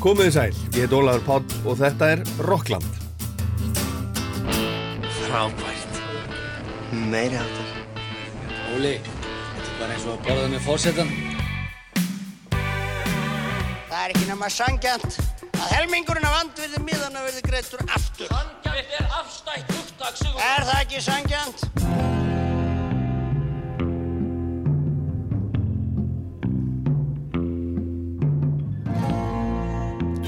Komiði 0.00 0.32
sæl, 0.32 0.52
ég 0.72 0.86
heit 0.86 0.94
Ólaður 0.96 1.24
Páll 1.26 1.66
og 1.68 1.74
þetta 1.76 2.06
er 2.14 2.20
Rockland. 2.46 2.86
Frábært. 5.18 5.98
Meiri 7.12 7.36
áttur. 7.36 7.74
Óli, 8.72 8.94
þetta 9.04 9.66
er 9.66 9.74
bara 9.82 9.98
eins 9.98 10.06
og 10.06 10.14
að 10.14 10.22
borða 10.24 10.46
með 10.54 10.64
fórsetan. 10.64 11.12
Það 13.90 14.00
er 14.00 14.14
ekki 14.14 14.30
nema 14.30 14.48
sangjant 14.56 15.20
að 15.50 15.68
helmingurinn 15.74 16.30
af 16.30 16.38
andvirði 16.46 16.80
miðana 16.86 17.26
verði 17.26 17.44
greittur 17.50 17.84
aftur. 17.84 18.32
Sangjant 18.32 18.96
er 19.02 19.12
afstætt 19.20 19.76
Sigur. 20.16 20.40
Er 20.40 20.64
það 20.64 20.80
ekki 20.80 21.04
sangjant? 21.04 22.19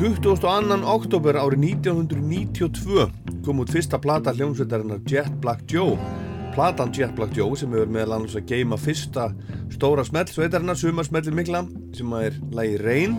22. 0.02 0.82
oktober 0.82 1.36
árið 1.38 1.60
1992 1.78 3.04
kom 3.46 3.60
út 3.62 3.70
fyrsta 3.70 4.00
plata 4.02 4.32
hljómsveitarinnar 4.34 4.98
Jet 5.06 5.30
Black 5.38 5.62
Joe. 5.70 5.94
Platan 6.56 6.90
Jet 6.90 7.12
Black 7.14 7.36
Joe 7.38 7.54
sem 7.54 7.70
hefur 7.70 7.92
meðal 7.94 8.16
annars 8.16 8.34
að 8.34 8.48
geima 8.50 8.74
fyrsta 8.74 9.28
stóra 9.70 10.02
smell 10.02 10.26
sveitarinnar, 10.26 10.74
sumarsmellir 10.80 11.36
mikla, 11.38 11.60
sem 11.94 12.16
er 12.18 12.34
lagi 12.50 12.80
Rain. 12.82 13.14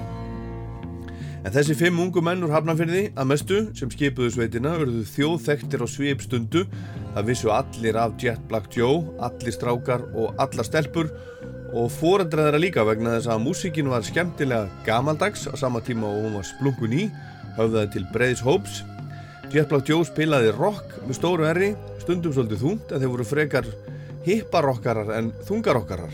En 1.48 1.56
þessi 1.56 1.78
fimm 1.80 2.04
ungu 2.04 2.20
menn 2.20 2.44
úr 2.44 2.52
Hafnarfyrði 2.52 3.06
að 3.16 3.30
mestu 3.32 3.62
sem 3.80 3.94
skipuðu 3.94 4.34
sveitina 4.36 4.76
verðu 4.82 5.06
þjóðþektir 5.14 5.84
á 5.84 5.88
svip 5.88 6.28
stundu. 6.28 6.66
Það 7.14 7.32
vissu 7.32 7.54
allir 7.56 8.02
af 8.04 8.20
Jet 8.20 8.44
Black 8.52 8.76
Joe, 8.76 9.06
allir 9.24 9.56
strákar 9.56 10.04
og 10.20 10.36
allar 10.36 10.68
stelpur 10.68 11.16
og 11.74 11.90
fóreldræðara 11.90 12.60
líka 12.62 12.84
vegna 12.86 13.16
þess 13.16 13.32
að 13.34 13.42
músíkin 13.48 13.90
var 13.90 14.06
skemmtilega 14.06 14.70
gamaldags 14.86 15.48
á 15.50 15.58
sama 15.58 15.82
tíma 15.82 16.06
og 16.06 16.28
hún 16.28 16.38
var 16.38 16.46
splunkun 16.46 16.94
í, 16.94 17.08
höfðaði 17.58 17.90
til 17.96 18.04
breiðs 18.14 18.44
hóps. 18.46 18.84
Jet 19.54 19.70
Black 19.70 19.90
Joe 19.90 20.06
spilaði 20.06 20.54
rock 20.54 20.96
með 21.08 21.18
stóru 21.18 21.48
erri, 21.50 21.74
stundum 22.02 22.34
svolítið 22.36 22.62
þúnt 22.62 22.94
en 22.94 23.02
þeir 23.02 23.14
voru 23.16 23.26
frekar 23.28 23.70
hipparokkarar 24.28 25.14
en 25.18 25.34
þungarokkarar 25.48 26.14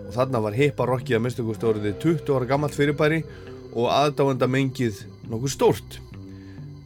og 0.00 0.12
þarna 0.14 0.42
var 0.46 0.58
hipparokki 0.58 1.16
að 1.16 1.24
minnstu 1.26 1.46
stóriði 1.58 1.94
20 2.02 2.34
ára 2.36 2.50
gammalt 2.50 2.78
fyrirbæri 2.78 3.22
og 3.74 3.90
aðdáenda 3.90 4.48
mengið 4.50 5.04
nokkuð 5.30 5.54
stórt. 5.54 6.00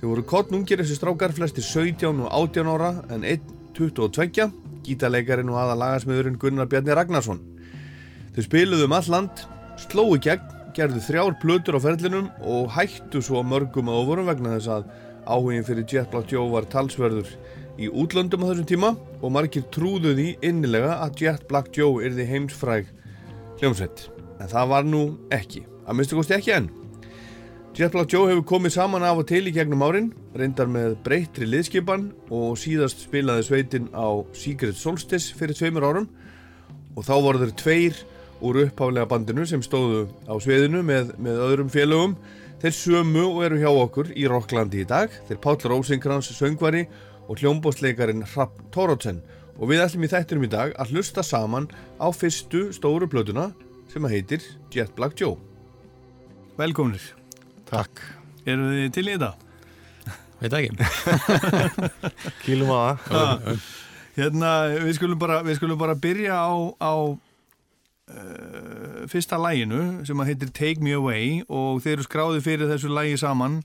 Þeir 0.00 0.10
voru 0.10 0.24
kottnungir 0.28 0.80
þessi 0.80 0.98
strákar, 0.98 1.32
flesti 1.32 1.64
17 1.64 2.24
og 2.24 2.28
18 2.28 2.72
ára 2.72 2.90
en 3.12 3.24
1 3.24 3.52
22, 3.74 4.52
gítarleikarin 4.86 5.50
og 5.50 5.58
aða 5.58 5.74
lagasmiðurinn 5.80 6.38
Gunnar 6.38 6.68
Bjarni 6.70 6.94
Ragnarsson. 6.94 7.40
Þau 8.34 8.42
spiluðu 8.48 8.86
um 8.88 8.94
all 8.96 9.08
land, 9.12 9.42
slói 9.78 10.16
gegn, 10.18 10.46
gerðu 10.74 10.98
þrjár 11.06 11.36
plötur 11.38 11.76
á 11.78 11.80
ferlinum 11.84 12.24
og 12.42 12.72
hættu 12.74 13.20
svo 13.22 13.44
mörgum 13.46 13.86
að 13.92 13.98
ofurum 14.00 14.26
vegna 14.26 14.56
þess 14.56 14.70
að 14.74 14.88
áhugin 15.30 15.66
fyrir 15.68 15.84
Jet 15.86 16.08
Black 16.10 16.32
Joe 16.32 16.48
var 16.50 16.64
talsverður 16.66 17.28
í 17.78 17.86
útlöndum 17.86 18.42
á 18.42 18.50
þessum 18.50 18.66
tíma 18.66 18.88
og 19.20 19.30
margir 19.36 19.62
trúðu 19.70 20.16
því 20.18 20.24
innilega 20.50 20.96
að 21.04 21.22
Jet 21.22 21.44
Black 21.46 21.70
Joe 21.78 22.02
erði 22.02 22.26
heimsfræg 22.26 22.88
hljómsveit. 23.60 24.08
En 24.42 24.50
það 24.50 24.72
var 24.72 24.88
nú 24.88 25.02
ekki, 25.34 25.62
að 25.86 26.00
minnstu 26.00 26.18
kosti 26.18 26.34
ekki 26.34 26.54
enn. 26.56 26.66
Jet 27.78 27.94
Black 27.94 28.10
Joe 28.10 28.32
hefur 28.32 28.42
komið 28.50 28.74
saman 28.74 29.06
af 29.06 29.20
og 29.22 29.28
til 29.30 29.44
í 29.46 29.52
gegnum 29.54 29.84
árin, 29.86 30.08
reyndar 30.34 30.66
með 30.66 30.96
breyttri 31.06 31.46
liðskipan 31.46 32.08
og 32.34 32.58
síðast 32.58 33.06
spilaði 33.06 33.46
sveitin 33.46 33.86
á 33.94 34.26
Secret 34.34 34.74
Solstice 34.74 35.38
fyrir 35.38 35.54
tveimur 35.54 35.86
árum 35.86 36.10
og 36.98 37.06
þá 37.06 37.14
voru 37.22 37.44
þeir 37.44 37.54
tveir 37.62 38.02
úr 38.44 38.60
uppháflega 38.66 39.08
bandinu 39.08 39.46
sem 39.48 39.62
stóðu 39.64 40.04
á 40.28 40.34
sviðinu 40.42 40.82
með, 40.86 41.14
með 41.22 41.40
öðrum 41.46 41.70
félögum. 41.72 42.16
Þeir 42.62 42.76
sömu 42.76 43.24
og 43.28 43.40
eru 43.46 43.60
hjá 43.60 43.70
okkur 43.70 44.12
í 44.16 44.26
Rocklandi 44.30 44.84
í 44.84 44.88
dag. 44.88 45.12
Þeir 45.28 45.40
Páll 45.44 45.68
Rósinkrans 45.72 46.30
söngvari 46.36 46.84
og 47.28 47.40
hljómbóstleikarin 47.40 48.24
Rapp 48.34 48.60
Tórótsen 48.74 49.22
og 49.54 49.70
við 49.70 49.84
ætlum 49.84 50.04
í 50.06 50.10
þættinum 50.10 50.46
í 50.48 50.52
dag 50.52 50.74
að 50.80 50.94
hlusta 50.94 51.24
saman 51.24 51.68
á 51.96 52.08
fyrstu 52.12 52.66
stóru 52.74 53.08
blötuna 53.10 53.50
sem 53.92 54.04
að 54.04 54.16
heitir 54.16 54.46
Jet 54.74 54.92
Black 54.96 55.16
Joe. 55.20 55.38
Velkominir 56.58 57.04
Takk. 57.68 58.02
Eru 58.44 58.68
þið 58.70 58.90
til 58.94 59.06
í 59.08 59.14
þetta? 59.14 59.32
Veit 60.42 60.56
ekki. 60.58 60.72
Kýlum 62.44 62.72
það. 62.74 63.62
Hérna, 64.14 64.50
við 64.84 64.98
skulum 64.98 65.18
bara, 65.18 65.40
við 65.46 65.56
skulum 65.58 65.78
bara 65.80 65.96
byrja 65.98 66.36
á, 66.36 66.52
á 66.78 66.92
uh, 68.10 69.04
fyrsta 69.10 69.38
læginu 69.40 70.04
sem 70.06 70.20
að 70.20 70.30
heitir 70.32 70.52
Take 70.56 70.84
Me 70.84 70.94
Away 70.98 71.42
og 71.48 71.82
þeir 71.84 71.98
eru 71.98 72.06
skráðið 72.08 72.46
fyrir 72.48 72.72
þessu 72.72 72.92
lægi 72.92 73.20
saman. 73.22 73.62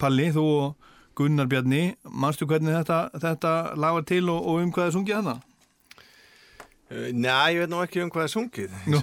Palli, 0.00 0.30
þú 0.34 0.44
og 0.58 0.90
Gunnar 1.18 1.48
Bjarni 1.50 1.82
mannstu 2.08 2.48
hvernig 2.48 2.74
þetta, 2.80 3.00
þetta 3.22 3.54
lagar 3.76 4.06
til 4.08 4.24
og, 4.32 4.40
og 4.40 4.62
um 4.64 4.72
hvað 4.72 4.88
það 4.88 4.94
sungið 4.96 5.18
hana? 5.20 5.36
Uh, 6.92 7.08
Nei, 7.12 7.54
ég 7.56 7.62
veit 7.62 7.72
nú 7.72 7.82
ekki 7.84 8.04
um 8.04 8.12
hvað 8.12 8.24
það 8.26 8.34
sungið 8.36 8.70
Nó 8.92 8.98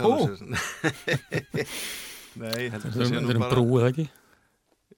Nei, 2.39 2.55
ég 2.65 2.73
held 2.73 2.83
að 2.85 2.95
það 2.95 3.05
sé 3.09 3.21
nú 3.21 3.35
bara 3.35 3.53
Brúið 3.53 3.89
ekki? 3.89 4.09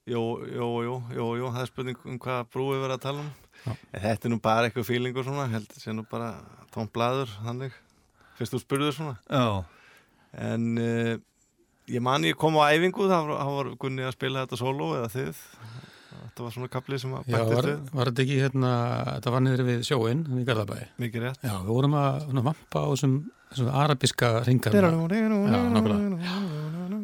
Jú, 0.10 0.22
jú, 0.50 0.68
jú, 0.82 0.96
jú, 1.14 1.26
jú, 1.38 1.50
það 1.54 1.62
er 1.62 1.70
spurning 1.70 1.98
um 2.10 2.18
hvað 2.22 2.48
brúið 2.50 2.80
verið 2.82 2.96
að 2.96 3.04
tala 3.04 3.22
um. 3.22 3.76
Þetta 3.94 4.28
er 4.28 4.32
nú 4.34 4.40
bara 4.42 4.66
eitthvað 4.66 4.88
fílingur 4.88 5.28
svona, 5.28 5.46
held 5.52 5.68
að 5.68 5.76
það 5.76 5.84
sé 5.84 5.94
nú 5.94 6.06
bara 6.10 6.30
tónbladur, 6.74 7.30
þannig 7.46 7.76
fyrst 8.42 8.58
þú 8.58 8.64
spurður 8.66 8.98
svona. 8.98 9.16
Já. 9.30 9.46
en 10.50 10.68
uh, 10.82 11.14
ég 11.92 12.04
man 12.04 12.28
ég 12.28 12.38
kom 12.40 12.60
á 12.60 12.72
æfingu 12.72 13.08
þá 13.10 13.18
var, 13.28 13.48
var 13.56 13.72
Gunni 13.80 14.06
að 14.08 14.18
spila 14.18 14.46
þetta 14.46 14.60
solo 14.60 14.94
eða 15.00 15.10
þið. 15.16 15.42
Þetta 16.32 16.46
var 16.46 16.54
svona 16.56 16.70
kaplið 16.72 17.00
sem 17.02 17.14
að 17.16 17.26
bættist 17.28 17.52
var, 17.58 17.66
við 17.68 17.92
Var 17.98 18.10
þetta 18.10 18.24
ekki 18.24 18.36
hérna, 18.40 18.72
þetta 19.08 19.32
var 19.34 19.42
niður 19.44 19.64
við 19.68 19.82
sjóin 19.84 20.22
í 20.32 20.44
Garðabæi 20.48 20.82
Mikið 21.04 21.26
rétt. 21.26 21.42
Já, 21.44 21.54
við 21.58 21.72
vorum 21.76 21.98
að 22.00 22.20
svona, 22.24 22.44
vampa 22.46 22.84
á 22.84 22.88
þessum, 22.88 23.18
þessum 23.52 23.72
arabiska 23.82 24.30
ringar 24.48 24.78
Já, 24.78 24.88
nákvæmlega. 24.88 26.22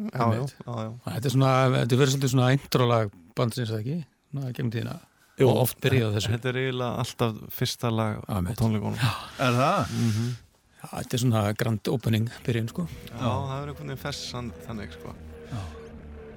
Já, 0.08 0.24
já, 0.32 0.46
já. 0.64 0.90
Þetta 1.04 1.28
er 1.28 1.34
svona, 1.34 1.52
þetta 1.74 2.00
verður 2.00 2.14
svolítið 2.14 2.32
svona 2.32 2.48
eindrólag 2.54 3.12
bandsins 3.36 3.72
eða 3.74 3.82
ekki, 3.82 3.98
ná, 4.32 4.42
gemum 4.56 4.72
tíðina. 4.72 4.96
Jú, 5.38 5.46
og 5.52 5.62
oft 5.66 5.78
byrjaði 5.84 6.16
þessu. 6.16 6.32
Þetta 6.34 6.50
er 6.50 6.60
eiginlega 6.62 7.02
alltaf 7.04 7.42
fyrsta 7.54 7.92
lag 7.94 8.24
á 8.24 8.36
tónleikonum 8.58 8.98
Er 8.98 9.58
það? 9.60 9.92
Mm 9.92 10.08
-hmm. 10.16 10.30
Já, 10.32 10.47
þetta 10.82 11.16
er 11.18 11.22
svona 11.24 11.44
grand 11.58 11.90
opening 11.92 12.30
byrjun 12.46 12.70
sko. 12.70 12.86
Já, 13.10 13.18
það 13.18 13.54
er 13.58 13.72
einhvern 13.72 13.92
veginn 13.92 14.02
fessan 14.04 14.52
þannig 14.66 14.94
sko. 14.94 15.14
Já. 15.50 15.60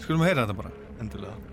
Skulum 0.02 0.24
að 0.26 0.32
heyra 0.32 0.46
þetta 0.46 0.60
bara. 0.64 0.72
Endilega 1.02 1.51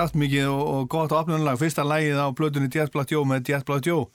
kraftmikið 0.00 0.48
og, 0.48 0.60
og 0.74 0.90
gott 0.92 1.12
opnunlag 1.14 1.60
fyrsta 1.60 1.84
lægið 1.84 2.20
á 2.24 2.26
blötunni 2.36 2.70
Jet 2.72 2.92
Black 2.94 3.12
Joe 3.12 3.28
með 3.28 3.52
Jet 3.52 3.66
Black 3.68 3.86
Joe 3.86 4.08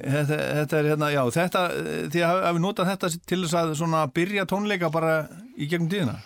þetta, 0.00 0.38
þetta 0.38 0.78
er 0.78 0.88
hérna, 0.92 1.10
já, 1.12 1.22
þetta 1.36 1.64
eh, 1.78 2.04
því 2.12 2.24
að 2.26 2.44
hafi 2.48 2.62
notað 2.64 2.92
þetta 2.92 3.10
til 3.28 3.40
þess 3.44 3.58
að 3.60 3.74
svona 3.82 4.06
byrja 4.16 4.46
tónleika 4.48 4.90
bara 4.92 5.16
í 5.56 5.68
gegnum 5.68 5.90
tíðina? 5.92 6.16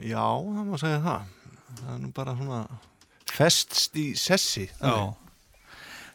Já, 0.00 0.24
það 0.24 0.70
má 0.70 0.78
segja 0.80 1.02
það. 1.04 1.28
Það 1.82 1.92
er 1.92 2.00
nú 2.00 2.10
bara 2.16 2.36
svona 2.38 2.62
festst 3.32 3.96
í 3.96 4.06
sessi 4.18 4.66
Já. 4.68 5.12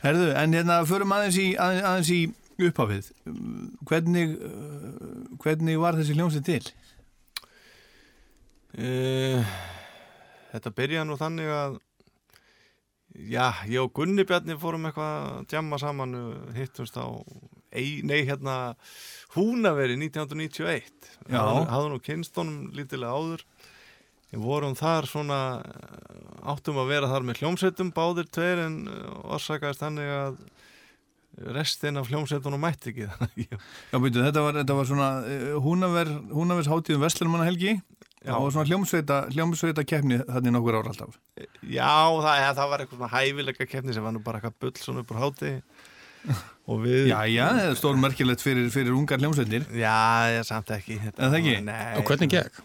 Herðu, 0.03 0.27
en 0.37 0.53
hérna 0.53 0.81
förum 0.85 1.13
aðeins 1.15 1.39
í, 1.41 1.47
aðeins, 1.57 2.11
í 2.13 2.67
upphafið. 2.67 3.09
Hvernig 3.89 4.35
uh, 4.35 5.31
hvernig 5.41 5.79
var 5.81 5.97
þessi 5.97 6.17
hljómsið 6.17 6.45
til? 6.45 6.61
Uh, 8.77 9.57
þetta 10.53 10.73
byrjaði 10.77 11.09
nú 11.09 11.17
þannig 11.17 11.49
að 11.53 11.79
já, 13.17 13.51
ég 13.65 13.81
og 13.81 13.93
Gunni 13.97 14.25
Bjarni 14.27 14.57
fórum 14.61 14.85
eitthvað 14.87 15.13
að 15.17 15.45
djamma 15.51 15.79
saman 15.81 16.17
uh, 16.17 16.33
hittumst 16.57 16.97
á 17.01 17.07
ei, 17.73 18.01
nei, 18.05 18.21
hérna 18.27 18.75
Húnaveri 19.35 19.97
1991 19.99 21.09
Já. 21.29 21.41
hafðu, 21.41 21.95
nú 21.95 22.01
kynstónum 22.03 22.69
lítilega 22.75 23.13
áður. 23.13 23.43
Við 24.31 24.43
vorum 24.43 24.75
þar 24.77 25.07
svona 25.09 25.41
uh, 25.63 26.53
áttum 26.53 26.79
að 26.81 26.93
vera 26.93 27.09
þar 27.11 27.27
með 27.27 27.41
hljómsveitum 27.41 27.91
báðir 27.95 28.29
tveir 28.29 28.63
en 28.67 28.79
uh, 28.91 29.35
orsakaðist 29.37 29.83
þannig 29.83 30.13
að 30.13 30.39
restin 31.53 31.99
af 31.99 32.07
hljómsveitunum 32.09 32.63
mætti 32.63 32.93
ekki. 32.93 33.09
Já, 33.91 33.97
byrju, 33.97 34.23
þetta 34.23 34.45
var, 34.45 34.61
þetta 34.61 34.77
var 34.79 34.89
svona 34.89 35.09
húnaver, 35.61 36.13
húnavers 36.33 36.69
hátíðum 36.71 37.05
Vestlumanna 37.05 37.45
helgi 37.49 37.77
Já. 38.27 38.35
og 38.37 38.49
svona 38.53 38.67
hljómsveita, 38.67 39.19
hljómsveita 39.33 39.85
keppni 39.87 40.19
þannig 40.27 40.55
nokkur 40.57 40.79
ára 40.81 40.93
alltaf 40.93 41.17
Já, 41.63 41.91
það, 42.21 42.33
ja, 42.43 42.49
það 42.57 42.71
var 42.73 42.83
eitthvað 42.83 42.99
svona 43.01 43.11
hæfileika 43.13 43.67
keppni 43.71 43.95
sem 43.95 44.03
var 44.07 44.15
nú 44.15 44.23
bara 44.25 44.41
eitthvað 44.41 44.57
bull 44.65 44.81
svona 44.83 45.03
upp 45.05 45.13
á 45.15 45.17
háti 45.23 45.53
og 46.69 46.81
við 46.83 47.07
Já, 47.07 47.19
já, 47.31 47.45
það 47.47 47.67
er 47.69 47.77
stórmerkilegt 47.81 48.43
fyrir, 48.43 48.71
fyrir 48.73 48.97
ungar 48.97 49.21
hljómsveitir 49.23 49.67
Já, 49.71 49.97
ég 50.35 50.47
samt 50.49 50.73
ekki 50.75 50.99
Er 50.99 51.15
það 51.21 51.39
ekki? 51.39 51.55
Nei, 51.67 51.85
Og 52.01 52.09
hvernig 52.09 52.33
gekk? 52.35 52.59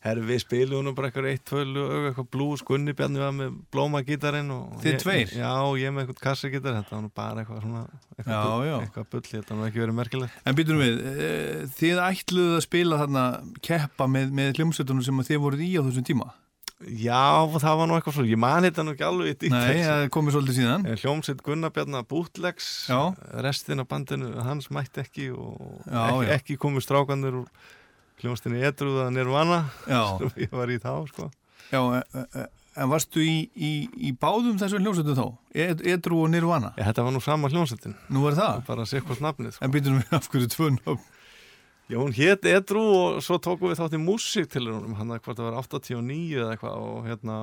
Herru, 0.00 0.22
við 0.24 0.38
spilum 0.40 0.86
nú 0.86 0.94
bara 0.96 1.10
eitthvað 1.10 1.26
eitt, 1.28 1.42
tvö 1.44 1.62
lög, 1.68 1.90
eitthvað 2.08 2.28
blues, 2.32 2.62
Gunni 2.64 2.94
Bjarni 2.96 3.20
var 3.20 3.34
með 3.36 3.56
blómagítarinn 3.74 4.48
og 4.54 4.78
Þið 4.80 4.94
tveir? 5.02 5.32
Já, 5.36 5.50
ég 5.76 5.92
með 5.92 6.06
eitthvað 6.06 6.22
kassagítar, 6.24 6.78
þetta 6.78 6.94
var 6.96 7.02
nú 7.04 7.10
bara 7.20 7.42
eitthvað 7.42 7.58
svona 7.66 7.82
eitthvað, 8.16 8.30
Já, 8.32 8.70
já. 8.70 8.76
eitthvað 8.86 9.08
bull, 9.12 9.24
þetta 9.28 9.52
var 9.52 9.58
nú 9.60 9.66
ekki 9.68 9.82
verið 9.84 9.98
merkilegt 9.98 10.46
En 10.48 10.56
býtum 10.56 10.80
við, 10.80 11.02
eh, 11.04 11.66
þið 11.76 12.00
ætluðu 12.06 12.54
að 12.56 12.64
spila 12.64 13.00
þarna 13.02 13.24
keppa 13.68 14.06
með, 14.08 14.30
með 14.40 14.54
hljómsveitunum 14.56 15.04
sem 15.04 15.20
þið 15.28 15.42
voruð 15.44 15.66
í 15.68 15.72
á 15.76 15.82
þessum 15.84 16.06
tíma 16.08 16.30
Já, 16.80 17.44
það 17.60 17.74
var 17.76 17.88
nú 17.90 17.96
eitthvað 17.98 18.14
svo, 18.16 18.22
ég 18.24 18.40
man 18.40 18.64
þetta 18.64 18.84
nú 18.86 18.94
ekki 18.94 19.04
alveg 19.04 19.44
í 19.44 19.50
Nei, 19.52 19.82
það 19.84 20.06
komið 20.16 20.32
svolítið 20.38 20.56
síðan 20.62 20.86
Hljómsveit 21.02 21.42
Gunnar 21.44 21.74
Bjarnar 21.76 22.06
Bootlegs 22.08 22.70
Já. 22.88 23.12
restin 23.44 23.84
af 23.84 23.90
bandinu, 23.90 24.30
hans 24.46 24.70
mætti 24.72 25.02
ekki 25.04 25.26
og 25.36 25.60
Já, 25.84 26.06
ekki, 26.08 26.30
ekki 26.38 26.56
komið 26.64 26.86
strákanir 26.86 27.36
úr 27.42 27.50
hljómsveitinu 28.22 28.62
Edruða 28.70 29.10
Nirvana 29.14 29.60
sem 29.86 30.32
ég 30.44 30.56
var 30.56 30.72
í 30.72 30.78
þá, 30.82 30.92
sko 31.10 31.28
já 31.70 31.80
en, 32.00 32.26
en 32.80 32.90
varstu 32.90 33.22
í, 33.22 33.36
í, 33.54 33.70
í 34.10 34.12
báðum 34.18 34.58
þessum 34.60 34.82
hljómsveitum 34.84 35.18
þá? 35.18 35.26
Ed, 35.66 35.84
Edru 35.94 36.22
og 36.24 36.32
Nirvana? 36.32 36.72
Já, 36.78 36.86
þetta 36.90 37.06
var 37.06 37.16
nú 37.16 37.22
sama 37.24 37.50
hljómsveitin, 37.52 37.96
Nú 38.10 38.26
er 38.30 38.36
það? 38.38 38.60
bara 38.68 38.84
að 38.86 38.92
sé 38.92 39.02
hvort 39.04 39.22
nafnið, 39.24 39.54
sko 39.56 39.66
En 39.66 39.74
býtum 39.74 39.98
við 40.00 40.12
af 40.18 40.28
hverju 40.32 40.50
tvö 40.56 40.70
nöfn? 40.76 41.08
Já, 41.90 41.96
hún 41.98 42.12
hétt 42.14 42.46
Edru 42.46 42.82
og 42.94 43.16
svo 43.26 43.40
tókum 43.42 43.72
við 43.72 43.80
þátt 43.80 43.96
í 43.98 44.02
músík 44.02 44.46
til 44.52 44.68
húnum, 44.68 44.94
hann 44.98 45.10
að 45.10 45.24
hvort 45.24 45.40
það 45.40 45.48
var 45.48 45.56
89 45.58 46.36
eða 46.38 46.52
eitthvað 46.54 46.84
og 46.86 47.08
hérna 47.08 47.38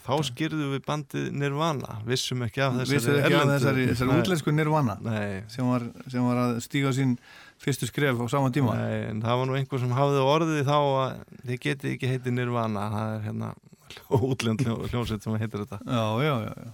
þá 0.00 0.14
skýrðum 0.30 0.70
við 0.72 0.82
bandið 0.86 1.26
Nirvana 1.36 1.98
vissum 2.08 2.40
ekki 2.46 2.62
af 2.64 2.78
þessari 2.78 2.96
Vissuð 2.96 3.18
ekki 3.20 3.36
af 3.36 3.50
þessari, 3.50 3.84
þessari 3.90 4.16
útlensku 4.22 4.54
Nirvana 4.56 4.96
Nei, 5.04 5.42
sem 5.52 5.68
var, 5.68 5.84
sem 6.08 6.24
var 6.24 6.40
að 6.46 6.60
stíga 6.64 6.92
sín 6.96 7.12
fyrstu 7.60 7.88
skref 7.90 8.20
á 8.20 8.26
sama 8.32 8.50
tíma? 8.54 8.74
Nei, 8.78 9.00
en 9.10 9.20
það 9.24 9.40
var 9.40 9.48
nú 9.50 9.56
einhver 9.58 9.82
sem 9.82 9.92
hafði 9.96 10.22
orðið 10.24 10.60
þá 10.68 10.76
að 10.78 11.20
þið 11.50 11.60
getið 11.66 11.94
ekki 11.94 12.10
heitið 12.14 12.36
Nirvana 12.38 12.86
það 12.94 13.14
er 13.16 13.24
hérna 13.28 13.50
útlend 14.30 14.64
hljó- 14.64 14.82
hljómsveit 14.90 15.24
sem 15.26 15.38
heitir 15.42 15.64
þetta. 15.64 15.80
Já, 15.84 16.04
já, 16.24 16.34
já, 16.46 16.52
já. 16.66 16.72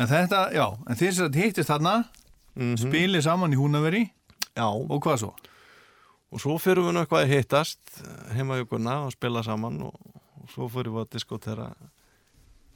En 0.00 0.08
þetta, 0.08 0.40
já, 0.56 0.66
en 0.88 0.96
þið 1.02 1.14
sem 1.18 1.38
hittist 1.42 1.68
þarna 1.72 1.94
mm 2.56 2.76
spilið 2.80 3.22
saman 3.26 3.52
í 3.54 3.58
Húnaveri 3.60 4.00
Já, 4.58 4.66
og 4.66 4.98
hvað 5.04 5.20
svo? 5.22 5.28
og 6.30 6.38
svo 6.42 6.54
fyrir 6.62 6.82
við 6.86 6.98
eitthvað 7.00 7.24
að 7.24 7.30
hittast 7.34 8.00
heima 8.36 8.56
í 8.58 8.64
okkurna 8.64 8.96
og 9.06 9.12
spila 9.14 9.40
saman 9.46 9.80
og, 9.86 9.94
og 10.42 10.50
svo 10.52 10.66
fyrir 10.70 10.92
við 10.94 11.02
að 11.04 11.08
diskotera 11.16 11.66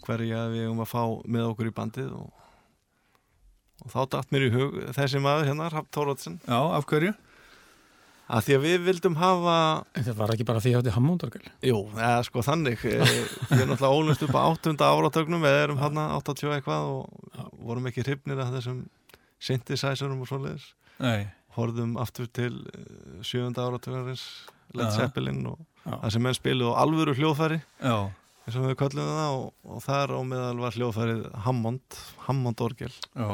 hverja 0.06 0.44
við 0.52 0.68
um 0.72 0.82
að 0.84 0.90
fá 0.90 1.02
með 1.30 1.48
okkur 1.52 1.70
í 1.70 1.74
bandið 1.76 2.10
og, 2.18 2.30
og 3.82 3.90
þá 3.90 4.00
datt 4.14 4.30
mér 4.34 4.46
í 4.46 4.50
hug 4.54 4.76
þessi 4.96 5.20
maður 5.24 5.48
hérna, 5.50 5.70
Rapp 5.72 5.88
Tórótsen 5.94 6.38
Já, 6.46 6.58
af 6.78 6.86
hverju? 6.88 7.14
að 8.24 8.46
því 8.46 8.54
að 8.56 8.62
við 8.64 8.84
vildum 8.86 9.16
hafa 9.20 9.54
En 9.98 10.04
það 10.06 10.16
var 10.22 10.30
ekki 10.32 10.46
bara 10.48 10.60
því 10.64 10.70
að 10.72 10.78
þetta 10.78 10.90
er 10.92 10.96
Hammondorgel 10.96 11.42
jú, 11.68 11.80
eða 11.98 12.22
sko 12.24 12.44
þannig. 12.46 12.84
Eh, 12.88 13.02
við 13.50 13.58
erum 13.58 13.72
náttúrulega 13.74 13.98
ólust 13.98 14.22
upp 14.24 14.38
á 14.38 14.40
áttunda 14.48 14.88
áratögnum 14.94 15.44
við 15.44 15.56
erum 15.60 15.80
hérna 15.82 16.06
80 16.22 16.54
eitthvað 16.56 16.86
og 16.94 17.50
vorum 17.68 17.90
ekki 17.90 18.04
hrifnir 18.06 18.40
af 18.40 18.54
þessum 18.54 18.78
synthesizerum 19.44 20.22
og 20.24 20.30
svoleiðis. 20.30 20.70
Nei, 21.04 21.26
horfðum 21.58 21.98
aftur 22.00 22.30
til 22.32 22.62
eh, 22.72 23.20
sjöunda 23.26 23.66
áratögarins 23.68 24.24
Led 24.74 24.88
Já. 24.88 24.94
Zeppelin 25.02 25.42
og 25.50 25.58
Já. 25.84 25.98
það 26.06 26.14
sem 26.16 26.24
menn 26.24 26.38
spiluðu 26.38 26.72
á 26.72 26.80
alvöru 26.80 27.12
hljóðfæri 27.18 27.58
já, 27.60 27.96
eins 28.48 28.56
og 28.56 28.64
við 28.70 28.78
köllum 28.80 29.10
það 29.12 29.34
og, 29.36 29.44
og 29.68 29.82
þar 29.84 30.14
á 30.16 30.20
meðal 30.32 30.56
var 30.64 30.78
hljóðfærið 30.78 31.26
Hammond 31.44 32.00
Hammond 32.24 32.64
orgel. 32.64 32.94
Já 33.12 33.28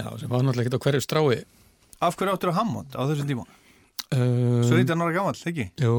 Já, 0.00 0.06
sem 0.20 0.30
var 0.32 0.42
náttúrulega 0.46 0.68
ekki 0.70 0.78
á 0.80 0.84
hverju 0.86 1.02
strái. 1.04 1.40
Af 2.02 2.16
hverju 2.18 2.32
áttur 2.36 2.50
að 2.52 2.58
Hammond 2.62 2.94
á 2.96 3.02
þessum 3.10 3.28
tíma? 3.28 3.44
um, 4.12 4.62
17 4.68 4.92
ára 5.04 5.12
gamall, 5.14 5.38
ekki? 5.52 5.66
Jú, 5.80 5.96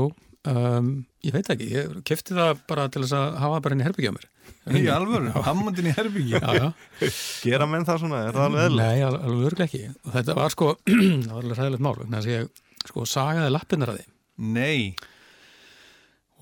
um, 0.49 0.89
ég 1.23 1.33
veit 1.35 1.49
ekki. 1.53 1.67
Ég 1.73 1.93
kefti 2.07 2.35
það 2.37 2.59
bara 2.69 2.87
til 2.93 3.03
þess 3.05 3.15
að 3.17 3.37
hafa 3.43 3.61
bara 3.63 3.77
inn 3.77 3.83
í 3.83 3.87
herbyggja 3.87 4.13
mér. 4.15 4.27
Í 4.73 4.81
alvöru, 4.91 5.31
Hammondin 5.43 5.87
í 5.89 5.93
Herbyggi 5.95 6.37
Já, 6.37 6.53
já. 6.55 6.67
Gera 7.43 7.65
menn 7.67 7.83
það 7.87 7.97
svona, 8.03 8.19
er 8.29 8.35
það 8.35 8.45
alveg 8.47 8.65
eðlilegt? 8.67 8.87
Nei, 8.87 9.01
al- 9.03 9.17
alveg 9.19 9.47
örglega 9.49 9.65
ekki. 9.69 9.81
Og 10.07 10.13
þetta 10.17 10.35
var 10.37 10.53
sko, 10.55 10.67
það 11.25 11.31
var 11.33 11.41
alveg 11.43 11.59
ræðilegt 11.59 11.83
mál 11.83 11.95
þannig 11.99 12.19
að 12.19 12.29
ég 12.31 12.61
sko 12.87 13.05
sagaði 13.07 13.51
lappinnar 13.55 13.91
að 13.93 13.99
því 13.99 14.05
Nei, 14.53 14.95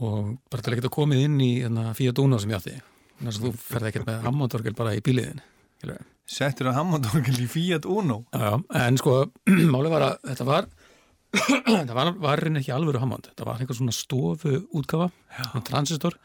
og 0.01 0.29
bara 0.49 0.63
til 0.65 0.73
að 0.73 0.79
geta 0.81 0.91
komið 0.93 1.23
inn 1.27 1.39
í 1.43 1.49
hérna, 1.61 1.87
Fiat 1.97 2.21
Uno 2.23 2.39
sem 2.41 2.53
ég 2.53 2.61
átti. 2.61 2.75
Þannig 3.19 3.33
að 3.35 3.41
þú 3.45 3.51
ferði 3.61 3.89
ekkert 3.91 4.07
með 4.09 4.21
Hammondorgel 4.27 4.75
bara 4.77 4.93
í 4.97 5.01
bíliðin 5.05 5.41
settur 6.31 6.69
að 6.71 6.77
Hammond-orgel 6.79 7.41
í 7.43 7.47
Fiat 7.51 7.87
Uno. 7.89 8.21
Já, 8.31 8.55
en 8.81 8.99
sko 9.01 9.17
málið 9.73 9.93
var 9.95 10.07
að 10.07 10.15
þetta 10.29 10.47
var 10.47 10.69
þetta 11.81 11.95
var, 11.95 12.11
var 12.21 12.41
reyni 12.43 12.61
ekki 12.61 12.73
alvöru 12.75 13.01
Hammond. 13.01 13.29
Þetta 13.31 13.47
var 13.47 13.61
einhver 13.61 13.77
svona 13.77 13.95
stofu 13.95 14.57
útgafa 14.77 15.11
svona 15.37 15.63
transistor. 15.67 16.17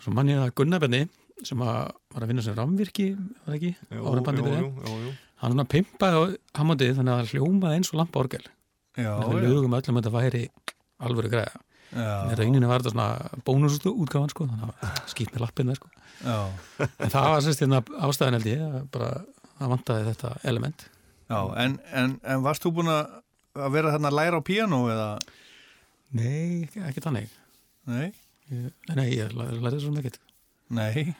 Svo 0.00 0.14
mann 0.16 0.30
ég 0.32 0.40
að 0.42 0.54
Gunnarbenni 0.60 1.04
sem 1.46 1.60
að 1.64 1.90
var 2.12 2.24
að 2.24 2.30
vinna 2.32 2.44
sem 2.44 2.56
ramvirki 2.56 3.10
var 3.16 3.46
það 3.46 3.56
ekki, 3.56 3.70
Jú, 3.90 4.00
jú, 4.00 4.44
við 4.44 4.58
jú, 4.60 4.96
jú, 5.06 5.12
hann 5.40 5.54
svona 5.54 5.68
pimpaði 5.72 6.18
á 6.20 6.22
Hammondið 6.58 6.98
þannig 6.98 7.14
að 7.14 7.22
það 7.22 7.32
hljómaði 7.34 7.78
eins 7.78 7.92
og 7.92 8.00
lampa 8.00 8.20
orgel. 8.20 8.42
Já, 8.98 9.12
við 9.24 9.46
já, 9.46 9.48
lögum 9.48 9.76
öllum 9.78 10.00
að 10.00 10.02
þetta 10.02 10.14
væri 10.18 10.42
alvöru 11.00 11.32
greiða 11.32 11.62
en 11.90 12.04
já, 12.04 12.36
reyninni 12.38 12.68
var 12.70 12.82
þetta 12.84 12.92
svona 12.94 13.40
bónusútgáfan 13.46 14.30
sko, 14.32 14.46
þannig 14.50 14.84
að 14.86 15.02
skýt 15.10 15.32
með 15.34 15.44
lappinu 15.44 15.76
sko. 15.78 15.90
en 16.24 17.10
það 17.12 17.28
var 17.34 17.44
sérst 17.46 17.64
hérna 17.64 17.82
ástæðan 18.06 18.38
held 18.38 18.48
ég 18.50 18.64
að 18.66 18.80
bara 18.94 19.10
það 19.58 19.72
vantaði 19.74 20.08
þetta 20.10 20.32
element. 20.52 20.86
Já 21.30 21.40
en, 21.64 21.76
en, 21.94 22.16
en 22.26 22.44
varst 22.46 22.64
þú 22.66 22.74
búin 22.78 22.92
að 22.92 23.02
að 23.60 23.72
vera 23.74 23.92
þarna 23.94 24.10
að 24.12 24.18
læra 24.20 24.38
á 24.38 24.42
piano 24.46 24.80
eða? 24.92 25.08
Nei, 26.14 26.68
ekki 26.86 27.02
þannig. 27.02 27.32
Nei, 27.90 28.10
ég, 28.50 28.70
Nei, 28.94 29.06
ég 29.14 29.32
lærði 29.34 29.62
lær 29.64 29.78
svo 29.82 29.92
mikið 29.94 30.18
nei. 30.76 31.14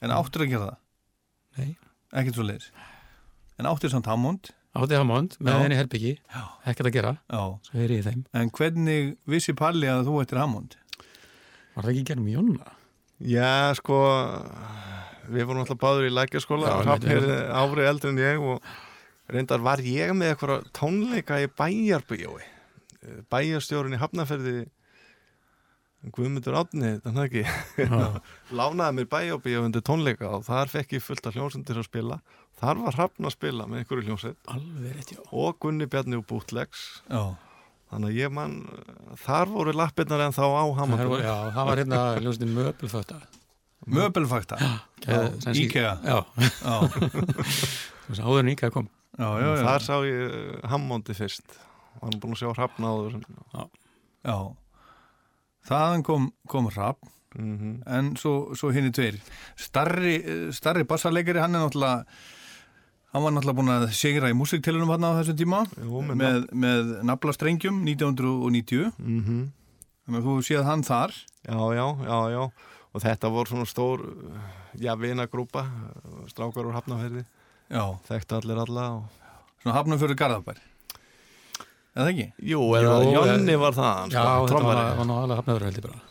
En 0.00 0.14
áttur 0.14 0.46
að 0.46 0.52
gera 0.54 0.68
það? 0.70 0.78
Nei, 1.58 1.70
Ekkert 2.16 2.38
svo 2.38 2.46
leiðis 2.46 2.70
En 3.60 3.68
áttur 3.68 3.92
samt 3.92 4.08
Hammond? 4.08 4.52
Átti 4.76 4.98
Hammond 4.98 5.34
með 5.42 5.62
henni 5.64 5.78
herbyggi, 5.80 6.12
Já. 6.30 6.42
ekkert 6.70 6.90
að 6.90 6.94
gera. 6.98 7.12
Já. 7.30 7.40
Svo 7.66 7.80
er 7.82 7.94
ég 7.96 8.02
í 8.02 8.06
þeim, 8.06 8.20
En 8.38 8.50
hvernig 8.54 9.16
vissi 9.26 9.54
Palli 9.58 9.88
að 9.90 10.04
þú 10.10 10.20
ættir 10.22 10.38
Hammond? 10.42 10.76
var 11.74 11.84
það 11.86 11.90
ekki 11.94 12.04
gerum 12.10 12.28
Jónna? 12.30 12.70
Já, 13.20 13.72
sko 13.78 13.96
við 15.30 15.44
vorum 15.46 15.62
alltaf 15.64 15.78
báður 15.80 16.08
í 16.08 16.14
lækjaskóla 16.14 16.70
árið 16.82 17.86
eldri 17.88 18.10
en 18.10 18.18
ég 18.20 18.40
og 18.42 18.64
reyndar 19.30 19.62
var 19.62 19.78
ég 19.84 20.10
með 20.16 20.32
eitthvað 20.34 20.64
tónleika 20.74 21.38
í 21.44 21.46
bæjarbygjói 21.60 22.42
bæjarstjórin 23.30 23.94
í 23.96 24.00
Hafnarferði 24.00 24.54
Guðmundur 26.16 26.56
Átni, 26.56 26.94
þannig 27.04 27.26
ekki? 27.28 27.42
Já, 27.84 28.20
lánaði 28.58 28.96
mér 28.98 29.08
bæjarbygjói 29.12 29.64
undir 29.68 29.84
tónleika 29.84 30.30
og 30.38 30.46
þar 30.48 30.70
fekk 30.72 30.96
ég 30.96 31.04
fullt 31.04 31.28
af 31.28 31.36
hljómsendir 31.36 31.80
að 31.80 31.88
spila 31.90 32.20
þar 32.60 32.82
var 32.84 32.98
Hrafn 32.98 33.28
að 33.28 33.36
spila 33.36 33.66
með 33.66 33.82
einhverju 33.82 34.06
hljómsett 34.08 34.52
alveg 34.52 34.96
rétt, 34.96 35.14
já. 35.16 35.20
Og 35.32 35.58
Gunni 35.60 35.88
Bjarni 35.90 36.20
og 36.20 36.26
Bútlegs 36.30 37.02
Já. 37.08 37.34
Þannig 37.90 38.12
að 38.12 38.18
ég 38.20 38.30
mann 38.30 38.56
þar 39.18 39.50
voru 39.50 39.74
lappirnar 39.74 40.20
en 40.28 40.36
þá 40.36 40.44
á 40.46 40.64
var, 40.70 41.20
já, 41.24 41.36
það 41.56 41.64
var 41.66 41.80
hérna 41.82 42.00
möbulfötta 42.54 43.18
Möbelfakta 43.88 44.58
þú 48.10 48.12
veist, 48.12 48.20
áður 48.20 48.42
en 48.42 48.50
IKEA 48.52 48.72
kom. 48.74 48.88
Já, 49.16 49.28
já, 49.40 49.48
já. 49.56 49.62
Þar 49.64 49.84
sá 49.86 49.94
ég 50.06 50.18
uh, 50.26 50.56
Hammondi 50.72 51.16
fyrst. 51.16 51.54
Var 52.00 52.08
hann 52.08 52.20
búin 52.22 52.34
að 52.36 52.42
sjá 52.42 52.50
hrafna 52.52 52.90
áður. 52.92 53.16
Já. 54.26 54.36
Þaðan 55.70 56.04
kom, 56.06 56.28
kom 56.48 56.68
Rapp 56.74 57.00
mm 57.36 57.56
-hmm. 57.56 57.74
en 57.98 58.12
svo, 58.16 58.54
svo 58.54 58.72
hinn 58.74 58.90
í 58.90 58.92
tveir. 58.92 59.20
Starri, 59.56 60.16
eh, 60.20 60.52
starri 60.52 60.84
bassarleikari 60.84 61.40
hann 61.40 61.54
er 61.54 61.64
náttúrulega 61.64 62.04
hann 63.10 63.24
var 63.24 63.34
náttúrulega 63.34 63.58
búin 63.58 63.72
að 63.74 63.86
segra 63.98 64.30
í 64.30 64.36
músiktilunum 64.38 64.92
hann 64.94 65.06
á 65.06 65.18
þessum 65.18 65.38
tíma 65.40 65.64
Jú, 65.74 66.02
með 66.06 66.20
með, 66.20 66.44
með 66.64 66.92
naflastrengjum 67.10 67.82
1990 67.86 68.92
mm 68.98 69.20
-hmm. 69.26 69.42
þannig 70.06 70.20
að 70.20 70.28
þú 70.28 70.36
séð 70.46 70.64
hann 70.68 70.86
þar. 70.86 71.14
Já, 71.46 71.58
já, 71.74 71.86
já, 72.06 72.18
já. 72.36 72.42
Og 72.90 73.02
þetta 73.02 73.30
voru 73.30 73.48
svona 73.48 73.66
stór 73.66 74.00
Já, 74.78 74.94
vinagrúpa 74.98 75.66
Strákar 76.30 76.66
úr 76.66 76.74
Hafnafærði 76.74 77.24
já, 77.70 77.84
Þekktu 78.08 78.36
allir 78.36 78.58
alla 78.58 78.86
og... 78.98 79.04
svona 79.62 79.98
fyrir 79.98 80.16
Garðabær. 80.16 80.58
Eða 81.94 82.10
ekki? 82.12 82.26
Jú, 82.46 82.60
eða 82.78 82.96
Jú, 83.02 83.22
Jonni 83.26 83.54
eh, 83.54 83.60
var 83.60 83.74
það 83.74 84.14
Já, 84.14 84.22
sko, 84.22 84.22
þetta 84.22 84.40
var, 84.40 84.50
trommari. 84.52 84.82
var 84.98 85.08
nú 85.08 85.16
alveg 85.18 85.40
hafnaður 85.40 85.64
held 85.66 85.78
ég 85.80 85.86
bara. 85.86 86.02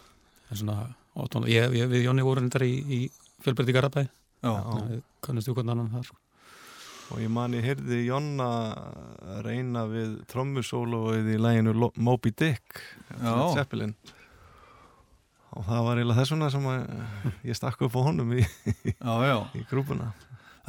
En 0.50 0.60
svona, 0.60 0.78
óttón, 1.16 1.48
ég, 1.48 1.76
ég, 1.80 1.92
við 1.92 2.08
Jóni 2.08 2.26
vorum 2.28 2.50
þetta 2.50 2.68
í, 2.68 2.80
í 2.84 3.00
fjölbyrði 3.46 3.76
Garabæ 3.78 4.04
Já, 4.04 4.52
Kannastu 5.24 5.56
hvernig 5.56 5.76
annan 5.76 5.92
þar 5.94 6.10
sko. 6.10 6.20
Og 7.10 7.18
ég 7.24 7.30
man 7.34 7.56
ég 7.58 7.64
heyrði 7.66 8.04
Jonna 8.06 8.48
reyna 9.46 9.86
við 9.90 10.12
trommusólóið 10.30 11.32
í 11.34 11.38
læginu 11.42 11.74
Moby 11.98 12.32
Dick 12.38 12.82
Zeppelin. 13.56 13.96
Og 15.58 15.66
það 15.66 15.86
var 15.88 15.98
eiginlega 15.98 16.20
þess 16.22 16.34
vegna 16.36 16.50
sem 16.54 16.68
ég 17.50 17.58
stakk 17.58 17.82
upp 17.88 17.96
á 17.98 18.02
honum 18.06 18.36
í, 18.38 18.44
í 19.58 19.64
grúpuna. 19.72 20.12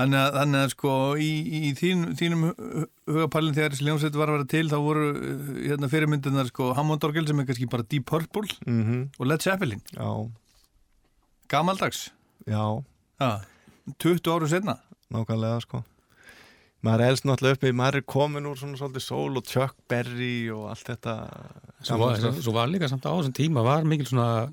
Þannig 0.01 0.17
að, 0.17 0.31
þannig 0.39 0.63
að 0.65 0.71
sko 0.73 0.93
í, 1.21 1.29
í 1.69 1.71
þín, 1.77 2.07
þínum 2.17 2.45
hu- 2.49 2.87
hugapælinn 3.11 3.53
þegar 3.59 3.75
þessi 3.75 3.85
ljónsveit 3.85 4.17
var 4.17 4.31
að 4.33 4.37
vera 4.39 4.47
til 4.49 4.63
þá 4.73 4.77
voru 4.81 5.03
uh, 5.13 5.51
hérna, 5.67 5.91
fyrirmyndunar 5.93 6.49
sko 6.49 6.71
Hammond 6.79 7.05
Orgel 7.05 7.27
sem 7.29 7.43
er 7.43 7.49
kannski 7.51 7.69
bara 7.69 7.85
Deep 7.85 8.07
Purple 8.09 8.49
mm 8.65 9.03
og 9.21 9.29
Led 9.29 9.45
Zeppelin. 9.45 9.83
Gamaldags. 11.53 12.07
Já, 12.49 12.65
ja, 13.21 13.31
20 14.01 14.33
áru 14.33 14.49
setna 14.49 14.79
nákvæmlega 15.13 15.61
sko 15.67 15.83
maður 16.87 17.05
er 17.05 17.13
elst 17.13 17.27
náttúrulega 17.29 17.59
uppi, 17.59 17.73
maður 17.77 18.01
er 18.01 18.07
komin 18.09 18.49
úr 18.49 18.57
svona 18.61 18.81
svolítið 18.81 19.05
sól 19.05 19.37
og 19.41 19.47
Chuck 19.49 19.77
Berry 19.91 20.49
og 20.55 20.71
allt 20.73 20.89
þetta 20.89 21.15
svo, 21.83 21.99
var, 22.01 22.17
stöf. 22.21 22.41
svo 22.47 22.55
var 22.57 22.73
líka 22.73 22.89
samt 22.91 23.05
á 23.05 23.13
þessum 23.13 23.37
tíma 23.37 23.65
var 23.67 23.85
mikil 23.89 24.09
svona, 24.09 24.49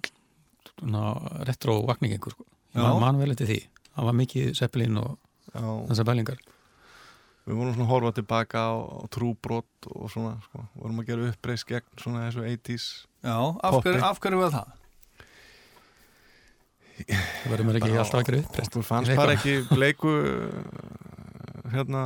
svona 0.73 1.05
retro 1.47 1.79
vakning 1.87 2.17
einhver 2.17 2.35
sko. 2.35 2.47
Já. 2.75 2.87
man, 2.99 3.19
vel 3.21 3.33
eftir 3.33 3.49
því 3.49 3.63
Það 3.97 4.05
var 4.05 4.15
mikið 4.19 4.49
Zeppelin 4.59 4.97
og 5.01 5.15
Já, 5.55 5.63
þessar 5.89 6.07
bælingar 6.11 6.41
við 7.47 7.55
vorum 7.55 7.75
svona 7.77 7.85
að 7.87 7.91
horfa 7.93 8.11
tilbaka 8.17 8.59
á, 8.59 8.75
á 8.75 9.03
trúbrot 9.13 9.87
og 9.87 10.09
svona, 10.11 10.33
sko, 10.49 10.65
vorum 10.75 10.99
að 10.99 11.07
gera 11.13 11.29
uppreist 11.31 11.67
gegn 11.69 12.01
svona 12.01 12.25
þessu 12.27 12.43
80s 12.43 12.87
Já, 13.23 13.37
af 13.39 13.79
hverju, 13.79 14.03
af 14.03 14.19
hverju 14.23 14.41
var 14.41 14.53
það? 14.57 14.73
Það 17.07 17.51
verður 17.53 17.67
mér 17.69 17.79
ekki 17.79 17.93
alltaf 17.93 18.19
að 18.19 18.27
gera 18.27 18.41
upp 18.43 18.59
okkur 18.65 18.85
fannst 18.85 19.15
bara 19.17 19.37
ekki 19.37 19.55
bleiku 19.71 20.13
hérna 21.73 22.01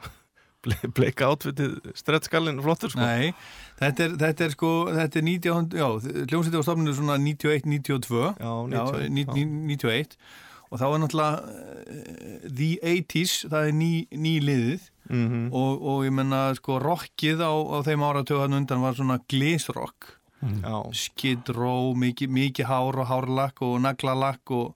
ble- 0.64 0.90
bleika 0.96 1.30
átvitið 1.32 1.78
strettskallin 1.96 2.60
flottur 2.64 2.92
sko. 2.92 3.00
Nei, 3.00 3.32
þetta 3.80 4.06
er, 4.08 4.14
þetta 4.26 4.46
er 4.48 4.54
sko 4.56 4.70
þetta 4.92 5.20
er 5.22 5.26
19, 5.28 5.74
já, 5.80 5.88
hljómsveitir 6.28 6.60
á 6.60 6.66
stofninu 6.68 6.94
svona 6.98 7.16
91-92 7.22 8.22
Já, 8.36 8.52
Já, 8.68 8.84
90, 8.92 9.10
ní- 9.16 9.26
já. 9.26 9.34
ní- 9.34 9.76
91 9.80 10.16
og 10.70 10.78
þá 10.78 10.84
er 10.86 11.00
náttúrulega 11.02 11.38
uh, 11.42 12.42
The 12.46 12.68
80s, 12.86 13.32
það 13.50 13.64
er 13.66 13.72
ný, 13.74 13.92
ný 14.14 14.34
liðið. 14.46 14.84
Mhm. 15.10 15.48
og, 15.50 15.80
og 15.90 16.04
ég 16.06 16.12
menna 16.14 16.52
sko 16.54 16.76
rockið 16.78 17.40
á, 17.42 17.50
á 17.50 17.82
þeim 17.82 18.04
áratöðan 18.06 18.54
undan 18.60 18.84
var 18.84 18.94
svona 18.94 19.16
glísrock 19.26 20.12
Já, 20.40 20.76
Skid 20.96 21.50
Row, 21.52 21.90
mikið, 21.98 22.30
mikið 22.32 22.68
hár 22.70 22.96
og 23.02 23.08
hárlakk 23.10 23.58
og 23.66 23.74
naglalakk 23.84 24.52
og, 24.56 24.70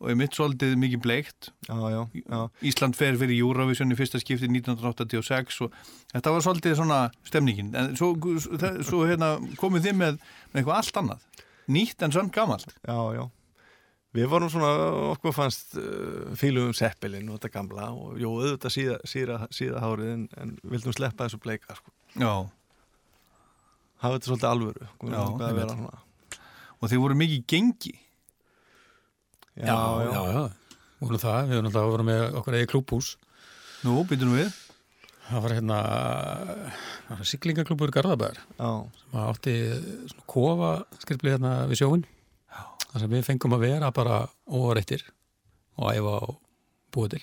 og 0.00 0.10
ég 0.12 0.18
mitt 0.20 0.36
svolítið 0.36 0.74
mikið 0.80 1.02
bleikt 1.04 1.48
já, 1.68 1.76
já, 1.92 2.00
já. 2.20 2.40
Ísland 2.68 2.98
fer 2.98 3.16
fyrir 3.20 3.38
Eurovision 3.40 3.94
í 3.94 3.98
fyrsta 3.98 4.20
skipti 4.20 4.48
1986 4.50 5.62
og 5.64 5.78
þetta 6.12 6.34
var 6.34 6.44
svolítið 6.44 6.76
svona 6.80 7.00
stemningin 7.28 7.72
en 7.78 7.96
svo, 7.96 8.12
svo 8.84 9.06
hérna, 9.08 9.36
komið 9.60 9.88
þið 9.88 9.98
með, 10.02 10.20
með 10.52 10.62
eitthvað 10.62 10.82
allt 10.82 11.00
annað 11.02 11.42
nýtt 11.76 12.06
en 12.06 12.14
samt 12.14 12.34
gamalt 12.36 12.68
Já, 12.82 13.00
já. 13.16 13.24
Við 14.16 14.30
vorum 14.32 14.48
svona, 14.48 14.68
okkur 15.12 15.34
fannst 15.36 15.74
uh, 15.76 16.30
fílum 16.40 16.70
seppilinn 16.76 17.26
og 17.28 17.36
þetta 17.36 17.50
gamla 17.58 17.90
og 17.92 18.14
jú, 18.16 18.30
auðvitað 18.38 18.72
síða, 18.72 18.94
síða, 19.04 19.40
síða 19.52 19.82
hárið 19.82 20.12
en, 20.14 20.22
en 20.40 20.54
vildum 20.64 20.94
sleppa 20.96 21.26
þessu 21.26 21.40
bleika 21.42 21.76
sko. 21.76 21.92
Já, 22.16 22.32
Hafa 24.02 24.16
þetta 24.18 24.28
svolítið 24.30 24.48
alvöru. 24.50 24.88
Og 26.76 26.90
þið 26.90 27.00
voru 27.00 27.16
mikið 27.16 27.44
gengi 27.48 27.94
Já, 29.56 29.66
já, 29.66 30.12
já, 30.12 30.22
já. 30.36 30.44
Vorum 31.00 31.20
það, 31.20 31.40
við 31.48 31.58
erum 31.58 31.70
alltaf 31.70 31.90
vera 31.92 32.06
með 32.06 32.22
okkur 32.40 32.56
eigi 32.56 32.68
klúbhús 32.72 33.08
Nú, 33.84 34.00
býtum 34.08 34.32
við. 34.34 34.54
Það 35.26 35.42
var 35.44 35.52
hérna 35.56 35.78
siglingaklúbur 37.26 37.92
Garðabær. 37.94 38.38
Já, 38.58 38.70
sem 39.02 39.18
átti 39.20 39.54
svona 40.10 40.26
kofa 40.30 40.70
skrifli 41.02 41.34
hérna 41.34 41.52
við 41.70 41.82
sjóin 41.82 42.04
þar 42.96 43.02
sem 43.02 43.12
við 43.12 43.24
fengum 43.26 43.56
að 43.56 43.64
vera 43.66 43.92
bara 43.94 44.20
óreitir 44.46 45.04
og 45.76 45.90
æfa 45.92 46.14
og 46.30 46.36
búa 46.94 47.12
til. 47.12 47.22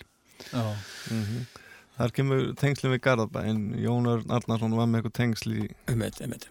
Já, 0.52 0.64
mhm. 1.10 1.46
Þar 1.94 2.14
kemur 2.18 2.44
tengslinn 2.58 2.96
við 2.96 3.04
Garðabæ 3.06 3.44
en 3.52 3.64
Jón 3.78 4.10
Örn 4.10 4.32
Arnarsson 4.34 4.74
var 4.78 4.88
með 4.90 5.04
eitthvað 5.04 5.18
tengsl 5.20 5.52
í, 5.54 5.68
einmitt, 5.92 6.22
einmitt. 6.26 6.48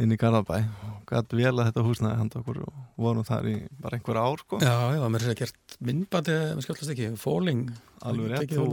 Inn 0.00 0.12
í 0.14 0.18
Garðabæ. 0.20 0.58
Og 0.88 1.02
gæti 1.10 1.38
vel 1.40 1.52
að 1.58 1.66
þetta 1.68 1.84
húsnaði 1.86 2.18
handa 2.20 2.40
okkur 2.40 2.60
og 2.64 2.76
vorum 3.02 3.26
þar 3.28 3.48
í 3.50 3.54
bara 3.82 3.98
einhver 3.98 4.20
ár 4.22 4.40
sko. 4.40 4.60
Já, 4.62 4.74
já, 4.96 5.02
mér 5.12 5.18
er 5.20 5.26
sér 5.26 5.34
að 5.34 5.40
gert 5.42 5.76
myndbandi 5.84 6.36
með 6.56 6.64
skjöldast 6.66 6.94
ekki, 6.94 7.08
Falling. 7.20 7.64
Alveg 8.08 8.32
rétt, 8.32 8.54
þú 8.56 8.68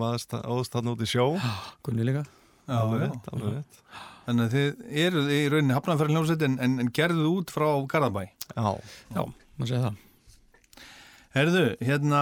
vaðst 0.00 0.32
óðst 0.40 0.76
þarna 0.76 0.94
út 0.96 1.04
í 1.04 1.10
sjó. 1.12 1.26
Gunni 1.86 2.06
líka. 2.08 2.24
Já, 2.68 2.78
Alveg 2.78 3.02
já. 3.02 3.08
rétt, 3.10 3.28
alveg 3.34 3.58
rétt. 3.58 3.82
Þannig 4.22 4.44
að 4.46 4.52
þið 4.54 4.96
eruð 5.02 5.30
í 5.34 5.40
rauninni 5.50 5.74
hafnaðanferðin 5.76 6.16
hljómsveit 6.18 6.42
en, 6.46 6.56
en, 6.62 6.74
en 6.84 6.90
gerðuð 6.94 7.28
út 7.40 7.50
frá 7.52 7.68
Garðabæ. 7.90 8.22
Já, 8.54 8.66
Já, 9.16 9.22
maður 9.58 9.72
segja 9.72 9.84
það. 9.88 10.00
Herðu, 11.32 11.62
hérna 11.82 12.20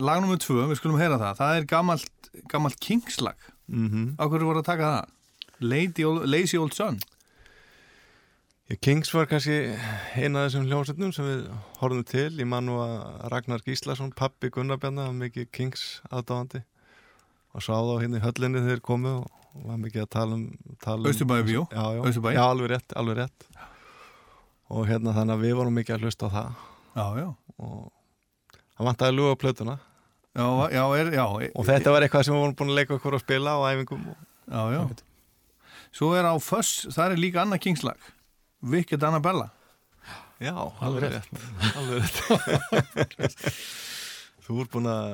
lag 0.00 0.20
nummer 0.22 0.40
tvö, 0.40 0.66
við 0.70 0.78
skulum 0.80 1.00
heyra 1.00 1.18
það. 1.20 1.38
Það 1.40 1.56
er 1.60 1.66
gamalt, 1.74 2.30
gamalt 2.52 2.78
kingslag. 2.84 3.48
Mhm. 3.70 4.14
Á 4.20 4.24
hverju 4.28 4.48
voru 4.50 4.62
að 4.62 4.68
taka 4.70 4.90
það? 4.94 5.16
Lady 5.60 6.06
Lazy 6.24 6.56
Old 6.56 6.72
Son 6.72 6.96
Kings 8.78 9.10
var 9.10 9.26
kannski 9.26 9.54
eina 10.14 10.44
af 10.44 10.50
þessum 10.52 10.66
hljómsveitnum 10.68 11.10
sem 11.14 11.26
við 11.26 11.40
horfum 11.80 12.04
til. 12.06 12.28
Ég 12.38 12.46
man 12.46 12.68
nú 12.68 12.76
að 12.78 12.92
Ragnar 13.32 13.64
Gíslason, 13.66 14.12
pappi 14.14 14.46
Gunnarbjarnar, 14.54 15.08
var 15.10 15.16
mikið 15.18 15.48
Kings 15.50 15.86
aðdáðandi 16.06 16.60
og 17.50 17.64
sá 17.66 17.72
þá 17.74 17.96
hérna 17.98 18.20
í 18.20 18.22
höllinni 18.22 18.62
þegar 18.62 18.82
komu 18.86 19.14
og 19.24 19.64
var 19.66 19.80
mikið 19.82 20.04
að 20.04 20.10
tala 20.14 20.36
um... 20.38 20.44
Tala 20.78 21.02
um 21.02 21.08
Austurbæjarbíó? 21.10 21.64
Já, 21.66 21.82
já. 21.96 22.02
Austurbæ? 22.04 22.30
Já, 22.36 22.42
alveg 22.44 22.70
rétt, 22.70 22.94
alveg 23.00 23.18
rétt. 23.18 23.48
Og 24.70 24.86
hérna 24.86 25.16
þannig 25.16 25.34
að 25.34 25.42
við 25.48 25.56
vorum 25.58 25.76
mikið 25.80 25.96
að 25.96 26.06
hlusta 26.06 26.30
á 26.30 26.34
það 26.36 26.62
Já, 26.94 27.06
já 27.18 27.28
og 27.60 27.90
það 28.76 28.86
vantaði 28.86 29.10
að 29.10 29.18
luga 29.18 29.40
plötuna 29.42 29.76
Já, 30.30 30.46
já, 30.70 30.84
er, 31.00 31.12
já 31.18 31.24
og 31.26 31.66
þetta 31.66 31.96
var 31.96 32.06
eitthvað 32.06 32.24
sem 32.28 32.36
við 32.36 32.44
vorum 32.44 32.56
búin 32.60 32.70
að 32.70 32.78
leika 32.78 32.94
okkur 33.00 33.18
að 33.18 33.24
spila 33.24 33.58
á 33.58 33.60
æfingum 33.74 34.06
og... 34.14 34.24
Já, 34.46 34.62
já 34.76 34.82
Svo 35.90 36.14
er 36.14 36.30
á 36.30 36.34
Fuss, 36.38 36.86
það 36.94 37.16
er 37.16 37.22
líka 37.26 37.42
annað 37.42 37.64
kingslag 37.66 38.10
Wicked 38.62 39.02
Annabella 39.06 39.48
Já, 40.40 40.54
alveg 40.80 41.02
rétt. 41.12 41.26
Alveg 41.76 42.00
rétt. 42.00 43.50
Þú 44.46 44.56
ert 44.64 44.70
búin 44.72 44.88
að 44.88 45.10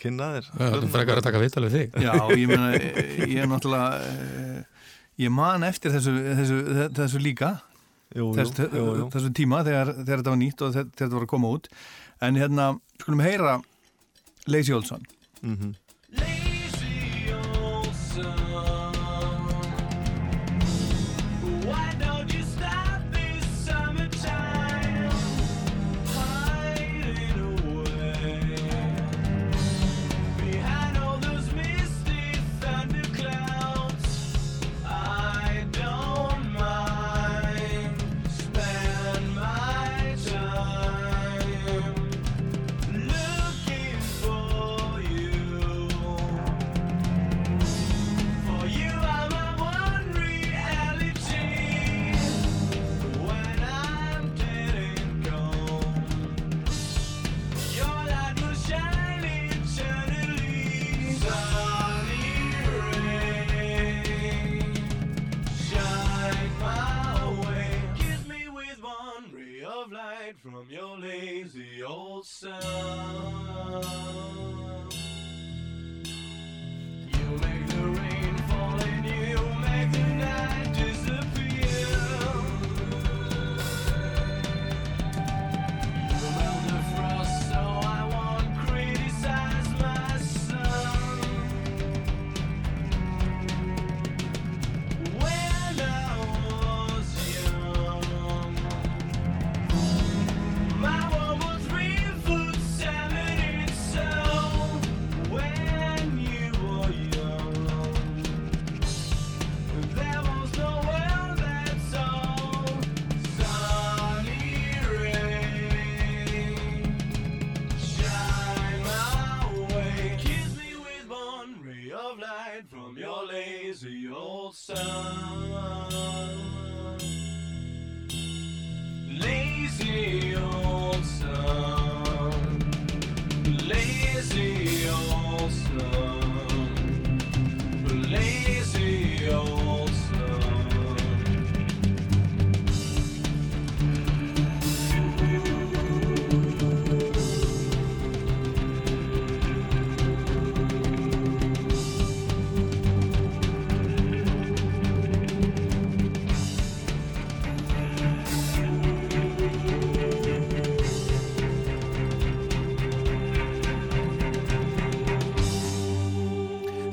kynna 0.00 0.28
þér. 0.38 0.46
Þú 0.54 0.68
erum 0.78 0.92
frekar 0.94 1.20
að 1.20 1.26
taka 1.28 1.42
vital 1.42 1.64
við 1.66 1.74
þig 1.76 1.98
Já, 2.06 2.14
ég 2.32 2.48
meina, 2.50 2.70
ég 2.78 3.38
er 3.44 3.50
náttúrulega 3.50 4.64
ég 5.18 5.32
man 5.34 5.66
eftir 5.68 5.92
þessu, 5.94 6.14
þessu, 6.38 6.58
þessu 6.96 7.20
líka 7.22 7.52
Jú, 8.16 8.30
jú, 8.30 8.34
þess, 8.38 8.62
jú, 8.72 8.84
jú. 9.02 9.06
þessu 9.12 9.30
tíma 9.36 9.60
þegar, 9.66 9.90
þegar 9.98 10.22
þetta 10.22 10.32
var 10.32 10.40
nýtt 10.40 10.62
og 10.64 10.72
þegar 10.78 10.88
þetta 10.96 11.14
var 11.18 11.26
að 11.26 11.32
koma 11.34 11.50
út 11.58 11.68
en 12.24 12.38
hérna, 12.40 12.68
skulum 13.02 13.20
heyra 13.26 13.58
Lazy 14.48 14.72
Olsson 14.74 15.04
Mhm. 15.44 15.74
Why 16.18 16.47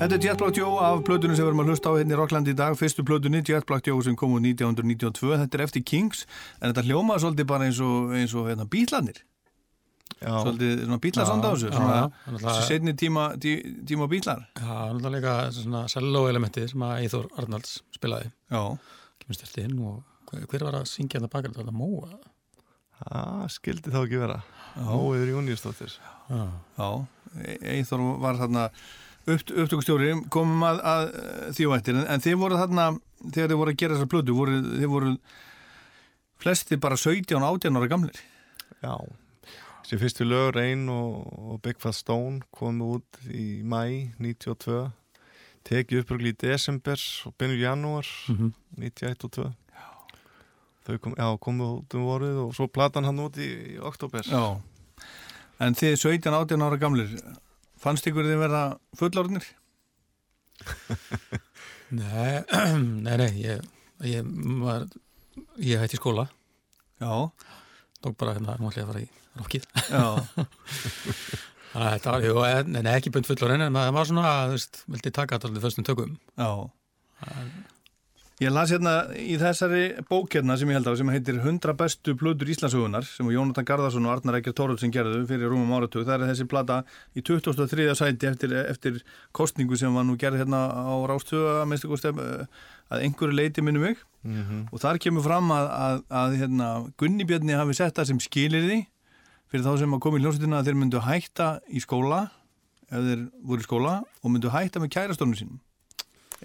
Þetta 0.05 0.17
er 0.19 0.25
Jet 0.27 0.37
Black 0.37 0.57
Joe 0.59 0.73
af 0.85 0.99
plötunum 1.01 1.33
sem 1.33 1.41
við 1.41 1.47
erum 1.49 1.61
að 1.63 1.69
hlusta 1.71 1.89
á 1.89 1.97
hérna 1.97 2.13
í 2.13 2.17
Rockland 2.19 2.49
í 2.51 2.53
dag, 2.53 2.75
fyrstu 2.77 3.01
plötunni 3.01 3.39
Jet 3.41 3.65
Black 3.65 3.87
Joe 3.89 4.03
sem 4.05 4.13
kom 4.13 4.35
úr 4.35 4.41
1992, 4.43 5.31
þetta 5.41 5.57
er 5.57 5.61
eftir 5.63 5.81
Kings 5.81 6.19
en 6.59 6.67
þetta 6.67 6.83
hljómaði 6.85 7.23
svolítið 7.23 7.47
bara 7.49 7.65
eins 7.65 7.79
og, 7.81 8.11
eins 8.13 8.35
og 8.37 8.45
hérna, 8.45 8.67
bílarnir 8.69 9.23
Já, 10.19 10.29
svolítið 10.29 10.83
svona 10.83 10.99
bílarsand 11.01 11.41
á 11.41 11.49
þessu 11.49 11.71
svona 11.73 12.53
setni 12.67 12.93
tíma, 13.01 13.23
tí, 13.41 13.55
tíma 13.89 14.05
bílar 14.11 14.43
Já, 14.53 14.75
náttúrulega 14.93 15.15
líka 15.15 15.33
svona 15.55 15.81
cello-elementi 15.89 16.67
sem 16.69 16.85
að 16.85 16.93
Eithor 16.99 17.25
Arnalds 17.41 17.71
spilaði. 17.97 18.29
Já, 18.53 18.61
kemur 19.23 19.39
stilt 19.39 19.57
inn 19.63 19.79
og 19.89 20.35
hver, 20.35 20.67
var 20.67 20.77
að 20.83 20.85
syngja 20.91 21.17
þetta 21.17 21.31
bakar 21.33 21.55
þetta 21.57 21.73
móa? 21.73 22.11
Það 22.99 23.49
skildi 23.55 23.95
þá 23.95 23.97
ekki 24.03 24.21
vera. 24.21 24.37
Móiður 24.85 25.33
Júniusdóttir. 25.33 25.97
Já, 26.29 26.45
já. 26.77 26.91
Eithor 27.73 28.05
var 28.21 28.37
þarna 28.37 28.67
upptökustjóri 29.25 30.11
komum 30.33 30.63
að, 30.67 30.79
að 30.85 31.03
því 31.57 31.67
og 31.69 31.75
eftir. 31.79 31.97
En, 31.99 32.07
en 32.13 32.23
þið 32.23 32.35
voru 32.43 32.59
þarna, 32.61 32.87
þegar 33.25 33.51
þið 33.53 33.59
voru 33.61 33.73
að 33.73 33.79
gera 33.81 33.95
þessar 33.97 34.11
plötu 34.13 34.35
voru, 34.37 34.59
þið 34.75 34.89
voru 34.91 35.13
flesti 36.45 36.77
bara 36.81 36.97
17, 36.99 37.39
18 37.41 37.79
ára 37.79 37.89
gamlir? 37.89 38.19
Já, 38.83 38.93
þessi 39.81 39.99
fyrstu 40.01 40.27
lög 40.27 40.51
Reyn 40.57 40.85
og, 40.93 41.25
og 41.55 41.61
Big 41.65 41.79
Fat 41.81 41.97
Stone 41.97 42.43
komu 42.53 42.95
út 42.99 43.21
í 43.31 43.61
mæ 43.65 43.81
92 44.21 44.83
tekið 45.65 46.03
upprögli 46.03 46.29
í 46.35 46.37
desember 46.45 47.01
og 47.25 47.33
byrju 47.41 47.61
janúar 47.63 48.09
Mhm. 48.29 48.51
91 48.77 49.23
og 49.25 49.31
2 49.39 49.45
þau 50.85 50.97
kom, 51.01 51.15
já, 51.17 51.25
komu 51.41 51.67
út 51.79 51.95
um 51.97 52.03
vorið 52.05 52.35
og 52.43 52.51
svo 52.53 52.67
platan 52.69 53.07
hann 53.07 53.17
út 53.23 53.39
í, 53.41 53.47
í 53.73 53.77
oktober 53.81 54.21
Já, 54.29 54.59
en 55.65 55.73
þið 55.73 55.95
17, 55.97 56.29
18 56.29 56.61
ára 56.61 56.77
gamlir 56.77 57.09
fannst 57.85 58.07
ykkur 58.09 58.27
þið 58.27 58.41
vera 58.41 58.61
fullorðnir? 58.99 59.47
Nei, 61.95 62.41
nei, 63.05 63.15
nei, 63.21 63.29
ég, 63.43 63.61
ég 64.09 64.29
var, 64.63 64.87
ég 65.61 65.81
hætti 65.83 65.99
skóla, 66.01 66.25
Já, 66.95 67.11
tók 68.01 68.15
bara 68.17 68.33
hérna, 68.37 68.55
nú 68.57 68.69
ætla 68.71 68.81
ég 68.81 68.87
að 68.87 68.91
fara 68.93 69.03
í 69.03 69.09
rockið. 69.35 69.67
já, 69.91 70.05
Þannig 71.75 71.85
að 71.85 71.93
Þetta 71.97 72.11
var, 72.15 72.23
jú, 72.23 72.35
en, 72.47 72.87
ekki 72.95 73.11
bunt 73.11 73.27
fullur 73.27 73.51
en 73.57 73.65
maður 73.75 73.95
var 73.97 74.07
svona, 74.09 74.33
þú 74.47 74.55
veist, 74.55 74.81
vildi 74.95 75.11
taka 75.13 75.39
alveg 75.43 75.65
fyrstum 75.65 75.87
tökum. 75.87 76.13
já 76.39 76.49
Ég 78.43 78.51
las 78.51 78.67
hérna 78.73 78.93
í 79.15 79.37
þessari 79.39 79.83
bók 80.09 80.33
hérna 80.35 80.57
sem 80.59 80.67
ég 80.67 80.75
held 80.75 80.89
á 80.91 80.93
sem 80.99 81.07
heitir 81.13 81.37
100 81.39 81.71
bestu 81.79 82.17
plötur 82.19 82.49
Íslandsögunar 82.51 83.05
sem 83.07 83.29
Jónatan 83.31 83.63
Garðarsson 83.63 84.03
og 84.09 84.11
Arnar 84.11 84.35
Ekkert 84.41 84.57
Tóruldsson 84.59 84.91
gerðu 84.91 85.21
fyrir 85.29 85.47
rúmum 85.53 85.71
áratug. 85.77 86.03
Það 86.03 86.25
er 86.25 86.33
þessi 86.33 86.47
plata 86.51 86.81
í 87.15 87.23
23. 87.23 87.85
sæti 87.95 88.27
eftir, 88.27 88.55
eftir 88.65 88.97
kostningu 89.31 89.79
sem 89.79 89.95
var 89.95 90.03
nú 90.03 90.17
gerð 90.19 90.41
hérna 90.43 90.65
á 90.67 90.91
að 90.91 91.87
kosti 91.87 92.11
eh, 92.11 92.43
að 92.91 93.05
einhverju 93.07 93.39
leiti 93.39 93.63
minni 93.63 93.79
mig 93.79 94.03
Mhm. 94.25 94.73
og 94.73 94.79
þar 94.81 94.97
kemur 94.97 95.21
fram 95.21 95.51
að, 95.53 95.67
að, 95.69 95.99
að 96.09 96.31
hérna, 96.39 96.67
Gunni 96.97 97.27
Björni 97.29 97.53
hafi 97.53 97.75
sett 97.77 97.93
það 97.93 98.07
sem 98.09 98.19
skilirði 98.25 98.79
fyrir 99.51 99.61
þá 99.67 99.77
sem 99.83 99.93
að 99.93 100.01
koma 100.01 100.17
í 100.17 100.23
hljómsveitina 100.23 100.57
að 100.59 100.65
þeir 100.71 100.79
myndu 100.81 101.01
hætta 101.05 101.49
í 101.69 101.81
skóla 101.83 102.23
ef 102.89 103.05
þeir 103.05 103.21
voru 103.45 103.61
í 103.61 103.67
skóla 103.67 103.93
og 104.25 104.33
myndu 104.33 104.49
hætta 104.49 104.81
með 104.81 104.93
kærastónum 104.97 105.37
sínum 105.37 105.59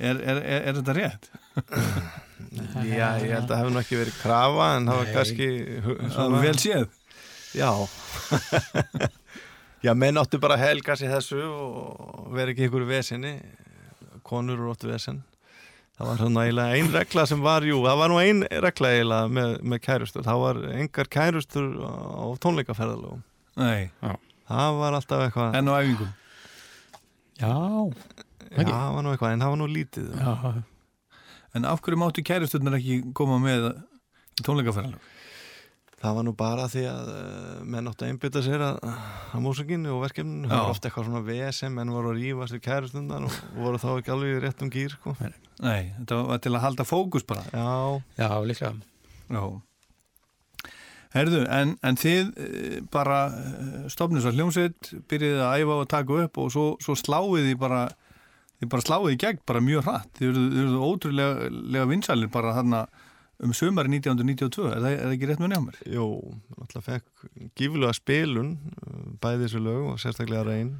er, 0.00 0.20
er, 0.20 0.40
er, 0.40 0.66
er 0.70 0.78
þetta 0.80 0.96
rétt? 0.96 1.30
Já, 2.90 3.06
ég 3.20 3.30
held 3.30 3.44
að 3.44 3.50
það 3.50 3.58
hefði 3.60 3.72
nú 3.74 3.80
ekki 3.82 4.00
verið 4.00 4.18
krafa 4.22 4.68
en 4.76 4.90
það 4.90 5.00
var 5.00 5.10
kannski 5.14 5.48
er 6.24 6.36
vel 6.42 6.54
séð. 6.58 6.86
Já. 7.54 7.70
Já, 9.86 9.94
menn 9.96 10.20
áttu 10.20 10.40
bara 10.42 10.56
að 10.58 10.64
helga 10.66 10.96
sér 10.98 11.14
þessu 11.14 11.40
og 11.44 12.30
vera 12.36 12.52
ekki 12.52 12.66
ykkur 12.68 12.88
vesinni 12.88 13.36
konur 14.26 14.58
eru 14.58 14.72
áttu 14.74 14.90
vesin 14.90 15.22
það 16.00 16.08
var 16.08 16.20
svona 16.22 16.44
eiginlega 16.46 16.76
ein 16.78 16.90
regla 16.94 17.24
sem 17.28 17.42
var 17.44 17.66
jú, 17.68 17.82
það 17.84 17.98
var 18.00 18.12
nú 18.12 18.18
ein 18.22 18.38
regla 18.64 18.92
eiginlega 18.94 19.32
með, 19.36 19.50
með 19.68 19.82
kærustur, 19.84 20.24
það 20.24 20.38
var 20.44 20.60
engar 20.72 21.10
kærustur 21.12 21.66
á 21.84 22.24
tónleikaferðalögum. 22.40 23.20
Nei, 23.60 23.90
það 24.48 24.78
var 24.80 24.96
alltaf 24.96 25.24
eitthvað 25.26 25.58
enn 25.60 25.68
á 25.68 25.74
æfingum? 25.76 26.14
Já, 27.40 27.52
Já, 28.50 28.64
það 28.66 28.92
var 28.96 29.06
nú 29.06 29.14
eitthvað, 29.14 29.32
en 29.36 29.44
það 29.44 29.54
var 29.54 29.60
nú 29.62 29.70
lítið. 29.70 30.12
Já, 30.18 30.62
En 31.50 31.64
af 31.66 31.80
hverju 31.82 31.98
máttu 31.98 32.22
kærasturnar 32.22 32.76
ekki 32.78 33.00
koma 33.16 33.40
með 33.42 33.64
í 34.38 34.44
tónleikaferðalög? 34.46 35.08
það 36.00 36.14
var 36.16 36.24
nú 36.24 36.32
bara 36.36 36.66
því 36.70 36.82
að 36.88 37.08
uh, 37.12 37.56
menn 37.68 37.88
áttu 37.90 38.06
að 38.06 38.12
einbytta 38.14 38.42
sér 38.44 38.62
að, 38.64 38.78
að 39.34 39.42
músikinu 39.44 39.90
og 39.92 40.04
verkefninu, 40.06 40.48
það 40.48 40.62
var 40.62 40.72
ofta 40.72 40.88
eitthvað 40.88 41.08
svona 41.10 41.24
vesen, 41.26 41.74
menn 41.76 41.92
voru 41.92 42.12
að 42.14 42.20
rífast 42.22 42.56
við 42.56 42.62
kærustundan 42.64 43.26
og 43.28 43.40
voru 43.58 43.80
þá 43.82 43.88
ekki 43.98 44.14
alveg 44.14 44.36
í 44.36 44.38
réttum 44.46 44.70
gýr 44.72 44.94
sko. 44.94 45.14
Nei, 45.60 45.90
þetta 45.98 46.20
var 46.30 46.40
til 46.40 46.54
að 46.54 46.64
halda 46.64 46.86
fókus 46.88 47.26
bara. 47.28 47.44
Já, 47.52 48.00
já, 48.16 48.30
líklega. 48.48 48.72
Já. 49.28 49.42
Herðu, 51.10 51.42
en, 51.50 51.74
en 51.84 51.98
þið 51.98 52.28
eh, 52.46 52.74
bara 52.94 53.18
stofnum 53.90 54.22
svo 54.22 54.32
hljómsveit, 54.32 54.92
byrjuðið 55.10 55.42
að 55.42 55.56
æfa 55.58 55.78
og 55.82 55.88
taka 55.90 56.20
upp 56.24 56.38
og 56.40 56.52
svo, 56.54 56.66
svo 56.80 56.94
sláið 56.96 57.50
þið 57.50 57.56
bara 57.60 57.80
þið 58.60 58.68
bara 58.74 58.84
sláið 58.86 59.12
í 59.14 59.20
gegn 59.24 59.38
bara 59.48 59.60
mjög 59.64 59.84
hratt. 59.86 60.10
Þið 60.18 60.28
eruð, 60.30 60.48
þið 60.54 60.64
eruð 60.64 60.88
ótrúlega 60.90 61.86
vinsalir 61.90 62.30
bara 62.32 62.54
þarna 62.58 62.82
um 63.40 63.54
sömari 63.56 63.88
1992 63.88 64.66
er 64.68 64.82
það, 64.84 64.90
er 64.92 65.04
það 65.06 65.14
ekki 65.16 65.28
rétt 65.30 65.40
með 65.40 65.52
nefnir? 65.54 65.76
Jú, 65.94 66.06
náttúrulega 66.58 66.86
fekk 66.90 67.52
gífulega 67.56 67.94
spilun 67.96 68.50
uh, 68.84 68.98
bæði 69.22 69.46
þessu 69.46 69.62
lög 69.64 69.86
og 69.94 70.00
sérstaklega 70.02 70.42
reyn 70.50 70.74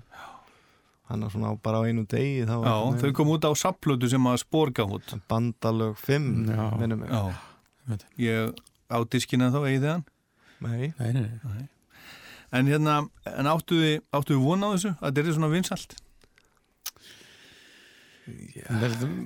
hann 1.11 1.25
er 1.27 1.33
svona 1.33 1.55
á- 1.57 1.63
bara 1.65 1.81
á 1.81 1.89
einu 1.89 2.05
degi 2.07 2.45
þá 2.47 2.53
Já, 2.61 2.75
þau 3.01 3.13
kom 3.17 3.33
út 3.33 3.47
á 3.49 3.53
sapplötu 3.57 4.11
sem 4.13 4.29
að 4.31 4.37
sporga 4.45 4.85
út. 4.87 5.17
Bandalög 5.33 5.97
5 6.05 6.29
Já. 6.53 6.67
minnum 6.79 7.01
mig. 7.01 7.11
Já, 7.11 7.97
ég 8.21 8.61
á 8.93 8.99
diskina 9.11 9.49
þá 9.51 9.59
eigið 9.65 9.87
þegan 9.89 10.05
Nei, 10.61 10.93
Nei, 11.01 11.13
nei, 11.17 11.31
nei. 11.41 11.65
en 12.53 12.69
hérna, 12.69 12.99
en 13.25 13.49
áttu 13.49 13.81
þið 13.81 13.97
áttu 14.13 14.37
þið 14.37 14.45
von 14.45 14.63
á 14.63 14.69
þessu 14.77 14.93
að 15.01 15.07
þetta 15.17 15.25
er 15.33 15.37
svona 15.41 15.51
vinsalt? 15.57 15.97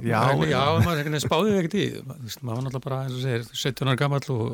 Já, 0.05 0.21
já, 0.49 0.61
maður 0.85 1.21
spáði 1.25 1.55
ekkert 1.61 1.75
í 1.81 1.85
maður 2.07 2.43
var 2.45 2.63
náttúrulega 2.65 2.85
bara, 2.87 2.99
eins 3.05 3.17
og 3.19 3.25
segir 3.25 3.47
17 3.53 3.89
ára 3.91 3.97
gamall 4.01 4.29
og 4.35 4.45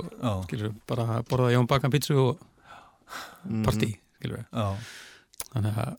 skilur, 0.46 0.72
bara 0.90 1.20
borðaði 1.28 1.56
Jón 1.58 1.68
Bakan 1.70 1.92
pítsu 1.94 2.16
og 2.18 2.46
partí, 3.66 3.90
skilur 4.20 4.44
þannig 5.52 5.82
að, 5.84 5.96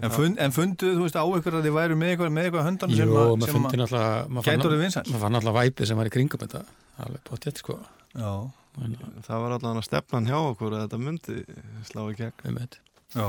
En, 0.00 0.08
fund, 0.08 0.38
en 0.40 0.52
funduðu, 0.56 0.94
þú 0.96 1.02
veist, 1.04 1.16
á 1.20 1.24
ykkur 1.36 1.56
að 1.58 1.66
þið 1.66 1.74
væru 1.76 1.96
með 2.00 2.10
eitthvað, 2.14 2.30
með 2.32 2.46
eitthvað 2.48 2.62
höndan 2.64 2.92
sem 2.96 3.10
að, 3.12 3.26
maður 3.36 3.44
sem 3.44 3.56
fundi 3.58 3.80
náttúrulega 3.82 4.22
maður 4.32 4.46
fann- 5.20 5.34
náttúrulega 5.36 5.64
væpið 5.66 5.88
sem 5.90 5.98
var 6.00 6.08
í 6.08 6.12
kringum 6.14 6.40
þetta. 6.42 6.62
Alveg 7.04 7.20
potið, 7.28 7.58
sko. 7.60 7.74
Já, 8.16 8.30
það 9.26 9.42
var 9.42 9.52
allan 9.58 9.80
að 9.82 9.84
stefnan 9.84 10.28
hjá 10.30 10.38
okkur 10.40 10.72
að 10.78 10.84
þetta 10.86 11.00
myndi 11.02 11.36
slá 11.90 12.00
í 12.08 12.16
gegn. 12.22 12.32
Þetta 12.40 12.80
já, 13.12 13.28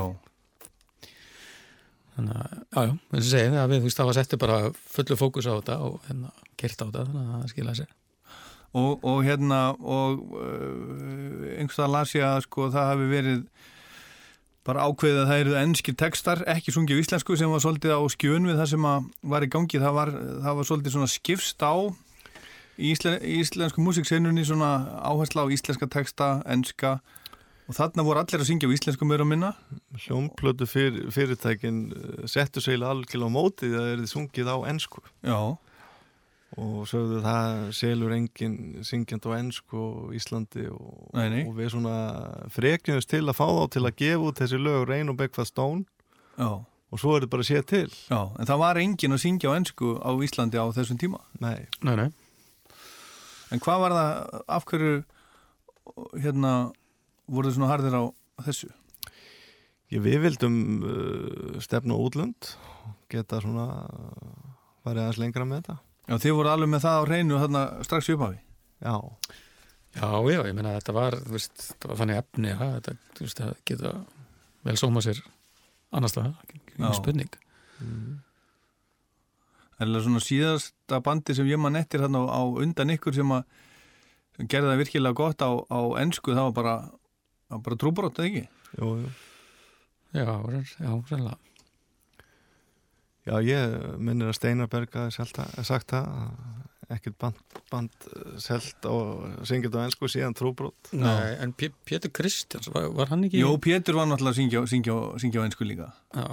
þannig 2.14 2.38
að, 2.38 2.54
já, 2.54 2.80
já, 2.80 2.94
eins 2.94 3.24
og 3.24 3.30
segið 3.32 3.58
að 3.60 3.68
við, 3.72 3.82
þú 3.82 3.88
veist, 3.88 4.00
það 4.00 4.08
var 4.10 4.18
settu 4.18 4.40
bara 4.44 4.58
fullu 4.94 5.18
fókus 5.20 5.50
á 5.50 5.52
þetta 5.54 5.76
og 5.84 6.08
hérna, 6.08 6.32
kert 6.60 6.80
á 6.80 6.84
þetta, 6.84 7.04
þannig 7.10 7.28
að 7.28 7.44
það 7.44 7.52
skilaði 7.54 7.80
sér. 7.82 7.92
Og, 8.74 9.04
og 9.06 9.20
hérna 9.22 9.60
og 9.78 10.22
uh, 10.34 11.50
einhverstað 11.60 11.92
las 11.94 12.14
ég 12.16 12.26
að 12.26 12.40
sko 12.48 12.70
það 12.74 12.88
hafi 12.90 13.10
verið 13.12 13.44
bara 14.64 14.86
ákveðið 14.88 15.20
að 15.20 15.28
það 15.28 15.42
eru 15.42 15.56
ennskir 15.60 15.96
textar 16.00 16.40
ekki 16.50 16.72
sungið 16.74 16.98
á 16.98 17.02
íslensku 17.04 17.36
sem 17.36 17.52
var 17.52 17.62
svolítið 17.62 17.94
á 17.94 18.02
skjön 18.10 18.48
við 18.48 18.58
það 18.58 18.70
sem 18.72 18.88
að 18.88 19.10
var 19.34 19.44
í 19.44 19.50
gangi. 19.52 19.80
Það 19.82 19.96
var, 19.98 20.12
það 20.46 20.58
var 20.58 20.68
svolítið 20.70 20.96
svona 20.96 21.12
skipst 21.12 21.62
á 21.62 21.74
í 22.74 22.94
íslen, 22.94 23.18
íslensku 23.20 23.84
músikseinunni 23.84 24.46
svona 24.48 24.70
áhersla 25.04 25.44
á 25.46 25.52
íslenska 25.52 25.86
texta, 25.92 26.30
ennska 26.48 26.96
og 27.68 27.76
þarna 27.78 28.04
voru 28.04 28.20
allir 28.20 28.42
að 28.42 28.48
syngja 28.50 28.68
á 28.68 28.74
íslensku 28.76 29.06
meira 29.08 29.24
og 29.24 29.30
minna. 29.30 29.52
Hljómplötu 30.04 30.66
fyr, 30.68 30.98
fyrirtækin 31.14 31.78
eh, 31.96 32.24
settu 32.28 32.60
sig 32.60 32.76
algjörlega 32.80 33.30
á 33.30 33.36
móti 33.36 33.70
það 33.72 33.86
er 33.92 34.02
þið 34.02 34.10
sungið 34.12 34.50
á 34.52 34.56
ensku. 34.72 35.00
Já, 35.24 35.38
og 36.54 36.84
sögðu 36.86 37.22
það 37.24 37.54
selur 37.74 38.12
engin 38.14 38.58
syngjand 38.86 39.24
á 39.26 39.30
ensku 39.40 39.74
og 39.80 40.12
Íslandi 40.14 40.68
og, 40.70 41.08
Nei, 41.16 41.24
nei. 41.32 41.40
og 41.48 41.56
við 41.58 41.72
svona 41.74 41.94
frekjumst 42.54 43.10
til 43.10 43.24
að 43.26 43.34
fá 43.40 43.46
þá 43.48 43.64
til 43.74 43.82
að 43.88 43.96
gefa 44.04 44.28
út 44.28 44.38
þessi 44.44 44.60
lög 44.62 44.84
Rain 44.86 45.10
og 45.10 45.16
Breakfast 45.18 45.50
Stone. 45.56 45.82
Já, 46.38 46.50
og 46.94 47.00
svo 47.02 47.16
er 47.16 47.24
þetta 47.24 47.32
bara 47.32 47.42
að 47.42 47.48
sé 47.50 47.62
til. 47.66 47.88
Já 48.06 48.20
en 48.38 48.46
það 48.52 48.60
var 48.62 48.78
engin 48.84 49.16
að 49.16 49.22
syngja 49.24 49.50
á 49.50 49.56
ensku 49.58 49.96
á 49.98 50.10
Íslandi 50.22 50.60
á 50.62 50.66
þessum 50.76 51.00
tíma. 51.02 51.18
Nei, 51.42 51.64
Nei, 51.82 51.96
nei, 52.04 52.10
En 53.52 53.60
hvað 53.62 53.82
var 53.82 53.92
það, 53.94 54.38
af 54.54 54.64
hverju 54.70 54.94
hérna 56.22 56.52
voru 57.30 57.48
þið 57.50 57.56
svona 57.58 57.70
harðir 57.72 57.96
á 57.96 58.02
þessu? 58.44 58.70
ég, 59.92 60.00
við 60.04 60.18
vildum 60.24 60.56
uh, 60.82 61.60
stefna 61.64 61.96
útlönd 62.00 62.50
geta 63.12 63.40
svona 63.44 63.66
uh, 63.84 64.54
farið 64.84 65.04
aðeins 65.04 65.20
lengra 65.22 65.46
með 65.48 65.62
þetta 65.62 65.78
Já, 66.04 66.18
þið 66.20 66.34
voru 66.36 66.50
alveg 66.52 66.68
með 66.68 66.82
það 66.84 66.98
á 67.00 67.02
reynu 67.08 67.36
þarna 67.40 67.60
strax 67.86 68.08
í 68.10 68.12
upphafi. 68.12 68.40
Já, 68.84 68.94
já, 69.96 70.08
já, 70.28 70.40
ég 70.44 70.56
meina 70.58 70.74
þetta 70.74 70.92
var, 70.92 71.14
veist, 71.32 71.54
þetta 71.70 71.88
var 71.88 72.00
þannig 72.02 72.18
efni 72.20 72.50
að 72.52 72.74
þetta, 72.74 72.96
veist, 73.22 73.40
það 73.40 73.54
geta 73.70 73.92
vel 74.68 74.76
sóma 74.80 75.04
sér 75.04 75.22
annars 75.94 76.16
það, 76.16 76.28
Já. 76.28 76.44
ekki 76.44 76.92
spurning 76.98 77.38
Eða 79.84 80.02
svona 80.04 80.20
síðasta 80.22 81.00
bandi 81.04 81.34
sem 81.34 81.48
ég 81.50 81.58
mann 81.60 81.76
eftir 81.78 82.04
þarna 82.04 82.20
á, 82.30 82.36
á 82.38 82.42
undan 82.62 82.92
ykkur 82.94 83.16
sem 83.16 83.32
að 83.34 83.42
gerði 84.50 84.70
það 84.70 84.80
virkilega 84.82 85.18
gott 85.18 85.42
á, 85.42 85.50
á 85.50 85.80
ensku, 86.02 86.34
það 86.34 86.46
var 86.50 86.54
bara, 86.58 86.74
það 87.54 87.60
var 87.60 87.64
bara 87.68 87.80
trúbrótt, 87.84 88.18
eða 88.18 88.30
ekki? 88.30 88.44
jú, 88.80 88.90
jú 89.04 89.14
Já, 90.14 90.30
já, 90.30 90.90
sannlega 91.08 91.38
Já, 93.24 93.38
ég 93.40 93.78
minnir 94.04 94.28
að 94.28 94.36
Steinarberg 94.36 94.92
hafi 94.98 95.14
sagt 95.16 95.38
það 95.94 96.10
að 96.10 96.64
ekkert 96.92 97.16
band, 97.16 97.38
band 97.72 98.06
uh, 98.12 98.34
selt 98.42 98.84
og 98.88 99.24
syngjast 99.48 99.76
á 99.80 99.80
ensku 99.86 100.08
síðan 100.12 100.36
trúbrot 100.36 100.90
Nei, 100.92 101.32
en 101.40 101.54
P 101.56 101.70
Pétur 101.88 102.12
Kristjáns, 102.14 102.68
var, 102.74 102.90
var 102.92 103.08
hann 103.12 103.24
ekki 103.24 103.40
Jó, 103.40 103.54
Pétur 103.64 103.96
var 103.96 104.10
náttúrulega 104.10 104.34
að 104.34 104.40
syngja, 104.42 104.62
syngja, 104.70 104.96
syngja 105.22 105.40
á 105.40 105.46
ensku 105.48 105.64
líka. 105.64 105.88
Já, 106.12 106.26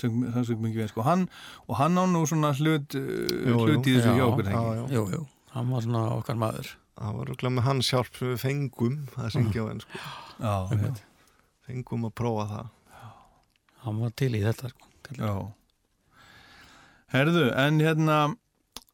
söng, 0.00 0.16
hann 0.32 0.48
söng 0.48 0.62
mikið 0.64 0.86
ensku. 0.86 1.04
Hann, 1.06 1.26
og 1.68 1.76
hann 1.82 2.00
á 2.00 2.04
nú 2.08 2.24
svona 2.28 2.54
hlut, 2.56 2.96
uh, 2.96 3.22
jú. 3.52 3.60
hlut 3.66 3.84
í 3.84 3.98
þessu 3.98 4.14
Já, 4.14 4.16
hjá 4.16 4.26
okkur, 4.30 4.48
Já, 4.48 4.56
ekki? 4.56 4.74
já, 4.80 4.96
jú, 4.96 5.04
jú, 5.18 5.22
hann 5.54 5.72
var 5.76 5.84
svona 5.84 6.04
okkar 6.16 6.40
maður 6.40 6.72
það 6.98 7.14
var 7.18 7.28
örugglega 7.28 7.54
með 7.56 7.68
hans 7.68 7.92
hjálp 7.92 8.10
sem 8.18 8.32
við 8.32 8.42
fengum 8.42 8.98
að 9.16 9.30
syngja 9.36 9.64
á 9.64 9.66
ensku 9.74 10.02
Já, 10.38 10.54
já, 10.74 10.90
fengum 11.68 12.08
að 12.08 12.18
prófa 12.18 12.48
það 12.50 12.74
hann 13.84 14.02
var 14.02 14.12
til 14.18 14.34
í 14.36 14.42
þetta 14.42 14.72
sko. 14.72 14.90
já. 15.16 15.32
Herðu, 17.08 17.44
en 17.56 17.78
hérna, 17.80 18.16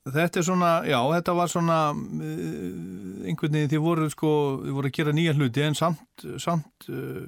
þetta 0.07 0.41
er 0.41 0.47
svona, 0.47 0.73
já, 0.87 0.99
þetta 1.17 1.35
var 1.35 1.51
svona, 1.51 1.79
uh, 1.91 3.25
einhvern 3.27 3.57
veginn, 3.57 3.73
þið 3.73 3.83
voru 3.83 4.11
sko, 4.13 4.35
þið 4.63 4.77
voru 4.77 4.91
að 4.91 4.99
gera 5.01 5.17
nýja 5.17 5.35
hluti 5.35 5.65
en 5.65 5.79
samt, 5.79 6.27
samt, 6.43 6.87
uh, 6.93 7.25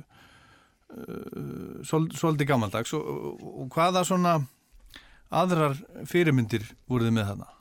uh, 0.94 1.80
svol, 1.86 2.06
svolítið 2.14 2.52
gammaldags 2.52 2.94
og, 2.98 3.08
og, 3.16 3.42
og 3.64 3.74
hvaða 3.74 4.04
svona 4.06 4.36
aðrar 5.34 5.74
fyrirmyndir 6.06 6.68
voruð 6.86 7.10
þið 7.10 7.16
með 7.18 7.30
þarna? 7.32 7.52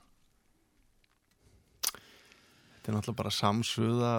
Þetta 2.86 2.92
er 2.94 2.98
náttúrulega 3.00 3.18
bara 3.18 3.34
samsuða 3.34 4.10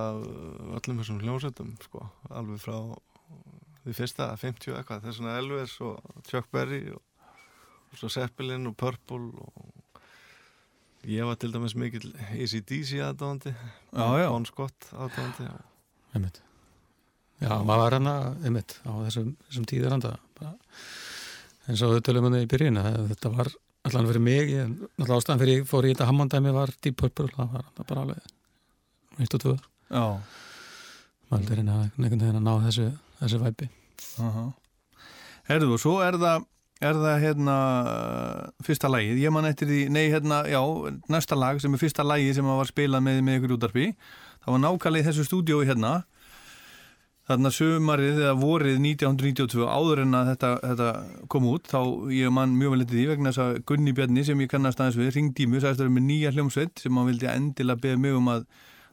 öllum 0.74 0.96
þessum 0.98 1.20
hljómsveitum 1.22 1.68
sko, 1.85 2.00
alveg 2.35 2.59
frá 2.59 2.74
því 3.85 3.92
fyrsta 3.94 4.26
50 4.40 4.74
eitthvað, 4.74 5.05
það 5.05 5.11
er 5.12 5.14
svona 5.20 5.35
Elvis 5.38 5.74
og 5.87 6.24
Chuck 6.26 6.50
Berry 6.50 6.81
og, 6.90 6.98
og 7.92 8.00
svo 8.00 8.11
Zeppelin 8.11 8.66
og 8.66 8.74
Purple 8.81 9.29
og 9.38 9.92
ég 11.07 11.29
var 11.29 11.38
til 11.38 11.52
dæmis 11.55 11.76
mikill 11.79 12.11
ACDC 12.33 12.98
aðdóðandi. 13.07 13.55
Bon 13.94 14.48
Scott 14.50 14.90
aðdóðandi 14.90 15.46
einmitt. 16.16 16.42
Já, 17.38 17.52
maður 17.61 17.85
var 17.85 17.98
hann 18.00 18.11
að, 18.11 18.29
einmitt, 18.48 18.79
á 18.83 18.90
þessum, 19.07 19.35
þessum 19.46 19.70
tíður 19.70 19.94
handa. 19.94 20.16
Eins 21.70 21.87
og 21.87 21.94
við 21.94 22.07
tölum 22.09 22.26
hann 22.26 22.40
í 22.40 22.48
byrjun 22.50 22.83
þetta 23.12 23.31
var 23.37 23.52
allan 23.87 24.11
fyrir 24.11 24.26
mig, 24.26 24.57
ég, 24.57 24.72
náttúrulega 24.96 25.20
ástæðan 25.20 25.44
fyrir 25.44 25.61
ég 25.61 25.68
fór 25.70 25.87
í 25.87 25.94
þetta 25.94 26.11
hammandæmi 26.11 26.57
var 26.57 26.74
Deep 26.83 26.98
Purple 26.98 27.31
það 27.37 27.55
var 27.61 27.70
bara 27.85 28.02
alveg 28.02 28.33
eitt 29.20 29.37
og 29.38 29.42
tvö. 29.42 29.55
Já, 29.90 30.05
maður 31.31 31.52
er 31.55 31.62
einhvern 31.62 32.22
veginn 32.22 32.40
að 32.40 32.46
ná 32.46 32.52
þessu, 32.66 32.90
þessu 33.20 33.42
væpi. 33.42 33.70
Aha. 34.22 34.46
Herðu, 35.46 35.72
og 35.76 35.83
svo 35.83 35.94
er 36.02 36.18
það, 36.18 36.46
er 36.83 36.98
það 37.05 37.20
hérna 37.22 37.57
fyrsta 38.66 38.90
lagið, 38.90 39.22
ég 39.22 39.35
man 39.35 39.46
eftir 39.48 39.70
því, 39.70 39.81
nei 39.94 40.05
hérna, 40.11 40.42
já, 40.50 40.61
næsta 41.12 41.38
lag 41.38 41.62
sem 41.62 41.74
er 41.76 41.83
fyrsta 41.83 42.07
lagið 42.07 42.40
sem 42.40 42.50
var 42.50 42.70
spilað 42.70 43.07
með, 43.07 43.22
með 43.26 43.40
ykkur 43.40 43.57
útarpi, 43.57 43.88
það 44.42 44.57
var 44.57 44.62
í 45.00 45.07
þessu 45.07 45.26
stúdiói 45.29 45.68
hérna, 45.68 45.94
þarna 47.26 47.50
sömarið 47.50 48.20
eða 48.22 48.35
vorið 48.38 48.76
1992 48.79 49.66
áður 49.66 50.02
en 50.05 50.14
að 50.14 50.29
þetta, 50.33 50.50
þetta 50.62 50.90
kom 51.33 51.48
út, 51.50 51.66
þá 51.66 51.81
ég 52.14 52.35
man 52.35 52.55
mjög 52.55 52.74
vel 52.74 52.85
eftir 52.85 52.98
því 53.00 53.07
vegna 53.11 53.33
þess 53.33 53.42
að 53.42 53.59
Gunni 53.66 53.94
Bjarni 53.96 54.26
sem 54.26 54.42
ég 54.44 54.50
kannast 54.52 54.83
aðeins 54.83 54.98
við, 55.00 55.18
í 55.18 55.46
að 55.59 55.81
vera 55.83 55.94
með 55.96 56.07
nýja 56.07 56.35
hljómsveit 56.37 56.83
sem 56.83 56.98
hann 56.98 57.11
vildi 57.11 57.31
endilega 57.33 57.83
beða 57.83 58.02
mig 58.05 58.18
um 58.18 58.31
að 58.31 58.46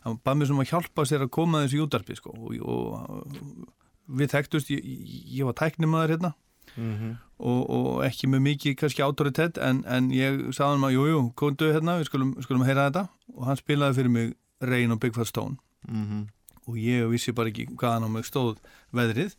hann 0.04 0.20
bað 0.24 0.40
mér 0.40 0.52
sem 0.52 0.62
að 0.64 0.72
hjálpa 0.72 1.06
sér 1.10 1.26
að 1.26 1.34
koma 1.36 1.64
þessu 1.64 1.80
í 1.80 1.84
útarpi 1.84 2.18
sko. 2.20 2.34
Og, 2.36 2.56
og 2.64 3.68
við 4.20 4.34
þekktust, 4.34 4.72
ég, 4.74 4.88
ég 5.40 5.48
var 5.50 5.58
tæknimaður 5.60 6.16
hérna. 6.16 6.34
Mm 6.76 7.16
og, 7.44 7.70
og 7.76 8.06
ekki 8.06 8.30
með 8.32 8.40
mikið 8.46 8.76
kannski 8.80 9.04
autoritet 9.04 9.58
en, 9.60 9.82
en 9.84 10.06
ég 10.16 10.38
sagði 10.56 10.78
hann 10.78 10.86
að 10.88 10.94
jú, 10.96 11.02
jú, 11.10 11.22
komdu 11.36 11.68
hérna, 11.74 11.98
við 12.00 12.08
skulum, 12.08 12.30
skulum 12.46 12.64
heyra 12.64 12.86
þetta. 12.88 13.04
Og 13.36 13.50
hann 13.50 13.60
spilaði 13.60 13.98
fyrir 14.00 14.14
mig 14.14 14.30
Rain 14.64 14.96
og 14.96 15.02
Big 15.04 15.16
Fat 15.18 15.28
Stone. 15.28 15.58
-hmm. 15.88 16.28
og 16.68 16.78
ég 16.80 17.10
vissi 17.12 17.34
bara 17.36 17.52
ekki 17.52 17.68
hvaðan 17.76 18.08
á 18.08 18.10
mig 18.10 18.24
stóð 18.24 18.58
veðrið 18.96 19.36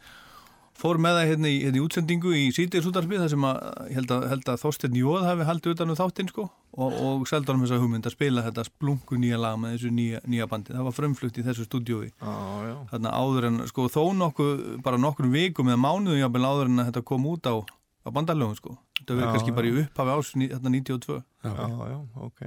fór 0.78 0.98
með 0.98 1.16
það 1.18 1.28
hérna 1.30 1.50
í, 1.50 1.58
hérna 1.64 1.78
í 1.78 1.82
útsendingu 1.84 2.32
í 2.34 2.44
sítiðsútarfi 2.54 3.18
þar 3.20 3.30
sem 3.30 3.46
að 3.46 3.58
held 3.94 4.12
að, 4.14 4.26
held 4.32 4.50
að 4.50 4.60
Þorstein 4.64 4.98
Jóð 4.98 5.26
hafi 5.28 5.46
haldið 5.48 5.74
utan 5.76 5.92
um 5.92 5.98
þáttinn 5.98 6.30
sko 6.32 6.46
og, 6.74 6.96
og 6.98 7.24
seldi 7.30 7.52
honum 7.52 7.62
þessa 7.64 7.78
hugmynd 7.82 8.08
að 8.08 8.16
spila 8.16 8.44
þetta 8.48 8.66
splungu 8.66 9.18
nýja 9.22 9.38
lag 9.40 9.60
með 9.62 9.76
þessu 9.76 9.92
nýja, 9.94 10.22
nýja 10.26 10.48
bandi. 10.50 10.74
Það 10.74 10.88
var 10.88 10.96
frumflutt 10.96 11.38
í 11.38 11.46
þessu 11.46 11.68
stúdiói 11.68 12.10
Já, 12.10 12.34
já, 12.66 12.74
þarna 12.90 13.14
áður 13.14 13.48
en 13.50 13.62
sko 13.70 13.86
þó 13.92 14.02
nokkuð 14.18 14.66
bara 14.84 15.00
nokkur 15.00 15.30
vikum 15.32 15.70
eða 15.70 15.82
mánuðu 15.86 16.20
jafnvel 16.20 16.44
áður 16.50 16.72
en 16.72 16.82
að 16.82 16.90
þetta 16.90 17.06
kom 17.12 17.30
út 17.30 17.46
á, 17.46 17.54
á 17.62 18.08
bandalögum 18.10 18.58
sko. 18.58 18.76
Þetta 19.00 19.18
verið 19.20 19.34
kannski 19.36 19.54
já. 19.54 19.58
bara 19.60 19.70
í 19.70 19.74
upphafi 19.84 20.18
ás 20.18 20.34
þarna 20.34 20.74
92 20.74 21.18
já, 21.22 21.54
já, 21.94 21.98
ok. 22.26 22.46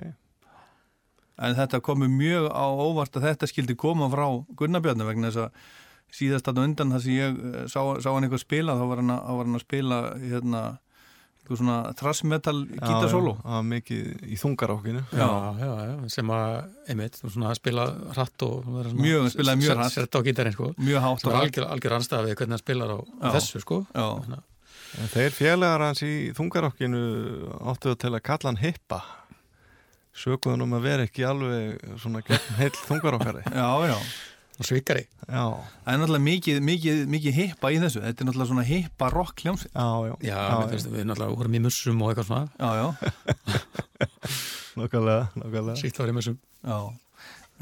En 1.37 1.53
þetta 1.53 1.83
komi 1.85 2.07
mjög 2.09 2.47
á 2.49 2.65
óvart 2.65 3.17
að 3.19 3.29
þetta 3.29 3.49
skildi 3.49 3.75
koma 3.77 4.07
frá 4.09 4.25
Gunnarbjörnu 4.57 5.05
vegna 5.05 5.29
þess 5.29 5.45
að 5.45 5.75
síðast 6.13 6.47
þarna 6.47 6.63
undan 6.69 6.91
þar 6.95 7.01
sem 7.03 7.13
ég 7.17 7.39
eh, 7.53 7.63
sá, 7.67 7.79
sá 8.01 8.09
hann 8.13 8.23
eitthvað 8.27 8.43
spila 8.45 8.75
þá 8.79 8.83
var 8.91 9.01
hann 9.03 9.13
var 9.15 9.45
hann 9.45 9.57
að 9.59 9.63
spila 9.65 9.97
hérna 10.21 10.61
eitthvað 11.37 11.59
svona 11.61 11.77
thrash 11.99 12.23
metal 12.27 12.57
gítarsólo 12.67 13.33
Já, 13.33 13.37
já, 13.37 13.43
það 13.47 13.55
var 13.57 13.67
mikið 13.71 14.25
í 14.27 14.39
þungarákinu 14.41 15.03
já, 15.15 15.27
já, 15.61 15.69
já, 15.87 15.93
sem 16.11 16.33
að 16.35 16.55
einmitt, 16.91 17.19
svona 17.21 17.51
að 17.53 17.59
spila 17.61 17.85
hratt 18.17 18.45
og 18.47 18.67
Mjög, 18.97 19.29
spilaði 19.35 19.61
mjög 19.63 19.77
hratt. 19.79 19.95
sett 19.95 20.17
á 20.17 20.19
gítarinn 20.27 20.55
sko 20.57 20.71
mjög 20.77 21.05
hátt 21.05 21.23
og 21.27 21.31
hratt 21.37 21.61
algjör, 21.63 22.27
við 22.27 22.35
hvernig 22.35 22.57
hann 22.57 22.63
spilar 22.65 22.91
á 22.91 22.99
Já. 22.99 23.29
þessu 23.37 23.63
sko 23.63 23.81
Já. 23.95 24.07
Þannig 24.23 24.37
að- 24.41 24.53
En 24.97 25.09
þeir 25.11 25.33
félagar 25.35 25.81
hans 25.83 26.01
í 26.01 26.11
þungarokkinu 26.33 26.99
áttuðu 27.69 27.97
til 28.01 28.11
að 28.15 28.21
kalla 28.23 28.49
hann 28.49 28.59
hippa 28.63 29.01
sökuðan 30.17 30.63
um 30.65 30.73
að 30.77 30.85
vera 30.87 31.05
ekki 31.05 31.25
alveg 31.27 31.81
svona 32.01 32.21
heill 32.57 32.73
þungarokkari 32.87 33.43
Já, 33.53 33.67
já. 33.91 33.97
Já, 35.27 35.43
Það 35.85 35.91
er 35.93 35.99
náttúrulega 36.01 36.25
mikið, 36.25 36.59
mikið, 36.65 37.01
mikið 37.13 37.35
hippa 37.37 37.69
í 37.73 37.77
þessu. 37.83 38.01
Þetta 38.05 38.23
er 38.23 38.27
náttúrulega 38.29 38.49
svona 38.51 38.65
hippa 38.67 39.09
rock 39.13 39.43
hljómsveit. 39.43 39.73
já, 39.75 39.87
já 40.07 40.13
já, 40.29 40.37
já 40.37 40.67
finnst, 40.71 40.89
við 40.93 41.03
náttúrulega 41.09 41.37
vorum 41.41 41.57
í 41.57 41.61
mussum 41.67 42.01
og 42.01 42.13
eitthvað 42.13 42.29
svona 42.31 42.45
Já, 42.57 42.69
já. 42.79 42.87
Nákvæmlega, 44.77 45.23
nákvæmlega 45.41 45.77
sítt 45.81 45.99
var 46.01 46.09
í 46.09 46.15
mussum 46.17 46.37
já. 46.63 46.79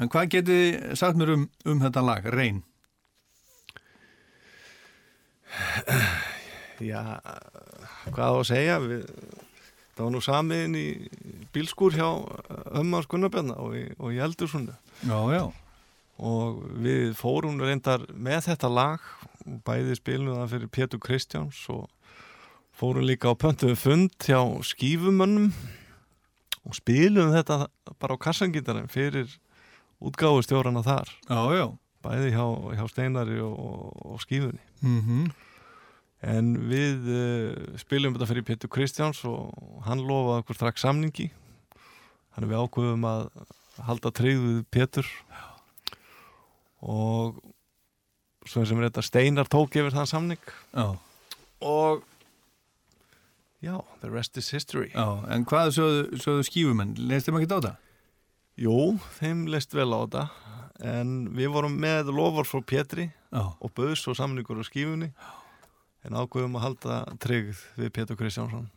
En 0.00 0.10
hvað 0.12 0.30
getið 0.34 0.58
þið 0.62 0.96
sagt 1.00 1.16
mér 1.20 1.30
um, 1.36 1.44
um 1.64 1.78
þetta 1.84 2.02
lag, 2.04 2.26
Reyn? 2.32 2.58
Já, 6.84 7.00
hvað 8.12 8.26
á 8.28 8.36
að 8.36 8.48
segja 8.50 8.74
við, 8.82 9.06
það 9.96 10.02
var 10.04 10.10
nú 10.12 10.20
samiðin 10.24 10.74
í 10.76 10.86
bílskúr 11.54 11.96
hjá 11.96 12.08
ömmu 12.76 12.98
hans 12.98 13.08
Gunnarbjörna 13.08 13.56
og, 13.64 13.78
og 13.96 14.12
í 14.12 14.20
Eldursundu 14.20 14.74
Já, 15.08 15.16
já. 15.32 15.44
Og 16.16 16.62
við 16.82 17.14
fórum 17.18 17.58
reyndar 17.60 18.06
með 18.12 18.50
þetta 18.50 18.70
lag 18.72 19.08
og 19.46 19.58
bæði 19.66 19.96
spilum 19.98 20.38
það 20.38 20.52
fyrir 20.54 20.72
Pétur 20.78 21.02
Kristjáns 21.02 21.62
og 21.72 21.88
fórum 22.76 23.06
líka 23.06 23.32
á 23.32 23.34
pöntuðu 23.36 23.76
fund 23.80 24.14
hjá 24.24 24.40
skífumönnum 24.66 25.50
og 26.66 26.76
spilum 26.76 27.34
þetta 27.34 27.66
bara 28.00 28.16
á 28.16 28.22
kassangítarinn 28.26 28.90
fyrir 28.92 29.28
útgáfustjórana 30.02 30.82
þar. 30.84 31.12
Já, 31.28 31.40
já. 31.56 31.66
bæði 32.04 32.32
hjá, 32.34 32.46
hjá 32.76 32.86
Steinari 32.90 33.40
og, 33.40 33.92
og 34.04 34.24
skífunni. 34.24 34.64
Mm 34.82 35.28
en 36.24 36.54
við 36.70 37.08
uh, 37.12 37.76
spilum 37.80 38.14
þetta 38.14 38.28
fyrir 38.30 38.46
Pétur 38.46 38.72
Kristjáns 38.72 39.22
og 39.28 39.52
hann 39.86 40.04
lofaði 40.06 40.44
okkur 40.44 40.58
strax 40.58 40.84
samningi. 40.84 41.28
Þannig 42.34 42.52
við 42.52 42.62
ákveðum 42.62 43.06
að 43.08 43.26
halda 43.86 44.12
treyð 44.16 44.40
við 44.40 44.62
Pétur 44.72 45.10
og 46.86 47.40
svo 48.46 48.62
sem 48.66 48.78
er 48.78 48.88
þetta 48.88 49.04
Steinar 49.04 49.50
tók 49.50 49.74
yfir 49.74 49.94
þann 49.94 50.10
samning 50.10 50.42
Já. 50.70 50.94
og 51.66 52.04
já, 53.64 53.80
the 54.00 54.10
rest 54.12 54.38
is 54.38 54.52
history 54.54 54.92
Já, 54.94 55.26
en 55.32 55.46
hvað 55.48 55.74
sögðu, 55.78 56.20
sögðu 56.22 56.46
skífumenn? 56.46 56.94
Leist 57.10 57.26
þeim 57.26 57.40
ekki 57.40 57.50
á 57.50 57.58
það? 57.58 57.72
Jú, 58.56 58.76
þeim 59.18 59.46
leist 59.52 59.74
vel 59.76 59.90
á 59.92 59.98
þetta 60.06 60.26
en 60.86 61.14
við 61.36 61.50
vorum 61.56 61.76
með 61.80 62.12
lofar 62.14 62.48
frá 62.48 62.62
Pétri 62.62 63.10
Já. 63.32 63.42
og 63.58 63.74
böðs 63.76 64.06
og 64.08 64.18
samningur 64.18 64.62
á 64.62 64.64
skífunni 64.68 65.10
en 66.06 66.18
ákveðum 66.20 66.58
að 66.60 66.68
halda 66.68 66.98
tryggð 67.22 67.64
við 67.80 67.94
Pétur 67.98 68.20
Kristjánsson 68.20 68.70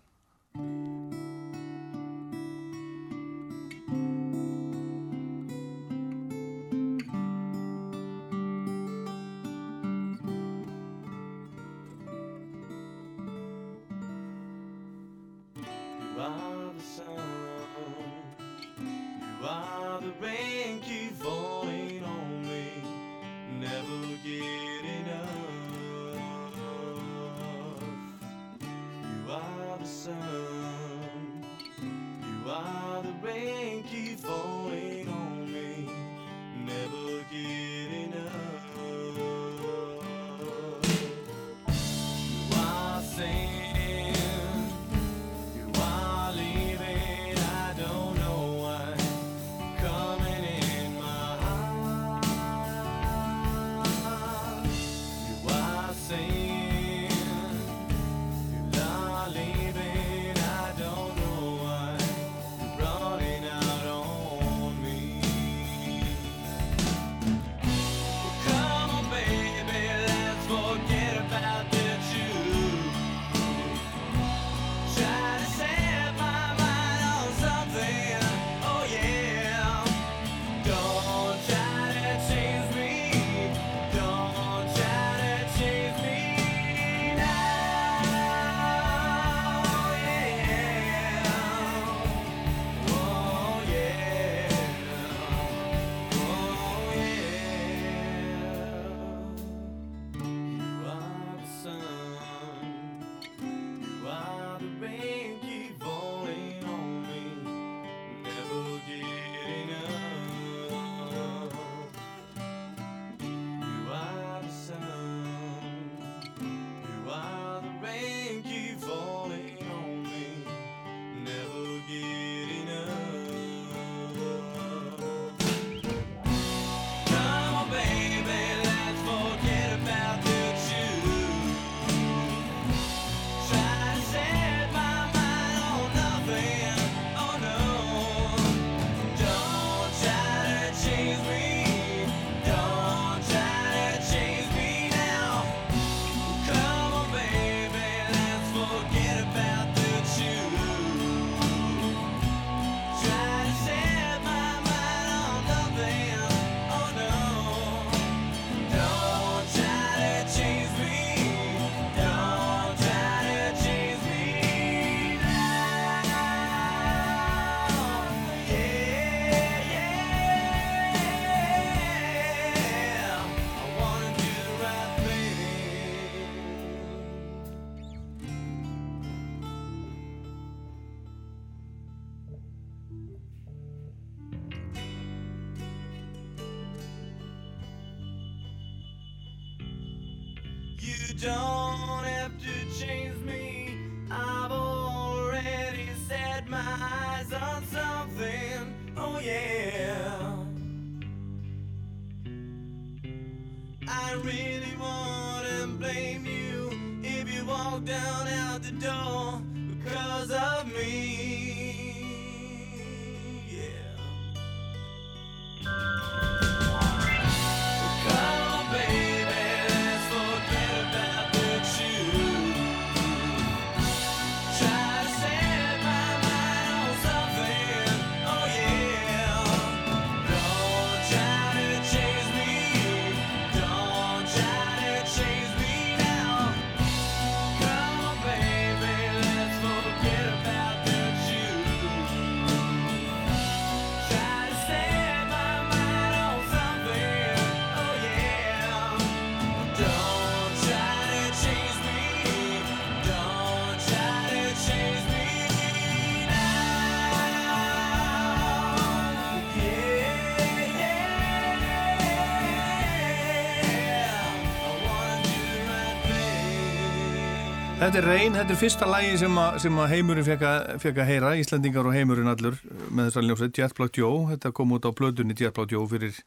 Þetta 267.90 268.04
er 268.04 268.06
reyn, 268.06 268.36
þetta 268.38 268.54
er 268.54 268.58
fyrsta 268.62 268.86
lægi 268.86 269.14
sem, 269.18 269.38
sem 269.64 269.78
að 269.82 269.88
heimurinn 269.96 270.26
fekk 270.28 270.44
að, 270.46 271.00
heyra, 271.08 271.30
Íslandingar 271.42 271.88
og 271.90 271.96
heimurinn 271.96 272.30
allur 272.30 272.60
með 272.94 273.08
þessar 273.08 273.24
ljósið, 273.26 273.54
Jet 273.58 273.72
Black 273.80 273.98
Joe, 273.98 274.20
þetta 274.30 274.52
kom 274.60 274.76
út 274.76 274.84
á 274.86 274.94
blöðunni 274.94 275.34
Jet 275.34 275.56
Black 275.56 275.74
Joe 275.74 275.88
fyrir, 275.90 276.20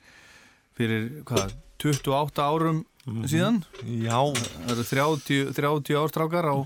fyrir 0.74 1.04
hvað, 1.28 1.52
28 1.84 2.42
árum 2.42 2.80
síðan, 3.30 3.60
Já, 3.86 4.18
það 4.34 4.72
eru 4.74 4.86
30, 4.88 5.52
30 5.60 6.00
ástrákar 6.00 6.48
á, 6.50 6.56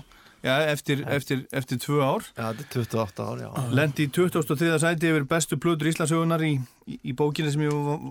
já, 0.47 0.55
eftir, 0.71 1.05
eftir, 1.19 1.45
eftir 1.61 1.81
tvö 1.85 2.01
ár, 2.01 2.25
já, 2.33 2.47
þetta 2.47 2.65
er 2.65 2.89
28 2.89 3.29
ár, 3.29 3.45
já. 3.45 3.69
lendi 3.77 4.09
í 4.09 4.11
23. 4.17 4.73
sæti 4.81 5.13
yfir 5.13 5.29
bestu 5.29 5.61
plötur 5.61 5.91
Íslandsögunar 5.93 6.47
í, 6.49 6.55
í, 6.89 6.97
í 7.05 7.13
bókinni 7.13 7.53
sem 7.53 7.67
ég 7.67 7.77
var, 7.85 8.01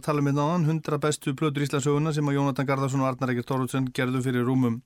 að 0.00 0.04
tala 0.10 0.26
með 0.26 0.40
náðan, 0.42 0.66
100 0.74 1.00
bestu 1.06 1.38
plötur 1.38 1.70
Íslandsögunar 1.70 2.18
sem 2.18 2.34
að 2.34 2.40
Jónatan 2.40 2.66
Garðarsson 2.66 3.06
og 3.06 3.12
Arnar 3.12 3.36
Ekkert 3.36 3.54
Þorvaldsson 3.54 3.92
gerðu 3.94 4.26
fyrir 4.26 4.50
rúmum 4.50 4.82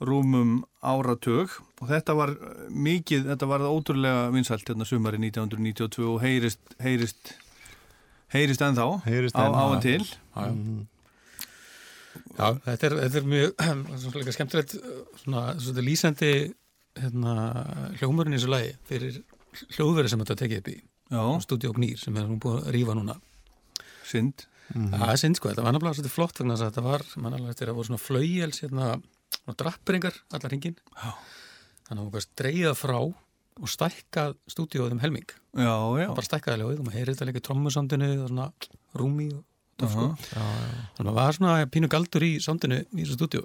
rúmum 0.00 0.60
áratug. 0.82 1.52
Og 1.80 1.90
þetta 1.90 2.16
var 2.18 2.32
eh, 2.34 2.62
mikið, 2.72 3.26
þetta 3.32 3.48
var 3.50 3.66
ótrúlega 3.68 4.28
vinsælt 4.34 4.70
hérna 4.70 4.88
sumari 4.88 5.20
1992 5.22 6.06
og 6.08 6.20
heyrist 6.24 6.76
heyrist, 6.82 7.34
heyrist 8.34 8.64
ennþá 8.64 8.88
Heyrist 9.06 9.36
á, 9.36 9.44
enn, 9.44 9.58
á 9.58 9.64
og 9.68 9.82
til. 9.84 10.00
Já, 10.04 10.48
já. 10.48 10.88
Já, 12.40 12.46
þetta 12.64 12.86
er, 12.88 12.94
þetta 13.04 13.20
er 13.20 13.26
mjög 13.30 13.50
svona 14.02 14.20
líka 14.22 14.34
skemmtilegt 14.34 14.76
svona, 15.22 15.42
svona 15.60 15.84
lýsandi 15.86 16.30
hérna, 16.98 17.34
hljómurinn 18.00 18.34
í 18.34 18.40
þessu 18.40 18.50
lagi 18.50 18.72
fyrir 18.88 19.20
hljóðveri 19.76 20.10
sem 20.10 20.22
þetta 20.22 20.38
tekið 20.44 20.62
upp 20.62 20.70
í. 20.72 20.78
Já, 21.10 21.22
Studio 21.44 21.74
Gnýr 21.76 21.98
sem 22.00 22.16
er 22.18 22.28
nú 22.30 22.38
búið 22.42 22.64
að 22.64 22.72
rífa 22.76 22.96
núna. 22.98 23.16
Synd. 24.06 24.46
Það 24.70 25.08
er 25.08 25.18
synd 25.18 25.38
sko, 25.38 25.50
þetta 25.50 25.64
var 25.66 25.74
náttúrulega 25.74 26.12
flott 26.12 26.38
þess 26.38 26.62
að 26.62 26.68
þetta 26.68 26.84
var, 26.84 27.04
mannalega 27.18 27.54
þetta 27.58 27.74
voru 27.74 27.88
svona 27.88 28.02
flaugjels 28.02 28.60
hérna, 28.62 28.90
svona 29.36 29.56
drappringar 29.62 30.16
allar 30.30 30.52
hringin 30.52 30.76
Já. 30.76 31.10
þannig 31.88 31.98
að 31.98 32.04
hún 32.04 32.14
gæst 32.16 32.32
dreigða 32.40 32.74
frá 32.78 32.98
og 33.60 33.68
stækkað 33.68 34.36
stúdíóð 34.48 34.94
um 34.94 35.00
helming. 35.02 35.30
Já, 35.58 35.74
já, 36.00 36.08
bara 36.08 36.26
stækkaði 36.26 36.62
ljóðið 36.62 36.84
og 36.84 36.92
heyri 36.94 37.14
þetta 37.14 37.26
líka 37.28 37.42
trommusandinu 37.44 38.10
og 38.24 38.28
svona 38.30 38.46
rúmi 38.96 39.30
og 39.34 39.42
það 39.80 39.94
sko. 39.94 40.06
Þannig 40.30 41.00
að 41.00 41.08
maður 41.08 41.18
var 41.18 41.36
svona 41.36 41.72
pínu 41.74 41.90
galdur 41.92 42.26
í 42.26 42.30
sandinu 42.42 42.78
í 42.84 43.02
þessu 43.02 43.18
stúdíó 43.18 43.42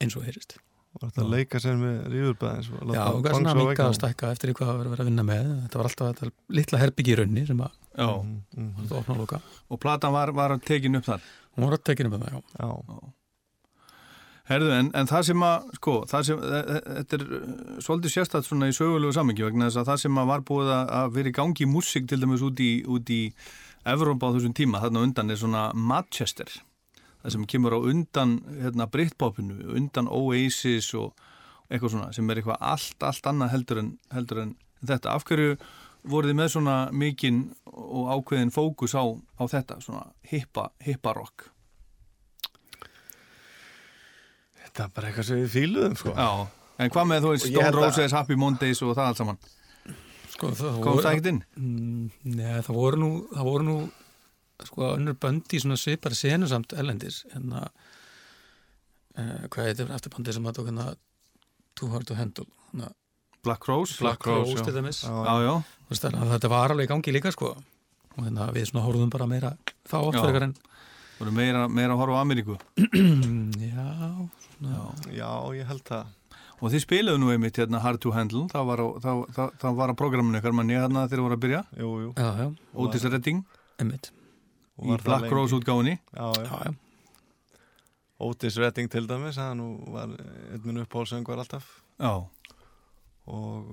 eins 0.00 0.16
og 0.18 0.26
heyrist. 0.26 0.58
Var 0.90 1.12
þetta 1.12 1.26
leika 1.30 1.60
sér 1.62 1.76
með 1.78 1.98
ríðurbæðins? 2.10 2.70
Já, 2.90 3.02
og 3.06 3.20
hvað 3.22 3.36
svona 3.36 3.54
minga 3.54 3.84
að 3.86 3.96
stækka 4.00 4.32
eftir 4.34 4.52
hvað 4.58 4.72
var 4.72 4.88
verið 4.90 5.04
að 5.04 5.10
vinna 5.12 5.24
með. 5.28 5.52
Þetta 5.62 5.80
var 5.80 5.88
alltaf 5.90 6.10
þetta 6.10 6.56
litla 6.58 6.80
herbyggi 6.82 7.14
í 7.14 7.18
raunni 7.20 7.44
sem 7.46 7.62
að 7.62 7.76
já. 7.94 8.08
þetta 8.56 8.98
opna 8.98 9.14
og 9.14 9.22
loka. 9.22 9.40
Og 9.70 9.80
platan 9.84 10.16
var, 10.16 10.34
var 10.34 10.56
tekin 10.66 10.98
upp 10.98 11.06
þar? 11.06 11.30
Hún 11.54 11.68
var 11.68 11.78
með 11.78 12.24
það, 12.24 12.34
já. 12.34 12.42
Já, 12.58 13.12
Herðu, 14.50 14.70
en, 14.74 14.88
en 14.98 15.06
það 15.06 15.26
sem 15.28 15.42
að, 15.46 15.66
sko, 15.78 15.92
sem, 16.10 16.40
e- 16.42 16.60
e- 16.74 16.80
þetta 16.98 17.18
er 17.18 17.24
uh, 17.36 17.42
svolítið 17.86 18.14
sérstætt 18.16 18.48
svona 18.48 18.66
í 18.70 18.74
sögulegu 18.74 19.14
samengi 19.14 19.44
vegna 19.46 19.68
þess 19.68 19.78
að 19.84 19.90
það 19.92 20.00
sem 20.02 20.18
að 20.18 20.30
var 20.32 20.42
búið 20.48 20.70
að- 20.74 21.12
vera 21.14 21.30
í 21.30 21.34
gangi 21.36 21.66
í 21.66 21.68
músík 21.70 22.08
til 22.10 22.18
dæmis 22.18 22.42
út 22.42 22.62
í, 22.64 22.70
út 22.90 23.12
í 23.14 23.20
Evrópa 23.86 24.28
á 24.28 24.34
þessum 24.34 24.56
tíma, 24.58 24.80
þarna 24.82 25.04
undan 25.06 25.30
er 25.30 25.38
svona 25.40 25.62
Manchester, 25.72 26.50
það 27.22 27.36
sem 27.36 27.44
kemur 27.52 27.78
á 27.78 27.80
undan 27.80 28.34
hérna, 28.58 28.88
Britpopinu, 28.90 29.60
undan 29.78 30.10
Oasis 30.10 30.90
og 30.98 31.14
eitthvað 31.70 31.94
svona 31.94 32.10
sem 32.12 32.28
er 32.34 32.42
eitthvað 32.42 32.58
allt, 32.72 32.98
allt 33.06 33.30
annað 33.30 33.54
heldur 33.54 33.80
en, 33.84 33.92
heldur 34.12 34.42
en 34.42 34.52
þetta. 34.82 35.14
Af 35.14 35.24
hverju 35.30 35.54
voruð 36.10 36.32
þið 36.32 36.38
með 36.42 36.52
svona 36.56 36.76
mikinn 36.90 37.40
og 37.70 38.10
ákveðin 38.18 38.50
fókus 38.52 38.98
á, 38.98 39.04
á 39.06 39.44
þetta, 39.46 39.78
svona 39.84 40.08
hippa, 40.32 40.72
hippa 40.82 41.14
rock? 41.14 41.52
Þetta 44.70 44.84
er 44.86 44.92
bara 44.96 45.10
eitthvað 45.10 45.26
sem 45.28 45.40
við 45.42 45.50
fíluðum, 45.54 45.96
sko. 46.00 46.14
Já, 46.16 46.28
en 46.80 46.90
hvað 46.94 47.08
með 47.10 47.24
þú 47.26 47.32
veist 47.34 47.46
Stone 47.50 47.66
að- 47.66 47.78
Roses, 47.80 48.12
Happy 48.16 48.36
Mondays 48.38 48.82
og 48.86 48.94
það 48.96 49.06
allt 49.10 49.20
saman? 49.20 49.38
Sko, 50.30 50.50
það 50.56 50.78
kom 50.84 50.98
það 51.02 51.10
ekkert 51.12 51.26
inn? 51.32 51.40
Mm, 51.58 52.10
Nei, 52.38 52.60
það 52.64 52.74
voru 52.78 53.00
nú, 53.02 53.10
það 53.34 53.44
voru 53.50 53.64
nú 53.66 53.78
sko 54.60 54.90
önnur 54.94 55.16
böndi 55.20 55.60
svona 55.60 55.76
svipar 55.80 56.12
senusamt 56.14 56.72
ellendis 56.76 57.22
en 57.34 57.52
að 57.56 57.68
uh, 59.18 59.46
hvað 59.48 59.66
heitir 59.70 59.92
eftir 59.96 60.12
bandi 60.14 60.34
sem 60.36 60.46
að 60.48 60.58
tók 60.58 60.68
hérna 60.70 60.86
Too 61.78 61.88
Hard 61.92 62.06
to 62.10 62.16
Handle? 62.18 62.46
Hana, 62.70 62.90
Black 63.44 63.66
Rose? 63.68 63.96
Black 64.00 64.24
Rose 64.28 64.52
Já, 64.52 65.10
Já, 65.10 65.34
já, 65.46 65.54
veist, 65.88 66.04
þannig 66.04 66.24
að 66.26 66.34
þetta 66.36 66.50
var 66.52 66.74
alveg 66.74 66.88
í 66.88 66.92
gangi 66.92 67.14
líka 67.16 67.32
sko. 67.32 67.54
Og 68.16 68.24
hérna 68.26 68.50
við 68.52 68.68
svona 68.70 68.84
horfðum 68.84 69.10
bara 69.12 69.26
meira 69.30 69.54
þá 69.88 69.96
Já. 70.12 70.20
fyrir 70.26 70.42
en 70.48 70.54
voru 71.20 71.32
meira, 71.36 71.66
meira 71.68 71.94
að 71.96 72.00
horfa 72.04 72.20
á 72.20 72.22
Ameríku? 72.24 72.58
Mm, 73.00 74.28
já, 74.60 74.80
svona, 75.00 75.14
Já, 75.16 75.30
ég 75.58 75.66
held 75.70 75.82
það. 75.88 76.06
og 76.60 76.70
þið 76.74 76.82
spiluðu 76.84 77.18
nú 77.22 77.30
einmitt 77.32 77.56
hérna 77.60 77.80
Hard 77.80 78.00
to 78.04 78.10
Handle 78.12 78.46
það 78.52 78.66
var 78.70 78.82
á, 78.84 78.86
það, 79.04 79.20
það, 79.36 79.52
það 79.64 79.78
var 79.80 79.92
á 79.92 79.94
programminu 80.00 80.38
ykkar 80.42 80.52
manni 80.58 80.76
hérna 80.76 81.06
þegar 81.08 81.16
þið 81.18 81.26
voru 81.28 81.38
að 81.38 81.44
byrja 81.46 81.62
Jú, 81.80 81.90
jú. 82.04 82.10
já, 82.16 82.28
já, 82.44 82.48
Otis 82.84 83.04
Redding 83.10 83.42
emmitt 83.80 84.10
Og 84.80 84.86
í 84.94 85.00
Black. 85.04 85.26
Rose 85.32 85.56
útgáfunni 85.58 85.96
Já, 86.12 86.26
já. 86.36 86.44
já, 86.44 86.58
já, 86.70 86.74
Otis 88.20 88.56
Redding 88.60 88.90
til 88.92 89.06
dæmis, 89.08 89.36
það 89.40 89.54
nú 89.56 89.68
var 89.94 90.10
einn 90.52 90.64
minn 90.68 90.82
upphólsöngur 90.84 91.40
alltaf 91.40 91.64
Já, 92.00 92.12
og 93.30 93.70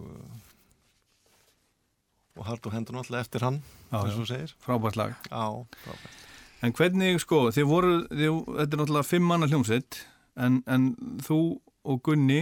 og 2.38 2.46
hard 2.46 2.68
og 2.70 2.74
hendur 2.76 2.94
náttúrulega 2.94 3.26
eftir 3.26 3.42
hann, 3.42 3.56
já, 3.90 3.98
og 3.98 4.12
þú 4.14 4.26
segir. 4.30 4.52
frábært 4.62 4.98
lag 5.00 5.16
Já, 5.26 5.46
frábært. 5.84 6.18
En 6.66 6.74
hvernig, 6.74 7.20
sko, 7.22 7.40
þið 7.54 7.66
voru 7.70 7.94
þið, 8.12 8.38
þetta 8.60 8.78
er 8.78 8.82
náttúrulega 8.82 9.08
fimm 9.10 9.26
manna 9.30 9.50
hljómsveit 9.50 9.98
en, 10.38 10.62
en 10.68 10.88
þú 11.26 11.40
og 11.88 12.02
Gunni 12.06 12.42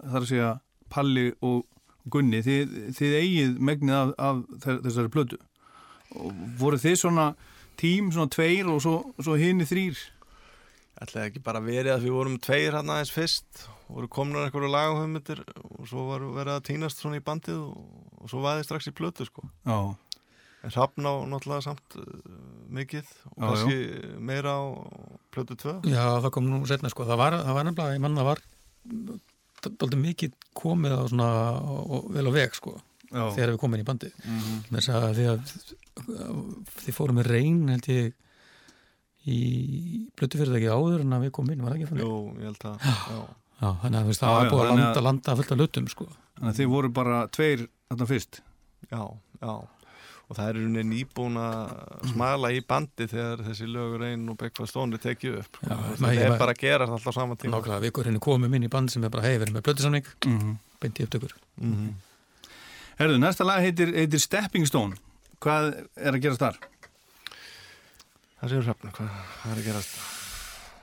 þar 0.00 0.22
að 0.24 0.28
segja 0.30 0.50
Palli 0.90 1.28
og 1.46 1.64
Gunni, 2.10 2.40
þið, 2.42 2.70
þið 2.96 3.16
eigið 3.20 3.58
megnið 3.70 3.96
af, 3.98 4.12
af 4.18 4.38
þe- 4.64 4.78
þessari 4.86 5.10
plötu. 5.14 5.36
Og 6.16 6.32
voru 6.58 6.78
þið 6.80 6.96
svona 7.02 7.26
tím, 7.78 8.08
svona 8.14 8.32
tveir 8.32 8.66
og 8.72 8.80
svo, 8.82 8.94
svo 9.22 9.36
hinni 9.38 9.66
þrýr 9.68 10.00
Ætlaði 11.00 11.30
ekki 11.30 11.40
bara 11.46 11.60
verið 11.64 11.94
að 11.94 12.02
við 12.04 12.12
vorum 12.12 12.34
tveir 12.44 12.74
hann 12.76 12.90
aðeins 12.92 13.12
fyrst 13.14 13.62
voru 13.88 14.08
komnar 14.12 14.44
einhverju 14.48 14.68
lagahöfmyndir 14.68 15.38
og 15.78 15.86
svo 15.88 16.02
var 16.10 16.24
verið 16.34 16.52
að 16.58 16.66
týnast 16.68 17.00
svona 17.00 17.16
í 17.20 17.24
bandið 17.24 17.56
og, 17.62 17.78
og 18.20 18.28
svo 18.28 18.42
vaði 18.44 18.66
strax 18.66 18.90
í 18.90 18.92
plötu 18.98 19.24
sko. 19.28 19.46
Já, 19.64 19.78
En 20.60 20.74
Hrafn 20.74 21.06
á 21.08 21.12
náttúrulega 21.24 21.64
samt 21.70 21.94
uh, 21.96 22.04
mikið 22.68 23.06
og 23.30 23.38
Já, 23.38 23.46
kannski 23.46 23.78
meira 24.28 24.52
á 24.60 24.64
plötu 25.34 25.56
2. 25.56 25.74
já, 25.90 26.04
það 26.24 26.30
kom 26.36 26.48
nú 26.50 26.60
setna 26.66 26.90
sko, 26.92 27.04
það 27.08 27.20
var, 27.22 27.36
það 27.44 27.54
var 27.58 27.68
nefnilega, 27.68 27.96
ég 27.96 28.04
manna 28.06 28.24
var 28.26 28.40
daldið 29.60 30.00
mikið 30.00 30.32
komið 30.56 30.94
á 30.96 31.02
svona 31.12 31.28
og, 31.60 32.08
vel 32.14 32.26
á 32.26 32.32
veg 32.32 32.54
sko 32.56 32.72
já, 33.10 33.24
þegar 33.36 33.52
við 33.54 33.60
komum 33.60 33.76
inn 33.78 33.84
í 33.84 33.88
bandi 33.90 34.10
Mhm. 34.24 34.56
með 34.70 34.80
þess 34.80 34.94
að 34.96 35.14
því 35.18 35.26
að 35.30 35.40
þið 36.80 36.96
fórum 36.96 37.18
með 37.20 37.26
reyn 37.34 37.60
held 37.68 37.88
ég 37.92 38.12
í 39.30 39.38
blötufyrirtæki 40.16 40.70
áður 40.72 41.02
en 41.04 41.12
að 41.12 41.26
við 41.26 41.32
komum 41.36 41.52
inn, 41.52 41.60
var 41.64 41.74
það 41.74 41.80
ekki 41.82 41.88
fannig? 41.90 42.06
Jú, 42.08 42.20
ég 42.40 42.46
held 42.48 42.64
að, 42.70 42.86
já. 42.88 43.20
Já, 43.60 43.68
þannig 43.82 43.98
að 44.00 44.14
það 44.16 44.32
var 44.38 44.48
búið 44.50 44.62
að 44.64 44.70
landa, 44.72 45.00
landa 45.04 45.34
fullt 45.36 45.50
af 45.52 45.58
lutum 45.60 45.88
sko. 45.92 46.06
Þannig 46.38 46.54
að 46.54 46.60
þið 46.62 46.70
voru 46.72 46.88
bara 46.96 47.18
tveir 47.28 47.66
þarna 47.90 48.06
fyrst 48.08 48.40
Já, 48.90 49.02
já. 49.44 49.52
Og 50.30 50.36
það 50.38 50.48
er 50.48 50.84
nýbúin 50.86 51.34
að 51.42 52.10
smala 52.12 52.50
í 52.54 52.60
bandi 52.62 53.06
þegar 53.10 53.40
þessi 53.48 53.66
lögur 53.66 54.04
einn 54.06 54.28
og 54.30 54.36
Breakfast 54.38 54.70
Stone 54.76 54.94
er 54.94 55.02
tekið 55.02 55.40
upp. 55.40 55.58
Já, 55.66 55.74
það 55.74 56.04
maður- 56.04 56.22
er 56.28 56.38
bara 56.38 56.54
að 56.54 56.60
gera 56.62 56.86
alltaf 56.86 57.14
saman 57.16 57.36
tíma. 57.36 57.56
Nákvæmlega, 57.58 57.82
vikur 57.88 58.04
henni 58.06 58.20
komum 58.22 58.54
inn 58.54 58.62
í 58.68 58.70
band 58.70 58.90
sem 58.94 59.04
er 59.04 59.10
bara 59.10 59.26
hefur 59.26 59.50
með 59.50 59.62
blötusamning, 59.66 60.06
Mhm. 60.24 60.56
beint 60.80 60.94
í 61.00 61.06
upptökur. 61.08 61.34
Mhm. 61.60 61.94
Herðu, 63.00 63.18
næsta 63.18 63.44
lag 63.44 63.60
heitir, 63.64 63.92
heitir 63.94 64.20
Stepping 64.20 64.66
Stone. 64.66 64.94
Hvað 65.40 65.86
er 65.96 66.12
að 66.12 66.20
gerast 66.22 66.38
þar? 66.40 66.56
það 68.40 68.50
séu 68.50 68.62
hrefna, 68.64 68.90
hvað, 68.92 69.10
hvað 69.42 69.52
er 69.52 69.58
að 69.60 69.66
gerast? 69.66 69.94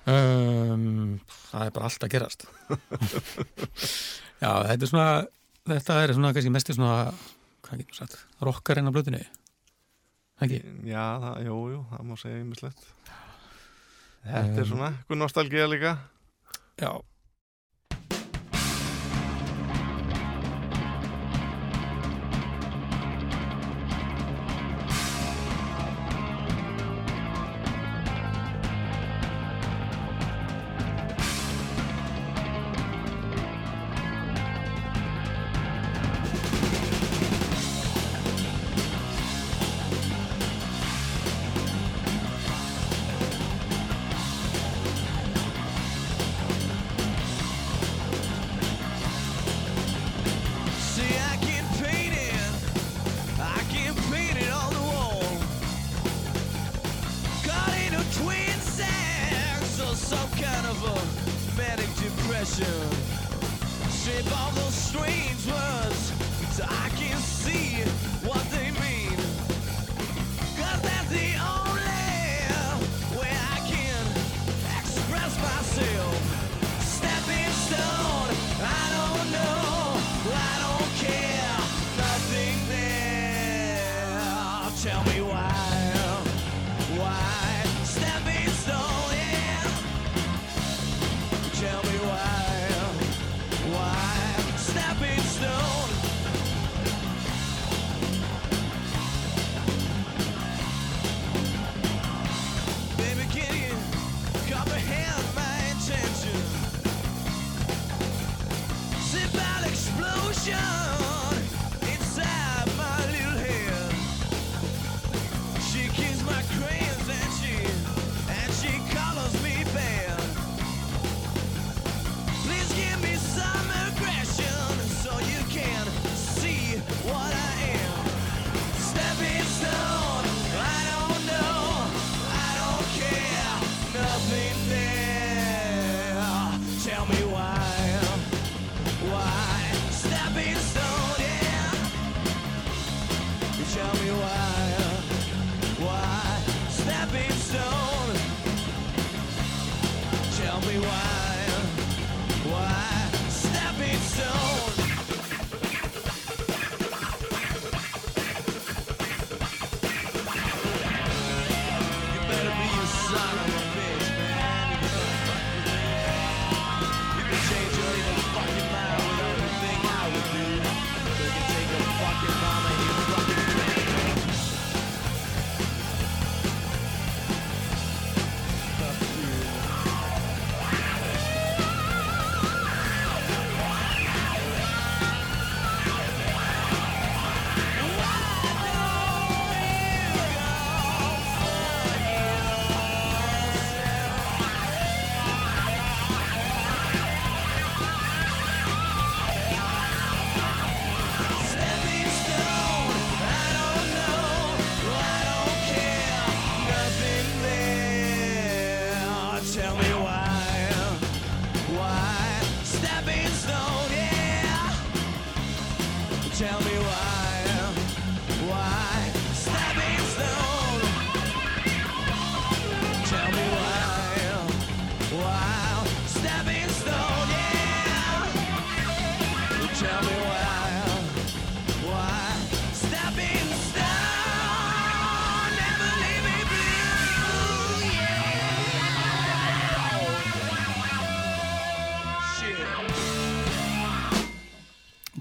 Um, 0.07 1.19
Það 1.51 1.65
er 1.65 1.71
bara 1.71 1.85
allt 1.85 2.03
að 2.03 2.09
gerast. 2.13 2.45
Já, 4.41 4.51
þetta 4.67 4.83
er 4.83 4.91
svona 4.91 5.07
þetta 5.67 5.95
er 6.03 6.13
svona 6.15 6.33
kannski 6.35 6.51
mest 6.53 6.69
svona 6.75 7.13
hvað 7.65 7.83
getur 7.83 7.99
sagt, 8.01 8.17
rockarinn 8.43 8.89
á 8.89 8.93
blötunni 8.95 9.23
ekki? 10.43 10.61
já, 10.85 11.03
það, 11.23 11.43
jú, 11.47 11.57
jú, 11.73 11.83
það 11.91 12.07
má 12.07 12.17
segja 12.21 12.41
ýmislegt. 12.43 12.87
Þetta 14.27 14.61
er 14.61 14.67
svona, 14.67 14.89
eitthvað 14.99 15.21
nostalgía 15.23 15.69
líka. 15.71 15.93
Já 16.77 16.91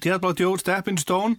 Tjadblá 0.07 0.36
Joe, 0.38 0.54
Stepping 0.59 1.00
Stone. 1.02 1.34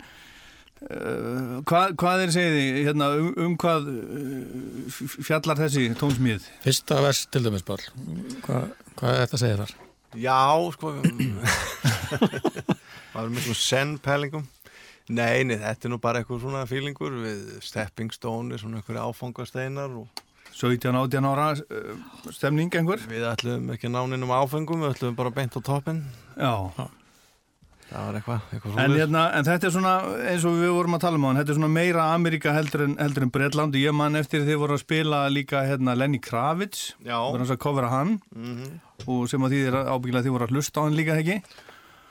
Uh, 0.77 1.61
hvað, 1.65 1.93
hvað 1.97 2.23
er 2.25 2.31
segið 2.35 2.79
hérna, 2.85 3.05
um, 3.15 3.29
um 3.41 3.53
hvað 3.57 3.87
uh, 3.89 4.97
fjallar 5.25 5.57
þessi 5.57 5.87
tónsmíð? 5.97 6.43
Fyrsta 6.61 6.99
vers 7.01 7.23
til 7.33 7.41
dæmis 7.47 7.63
Pál 7.65 7.79
Hvað, 8.43 8.67
hvað 8.99 9.09
er 9.09 9.23
þetta 9.23 9.37
að 9.39 9.41
segja 9.41 9.57
þar? 9.63 9.71
Já, 10.21 10.43
sko 10.75 10.91
Það 13.15 13.23
er 13.23 13.33
miklu 13.39 13.55
senn-pælingum 13.57 14.45
Nei, 15.09 15.41
nei, 15.49 15.57
þetta 15.63 15.89
er 15.89 15.95
nú 15.95 15.99
bara 16.03 16.21
eitthvað 16.21 16.43
svona 16.45 16.61
fílingur 16.69 17.17
við 17.23 17.41
stepping 17.65 18.13
stone, 18.13 18.61
svona 18.61 18.83
einhverju 18.83 19.07
áfangasteinar 19.07 19.97
og 20.03 20.23
17-18 20.53 21.31
ára 21.31 21.49
uh, 21.57 22.05
stemning 22.29 22.69
einhver? 22.77 23.01
við 23.09 23.25
ætlum 23.33 23.73
ekki 23.73 23.89
náninum 23.89 24.37
áfengum, 24.37 24.85
við 24.85 24.93
ætlum 24.93 25.17
bara 25.17 25.33
beint 25.33 25.57
á 25.57 25.61
toppin 25.63 26.05
Já, 26.37 26.53
það 26.77 26.93
var 27.91 28.17
eitthvað, 28.19 28.41
eitthvað 28.53 28.79
En, 28.83 28.95
hérna, 28.99 29.21
en 29.37 29.45
þetta 29.47 29.67
er 29.69 29.73
svona, 29.77 29.93
eins 30.33 30.43
og 30.47 30.57
við 30.59 30.73
vorum 30.75 30.97
að 30.97 31.03
tala 31.05 31.15
um 31.19 31.23
á 31.23 31.27
hann, 31.31 31.37
þetta 31.41 31.53
er 31.53 31.59
svona 31.59 31.71
meira 31.77 32.07
Ameríka 32.15 32.53
heldur 32.55 32.83
en, 32.87 32.97
heldur 32.99 33.23
en 33.27 33.31
Bretland 33.37 33.75
og 33.77 33.81
ég 33.81 33.95
man 33.95 34.15
eftir 34.19 34.43
þið 34.47 34.59
voru 34.63 34.75
að 34.75 34.83
spila 34.83 35.21
líka 35.31 35.63
hérna, 35.69 35.95
Lenny 35.95 36.19
Kravitz, 36.19 36.93
Já. 37.05 37.17
voru 37.23 37.39
hans 37.45 37.53
að 37.55 37.61
covera 37.63 37.89
hann 37.93 38.19
Mhm. 38.35 38.79
og 39.07 39.29
sem 39.29 39.41
að 39.41 39.51
því 39.55 39.63
er 39.67 39.79
ábyggilega 39.87 40.23
þið 40.27 40.35
voru 40.35 40.47
að 40.47 40.53
hlusta 40.57 40.79
á 40.79 40.83
hann 40.83 40.95
líka 40.99 41.15
ekki? 41.21 41.41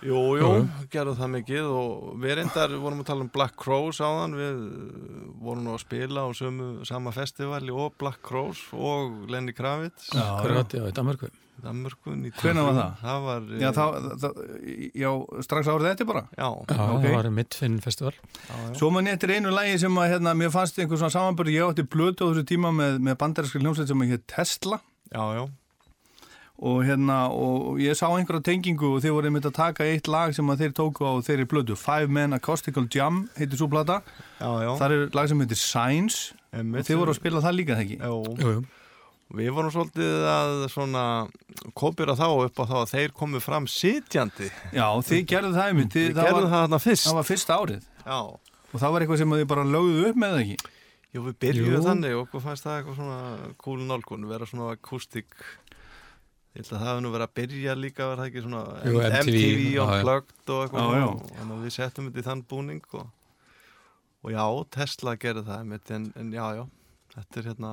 Jú, 0.06 0.18
jú, 0.38 0.48
gerðum 0.92 1.16
það 1.16 1.30
mikið 1.40 1.68
og 1.72 2.16
við 2.20 2.34
reyndar 2.36 2.68
vorum 2.78 3.00
að 3.00 3.06
tala 3.08 3.24
um 3.24 3.30
Black 3.32 3.56
Crows 3.56 3.98
áðan, 4.04 4.34
við 4.36 4.58
vorum 5.40 5.64
nú 5.64 5.72
að 5.74 5.80
spila 5.86 6.20
á 6.24 6.30
sömu, 6.36 6.84
sama 6.86 7.10
festivali 7.16 7.72
og 7.72 7.94
Black 7.98 8.20
Crows 8.22 8.60
og 8.76 9.24
Lenny 9.32 9.52
Kravitz 9.56 10.10
Já, 10.12 10.36
Hver 10.44 10.52
var 10.54 10.64
þetta 10.64 10.88
í 10.88 10.92
Danmörku? 10.92 11.30
Danmörku 11.64 12.12
93. 12.12 12.42
Hvenær 12.42 12.66
var 12.66 12.74
það? 12.76 12.96
Það 13.02 13.20
var, 13.26 13.46
Já, 13.62 13.68
þá, 13.72 13.84
þá, 14.22 14.28
já, 15.02 15.10
strax 15.46 15.70
árið 15.72 15.88
þetta 15.92 16.06
bara. 16.10 16.22
Já, 16.36 16.48
Já, 16.68 16.80
Ok. 16.96 17.04
það 17.06 17.14
var 17.16 17.30
Midfinn 17.30 17.78
festival 17.80 18.12
já. 18.14 18.56
Svo 18.76 18.90
man 18.92 19.06
ég 19.08 19.16
eftir 19.16 19.32
einu 19.36 19.50
lægi 19.56 19.78
sem 19.80 20.00
að, 20.02 20.10
hérna, 20.14 20.34
mér 20.36 20.50
fannst 20.54 20.78
einhver 20.78 21.00
svona 21.00 21.14
samanbörð, 21.16 21.54
ég 21.56 21.70
átti 21.70 21.86
blötu 21.88 22.28
á 22.28 22.30
þessu 22.34 22.44
tíma 22.52 22.72
með, 22.76 22.98
með 23.08 23.16
bandarinskri 23.24 23.62
hljómsveit 23.64 23.88
sem 23.88 24.04
að 24.04 24.12
hétt 24.14 24.26
Tesla 24.28 24.80
já, 25.12 25.22
já. 25.40 25.46
og 26.58 26.78
hérna, 26.88 27.16
og 27.32 27.76
ég 27.84 27.92
sá 27.98 28.06
einhverja 28.08 28.42
tengingu 28.48 28.94
og 28.96 29.02
þeir 29.04 29.12
voru 29.12 29.28
einmitt 29.28 29.44
að 29.48 29.56
taka 29.58 29.84
eitt 29.84 30.08
lag 30.08 30.32
sem 30.36 30.46
að 30.48 30.62
þeir 30.64 30.72
tóku 30.78 31.04
á 31.04 31.12
þeirri 31.20 31.44
blötu, 31.50 31.76
Five 31.76 32.08
Men 32.08 32.32
Acoustical 32.32 32.86
Jam 32.88 33.26
heitir 33.36 33.58
svo 33.60 33.68
plata, 33.68 33.98
þar 34.40 34.94
er 34.96 35.08
lag 35.12 35.28
sem 35.28 35.40
heitir 35.44 35.60
Signs 35.60 36.32
Einmitt. 36.56 36.80
og 36.80 36.88
þeir 36.88 36.96
voru 37.02 37.12
að 37.12 37.18
spila 37.20 37.42
það 37.44 37.56
líka 37.60 37.76
þegar 37.76 37.84
ekki 37.84 37.98
Jú, 38.00 38.36
jú, 38.40 38.64
við 39.34 39.50
vorum 39.56 39.72
svolítið 39.74 40.26
að 40.30 40.52
svona 40.70 41.04
kopira 41.74 42.14
þá 42.18 42.26
upp 42.46 42.60
á 42.62 42.64
þá 42.70 42.76
að 42.84 42.90
þeir 42.92 43.14
komu 43.16 43.40
fram 43.42 43.66
sitjandi. 43.66 44.50
Já, 44.76 44.86
þið 45.02 45.24
gerðu 45.32 45.52
það 45.56 45.70
einmitt, 45.72 45.92
þið, 45.96 46.08
gerðum 46.14 46.36
var, 46.38 46.48
það 46.52 46.62
þarna 46.62 46.78
fyrst. 46.84 47.06
það 47.08 47.18
var 47.18 47.26
fyrsta 47.30 47.56
árið 47.58 47.86
Já. 48.06 48.18
og 48.22 48.76
það 48.78 48.92
var 48.94 49.02
eitthvað 49.06 49.22
sem 49.22 49.32
að 49.34 49.42
þið 49.42 49.48
bara 49.52 49.64
lögðu 49.74 50.08
upp 50.12 50.20
með 50.22 50.34
það 50.36 50.42
ekki 50.46 50.72
Jú, 51.16 51.22
við 51.24 51.36
byrjuðum 51.46 51.86
þannig 51.86 52.14
og 52.16 52.22
okkur 52.26 52.42
fannst 52.44 52.66
það 52.66 52.78
eitthvað 52.80 52.96
svona 53.00 53.50
cool 53.64 53.78
nálgun, 53.88 54.26
vera 54.28 54.46
svona 54.50 54.68
akústik 54.76 55.34
ég 56.56 56.60
held 56.60 56.70
að 56.70 56.76
það 56.76 56.86
hefði 56.90 57.04
nú 57.06 57.12
verið 57.14 57.26
að 57.26 57.34
byrja 57.40 57.74
líka 57.80 58.06
var 58.10 58.20
það 58.20 58.28
ekki 58.30 58.42
svona 58.44 58.62
Jú, 58.84 59.00
MTV, 59.00 59.20
MTV 59.26 59.66
já. 59.72 59.82
Unplugged 59.86 60.52
og 60.54 60.62
eitthvað 60.66 60.86
Já, 60.86 60.98
já. 61.00 61.06
og 61.08 61.34
þannig 61.38 61.56
að 61.56 61.64
við 61.66 61.74
settum 61.76 62.08
þetta 62.10 62.22
í 62.22 62.26
þann 62.28 62.44
búning 62.52 62.86
og, 63.00 63.06
og 64.22 64.34
já, 64.36 64.44
Tesla 64.76 65.16
gerði 65.24 65.44
það 65.48 65.62
einmitt, 65.64 65.92
en, 65.98 66.06
en 66.20 66.32
já, 66.36 66.44
já 66.60 66.64
þetta 67.16 67.40
er 67.42 67.48
hérna 67.50 67.72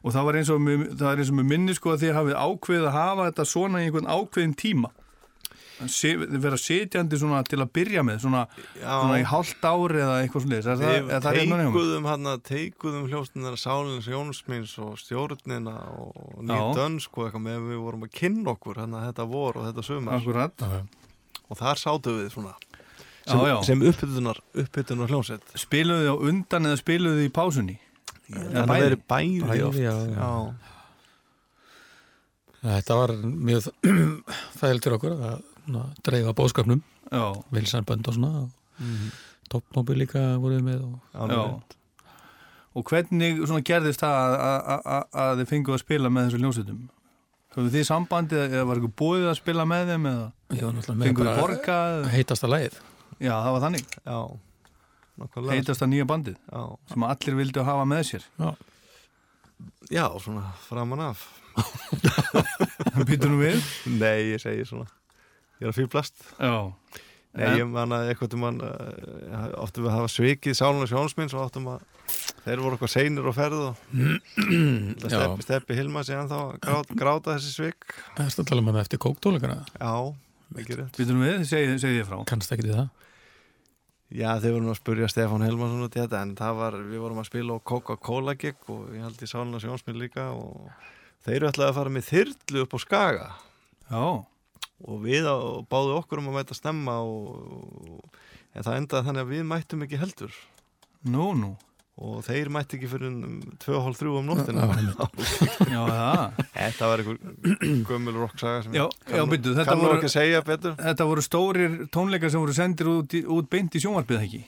og 0.00 0.14
það 0.14 0.26
var 0.28 0.40
eins 0.40 0.52
og 0.52 0.62
með, 0.64 0.86
það 0.96 1.10
er 1.10 1.22
eins 1.22 1.32
og 1.32 1.38
með 1.40 1.50
minni 1.52 1.76
sko 1.76 1.94
að 1.94 2.06
þið 2.06 2.16
hafið 2.16 2.40
ákveðið 2.40 2.88
að 2.88 2.96
hafa 2.96 3.28
þetta 3.28 3.48
svona 3.52 3.80
í 3.82 3.88
einhvern 3.88 4.10
ákveðin 4.10 4.56
tíma 4.60 4.92
þið 5.88 6.40
vera 6.42 6.58
setjandi 6.60 7.18
svona 7.20 7.40
til 7.48 7.60
að 7.62 7.70
byrja 7.78 8.02
með 8.04 8.24
svona, 8.24 8.42
svona 8.76 9.18
í 9.20 9.26
hálft 9.28 9.64
ári 9.64 10.00
eða 10.02 10.16
eitthvað 10.20 10.46
nefnum? 11.60 11.76
teikuðum 11.76 12.08
hérna, 12.10 12.34
teikuðum 12.44 13.06
hljóstunar 13.08 13.58
Sálins 13.60 14.08
Jónsmins 14.10 14.76
og 14.82 14.98
stjórnina 15.00 15.76
og 15.96 16.40
Já. 16.40 16.50
nýtt 16.50 16.80
dönsk 16.80 17.16
og 17.16 17.28
eitthvað 17.28 17.46
með 17.46 17.68
við 17.70 17.84
vorum 17.86 18.08
að 18.08 18.16
kynna 18.20 18.54
okkur 18.54 18.82
hérna 18.82 19.04
þetta 19.08 19.28
vor 19.30 19.60
og 19.60 19.68
þetta 19.70 19.86
já. 20.74 20.82
og 21.48 21.60
þar 21.62 21.84
sátum 21.84 22.18
við 22.20 22.32
svona 22.34 22.56
sem, 23.30 23.62
sem 23.64 23.84
uppbytunar, 23.86 24.40
hljómsett 25.10 25.54
spiluðu 25.60 26.04
þið 26.04 26.12
á 26.12 26.16
undan 26.30 26.68
eða 26.70 26.80
spiluðu 26.80 27.22
þið 27.22 27.30
í 27.30 27.32
pásunni? 27.36 27.78
Þannig 28.34 28.60
að 28.62 28.68
bæði? 28.70 28.84
verið 28.86 29.02
bæði, 29.14 29.40
Bæði, 29.48 29.64
oft 29.68 29.80
já, 29.80 29.94
já. 30.14 30.28
Þetta 32.60 32.96
var 33.00 33.12
mjög 33.24 33.68
þægilt 34.60 34.84
fyrir 34.86 34.96
okkur 34.98 35.14
að 35.16 35.36
na, 35.70 35.84
dreifa 36.04 36.34
bóðskapnum 36.36 36.82
Já, 37.10 37.24
vilsambönd 37.54 38.08
og 38.10 38.16
svona 38.18 38.46
mm 38.80 39.10
toppmóbil 39.50 39.96
líka 39.98 40.20
voruð 40.38 40.60
við 40.60 40.66
með 40.68 40.82
og, 40.86 41.30
Já. 41.34 41.40
Og 42.78 42.84
hvernig 42.86 43.40
svona 43.50 43.64
gerðist 43.66 43.98
það 44.04 44.12
að, 44.14 44.34
að, 44.46 44.84
að, 44.94 45.06
að 45.24 45.32
þið 45.40 45.48
fenguðu 45.50 45.74
að 45.74 45.80
spila 45.82 46.12
með 46.14 46.28
þessu 46.28 46.38
hljómsveitum? 46.44 46.76
Höfðu 47.56 47.72
þið 47.74 47.86
sambandið 47.88 48.44
eða 48.44 48.68
var 48.68 48.78
eitthvað 48.78 48.94
búið 49.02 49.26
að 49.26 49.34
spila 49.40 49.64
með 49.66 49.90
þeim 49.90 50.06
eða 50.12 50.28
ég 50.54 50.62
var 50.68 50.76
náttúrulega 50.76 51.00
með 51.00 51.08
fenguðu 51.10 51.26
bara 51.32 51.42
borgað? 51.42 52.06
heitasta 52.14 52.50
lagið 52.52 52.76
Já, 53.18 53.32
það 53.34 53.50
var 53.56 53.64
þannig. 53.66 53.90
já. 54.06 54.20
Nákvæmlega. 55.20 55.56
Heitast 55.58 55.82
að 55.84 55.90
nýja 55.92 56.06
bandið 56.08 56.36
já. 56.40 56.62
sem 56.92 57.04
allir 57.10 57.36
vildu 57.42 57.64
hafa 57.66 57.84
með 57.90 58.02
sér. 58.10 58.24
já, 59.92 60.06
svona 60.22 60.46
framan 60.68 61.02
af 61.10 61.26
Býtu 63.08 63.28
nú 63.28 63.40
við? 63.42 63.60
nei, 63.98 64.30
ég 64.34 64.40
segi 64.42 64.64
svona 64.68 64.86
ég 65.60 65.66
er 65.66 65.72
að 65.72 65.76
fýblast 65.80 66.22
Já. 66.38 66.54
nei, 67.36 67.44
En- 67.50 67.58
ég 67.60 67.68
man 67.68 67.92
að 67.92 68.10
eitthvað 68.12 68.30
til 68.32 68.40
mann 68.40 68.60
uh, 68.64 69.60
áttum 69.60 69.84
við 69.84 69.90
að 69.90 69.96
hafa 69.98 70.12
svikið 70.14 70.56
Sálun 70.56 70.84
og 70.86 70.90
Sjónsminn 70.90 71.28
svo 71.32 71.42
áttum 71.44 71.68
að 71.74 71.84
þeir 72.46 72.62
voru 72.64 72.78
eitthvað 72.78 72.92
seinir 72.94 73.28
og 73.28 73.36
ferð 73.36 73.60
og 73.66 73.84
Já. 75.04 75.10
steppi, 75.12 75.44
steppi 75.48 75.76
Hilma 75.78 76.04
síðan 76.06 76.30
þá 76.30 76.38
að 76.40 76.56
gráta, 76.64 76.96
gráta 77.02 77.36
þessi 77.36 77.52
svik 77.58 77.90
Það 78.16 78.24
er 78.24 78.32
að 78.44 78.48
tala 78.54 78.64
um 78.64 78.70
hann 78.72 78.80
eftir 78.86 79.02
kóktólikana 79.04 79.58
já, 79.76 79.92
mikið 80.56 80.80
rétt 80.84 80.98
Býtu 81.02 81.18
nú 81.18 81.26
við, 81.26 81.44
segið 81.50 81.76
segi 81.84 82.00
ég 82.00 82.08
frá. 82.08 82.18
kannast 82.30 82.56
ekki 82.56 82.68
til 82.70 82.78
það 82.78 82.88
Já, 84.10 84.32
þeir 84.42 84.56
voru 84.56 84.64
nú 84.64 84.72
að 84.72 84.80
spurja 84.80 85.08
Stefán 85.10 85.44
Helmansson 85.46 85.84
út 85.86 85.94
í 85.94 86.00
þetta 86.02 86.20
en 86.24 86.32
það 86.38 86.56
var, 86.58 86.76
við 86.82 87.02
vorum 87.04 87.20
að 87.22 87.28
spila 87.28 87.54
á 87.54 87.66
Coca-Cola 87.70 88.34
gig 88.34 88.58
og 88.72 88.88
ég 88.96 89.04
held 89.06 89.22
í 89.22 89.28
Sáluna 89.30 89.60
Sjónsminn 89.62 90.00
líka 90.00 90.24
og 90.34 90.66
þeir 91.22 91.36
eru 91.36 91.50
ætlaði 91.52 91.70
að 91.70 91.78
fara 91.78 91.92
með 91.94 92.08
þyrlu 92.08 92.64
upp 92.64 92.74
á 92.74 92.78
Skaga 92.82 93.28
Já. 93.90 94.02
og 94.90 94.96
við 95.04 95.30
á, 95.30 95.36
báðu 95.70 95.94
okkur 96.00 96.22
um 96.24 96.30
að 96.32 96.40
mæta 96.40 96.58
stemma 96.58 96.96
og, 97.06 98.02
en 98.50 98.66
það 98.66 98.80
endaði 98.80 99.08
þannig 99.10 99.26
að 99.26 99.32
við 99.36 99.46
mættum 99.52 99.86
ekki 99.86 100.02
heldur 100.02 100.40
Nú, 101.06 101.30
nú. 101.38 101.54
Og 102.00 102.20
þeir 102.24 102.48
mætti 102.54 102.78
ekki 102.78 102.88
fyrir 102.88 103.08
um 103.10 103.40
2.30 103.60 104.10
um 104.20 104.28
nóttina 104.30 104.66
Já, 105.68 105.80
það. 105.84 106.38
Þetta 106.60 106.90
var 106.92 107.02
einhver 107.02 107.18
gömul 107.90 108.14
rocksaga 108.22 108.62
sem 108.64 108.76
Já, 108.78 108.86
já, 109.10 109.24
byrju, 109.28 109.56
þetta 109.58 109.74
voru- 109.80 109.96
ekki 109.98 110.08
að 110.08 110.14
segja 110.14 110.44
betur 110.46 110.76
Þetta 110.80 111.08
voru 111.10 111.24
stórir 111.26 111.74
tónleikar 111.92 112.32
sem 112.32 112.40
voru 112.40 112.54
sendir 112.56 112.88
út, 112.94 113.16
út 113.36 113.50
beint 113.52 113.76
í 113.76 113.82
sjónvarpið 113.84 114.22
ekki? 114.28 114.42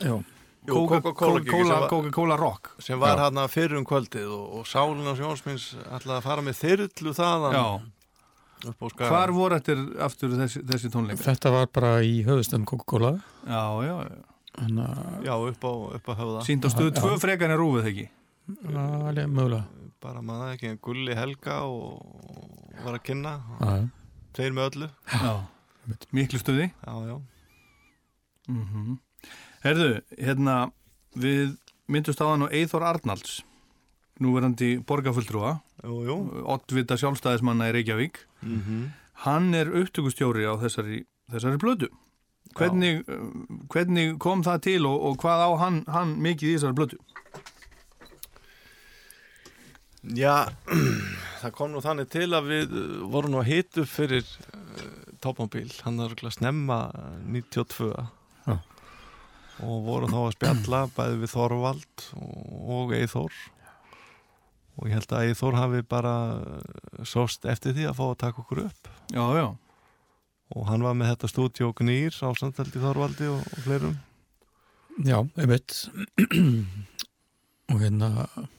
Coca-Cola 0.62 2.36
Rock. 2.38 2.70
sem 2.78 3.00
var 3.02 3.18
hann 3.18 3.40
fyrir 3.50 3.76
um 3.80 3.86
kvöldið 3.88 4.28
og, 4.30 4.44
og 4.60 4.66
Sálin 4.70 5.08
og 5.10 5.16
Sjónsmins 5.18 5.72
ætlaði 5.88 6.18
að 6.20 6.26
fara 6.28 6.44
með 6.46 6.60
þyrlu 6.60 7.14
þaðan 7.18 7.56
Já. 7.58 7.66
Hvar 9.02 9.32
voru 9.34 9.56
eftir 9.58 9.80
aftur 10.06 10.36
þessi, 10.38 10.62
þessi 10.68 10.90
tónleikar? 10.94 11.24
þetta 11.26 11.50
var 11.50 11.66
bara 11.74 11.96
í 12.06 12.20
höfustum 12.26 12.62
Coca-Cola 12.68 13.16
Já, 13.42 13.64
já, 13.82 13.96
já. 14.06 14.20
Þannig 14.52 14.84
að, 14.84 15.24
Já, 15.24 15.34
upp 15.48 15.64
á, 15.64 15.72
upp 15.96 16.08
á 16.08 16.14
höfða 16.18 16.42
Sýnd 16.44 16.66
á 16.66 16.70
stöðu 16.72 16.90
Já. 16.92 16.98
tvö 17.00 17.14
frekar 17.22 17.54
en 17.54 17.60
rúfið 17.60 17.88
ekki? 17.92 18.08
alveg 18.68 19.30
mögulega 19.30 19.64
bara 20.02 20.20
maður 20.26 20.56
ekki 20.56 20.68
en 20.72 20.78
Gulli 20.82 21.14
Helga 21.14 21.60
og 21.70 22.72
var 22.82 22.96
að 22.98 23.04
kynna 23.06 23.32
tveir 24.34 24.56
með 24.56 24.68
öllu 24.72 24.88
Já. 25.12 25.34
Miklu 26.14 26.38
stuði. 26.42 26.68
Já, 26.86 26.94
já, 27.10 27.16
Mm 28.50 28.98
Herðu, 29.62 30.00
hérna, 30.18 30.72
við 31.14 31.52
myndust 31.86 32.18
á 32.18 32.26
hann 32.26 32.42
og 32.42 32.50
Eithor 32.50 32.82
Arnalds, 32.82 33.36
núverandi 34.18 34.80
borgarfulltrúa, 34.82 35.52
oddvita 35.86 36.96
sjálfstæðismanna 36.98 37.68
í 37.70 37.76
Reykjavík. 37.78 38.18
mm 38.42 38.90
Hann 39.22 39.54
er 39.54 39.70
upptökustjóri 39.70 40.42
á 40.50 40.58
þessari, 40.58 41.04
þessari 41.30 41.60
blödu. 41.62 41.86
Hvernig, 42.52 43.04
uh, 43.08 43.30
hvernig 43.72 44.18
kom 44.20 44.42
það 44.44 44.64
til 44.66 44.80
og, 44.90 44.98
og 45.08 45.18
hvað 45.22 45.46
á 45.46 45.50
hann, 45.62 45.82
hann 45.88 46.18
mikið 46.20 46.50
í 46.50 46.56
þessari 46.58 46.78
blödu? 46.80 47.00
Já, 50.02 50.50
það 51.40 51.52
kom 51.54 51.70
nú 51.70 51.80
þannig 51.82 52.08
til 52.10 52.26
að 52.34 52.48
við 52.50 52.72
uh, 52.74 52.86
vorum 53.12 53.36
nú 53.36 53.38
að 53.38 53.52
hitu 53.52 53.84
fyrir 53.86 54.26
uh, 54.26 54.82
topmobil, 55.22 55.68
hann 55.86 56.00
er 56.00 56.10
örugglega 56.10 56.34
snemma 56.34 56.78
uh, 56.90 57.12
92 57.30 57.92
Já. 58.48 58.56
og 59.62 59.76
vorum 59.86 60.10
þá 60.10 60.20
að 60.24 60.34
spjalla 60.36 60.84
bæði 60.96 61.20
við 61.22 61.34
Þorvald 61.36 62.06
og, 62.18 62.94
Eithor 62.98 63.38
og 64.72 64.88
ég 64.88 64.96
held 64.98 65.14
að 65.14 65.28
Eithor 65.28 65.60
hafi 65.60 65.84
bara 65.86 66.16
sóst 67.06 67.46
eftir 67.46 67.76
því 67.76 67.86
að 67.92 67.98
fá 68.00 68.04
að 68.08 68.20
taka 68.24 68.42
okkur 68.42 68.64
upp 68.66 68.90
Já, 69.12 69.22
já. 69.38 69.46
Og 70.52 70.66
hann 70.68 70.84
var 70.84 70.96
með 70.98 71.14
þetta 71.14 71.30
stúdíu 71.32 71.68
og 71.70 71.76
gnýr 71.80 72.16
á 72.22 72.28
samtaldi 72.38 72.80
Þorvaldi 72.82 73.28
og, 73.32 73.42
og 73.56 73.64
fleirum. 73.66 73.96
Já, 75.08 75.18
einmitt. 75.40 75.76
Og 77.72 77.78
hérna 77.80 78.08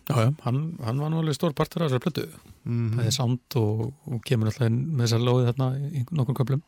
já, 0.09 0.15
já, 0.15 0.29
hann, 0.41 0.61
hann 0.81 1.01
var 1.01 1.11
nú 1.11 1.19
alveg 1.21 1.35
stór 1.37 1.53
partur 1.53 1.83
af 1.85 1.91
þessari 1.91 2.05
plötu. 2.07 2.23
Mm 2.65 2.95
það 2.97 3.09
er 3.09 3.13
sánd 3.13 3.57
og, 3.59 3.83
og 4.09 4.21
kemur 4.25 4.49
alltaf 4.49 4.69
inn 4.69 4.79
með 4.95 5.05
þessar 5.05 5.25
lóði 5.27 5.49
þarna 5.51 5.67
í 5.99 6.05
nokkur 6.15 6.37
köflum. 6.39 6.63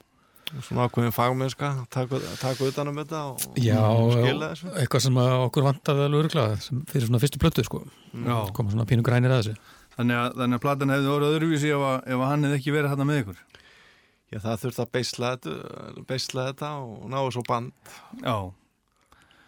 Svona 0.61 0.85
ákveðin 0.85 1.15
fagmennska 1.15 1.69
taka, 1.89 2.19
taka 2.37 2.67
utan 2.69 2.91
um 2.91 2.99
þetta 3.01 3.21
og, 3.31 3.45
Já, 3.57 3.79
og 3.81 4.11
skila 4.13 4.51
þessu. 4.51 4.67
eitthvað 4.77 5.03
sem 5.07 5.17
að 5.23 5.31
okkur 5.47 5.65
vantaði 5.65 6.03
alveg 6.05 6.21
öruglega 6.21 6.59
fyrir 6.91 7.07
svona 7.07 7.21
fyrstu 7.23 7.41
plötu 7.41 7.65
sko. 7.65 7.81
Já. 8.13 8.35
koma 8.53 8.75
svona 8.75 8.85
pínu 8.85 9.05
grænir 9.07 9.33
að 9.33 9.41
þessu. 9.41 9.55
Þannig 9.95 10.19
að, 10.21 10.37
þannig 10.37 10.59
að 10.59 10.63
platan 10.67 10.93
hefði 10.93 11.11
orðið 11.15 11.35
öðruvísi 11.39 11.71
ef, 11.73 11.87
að, 11.89 11.97
ef 12.05 12.21
að 12.21 12.29
hann 12.29 12.45
hefði 12.45 12.59
ekki 12.59 12.75
verið 12.75 12.93
hann 12.93 13.09
með 13.09 13.21
ykkur. 13.23 13.41
Já, 14.33 14.39
það 14.41 14.61
þurfti 14.63 14.81
að 14.83 14.91
beisla 14.95 15.31
þetta, 15.35 15.51
beisla 16.09 16.45
þetta 16.49 16.69
og 16.81 17.03
ná 17.11 17.17
þessu 17.21 17.43
band. 17.47 17.91
Já. 18.23 18.37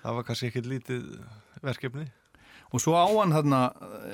Það 0.03 0.17
var 0.19 0.27
kannski 0.27 0.49
ekkit 0.51 0.69
lítið 0.69 1.07
verkefni. 1.65 2.05
Og 2.75 2.83
svo 2.83 2.93
áan 2.99 3.33
þarna, 3.33 3.61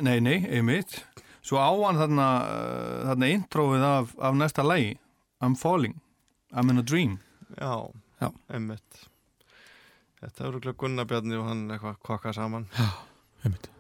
nei, 0.06 0.18
nei, 0.24 0.38
einmitt, 0.46 1.00
svo 1.44 1.58
áan 1.60 1.98
þarna, 2.00 2.28
eh, 2.54 3.00
þarna 3.10 3.30
intrófið 3.34 3.86
af, 3.90 4.14
af 4.22 4.38
næsta 4.38 4.66
lægi, 4.66 4.94
I'm 5.44 5.58
Falling, 5.60 5.98
I'm 6.54 6.70
in 6.70 6.80
a 6.80 6.86
Dream. 6.86 7.20
Já, 7.58 7.90
Já. 8.22 8.30
einmitt. 8.54 9.08
Þetta 10.22 10.48
eru 10.48 10.62
glöggunnabjarni 10.64 11.36
og 11.42 11.50
hann 11.50 11.66
eitthvað 11.74 11.98
kvakað 12.06 12.38
saman. 12.40 12.70
Já, 12.78 12.90
einmitt. 13.44 13.73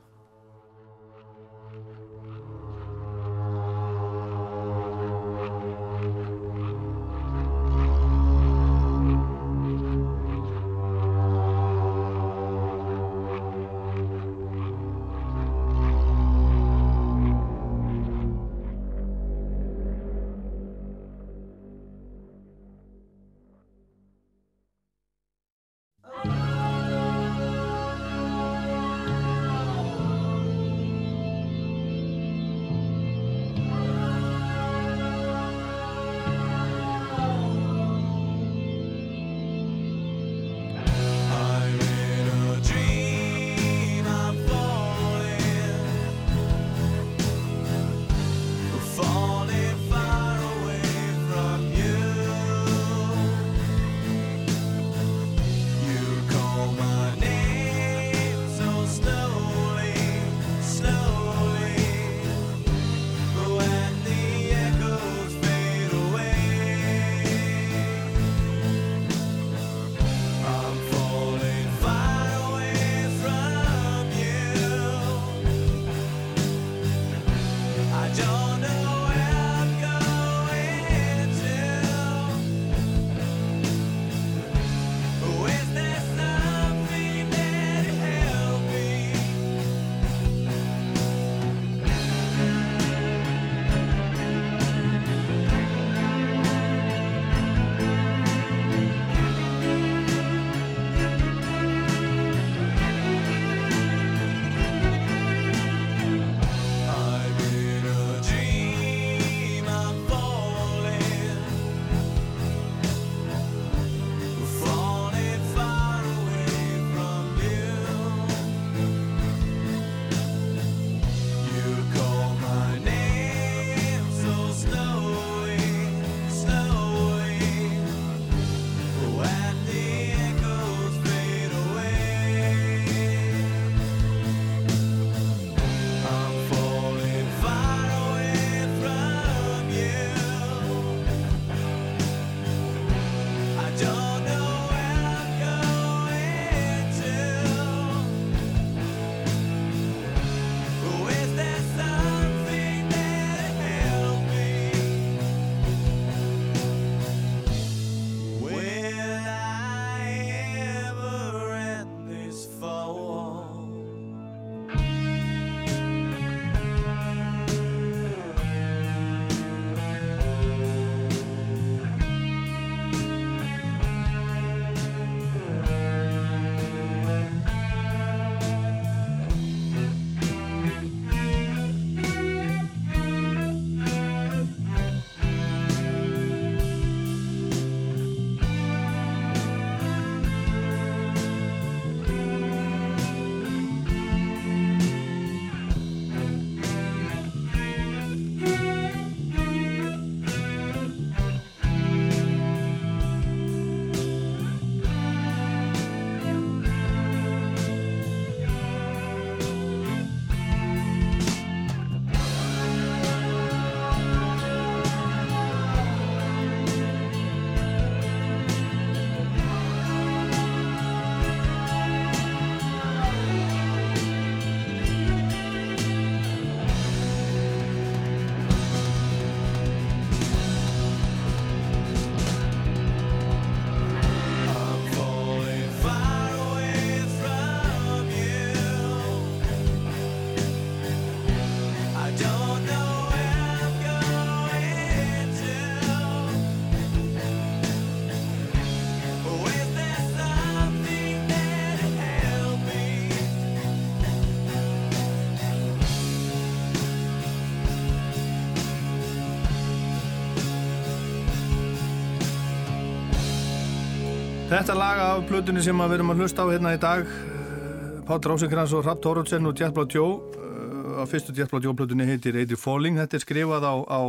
Þetta 264.53 264.73
laga 264.77 265.05
af 265.15 265.23
blutunni 265.25 265.63
sem 265.65 265.79
við 265.81 265.95
erum 265.95 266.11
að 266.13 266.19
hlusta 266.21 266.43
á 266.45 266.51
hérna 266.51 266.75
í 266.75 266.77
dag 266.77 267.07
eh, 267.09 267.93
Pátt 268.05 268.27
Rásingrans 268.29 268.75
og 268.77 268.83
Rapp 268.85 268.99
Tórótsen 269.01 269.49
og 269.49 269.57
Jetblá 269.57 269.87
Djó 269.89 270.03
eh, 270.37 271.01
á 271.01 271.09
fyrstu 271.09 271.33
Jetblá 271.33 271.57
Djó 271.63 271.71
blutunni 271.73 272.05
heitir 272.05 272.37
Eitir 272.37 272.59
Fóling 272.61 272.99
þetta 273.01 273.17
er 273.17 273.23
skrifað 273.23 273.65
á, 273.65 273.73
á, 273.81 274.01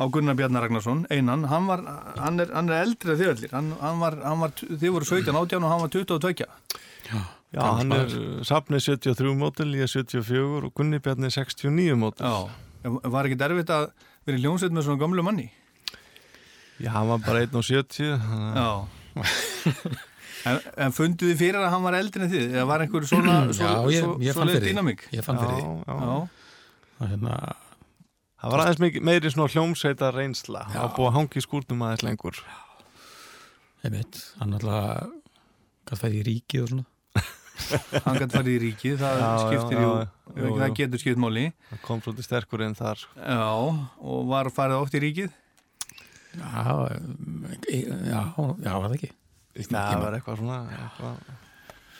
á 0.00 0.02
Gunnar 0.08 0.38
Bjarnar 0.38 0.64
Ragnarsson, 0.64 1.04
einan. 1.12 1.44
Hann, 1.52 1.68
var, 1.68 1.84
hann, 2.16 2.40
er, 2.40 2.54
hann 2.56 2.72
er 2.72 2.86
eldri 2.86 3.18
þið 3.20 3.34
allir. 3.34 3.52
Hann, 3.52 3.68
var, 4.00 4.16
var, 4.46 4.56
þið 4.64 4.96
voru 4.96 5.10
17 5.12 5.40
átján 5.42 5.68
og 5.68 5.74
hann 5.74 5.84
var 5.84 5.92
22 5.92 6.48
Já, 7.12 7.20
Já 7.52 7.62
hann 7.68 7.98
er 8.00 8.16
Sapnið 8.48 8.88
73 8.96 9.36
mótil, 9.44 9.70
ég 9.76 9.92
74 9.92 10.42
og 10.64 10.72
Gunnar 10.72 11.04
Bjarnar 11.04 11.36
69 11.36 12.00
mótil 12.00 12.32
Var 12.80 13.28
ekki 13.28 13.42
derfitt 13.44 13.76
að 13.76 13.90
vera 14.24 14.40
í 14.40 14.48
ljónsveit 14.48 14.72
með 14.72 14.88
svona 14.88 15.04
gamlu 15.04 15.28
manni? 15.28 15.50
Já, 16.80 16.94
hann 16.96 17.12
var 17.12 17.26
bara 17.28 17.44
1 17.44 17.60
og 17.60 17.72
70 17.74 18.14
Já. 18.56 18.68
en, 20.48 20.58
en 20.86 20.94
funduð 20.96 21.30
þið 21.32 21.38
fyrir 21.40 21.60
að 21.62 21.70
hann 21.74 21.84
var 21.86 21.96
eldri 21.98 22.24
en 22.26 22.32
þið? 22.32 22.46
Eða 22.54 22.64
var 22.70 22.84
einhver 22.84 23.06
svona, 23.08 23.36
Já, 23.48 23.52
svo, 23.58 23.92
ég, 23.94 24.02
svo, 24.06 24.14
ég 24.24 24.36
fann 24.38 24.50
fyrir 24.50 24.64
því. 24.64 24.72
dýnamík? 24.72 25.04
Ég 25.14 25.26
fann 25.26 25.38
fyrir 25.42 25.58
því. 25.58 25.64
Já, 25.64 25.94
já. 25.94 26.00
Já, 26.04 26.16
Og 26.94 27.08
hérna, 27.10 27.36
Það 28.44 28.52
var 28.52 28.60
aðeins 28.66 29.00
meiri 29.08 29.30
svona 29.32 29.48
hljómsveita 29.54 30.08
reynsla. 30.12 30.66
Það 30.68 30.82
var 30.84 30.90
búið 30.98 31.06
að 31.08 31.14
hangi 31.16 31.40
í 31.40 31.44
skúrnum 31.46 31.84
aðeins 31.86 32.02
lengur. 32.04 32.40
einmitt, 33.84 34.18
hann 34.40 34.52
alltaf 34.56 35.08
gætt 35.88 36.00
fæði 36.00 36.20
í 36.20 36.26
ríkið 36.28 36.62
og 36.66 36.68
svona. 36.74 36.84
hann 38.04 38.18
gæti 38.20 38.34
farið 38.36 38.52
í 38.54 38.60
ríkið, 38.66 38.94
það 39.00 39.16
Já, 39.16 39.24
já, 39.24 39.42
skiptir 39.46 39.78
já, 39.78 39.84
jú, 39.84 39.90
já, 39.94 40.44
jú, 40.44 40.52
það 40.58 40.68
jú. 40.68 40.76
getur 40.80 41.02
skipt 41.02 41.20
máli. 41.24 41.44
Það 41.70 41.80
kom 41.88 42.02
svolítið 42.04 42.26
sterkur 42.28 42.64
inn 42.66 42.76
þar. 42.78 43.00
sko. 43.04 43.24
Já, 43.24 43.48
og 44.12 44.28
var 44.32 44.50
farið 44.56 44.80
oft 44.84 44.96
í 44.98 45.02
ríkið? 45.04 45.32
Já, 46.34 46.76
e, 47.68 47.80
já, 48.10 48.20
já, 48.64 48.72
var 48.72 48.88
það 48.88 48.96
ekki. 48.98 49.10
Það 49.70 50.00
var 50.02 50.16
eitthvað 50.18 50.40
svona, 50.40 50.60
eitthvað, 50.78 51.34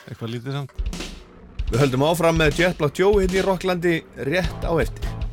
eitthvað 0.09 0.33
lítið 0.33 0.57
samt. 0.59 1.03
Við 1.65 1.81
höldum 1.81 2.03
áfram 2.05 2.37
með 2.37 2.59
Jet 2.61 2.77
Black 2.77 2.99
Joe 2.99 3.21
hérna 3.23 3.39
í 3.39 3.45
Rocklandi 3.45 3.95
rétt 4.27 4.67
á 4.67 4.73
eftir. 4.83 5.24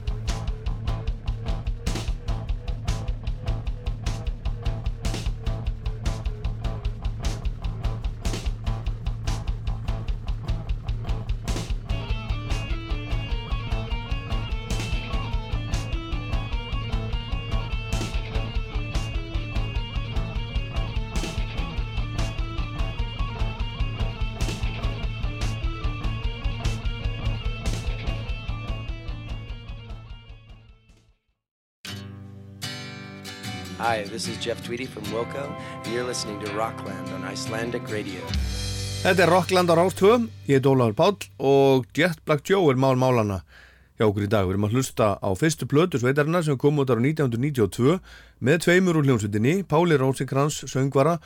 This 34.23 34.37
is 34.37 34.45
Jeff 34.45 34.63
Tweedy 34.63 34.87
from 34.87 35.03
Wilco, 35.05 35.51
and 35.85 35.93
you're 35.93 36.07
listening 36.07 36.39
to 36.45 36.53
Rockland 36.53 37.09
on 37.15 37.25
Icelandic 37.25 37.83
Radio. 37.91 38.21
Þetta 39.03 39.25
er 39.25 39.31
Rockland 39.33 39.71
á 39.71 39.75
Rástvö, 39.75 40.29
ég 40.47 40.61
heit 40.61 40.67
Ólafur 40.69 40.95
Páll 40.95 41.17
og 41.43 41.87
Jet 41.97 42.21
Black 42.23 42.47
Joe 42.47 42.71
er 42.71 42.79
mál 42.79 42.95
málana 42.95 43.41
hjá 43.99 44.07
okkur 44.07 44.29
í 44.29 44.29
dag. 44.31 44.47
Við 44.47 44.55
erum 44.55 44.67
að 44.69 44.77
hlusta 44.77 45.09
á 45.19 45.31
fyrstu 45.35 45.67
plötu 45.67 45.99
sveitarinnar 45.99 46.45
sem 46.47 46.59
kom 46.61 46.79
út 46.79 46.93
ára 46.93 47.03
1992 47.03 47.97
með 48.39 48.61
tveimur 48.63 49.01
úr 49.01 49.09
hljómsveitinni, 49.09 49.55
Páli 49.67 49.99
Rósinkrans, 49.99 50.61
söngvara 50.71 51.17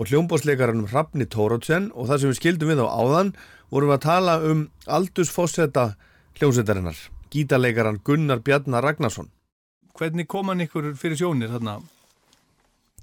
og 0.00 0.08
hljómbásleikaranum 0.08 0.88
Hrafni 0.88 1.26
Tórótsen 1.28 1.90
og 1.92 2.08
það 2.08 2.22
sem 2.22 2.32
við 2.32 2.40
skildum 2.40 2.72
við 2.72 2.80
á 2.80 2.88
áðan 2.88 3.34
vorum 3.68 3.92
við 3.92 3.98
að 3.98 4.06
tala 4.06 4.38
um 4.40 4.62
aldursfossetta 4.86 5.90
hljómsveitarinnar, 6.40 6.96
gítarleikaran 7.28 8.00
Gunnar 8.00 8.40
Bjarnar 8.40 8.88
Ragnarsson. 8.88 9.28
Hvernig 9.92 10.24
kom 10.24 10.48
hann 10.48 10.64
ykkur 10.64 10.94
fyrir 10.96 11.20
sjónir 11.20 11.52
þarna 11.52 11.82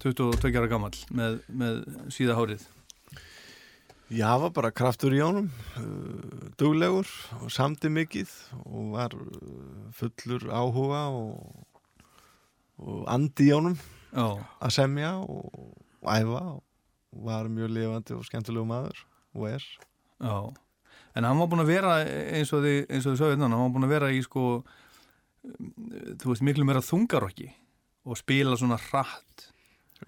22 0.03 0.57
ára 0.59 0.69
gammal 0.71 0.93
með, 1.15 1.39
með 1.47 1.83
síðahárið? 2.11 2.65
Já, 4.13 4.27
það 4.27 4.41
var 4.43 4.51
bara 4.57 4.73
kraftur 4.75 5.13
í 5.15 5.21
honum, 5.23 5.47
uh, 5.79 6.49
duglegur 6.59 7.09
og 7.39 7.53
samdi 7.53 7.89
mikið 7.89 8.33
og 8.67 8.91
var 8.93 9.15
uh, 9.15 9.87
fullur 9.95 10.43
áhuga 10.51 11.05
og, 11.15 11.63
og 12.83 13.07
andi 13.09 13.47
í 13.47 13.55
honum 13.55 13.79
Já, 14.13 14.27
að 14.61 14.75
semja 14.75 15.15
og, 15.23 15.47
og 16.03 16.11
æfa 16.13 16.43
og 16.51 17.23
var 17.23 17.49
mjög 17.49 17.71
lifandi 17.73 18.13
og 18.17 18.27
skemmtilegu 18.27 18.67
maður 18.69 18.99
og 19.33 19.47
er. 19.49 19.65
já. 20.19 20.53
En 21.15 21.25
hann 21.25 21.39
var 21.39 21.49
búin 21.49 21.61
að 21.63 21.71
vera 21.71 21.95
eins 22.03 22.51
og 22.53 22.63
þið, 22.65 22.77
þið 22.89 23.07
sögðu 23.07 23.31
hérna, 23.35 23.49
hann 23.49 23.65
var 23.67 23.73
búin 23.75 23.87
að 23.87 23.93
vera 23.93 24.11
í 24.13 24.21
sko, 24.25 24.45
um, 25.45 25.73
þú 26.21 26.31
veist, 26.31 26.45
miklu 26.45 26.65
meira 26.65 26.81
þungarokki 26.85 27.49
og 28.03 28.19
spila 28.19 28.57
svona 28.59 28.79
hratt. 28.89 29.52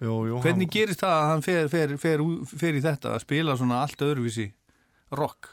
Jú, 0.00 0.16
jú, 0.28 0.40
Hvernig 0.44 0.66
hann- 0.68 0.74
gerist 0.76 1.00
það 1.00 1.14
að 1.16 1.28
hann 1.30 1.42
fer, 1.46 1.68
fer, 1.72 1.96
fer, 2.00 2.24
fer 2.56 2.74
í 2.76 2.82
þetta 2.84 3.14
að 3.16 3.22
spila 3.24 3.54
svona 3.56 3.82
allt 3.86 4.02
öðruvísi 4.04 4.50
rock? 5.16 5.52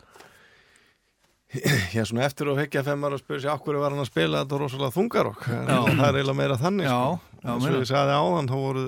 Já, 1.93 2.01
svona 2.09 2.23
eftir 2.25 2.49
að 2.49 2.63
hekja 2.63 2.81
femmar 2.81 3.13
og 3.13 3.19
spyrja 3.21 3.43
sér 3.43 3.51
okkur 3.59 3.75
var 3.77 3.93
hann 3.93 4.01
að 4.01 4.07
spila 4.09 4.39
þetta 4.41 4.57
rosalega 4.57 4.95
þungarokk 4.95 5.43
það 5.45 5.99
er 6.07 6.15
eiginlega 6.17 6.37
meira 6.39 6.55
þannig 6.57 6.87
Já, 6.87 6.95
sko. 7.13 7.37
já, 7.43 7.51
eins 7.53 7.67
og 7.69 7.75
ég 7.77 7.89
sagði 7.91 8.15
áðan 8.17 8.49
þá 8.49 8.55
voru 8.57 8.85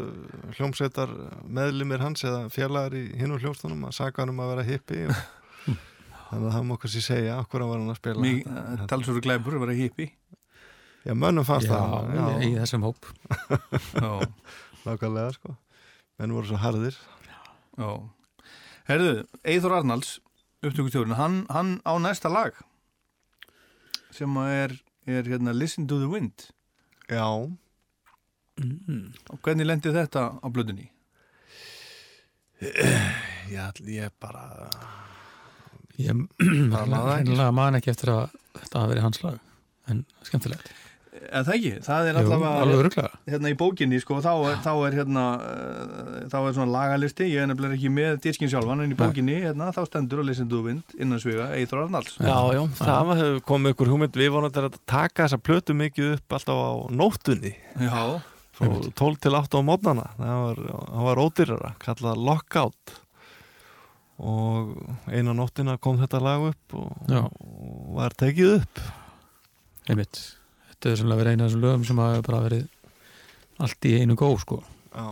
hljómsveitar 0.57 1.13
meðlimir 1.59 2.01
hans 2.01 2.25
eða 2.25 2.39
félagar 2.49 2.95
í 2.97 3.03
hinn 3.21 3.35
og 3.35 3.43
hljómstunum 3.45 3.85
að 3.85 3.93
saka 3.99 4.23
hann 4.23 4.33
um 4.33 4.41
að 4.41 4.49
vera 4.55 4.65
hippi 4.71 5.03
og 5.05 5.13
þannig 6.31 6.47
að 6.49 6.55
það 6.57 6.65
má 6.71 6.75
kannski 6.81 7.03
segja 7.05 7.37
okkur 7.43 7.67
var 7.69 7.77
hann 7.83 7.93
að 7.93 7.99
spila 8.01 8.25
Mik 8.25 8.49
þetta. 8.49 8.89
talsvöru 8.95 9.23
glæpur 9.27 9.59
að 9.59 9.65
vera 9.67 9.77
hippi. 9.83 10.09
Já, 11.05 11.13
mönnum 11.13 11.45
fannst 11.45 11.69
Já, 11.69 11.77
það 11.77 12.41
í 12.41 12.49
já, 12.55 12.63
þessum 12.65 12.87
hóp. 12.89 13.11
Já, 14.01 14.09
nákvæmlega 14.87 15.33
sko 15.37 15.55
menn 16.19 16.33
voru 16.35 16.47
svo 16.49 16.59
harðir 16.61 16.95
já. 17.77 17.89
Herðu, 18.87 19.25
Eithor 19.43 19.73
Arnalds, 19.79 20.19
upptökustjórun, 20.61 21.15
hann, 21.17 21.41
hann 21.49 21.79
á 21.83 21.93
næsta 21.99 22.29
lag 22.31 22.53
sem 24.15 24.31
að 24.39 24.51
er, 24.61 24.75
er 25.17 25.27
hérna 25.27 25.51
Listen 25.57 25.87
to 25.89 25.97
the 25.99 26.07
Wind. 26.07 26.45
Já, 27.11 27.25
Og 28.55 29.39
hvernig 29.43 29.65
lendi 29.67 29.91
þetta 29.91 30.21
á 30.39 30.47
blöðunni? 30.47 30.85
já, 33.51 33.65
ég 33.83 34.13
bara 34.23 34.69
Ég 35.99 36.15
Bara 36.71 36.85
maður 36.87 37.09
það 37.09 37.11
ekki. 37.11 37.25
hennilega 37.25 37.51
man 37.55 37.75
ekki 37.79 37.91
eftir 37.91 38.11
að 38.13 38.37
þetta 38.61 38.79
hafi 38.81 38.91
verið 38.93 39.05
hans 39.05 39.19
lag. 39.25 39.37
En 39.91 39.99
skemmtilegt. 40.27 40.71
Eða 41.25 41.41
það 41.47 41.55
ekki, 41.55 41.71
það 41.85 42.09
er 42.09 42.17
allavega 42.19 43.05
hérna 43.31 43.51
í 43.51 43.55
bókinni, 43.59 43.99
sko, 44.03 44.17
þá 44.23 44.31
er, 44.35 44.57
þá 44.65 44.71
er 44.73 44.97
hérna, 44.99 45.23
uh, 45.39 46.19
þá 46.31 46.35
er 46.41 46.55
svona 46.57 46.73
lagalisti, 46.73 47.27
ég 47.31 47.43
er 47.43 47.49
nefnilega 47.49 47.77
ekki 47.77 47.91
með 47.93 48.19
diskin 48.25 48.51
sjálfan, 48.51 48.83
en 48.83 48.93
í 48.93 48.97
bókinni, 48.99 49.37
hérna, 49.45 49.71
þá 49.75 49.81
stendur 49.89 50.23
að 50.23 50.43
the 50.43 50.61
Wind 50.65 50.95
innan 50.99 51.21
sviga 51.23 51.47
Eithor 51.55 51.85
Arnalds. 51.85 52.17
Já, 52.19 52.37
já, 52.55 52.61
það 52.79 53.13
hefur 53.15 53.41
komið 53.49 53.75
ykkur 53.75 53.91
hugmynd. 53.93 54.19
Við 54.21 54.31
vorum 54.35 54.51
að 54.51 54.79
taka 54.83 55.25
þessa 55.25 55.41
plötu 55.41 55.77
mikið 55.77 56.13
upp 56.17 56.37
alltaf 56.37 56.61
á 56.61 56.71
nóttunni. 56.91 57.55
Já, 57.79 58.03
frá 58.55 58.69
12 58.95 59.19
til 59.25 59.35
8 59.35 59.59
á 59.59 59.61
mótnana 59.67 60.05
það 60.19 60.43
var, 60.45 60.61
var 61.09 61.23
ódýrara, 61.25 61.73
kallað 61.83 62.23
Lockout. 62.29 62.95
Og 64.15 64.77
eina 65.11 65.33
nóttina 65.35 65.75
kom 65.81 65.99
þetta 65.99 66.21
lag 66.23 66.45
upp 66.53 66.77
og, 66.79 67.11
og 67.11 67.89
var 67.97 68.15
tekið 68.15 68.53
upp. 68.61 68.83
Einmitt. 69.91 70.21
Þetta 70.85 70.93
er 70.93 70.99
sannlega 71.01 71.17
verið 71.23 71.33
eina 71.33 71.41
af 71.41 71.47
þessum 71.49 71.61
lögum 71.63 71.83
sem 71.87 71.97
hafa 71.97 72.17
bara 72.27 72.39
verið 72.45 72.65
allt 73.65 73.85
í 73.89 73.93
einu 73.97 74.15
góð, 74.19 74.35
sko. 74.43 74.57
Já 74.93 75.07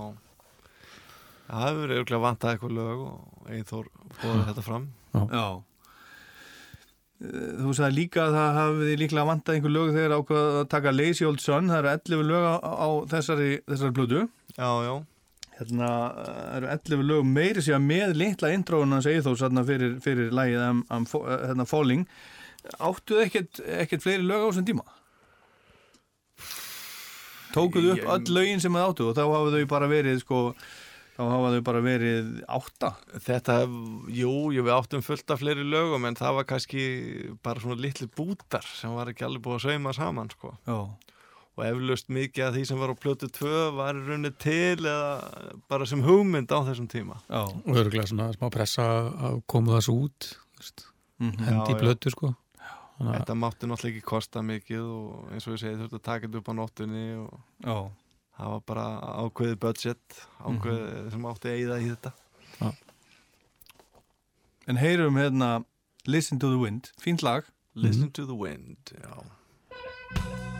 Það 1.47 1.63
hefur 1.63 1.79
verið 1.81 1.97
auðvitað 1.97 2.21
vantað 2.23 2.51
eitthvað 2.53 2.75
lög 2.77 3.01
og 3.07 3.49
Eithor 3.55 3.87
fóði 4.19 4.43
þetta 4.51 4.65
fram 4.67 4.85
já. 5.17 5.47
Eh, 7.25 7.49
Þú 7.63 7.73
sagði 7.79 7.97
líka 7.97 8.21
að 8.27 8.37
það 8.37 8.59
hafiði 8.59 8.99
líklega 9.01 9.25
vantað 9.31 9.57
einhver 9.57 9.75
lög 9.79 9.91
þegar 9.97 10.15
ákvað 10.19 10.61
að 10.61 10.69
taka 10.75 10.93
Lazy 10.93 11.27
Old 11.31 11.41
Sun, 11.41 11.73
það 11.73 11.81
eru 11.81 11.93
11 11.97 12.25
lög 12.29 12.45
á, 12.45 12.55
á 12.61 12.87
þessari, 13.17 13.51
þessari 13.73 13.97
blödu. 13.97 14.23
Já, 14.53 14.69
já, 14.85 14.93
Hérna 15.57 15.91
eh, 16.21 16.41
eru 16.61 16.73
11 16.77 17.05
lög 17.09 17.29
meiri 17.33 17.65
sér 17.65 17.81
með 17.81 18.13
litla 18.21 18.53
intróun 18.53 18.93
hans 18.93 19.09
Eithors 19.09 19.41
hérna, 19.41 19.65
fyrir, 19.65 19.97
fyrir 20.05 20.29
lagið 20.37 20.67
um, 20.69 20.85
um, 20.93 21.09
hérna, 21.33 21.65
Falling. 21.65 22.05
Áttuð 22.77 23.25
ekkert, 23.25 23.65
ekkert 23.81 24.05
fleiri 24.05 24.21
lög 24.29 24.45
á 24.45 24.49
þessum 24.53 24.69
tíma? 24.69 24.85
Tókuðu 27.53 27.93
upp 27.95 28.09
öll 28.15 28.33
lögin 28.37 28.63
sem 28.63 28.73
þið 28.73 28.87
áttu 28.87 29.09
og 29.09 29.15
þá 29.17 29.23
hafa 29.27 29.53
þau 29.53 29.67
bara 29.73 29.89
verið 29.91 30.19
sko, 30.23 30.41
þá 31.13 31.21
hafa 31.29 31.51
þau 31.53 31.61
bara 31.69 31.81
verið 31.85 32.33
átta. 32.57 32.91
þetta, 33.27 33.57
jú, 34.17 34.33
jú, 34.55 34.65
við 34.65 34.73
áttum 34.75 35.05
fullt 35.05 35.33
af 35.35 35.41
fleiri 35.43 35.65
lögum 35.67 36.09
en 36.09 36.17
það 36.19 36.37
var 36.39 36.49
kannski 36.49 36.83
bara 37.45 37.63
svona 37.63 37.79
litli 37.79 38.09
bútar 38.09 38.65
sem 38.65 38.93
var 38.97 39.13
ekki 39.13 39.27
alveg 39.27 39.45
búið 39.45 39.59
að 39.59 39.65
sauma 39.69 39.93
saman, 39.97 40.31
sko 40.33 40.55
Já, 40.67 40.79
og 41.53 41.65
eflaust 41.67 42.09
mikið 42.09 42.47
af 42.47 42.55
því 42.55 42.63
sem 42.65 42.79
var 42.81 42.93
á 42.93 42.97
plötu 42.97 43.29
2 43.29 43.49
var 43.77 43.93
í 43.99 44.05
rauninni 44.07 44.31
til 44.41 44.81
eða 44.89 45.57
bara 45.69 45.85
sem 45.85 46.01
hugmynd 46.01 46.49
á 46.49 46.65
þessum 46.65 46.89
tíma 46.89 47.19
já. 47.29 47.43
Og 47.45 47.75
öruglega 47.77 48.09
svona 48.09 48.31
smá 48.33 48.49
pressa 48.49 48.87
að 49.29 49.43
koma 49.45 49.77
þessu 49.77 49.99
út, 50.07 50.31
Mm 51.21 51.37
hendi 51.39 51.71
Já, 51.71 51.75
í 51.75 51.79
blötu, 51.79 52.09
sko. 52.11 52.33
Þetta 52.99 53.35
mátti 53.35 53.67
náttúrulega 53.67 53.97
ekki 53.97 54.05
kosta 54.05 54.43
mikið 54.45 54.83
og 54.85 55.33
eins 55.33 55.47
og 55.47 55.55
ég 55.55 55.61
segi 55.63 55.79
þurfti 55.81 55.99
að 55.99 56.05
taka 56.05 56.27
þetta 56.27 56.41
upp 56.41 56.51
á 56.51 56.53
nóttunni 56.59 57.05
og 57.23 57.33
Já, 57.65 57.77
það 58.37 58.53
var 58.53 58.63
bara 58.69 58.85
ákveðið 59.23 59.59
budget 59.65 60.19
ákveðið 60.39 61.11
sem 61.15 61.27
átti 61.31 61.51
að 61.51 61.57
eyða 61.57 61.79
í 61.81 61.91
þetta. 61.91 62.13
En 64.69 64.79
heyrum 64.79 65.19
hérna 65.19 65.51
Listen 66.05 66.39
to 66.39 66.51
the 66.51 66.59
Wind, 66.59 66.91
fínt 67.01 67.23
lag. 67.25 67.49
Listen 67.75 68.11
to 68.11 68.25
the 68.25 68.35
wind 68.35 68.93
já. 68.93 70.52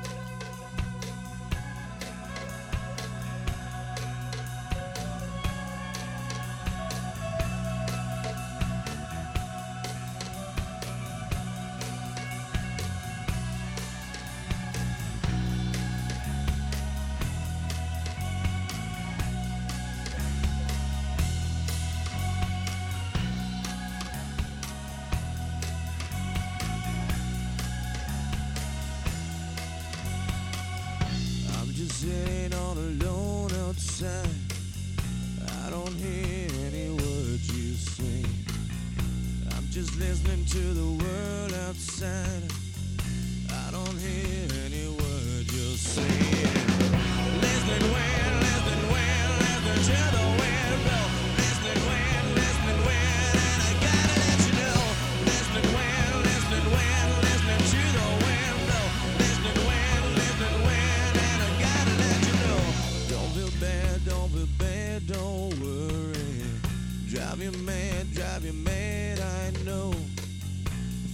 Drive 67.24 67.42
you 67.42 67.52
mad, 67.64 68.14
drive 68.14 68.44
you 68.46 68.52
mad, 68.52 69.18
I 69.18 69.52
know. 69.64 69.94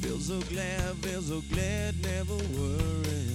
Feel 0.01 0.17
so 0.17 0.39
glad, 0.49 0.95
feel 1.05 1.21
so 1.21 1.41
glad, 1.53 2.01
never 2.03 2.33
worry. 2.33 3.29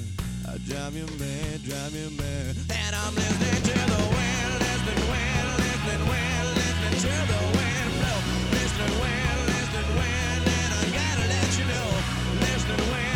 I 0.48 0.58
drive 0.66 0.96
you 0.96 1.06
mad, 1.16 1.62
drive 1.62 1.94
you 1.94 2.10
mad. 2.18 2.56
And 2.74 2.96
I'm 2.96 3.14
listening 3.14 3.62
to 3.62 3.78
the 3.78 4.02
wind, 4.10 4.50
listening 4.58 5.06
when, 5.06 5.44
listening 5.62 6.04
when, 6.10 6.44
listening 6.58 6.98
to 6.98 7.14
the 7.30 7.40
wind 7.54 7.90
blow. 7.94 8.18
Listening 8.58 8.94
when, 9.00 9.36
listening 9.54 9.90
when, 9.94 10.38
and 10.58 10.72
I 10.74 10.84
gotta 10.98 11.26
let 11.30 11.50
you 11.56 11.64
know. 11.70 11.88
Listening 12.42 12.86
when, 12.90 13.13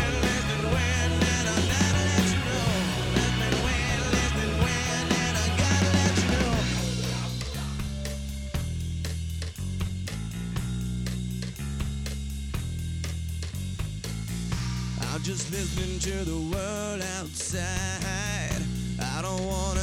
to 16.09 16.25
the 16.25 16.41
world 16.51 17.03
outside. 17.19 18.63
I 18.99 19.21
don't 19.21 19.45
wanna 19.45 19.78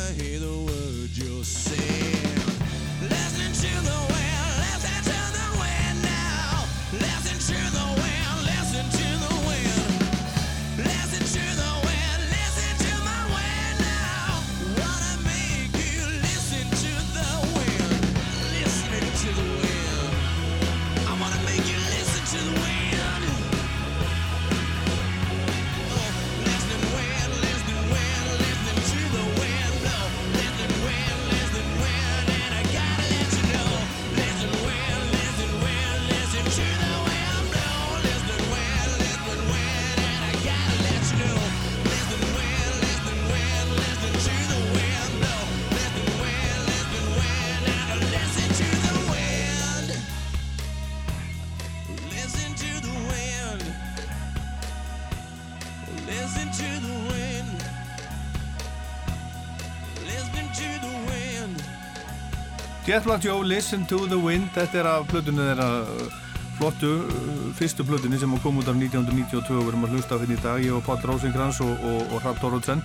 Jet 62.97 63.05
Black 63.05 63.25
Joe, 63.25 63.43
Listen 63.45 63.85
to 63.87 64.07
the 64.09 64.17
Wind. 64.17 64.47
Þetta 64.55 64.79
er 64.81 64.87
af 64.89 65.03
plötunni 65.11 65.43
þeirra 65.45 65.65
uh, 65.85 66.21
flottu, 66.57 66.93
uh, 67.05 67.43
fyrstu 67.59 67.85
plötunni 67.85 68.17
sem 68.17 68.31
kom 68.41 68.57
út 68.57 68.71
af 68.73 68.79
1992 68.79 69.53
og 69.53 69.67
við 69.67 69.69
erum 69.69 69.85
að 69.85 69.93
hlusta 69.93 70.17
á 70.17 70.21
hérna 70.23 70.37
í 70.39 70.41
dag 70.41 70.65
ég 70.65 70.73
og 70.73 70.81
Páll 70.87 71.05
Rósingrans 71.05 71.59
og, 71.61 71.75
og, 71.91 71.99
og 72.07 72.25
Hrafn 72.25 72.41
Tórótsen 72.41 72.81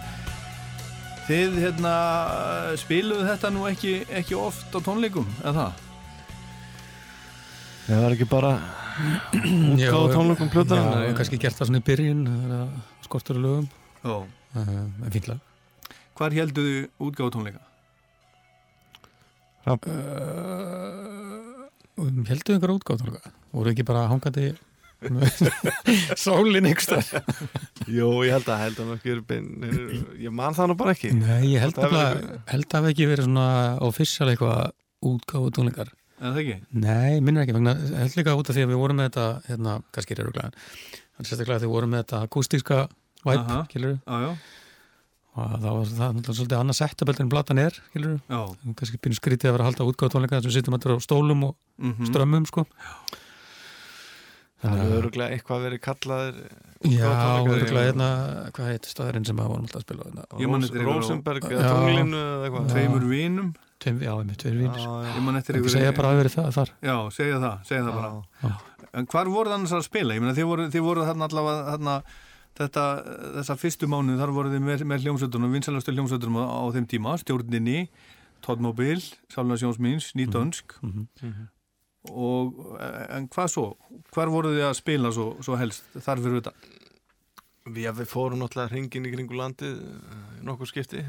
Þið 1.29 1.55
hérna 1.61 1.95
spiluðu 2.83 3.29
þetta 3.29 3.53
nú 3.55 3.63
ekki, 3.71 3.95
ekki 4.19 4.35
oft 4.35 4.75
á 4.75 4.79
tónleikum, 4.83 5.31
eða 5.45 5.55
það? 5.61 5.87
það 7.87 8.05
var 8.09 8.17
ekki 8.19 8.29
bara 8.35 8.53
útgáð 9.39 10.11
tónleikum 10.17 10.53
plötuna 10.57 10.83
Já, 10.83 11.01
við 11.07 11.19
kannski 11.21 11.43
gert 11.45 11.61
það 11.61 11.71
svona 11.71 11.85
í 11.85 11.89
byrjun 11.93 12.29
skortur 13.07 13.39
í 13.39 13.47
lögum. 13.47 13.73
Já 14.03 14.15
uh, 14.19 14.77
en 14.83 15.11
fínt 15.15 15.31
lag. 15.31 15.51
Hvar 16.19 16.41
helduðu 16.41 16.89
útgáðu 16.99 17.37
tónleika? 17.39 17.70
Uh, 19.67 19.77
heldur 22.29 22.57
ykkur 22.57 22.75
útgátt 22.75 23.05
voru 23.51 23.71
ekki 23.73 23.85
bara 23.87 24.07
hangandi 24.09 24.51
sólinn 26.21 26.69
ykkur 26.71 27.01
Jó, 27.89 28.07
ég 28.25 28.35
held 28.35 28.49
að 28.53 28.61
held 28.65 28.81
að 28.83 29.07
ég 30.21 30.29
man 30.33 30.53
það 30.55 30.69
nú 30.69 30.75
bara 30.77 30.93
ekki. 30.93 31.09
Nei, 31.17 31.55
ég 31.55 31.63
held 31.63 31.75
Það 31.77 31.87
að 31.87 32.05
hefur 32.05 32.43
held 32.53 32.67
að 32.69 32.77
hafi 32.77 32.91
ekki 32.93 33.07
verið 33.09 33.25
svona 33.27 33.47
official 33.87 34.29
eitthvað 34.29 34.59
útgáfu 35.11 35.49
tónleikar. 35.57 35.89
En 36.21 36.35
það 36.35 36.41
ekki? 36.43 36.57
Nei, 36.83 37.13
minnir 37.17 37.41
ekki, 37.43 37.55
vegna, 37.57 37.73
held 37.97 38.17
líka 38.19 38.37
út 38.37 38.51
af 38.51 38.57
því 38.57 38.65
að 38.67 38.71
við 38.71 38.81
vorum 38.83 39.01
með 39.01 39.07
þetta, 39.09 39.27
hérna, 39.49 39.75
kannski 39.89 40.13
er 40.15 40.23
öruglega 40.27 40.51
en 40.51 41.27
sérstaklega 41.27 41.57
þegar 41.57 41.65
við 41.65 41.75
vorum 41.75 41.93
með 41.95 42.03
þetta 42.03 42.19
akústíska 42.27 42.79
væp, 43.25 43.41
Aha. 43.41 43.61
Og 45.31 45.51
það 45.63 45.67
var 45.77 45.91
það 45.91 46.15
náttúrulega 46.17 46.37
svolítið 46.37 46.57
annað 46.59 46.77
settupelt 46.81 47.21
en 47.23 47.31
platan 47.31 47.61
er, 47.63 47.77
skilur 47.89 48.17
já. 48.19 48.39
Kannski 48.81 48.99
pínu 48.99 49.17
skrítið 49.17 49.51
að 49.51 49.55
vera 49.55 49.65
að 49.65 49.69
halda 49.71 49.87
útgáfu 49.91 50.13
tónleika 50.15 50.37
þar 50.37 50.43
sem 50.45 50.51
við 50.51 50.57
sittum 50.59 50.77
allir 50.77 50.95
á 50.97 51.05
stólum 51.07 51.45
og 51.47 51.55
mm 51.81 52.09
strömmum, 52.11 52.47
sko. 52.49 52.65
Það 54.61 54.77
er 54.77 54.91
öruglega 54.99 55.33
eitthvað 55.33 55.63
verið 55.65 55.81
kallaðir 55.87 56.41
Já, 56.91 57.07
öruglega 57.45 57.87
hérna, 57.87 58.07
hvað 58.55 58.69
heit 58.71 58.87
staðurinn 58.89 59.25
sem 59.25 59.37
við 59.37 59.49
vorum 59.49 59.65
alltaf 59.67 59.81
að 59.81 59.85
spila 59.85 60.07
hérna? 60.07 60.85
Rosenberg 60.85 61.45
eða 61.47 61.71
tunglinu 61.71 62.21
eða 62.21 62.47
eitthvað. 62.47 62.71
Tveimur 62.73 63.05
vinum. 63.09 63.51
Tveim, 63.81 64.01
já, 64.01 64.13
Já, 64.13 64.89
já. 65.05 65.55
Ég 65.57 65.69
segja 65.73 65.93
bara 65.97 66.11
að 66.13 66.19
verið 66.21 66.35
það 66.35 66.49
þar. 66.57 66.73
Já, 66.85 66.95
segja 67.13 67.39
það, 67.41 67.63
segja 67.69 67.85
það 67.87 67.95
bara. 67.97 68.51
En 68.91 69.07
hvar 69.09 69.29
voru 69.31 69.49
það 69.49 69.57
annars 69.57 69.73
að 69.77 69.85
spila? 69.87 70.17
Ég 70.17 70.21
meina 70.25 70.35
þið 70.37 70.49
voru, 70.51 70.65
þið 70.73 70.85
voru 70.85 71.05
þarna 71.07 71.29
allavega 71.29 71.63
þarna, 71.71 71.95
þetta, 72.59 72.85
þessa 73.39 73.57
fyrstu 73.59 73.89
mánuð 73.91 74.19
þar 74.21 74.33
voru 74.35 74.51
þið 74.53 74.65
með, 74.65 74.83
með 74.91 75.05
hljómsveitunum, 75.05 75.55
vinsalastu 75.55 75.95
hljómsveitunum 75.95 76.41
á, 76.41 76.45
á 76.51 76.63
þeim 76.75 76.89
tíma, 76.91 77.15
stjórninni 77.21 77.87
Toddmobil, 78.41 79.01
Sálna 79.29 79.57
Sjónsmíns, 79.61 80.11
Nýdönsk 80.17 80.79
og 82.09 82.77
en 83.13 83.27
hvað 83.29 83.49
svo? 83.53 83.65
Hvar 84.13 84.31
voru 84.33 84.55
þið 84.55 84.65
að 84.65 84.77
spila 84.79 85.11
svo, 85.13 85.27
svo 85.45 85.57
helst 85.59 85.85
þar 86.01 86.23
fyrir 86.23 86.39
þetta? 86.41 86.53
Við, 87.69 87.91
við 87.99 88.07
fórum 88.09 88.41
náttúrulega 88.41 88.71
hringin 88.73 89.05
í 89.05 89.11
kringu 89.13 89.37
landið 89.37 89.75
eh, 89.85 90.21
nokkur 90.47 90.69
skipti, 90.69 91.03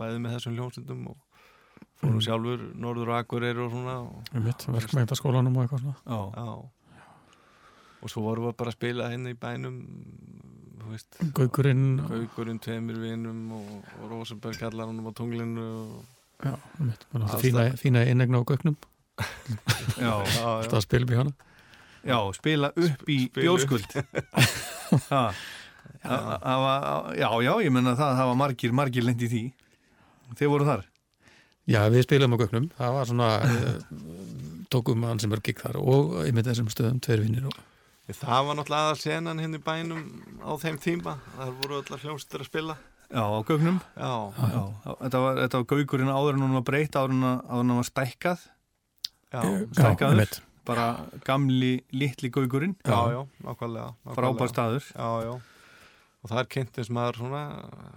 bæði 0.00 0.18
með 0.18 0.34
þessum 0.34 0.56
hljómsundum 0.58 1.04
og 1.12 1.20
fórum 2.02 2.18
sjálfur 2.24 2.64
Norður 2.82 3.12
Akureyri 3.20 3.62
og 3.62 3.70
svona 3.70 4.00
og, 4.02 4.32
Við 4.32 4.48
mitt, 4.48 4.66
verkmæntaskólanum 4.74 5.54
og 5.60 5.62
eitthvað 5.68 5.84
svona 5.84 5.94
Já, 6.02 6.18
já. 6.42 7.04
og 8.02 8.10
svo 8.10 8.24
vorum 8.26 8.48
við 8.48 8.58
bara 8.58 8.74
að 8.74 8.78
spila 8.80 9.12
hérna 9.12 9.30
í 9.30 9.38
bænum 9.38 9.78
þú 10.82 10.92
veist, 10.94 11.20
Gaukurinn 11.38 11.86
og, 12.02 12.10
Gaukurinn 12.12 12.58
tveimur 12.62 12.98
vinum 13.02 13.40
og, 13.58 13.70
og 14.00 14.10
Rosenberg 14.10 14.58
kallar 14.60 14.90
hann 14.90 15.00
á 15.02 15.12
tunglinu 15.16 15.64
og, 15.86 16.04
já, 16.42 16.54
fína 17.80 18.04
innegna 18.10 18.42
á 18.42 18.44
gauknum. 18.44 18.76
Já, 20.02 20.12
já, 20.24 20.44
alltaf 20.48 20.78
að 20.80 20.84
spila 20.86 21.04
upp 21.04 21.10
í 21.12 21.18
hana. 21.20 21.32
Já, 22.08 22.16
spila 22.34 22.70
upp 22.74 23.10
í 23.12 23.18
bjóskuld. 23.36 23.92
Það- 23.92 25.42
það 26.02 26.64
Já, 27.20 27.28
já, 27.44 27.52
ég 27.62 27.70
menna 27.74 27.92
það, 27.98 28.16
það 28.18 28.30
var 28.32 28.38
margir, 28.40 28.72
margir 28.74 29.04
lendi 29.06 29.28
í 29.28 29.30
því. 29.30 29.42
Þeir 30.40 30.50
voru 30.50 30.66
þar. 30.66 30.86
Já, 31.70 31.82
við 31.92 32.06
spilum 32.08 32.34
á 32.34 32.40
gauknum, 32.40 32.70
það 32.78 32.96
var 32.96 33.10
svona 33.12 33.28
eh, 33.46 33.76
tókum 34.72 35.04
hann 35.06 35.20
sem 35.22 35.34
er 35.36 35.42
gikk 35.44 35.62
þar 35.62 35.78
og 35.78 36.16
einmitt 36.24 36.48
þessum 36.48 36.70
stöðum, 36.72 36.98
tveir 37.04 37.22
vinnir 37.22 37.46
og 37.46 37.54
Það 38.18 38.46
var 38.48 38.56
náttúrulega 38.58 38.86
aðal 38.88 39.00
senan 39.00 39.40
hinn 39.42 39.56
í 39.56 39.60
bænum 39.62 40.02
á 40.44 40.50
þeim 40.60 40.78
tíma, 40.82 41.14
það 41.36 41.52
voru 41.62 41.78
allar 41.80 42.02
hljómstur 42.04 42.44
að 42.44 42.48
spila. 42.50 42.76
Já, 43.12 43.20
á 43.28 43.38
gögnum 43.44 43.78
Já, 43.92 44.12
Já, 44.32 44.62
þetta 45.02 45.18
var, 45.20 45.40
þetta 45.42 45.58
var 45.60 45.66
gaukurinn 45.72 46.12
áður 46.12 46.38
en 46.38 46.44
hún 46.46 46.54
var 46.56 46.64
breytt 46.64 46.96
áður 46.96 47.12
en 47.12 47.26
hún 47.52 47.74
var 47.76 47.88
stækkað. 47.88 48.46
Já, 49.32 49.40
Stækkaður. 49.76 50.32
bara 50.64 50.86
gamli, 51.26 51.72
litli 51.92 52.30
gaukurinn 52.30 52.76
já, 52.86 52.98
já, 53.12 53.20
nákvæmlega, 53.42 53.90
nákvæmlega. 54.04 54.16
frábær 54.16 54.48
staður. 54.52 54.84
Já, 54.94 55.08
já. 55.26 55.32
Og 56.22 56.30
það 56.30 56.38
er 56.38 56.50
kynntist 56.54 56.90
maður 56.94 57.18
svona 57.18 57.42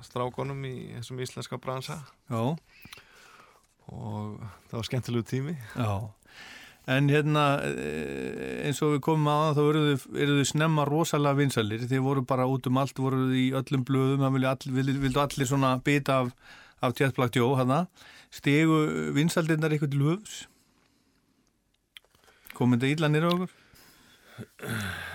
strákonum 0.02 0.64
í 0.66 0.76
þessum 0.98 1.20
íslenska 1.22 1.60
bransa. 1.62 2.00
Já, 2.32 2.42
og 3.86 4.40
það 4.72 4.78
var 4.80 4.88
skemmtilegu 4.90 5.28
tími. 5.30 5.56
Já 5.78 5.92
En 6.86 7.08
hérna, 7.10 7.44
eh, 7.66 8.68
eins 8.68 8.82
og 8.86 8.92
við 8.94 9.00
komum 9.08 9.30
að 9.32 9.56
þá 9.58 9.62
eru 9.64 9.84
þau, 9.86 10.10
eru 10.22 10.36
þau 10.38 10.50
snemma 10.52 10.84
rosalega 10.86 11.40
vinsalir, 11.40 11.86
þið 11.90 12.04
voru 12.06 12.22
bara 12.30 12.46
út 12.46 12.68
um 12.70 12.78
allt, 12.78 13.00
voru 13.02 13.24
þau 13.24 13.38
í 13.42 13.46
öllum 13.58 13.86
blöðum, 13.88 14.22
það 14.22 14.36
vildu 14.36 14.50
allir, 14.52 14.76
vildu, 14.78 14.98
vildu 15.02 15.22
allir 15.24 15.50
svona 15.50 15.72
bita 15.82 16.20
af, 16.22 16.34
af 16.86 16.94
tjættplagt 16.94 17.40
jó, 17.42 17.48
hana, 17.58 17.88
stegu 18.30 18.78
vinsaldirnar 19.18 19.74
eitthvað 19.74 19.96
til 19.96 20.06
höfs? 20.12 20.36
Komið 22.56 22.84
þetta 22.86 22.94
illa 23.00 23.10
nýra 23.12 23.32
okkur? 23.34 23.56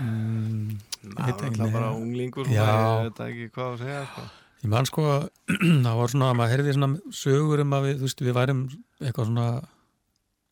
Mm, 0.01 0.79
Það 1.01 1.18
var 1.21 1.45
alltaf 1.47 1.73
bara 1.75 1.91
unglingur 1.97 2.49
ég 2.51 2.61
veit 3.05 3.21
ekki 3.25 3.47
hvað 3.55 3.68
að 3.75 3.83
segja 3.85 4.01
sko. 4.11 4.25
Ég 4.61 4.73
man 4.75 4.89
sko, 4.89 5.05
það 5.87 6.01
var 6.01 6.12
svona, 6.12 6.33
maður 6.37 6.53
heyrði 6.57 6.75
svona 6.77 7.14
sögur 7.16 7.62
um 7.62 7.77
að 7.79 7.87
við, 7.87 7.95
þú 8.01 8.09
veist, 8.09 8.25
við 8.27 8.37
værum 8.37 8.64
eitthvað 9.01 9.31
svona, 9.31 9.47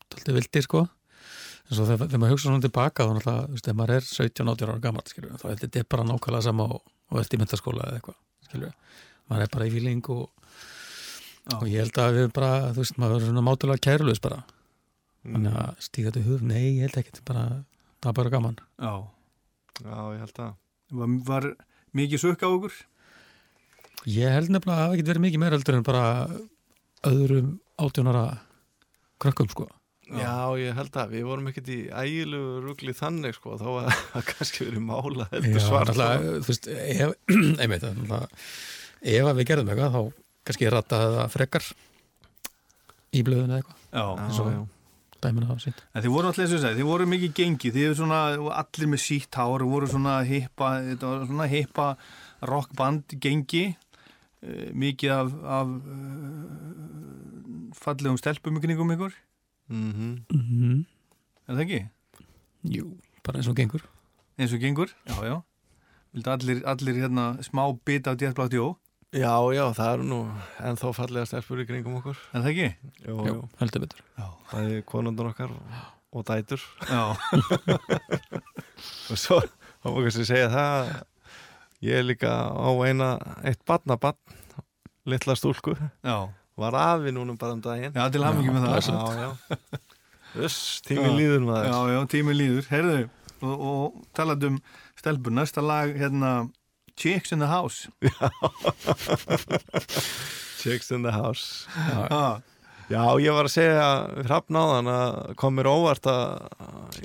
tóltið 0.09 0.39
vildir 0.39 0.65
sko, 0.65 0.83
en 1.69 1.77
svo 1.77 1.85
þegar, 1.85 2.07
þegar 2.07 2.21
maður 2.23 2.33
hugsa 2.35 2.47
svona 2.47 2.65
tilbaka, 2.65 3.05
þá 3.05 3.13
náttúrulega, 3.17 3.61
þegar 3.61 3.77
maður 3.79 3.95
er 3.95 4.07
17-18 4.09 4.69
ára 4.73 4.83
gammal, 4.85 5.05
skilur, 5.09 5.35
þá 5.41 5.47
er 5.51 5.61
þetta 5.63 5.85
bara 5.95 6.07
nákvæmlega 6.09 6.47
sama 6.49 6.67
og, 6.75 6.93
og 7.13 7.21
eftir 7.21 7.41
mentaskóla 7.41 7.87
eða 7.87 7.99
eitthvað, 7.99 8.77
maður 9.29 9.45
er 9.45 9.51
bara 9.55 9.67
í 9.69 9.73
fíling 9.75 10.13
og, 10.15 10.23
og 11.59 11.67
ég 11.69 11.83
held 11.83 12.01
að 12.01 12.17
við 12.17 12.31
bara, 12.39 12.53
þú 12.73 12.83
veist, 12.83 12.97
maður 13.01 13.19
er 13.19 13.27
svona 13.29 13.45
mátulega 13.45 13.85
kærlaus 13.85 14.23
bara, 14.23 14.41
þannig 15.27 15.59
að 15.61 15.85
stíga 15.85 16.09
þetta 16.09 16.23
í 16.23 16.29
hug, 16.31 16.47
nei, 16.49 16.63
ég 16.63 16.87
held 16.87 16.99
ekki, 17.03 17.13
þetta 17.13 17.23
er 17.23 17.29
bara, 17.29 17.45
það 17.99 18.11
er 18.11 18.19
bara 18.21 18.33
gaman. 18.37 18.59
Já. 18.79 18.93
Já, 19.79 19.99
ég 20.15 20.25
held 20.25 20.43
að 20.43 20.57
Var, 20.89 21.09
var 21.21 21.45
mikið 21.93 22.21
sökk 22.23 22.41
á 22.41 22.49
okkur? 22.49 22.77
Ég 24.09 24.33
held 24.33 24.49
nefnilega 24.49 24.73
að 24.73 24.87
það 24.87 24.95
ekki 24.95 25.07
verið 25.09 25.23
mikið 25.25 25.41
meira 25.43 25.57
heldur 25.57 25.77
en 25.77 25.85
bara 25.85 26.05
öðrum 27.09 27.51
átjónara 27.77 28.23
krökkum 29.21 29.51
sko. 29.51 29.67
Já, 30.09 30.57
ég 30.57 30.73
held 30.73 30.97
að 30.97 31.11
við 31.13 31.25
vorum 31.27 31.49
ekkert 31.51 31.69
í 31.69 31.77
ægilegu 31.91 32.61
rugli 32.63 32.93
þannig 32.97 33.35
sko, 33.37 33.57
þá 33.59 33.67
var 33.67 33.89
það 34.13 34.25
kannski 34.31 34.65
verið 34.65 34.83
mála 34.87 35.27
heldur 35.33 35.61
svart 35.61 35.91
sko. 35.91 35.99
náttúrulega, 35.99 36.39
þú 36.39 36.53
veist, 36.53 36.69
ef, 36.73 37.13
einmitt, 37.61 37.83
það 37.83 37.89
er 37.89 37.99
náttúrulega, 37.99 38.41
ef 39.13 39.29
að 39.29 39.39
við 39.39 39.49
gerðum 39.51 39.71
eitthvað 39.73 39.95
þá 39.95 40.01
kannski 40.49 40.73
rattaði 40.73 41.13
það 41.19 41.31
frekar 41.35 41.69
í 43.09 43.23
blöðinu 43.27 43.53
eða 43.53 43.61
eitthvað, 43.61 43.77
Já. 43.93 44.05
eins 44.25 44.41
og 44.41 44.49
já. 44.53 44.59
dæminu 45.25 45.51
hafa 45.51 45.65
sínt. 45.67 45.85
En 45.93 46.05
þið 46.05 46.15
voru 46.15 46.31
alltaf, 46.31 46.45
og 46.47 46.55
ég 46.55 46.63
segi, 46.65 46.79
þið 46.79 46.89
voru 46.89 47.09
mikið 47.13 47.37
gengi, 47.41 47.73
þið 47.75 47.87
voru 47.87 47.99
svona, 48.01 48.23
allir 48.63 48.91
með 48.95 49.03
sítt 49.05 49.39
hár, 49.39 49.67
voru 49.69 49.91
svona 49.93 50.17
hippa, 50.25 50.73
þetta 50.89 51.13
var 51.13 51.29
svona 51.29 51.49
hippa 51.53 51.87
rockband 52.49 53.17
gengi, 53.21 53.65
eh, 54.41 54.69
mikið 54.73 55.15
af, 55.19 55.33
af 55.59 55.73
uh, 55.77 57.73
fallegum 57.77 58.17
stelpum 58.17 58.57
í 58.57 58.63
kringum 58.63 58.95
ykkur, 59.69 59.77
Mhm. 59.77 60.25
Mm 60.31 60.41
-hmm. 60.49 60.85
er 61.47 61.53
það 61.55 61.61
ekki? 61.65 61.89
Jú, 62.63 62.97
bara 63.23 63.37
eins 63.37 63.47
og 63.47 63.55
gengur. 63.55 63.81
Eins 64.37 64.53
og 64.53 64.59
gengur, 64.59 64.87
já, 65.07 65.15
já. 65.23 65.41
Vildu 66.13 66.29
allir, 66.31 66.61
allir 66.65 66.95
hérna 66.95 67.37
smá 67.43 67.77
bit 67.85 68.07
af 68.07 68.17
djertblátt 68.17 68.53
jó, 68.53 68.75
Já, 69.13 69.41
já, 69.53 69.73
það 69.73 69.93
eru 69.93 70.03
nú 70.03 70.31
ennþá 70.59 70.93
fallega 70.93 71.25
stelpur 71.25 71.57
í 71.59 71.65
kringum 71.65 71.95
okkur 71.97 72.17
er 72.33 72.41
það 72.41 72.49
ekki? 72.49 72.75
Jú, 73.07 73.15
Jú, 73.17 73.25
jú, 73.25 73.49
heldur 73.59 73.79
betur. 73.81 74.01
það 74.51 74.69
er 74.75 74.81
konundur 74.81 75.25
okkar 75.31 75.49
og, 76.13 76.25
dætur 76.25 76.61
Já, 76.89 77.15
og 79.11 79.17
svo, 79.17 79.39
þá 79.81 79.85
má 79.89 80.03
kannski 80.05 80.25
segja 80.29 80.49
það 80.53 80.69
að 80.77 81.03
ég 81.81 81.95
er 81.99 82.03
líka 82.05 82.29
á 82.53 82.69
eina 82.85 83.09
eitt 83.43 83.61
barnabann 83.65 84.17
litla 85.09 85.35
stúlku, 85.35 85.73
já, 86.03 86.29
var 86.59 86.73
afi 86.83 87.09
núna 87.15 87.33
bara 87.39 87.55
um 87.57 87.61
daginn 87.63 87.95
já, 87.95 88.03
til 88.13 88.23
hafingi 88.27 88.51
með 88.55 88.63
það. 88.67 88.75
já, 88.89 88.93
já 89.23 89.29
Þess, 90.29 90.57
tími 90.85 91.07
Já. 91.07 91.11
líður 91.17 91.41
maður 91.47 91.65
Já, 91.71 91.77
já, 91.95 91.99
tími 92.13 92.33
líður, 92.37 92.65
heyrðu, 92.69 92.99
og, 93.41 93.55
og 93.71 93.81
talað 94.13 94.43
um 94.51 94.57
stelpur, 94.99 95.33
næsta 95.33 95.61
lag, 95.65 95.89
hérna, 95.97 96.31
Chicks 96.99 97.31
in 97.33 97.39
the 97.41 97.47
House. 97.49 97.87
Chicks 100.59 100.91
in 100.91 101.01
the 101.07 101.13
house 101.15 101.65
Já, 102.11 102.41
Já, 102.89 103.03
ég 103.21 103.29
var 103.35 103.45
að 103.45 103.53
segja 103.53 103.89
hrafnáðan 104.25 104.87
að 104.89 105.17
kom 105.37 105.53
mér 105.59 105.67
óvart 105.69 106.07
að 106.09 106.47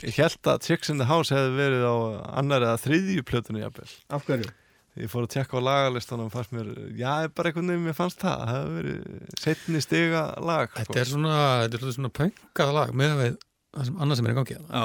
ég 0.01 0.17
held 0.17 0.49
að 0.49 0.63
Chicks 0.65 0.89
in 0.93 0.97
the 1.03 1.05
House 1.11 1.29
hefði 1.35 1.51
verið 1.59 1.83
á 1.85 1.95
annar 2.41 2.65
eða 2.65 2.79
þriðju 2.81 3.25
plötunni 3.29 3.61
jafnvel. 3.61 3.91
af 4.17 4.25
hverju? 4.25 4.49
Ég 4.95 5.11
fór 5.11 5.25
að 5.27 5.33
tekka 5.35 5.59
á 5.59 5.67
lagalistanum 5.67 6.29
og 6.29 6.33
fannst 6.37 6.53
mér, 6.55 6.69
já, 6.95 7.27
bara 7.35 7.51
einhvern 7.51 7.67
veginn 7.73 7.87
mér 7.89 7.97
fannst 7.99 8.21
það, 8.23 8.45
það 8.45 8.55
hefði 8.55 8.75
verið 8.79 9.33
setni 9.43 9.81
stiga 9.83 10.21
lag. 10.39 10.69
sko. 10.71 10.79
Þetta 10.85 11.01
er 11.03 11.09
svona, 11.11 11.39
þetta 11.65 11.75
er 11.75 11.83
svolítið 11.83 11.97
svona 11.99 12.13
pöngað 12.21 12.71
lag 12.77 12.93
með 12.95 13.15
við 13.19 13.33
það 13.75 13.89
sem 13.89 13.97
annað 14.05 14.21
sem 14.21 14.29
er 14.29 14.35
í 14.35 14.39
gangi 14.39 14.57
Já, 14.61 14.85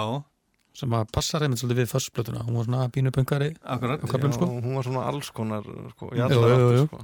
sem 0.80 0.96
að 0.98 1.12
passar 1.14 1.46
einmitt 1.46 1.62
svolítið 1.62 1.82
við 1.84 1.92
försplötuna 1.94 2.42
hún 2.48 2.58
var 2.58 2.66
svona 2.70 2.88
pínu 2.96 3.12
pöngari 3.14 3.52
akkurat. 3.62 4.02
sko 4.34 4.50
Já, 4.50 4.64
hún 4.66 4.76
var 4.80 4.88
svona 4.90 5.06
alls 5.12 5.30
konar, 5.38 5.70
sko, 5.94 6.10
í 6.10 6.18
Jú, 6.18 6.26
allar 6.26 6.50
jú, 6.50 6.58
áttir, 6.58 6.80
jú. 6.80 6.86
sko. 6.88 6.98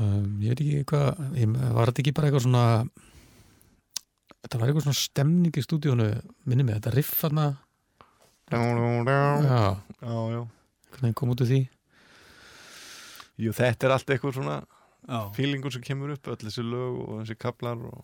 um, 0.00 0.26
ég 0.40 0.48
veit 0.54 0.64
ekki 0.64 0.84
hvað 0.94 1.36
ég, 1.42 1.56
var 1.76 1.92
þetta 1.92 2.02
ekki 2.06 2.14
bara 2.16 2.30
eitthvað 2.30 2.46
svona 2.46 2.64
þetta 4.42 4.58
var 4.62 4.72
eitthvað 4.72 4.86
svona 4.88 5.00
stemning 5.02 5.60
í 5.60 5.64
stúdíónu 5.68 6.08
minni 6.48 6.64
mig, 6.64 6.78
þetta 6.80 6.94
riff 6.96 7.12
þarna 7.20 7.50
Já, 8.52 8.58
já, 8.64 9.60
já, 10.00 10.16
já. 10.32 10.42
hvernig 10.96 11.14
kom 11.16 11.30
út 11.32 11.40
úr 11.44 11.48
því 11.52 11.60
Jú, 13.40 13.52
þetta 13.56 13.86
er 13.88 13.94
allt 13.96 14.10
eitthvað 14.12 14.34
svona 14.36 14.56
Já. 15.08 15.20
fílingur 15.36 15.72
sem 15.74 15.82
kemur 15.82 16.12
upp, 16.14 16.28
öll 16.28 16.40
þessi 16.44 16.62
lög 16.66 16.98
og 17.06 17.12
þessi 17.22 17.36
kaplar 17.40 17.80
og... 17.88 18.02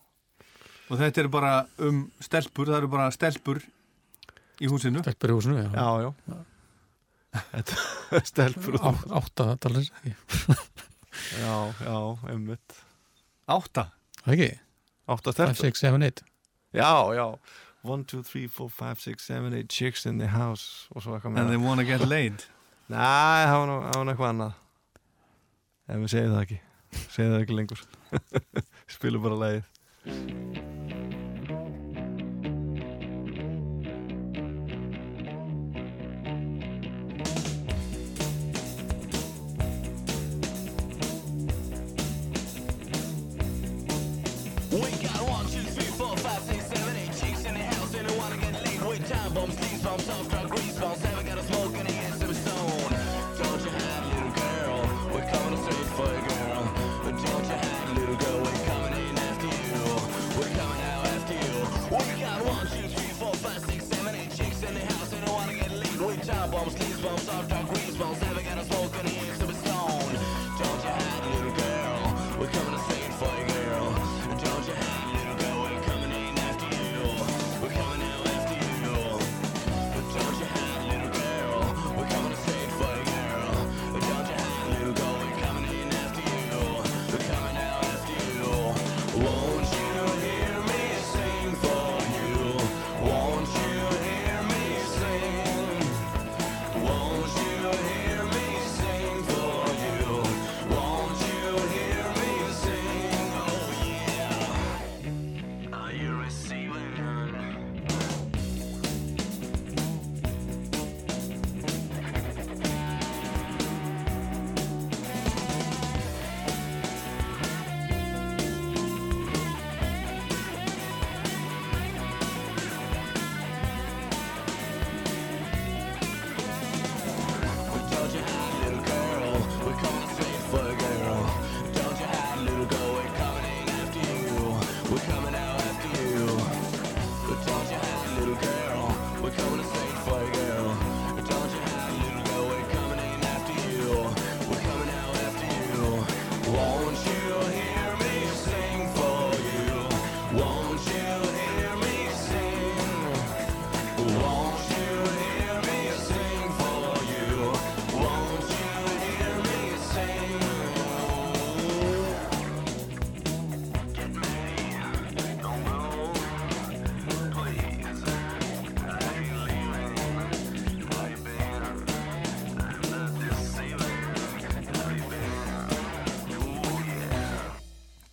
Og 0.89 0.97
þetta 0.97 1.21
er 1.21 1.27
bara 1.29 1.51
um 1.85 1.99
stelpur, 2.23 2.65
það 2.71 2.79
eru 2.81 2.87
bara 2.89 3.09
stelpur 3.13 3.59
í 4.59 4.69
húsinu. 4.71 5.03
stelpur 5.05 5.29
í 5.29 5.37
húsinu, 5.37 5.59
já, 5.61 5.69
Já, 5.77 6.09
já. 6.09 6.39
Þetta 7.51 7.75
er 8.17 8.25
stelpur 8.25 8.79
Á, 8.81 8.89
átta 9.21 9.45
talir 9.61 9.85
ekki, 9.85 10.15
Já, 11.37 11.53
já, 11.85 11.97
einmitt 12.31 12.79
Átta. 13.49 13.83
Það 14.23 14.33
ekki, 14.35 14.49
Átta 15.09 15.33
5, 15.37 15.53
stelpur 15.53 15.61
6, 15.69 15.83
7, 15.85 16.03
8 16.09 16.23
Já, 16.73 16.89
já 17.17 17.25
1, 17.85 18.05
2, 18.11 18.23
3, 18.27 18.47
4, 18.49 18.69
5, 18.79 19.03
6, 19.05 19.27
7, 19.29 19.53
8 19.61 19.69
chicks 19.69 20.05
in 20.09 20.17
the 20.19 20.27
house 20.33 20.89
og 20.95 21.05
svo 21.05 21.15
eitthvað 21.15 21.37
And 21.39 21.53
they 21.53 21.57
wanna 21.61 21.85
get 21.87 22.01
laid. 22.09 22.41
Næ, 22.89 22.97
það 22.97 23.55
var 23.61 23.69
nú 23.69 23.77
það 23.85 23.95
var 23.95 24.03
nú 24.09 24.11
eitthvað 24.15 24.33
annað 24.33 24.57
En 25.89 26.03
við 26.05 26.13
segjum 26.13 26.35
það 26.35 26.43
ekki. 26.45 26.59
Segjum 27.09 27.33
það 27.35 27.41
ekki 27.43 27.59
lengur. 27.59 27.85
Spilum 28.95 29.25
bara 29.25 29.41
lagið 29.43 30.78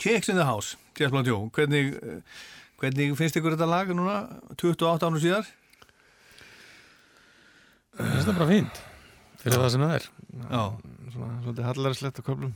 Kicks 0.06 0.30
in 0.30 0.38
the 0.38 0.46
House, 0.46 0.76
Jeffla 0.98 1.24
Joe. 1.26 1.48
Hvernig, 1.56 1.94
eh, 1.98 2.20
hvernig 2.80 3.14
finnst 3.18 3.36
ykkur 3.40 3.56
þetta 3.56 3.66
lag 3.70 3.90
núna 3.96 4.18
28 4.54 5.02
ánum 5.08 5.18
síðar? 5.22 5.48
Það 7.96 8.28
er 8.28 8.36
bara 8.36 8.48
fínt 8.50 8.80
fyrir 9.40 9.60
það 9.62 9.70
sem 9.74 9.84
það 9.86 9.94
er. 9.98 10.06
Já, 10.50 10.62
Svona, 11.16 11.34
svona 11.46 11.64
hallarslegt 11.70 12.18
á 12.20 12.22
köflum. 12.26 12.50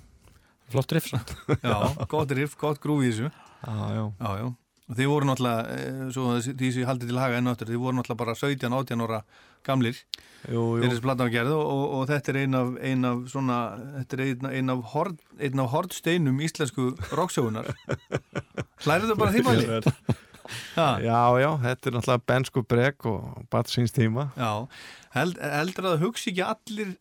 Flott 0.71 0.93
riff 0.95 1.07
samt. 1.11 1.31
já, 1.65 1.77
gott 2.11 2.33
riff, 2.37 2.57
gott 2.61 2.81
grúf 2.83 3.01
í 3.07 3.09
þessu. 3.13 3.31
Já, 3.31 3.77
já. 3.97 4.03
Já, 4.21 4.31
já, 4.43 4.49
og 4.91 4.99
þið 4.99 5.09
voru 5.11 5.29
náttúrulega 5.31 5.77
eh, 5.79 6.03
svo 6.15 6.27
þessi- 6.37 6.55
því 6.61 6.71
sem 6.75 6.83
ég 6.85 6.91
haldi 6.91 7.09
til 7.09 7.21
haga 7.23 7.39
enn 7.41 7.51
aftur 7.51 7.71
þið 7.71 7.81
voru 7.83 7.97
náttúrulega 8.01 8.21
bara 8.25 8.35
17-18 8.39 9.05
ára 9.07 9.21
gamlir. 9.67 9.99
Þessi 10.45 11.03
platan 11.05 11.27
var 11.27 11.33
gerð 11.35 11.53
og, 11.57 11.67
og, 11.69 11.83
og 11.99 12.07
þetta 12.09 12.33
er 12.33 12.39
ein 12.43 12.57
af, 12.57 12.71
ein 12.91 13.05
af 13.09 13.19
svona, 13.33 13.59
þetta 13.99 14.17
er 14.17 14.23
ein, 14.25 14.49
ein 14.61 14.73
af 14.73 14.87
hord, 14.95 15.19
ein 15.37 15.61
af 15.61 15.69
hordsteinum 15.75 16.41
íslensku 16.47 16.95
rocksjóunar 17.13 17.69
Hlærið 18.87 19.13
þau 19.13 19.19
bara 19.21 19.35
því 19.35 19.45
manni? 19.45 19.83
Já, 20.75 20.87
Já, 21.05 21.19
já, 21.39 21.51
þetta 21.63 21.91
er 21.91 21.95
náttúrulega 21.95 22.27
bensku 22.33 22.63
brek 22.67 23.07
og 23.07 23.45
bat 23.53 23.69
síns 23.71 23.93
tíma. 23.95 24.31
Já. 24.41 24.67
Held, 25.15 25.37
heldur 25.39 25.87
að 25.87 25.93
það 25.95 26.07
hugsi 26.07 26.33
ekki 26.33 26.47
allir 26.47 26.95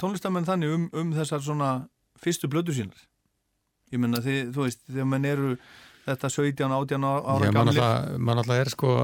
tónlistamenn 0.00 0.48
þannig 0.48 0.74
um, 0.74 0.88
um 0.96 1.14
þessar 1.16 1.44
svona 1.44 1.70
fyrstu 2.20 2.50
blödu 2.50 2.74
sínar? 2.76 3.06
Ég 3.94 4.02
menna 4.02 4.20
þið, 4.24 4.52
þú 4.54 4.66
veist, 4.66 4.82
þegar 4.90 5.08
menn 5.14 5.30
eru 5.30 5.54
þetta 6.06 6.30
17-18 6.32 7.06
ára 7.06 7.46
Já, 7.46 7.52
mann 7.52 7.56
gamlir 7.56 7.82
alltaf, 7.82 8.18
man 8.18 8.42
alltaf 8.42 8.62
er 8.62 8.72
sko 8.72 8.94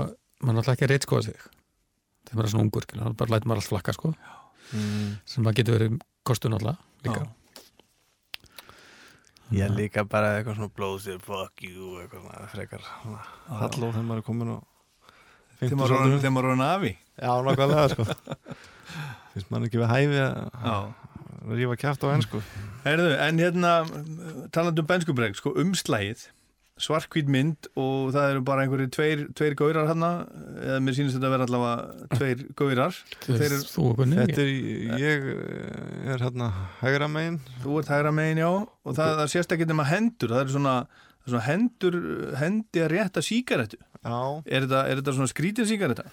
mann 0.47 0.61
alltaf 0.61 0.77
ekki 0.77 0.87
að 0.87 0.95
reytskoða 0.95 1.29
sig 1.29 1.47
þegar 2.27 2.37
maður 2.37 2.49
er 2.49 2.53
svona 2.55 2.67
ungur, 2.67 2.87
hann 3.01 3.17
bara 3.17 3.35
lætur 3.35 3.51
maður 3.51 3.63
allt 3.63 3.73
flakka 3.73 3.97
sko. 3.97 4.13
Mm. 4.75 5.11
sem 5.31 5.45
maður 5.47 5.59
getur 5.61 5.77
verið 5.77 5.99
kostun 6.27 6.57
alltaf 6.57 6.81
líka. 7.07 7.23
Já. 7.23 7.33
Ég 9.55 9.75
líka 9.77 10.03
bara 10.11 10.33
eitthvað 10.37 10.59
svona 10.59 10.75
blóðsir, 10.75 11.21
fuck 11.23 11.63
you 11.63 12.01
eitthvað 12.03 12.25
svona 12.25 12.49
frekar 12.51 12.87
halló 13.47 13.93
þegar 13.93 14.09
maður 14.09 14.23
er 14.23 14.27
komin 14.27 14.51
á 14.51 14.59
þegar 15.61 15.79
maður 15.79 16.17
er 16.19 16.33
maður 16.35 16.49
orðin 16.51 16.65
afi. 16.67 16.95
Já, 17.15 17.31
nákvæmlega 17.47 17.85
sko. 17.95 18.09
Finnst 19.37 19.53
mann 19.53 19.69
ekki 19.69 19.79
við 19.79 19.93
hæfi 19.93 20.25
að 20.27 20.89
rífa 21.55 21.77
kjátt 21.79 22.03
á 22.03 22.09
ennsku 22.11 22.41
Heyrðu, 22.87 23.13
en 23.23 23.41
hérna 23.43 23.73
talandi 24.55 24.83
um 24.83 24.89
benskubreg, 24.89 25.39
sko 25.39 25.53
umslægið 25.63 26.27
svartkvít 26.77 27.29
mynd 27.33 27.69
og 27.81 28.11
það 28.13 28.31
eru 28.35 28.43
bara 28.45 28.65
einhverju 28.67 28.91
tveir, 28.93 29.23
tveir 29.39 29.55
gaurar 29.57 29.87
hana 29.89 30.11
eða 30.61 30.81
mér 30.85 30.97
sýnist 30.99 31.17
þetta 31.17 31.29
að 31.31 31.35
vera 31.37 31.47
allavega 31.49 32.11
tveir 32.19 32.43
gaurar. 32.59 32.99
Þeir 33.25 33.45
eru- 33.47 33.63
þú 33.71 33.87
og 33.91 33.97
Gunni 34.03 34.19
Þetta 34.21 34.45
er, 34.45 34.53
ég. 35.01 35.27
eh, 35.33 36.13
er 36.13 36.19
hérna 36.27 36.51
hægra 36.83 37.09
megin. 37.09 37.41
Þú 37.65 37.79
ert 37.81 37.89
hægra 37.95 38.13
megin 38.13 38.43
já 38.45 38.51
og 38.53 38.93
það, 38.95 39.15
það 39.23 39.33
sést 39.33 39.57
ekki 39.57 39.69
nema 39.73 39.89
hendur 39.89 40.29
það 40.35 40.45
eru 40.45 40.57
svona, 40.59 40.77
er 41.25 41.33
svona 41.33 41.47
hendur 41.49 41.99
hendi 42.43 42.85
að 42.85 42.93
rétta 42.93 43.25
sígarettu. 43.25 43.81
Já. 44.05 44.21
Er 44.47 44.67
þetta, 44.69 44.85
er 44.91 45.01
þetta 45.01 45.17
svona 45.17 45.33
skrítin 45.33 45.67
sígaretta? 45.73 46.05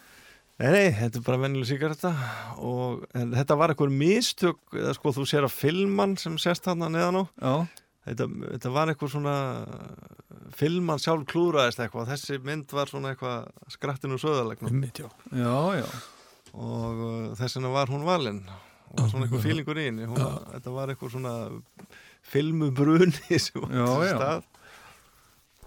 Nei, 0.61 0.69
nei, 0.71 0.89
þetta 0.95 1.17
er 1.17 1.23
bara 1.25 1.37
vennileg 1.41 1.65
síkaretta 1.67 2.11
og 2.61 3.03
en 3.17 3.31
þetta 3.33 3.55
var 3.57 3.73
eitthvað 3.73 3.91
mistök 3.99 4.59
eða 4.77 4.93
sko 4.95 5.11
þú 5.11 5.23
sér 5.27 5.47
að 5.47 5.55
filman 5.59 6.13
sem 6.21 6.37
sést 6.37 6.65
hann 6.69 6.79
neðan 6.93 7.19
á. 7.19 7.23
Já, 7.41 7.67
þetta, 8.07 8.27
þetta 8.55 8.73
var 8.75 8.91
eitthvað 8.91 9.13
svona 9.15 9.37
filman 10.57 11.01
sjálf 11.01 11.25
klúraðist 11.31 11.81
eitthvað. 11.83 12.11
Þessi 12.13 12.39
mynd 12.45 12.75
var 12.75 12.91
svona 12.91 13.13
eitthvað 13.13 13.71
skrattin 13.73 14.15
úr 14.15 14.21
söðalegnum 14.21 14.83
já. 14.89 15.07
já, 15.79 15.87
og 16.53 17.03
uh, 17.07 17.29
þess 17.39 17.57
vegna 17.57 17.73
var 17.73 17.93
hún 17.93 18.05
valinn 18.07 18.43
og 18.93 19.07
svona 19.09 19.25
eitthvað 19.25 19.47
fílingur 19.47 19.79
í 19.81 19.87
henni. 19.89 20.09
Hún, 20.09 20.19
þetta 20.53 20.75
var 20.75 20.93
eitthvað 20.93 21.15
svona 21.15 21.35
filmubruni 22.33 23.39
sem 23.43 23.63
var 23.63 23.71
til 23.73 24.11
stað 24.13 24.49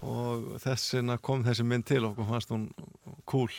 og 0.07 0.57
þess 0.63 0.95
vegna 0.99 1.17
kom 1.25 1.43
þessi 1.47 1.65
mynd 1.67 1.87
til 1.89 2.05
okkur 2.09 2.29
fannst 2.29 2.53
hún 2.53 2.69
cool. 3.29 3.51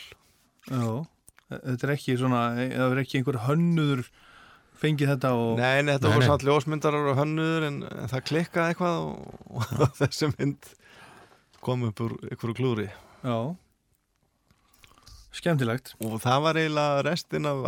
Já, 0.68 1.04
þetta 1.50 1.86
er 1.86 1.94
ekki 1.94 2.16
svona 2.20 2.42
það 2.56 2.94
er 2.94 3.02
ekki 3.02 3.20
einhver 3.20 3.40
hönnuður 3.46 4.06
fengið 4.78 5.12
þetta 5.14 5.30
og 5.36 5.54
Nei, 5.60 5.82
nei, 5.84 5.94
þetta 5.96 6.12
voru 6.14 6.28
samt 6.28 6.44
ljósmyndarar 6.48 7.08
og 7.12 7.18
hönnuður 7.18 7.68
en, 7.68 7.78
en 7.88 8.12
það 8.12 8.26
klikkaði 8.30 8.74
eitthvað 8.74 9.00
og, 9.06 9.40
og 9.58 9.96
þessi 10.02 10.30
mynd 10.34 10.70
kom 11.64 11.88
upp 11.88 12.04
úr 12.04 12.14
einhverju 12.28 12.58
klúri 12.58 12.86
já. 12.88 13.38
Skemmtilegt. 15.38 15.92
Og 16.02 16.16
það 16.22 16.38
var 16.46 16.58
eiginlega 16.58 17.02
restin 17.06 17.46
af 17.46 17.66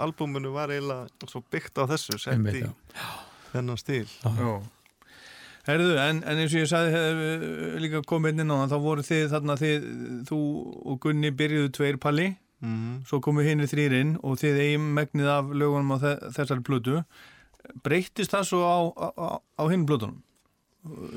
albúminu 0.00 0.52
var 0.54 0.70
eiginlega 0.72 1.28
svo 1.28 1.42
byggt 1.52 1.80
á 1.82 1.84
þessu 1.90 2.20
sett 2.20 2.54
í 2.54 2.62
þennan 3.52 3.80
stíl. 3.80 4.06
Já. 4.22 4.52
Herðu, 5.66 5.92
en, 6.02 6.22
en 6.26 6.40
eins 6.42 6.54
og 6.56 6.62
ég 6.64 6.70
sagði 6.70 6.94
hef, 6.96 7.20
líka 7.84 8.00
komið 8.10 8.40
inn 8.42 8.50
á 8.50 8.56
það, 8.64 8.72
þá 8.72 8.78
voru 8.86 9.04
þið 9.06 9.26
þarna 9.30 9.54
þið, 9.60 9.84
þú 10.26 10.38
og 10.90 10.96
Gunni 11.04 11.30
byrjuðu 11.38 11.70
tveir 11.76 11.98
palli, 12.02 12.32
mm 12.62 13.02
svo 13.08 13.18
komu 13.20 13.42
hinn 13.46 13.60
þrýr 13.66 13.94
inn 14.00 14.12
og 14.22 14.38
þið 14.40 14.60
eigin 14.64 14.84
megnið 14.96 15.28
af 15.36 15.50
lögunum 15.50 15.94
á 15.94 15.96
þe 16.02 16.12
þessari 16.36 16.62
plötu. 16.66 17.00
Breyttist 17.82 18.32
það 18.34 18.44
svo 18.48 18.60
á, 18.62 18.78
á, 18.94 19.08
á- 19.58 19.70
hinn 19.70 19.86
plötunum? 19.86 20.20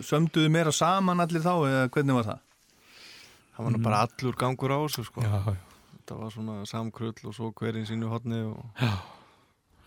Sömduðu 0.06 0.50
meira 0.54 0.72
saman 0.74 1.20
allir 1.24 1.42
þá 1.42 1.54
eða 1.70 1.86
hvernig 1.94 2.18
var 2.20 2.28
það? 2.32 2.42
það 3.56 3.64
var 3.66 3.72
nú 3.72 3.80
bara 3.86 4.00
allur 4.06 4.36
gangur 4.36 4.74
á 4.76 4.78
þessu 4.84 5.06
sko. 5.08 5.22
Já, 5.24 5.32
já, 5.48 5.56
þetta 5.96 6.18
var 6.20 6.32
svona 6.34 6.56
samkrull 6.68 7.14
og 7.30 7.34
svo 7.38 7.52
hverinn 7.56 7.86
sínu 7.88 8.10
hodni 8.12 8.42
og 8.44 8.66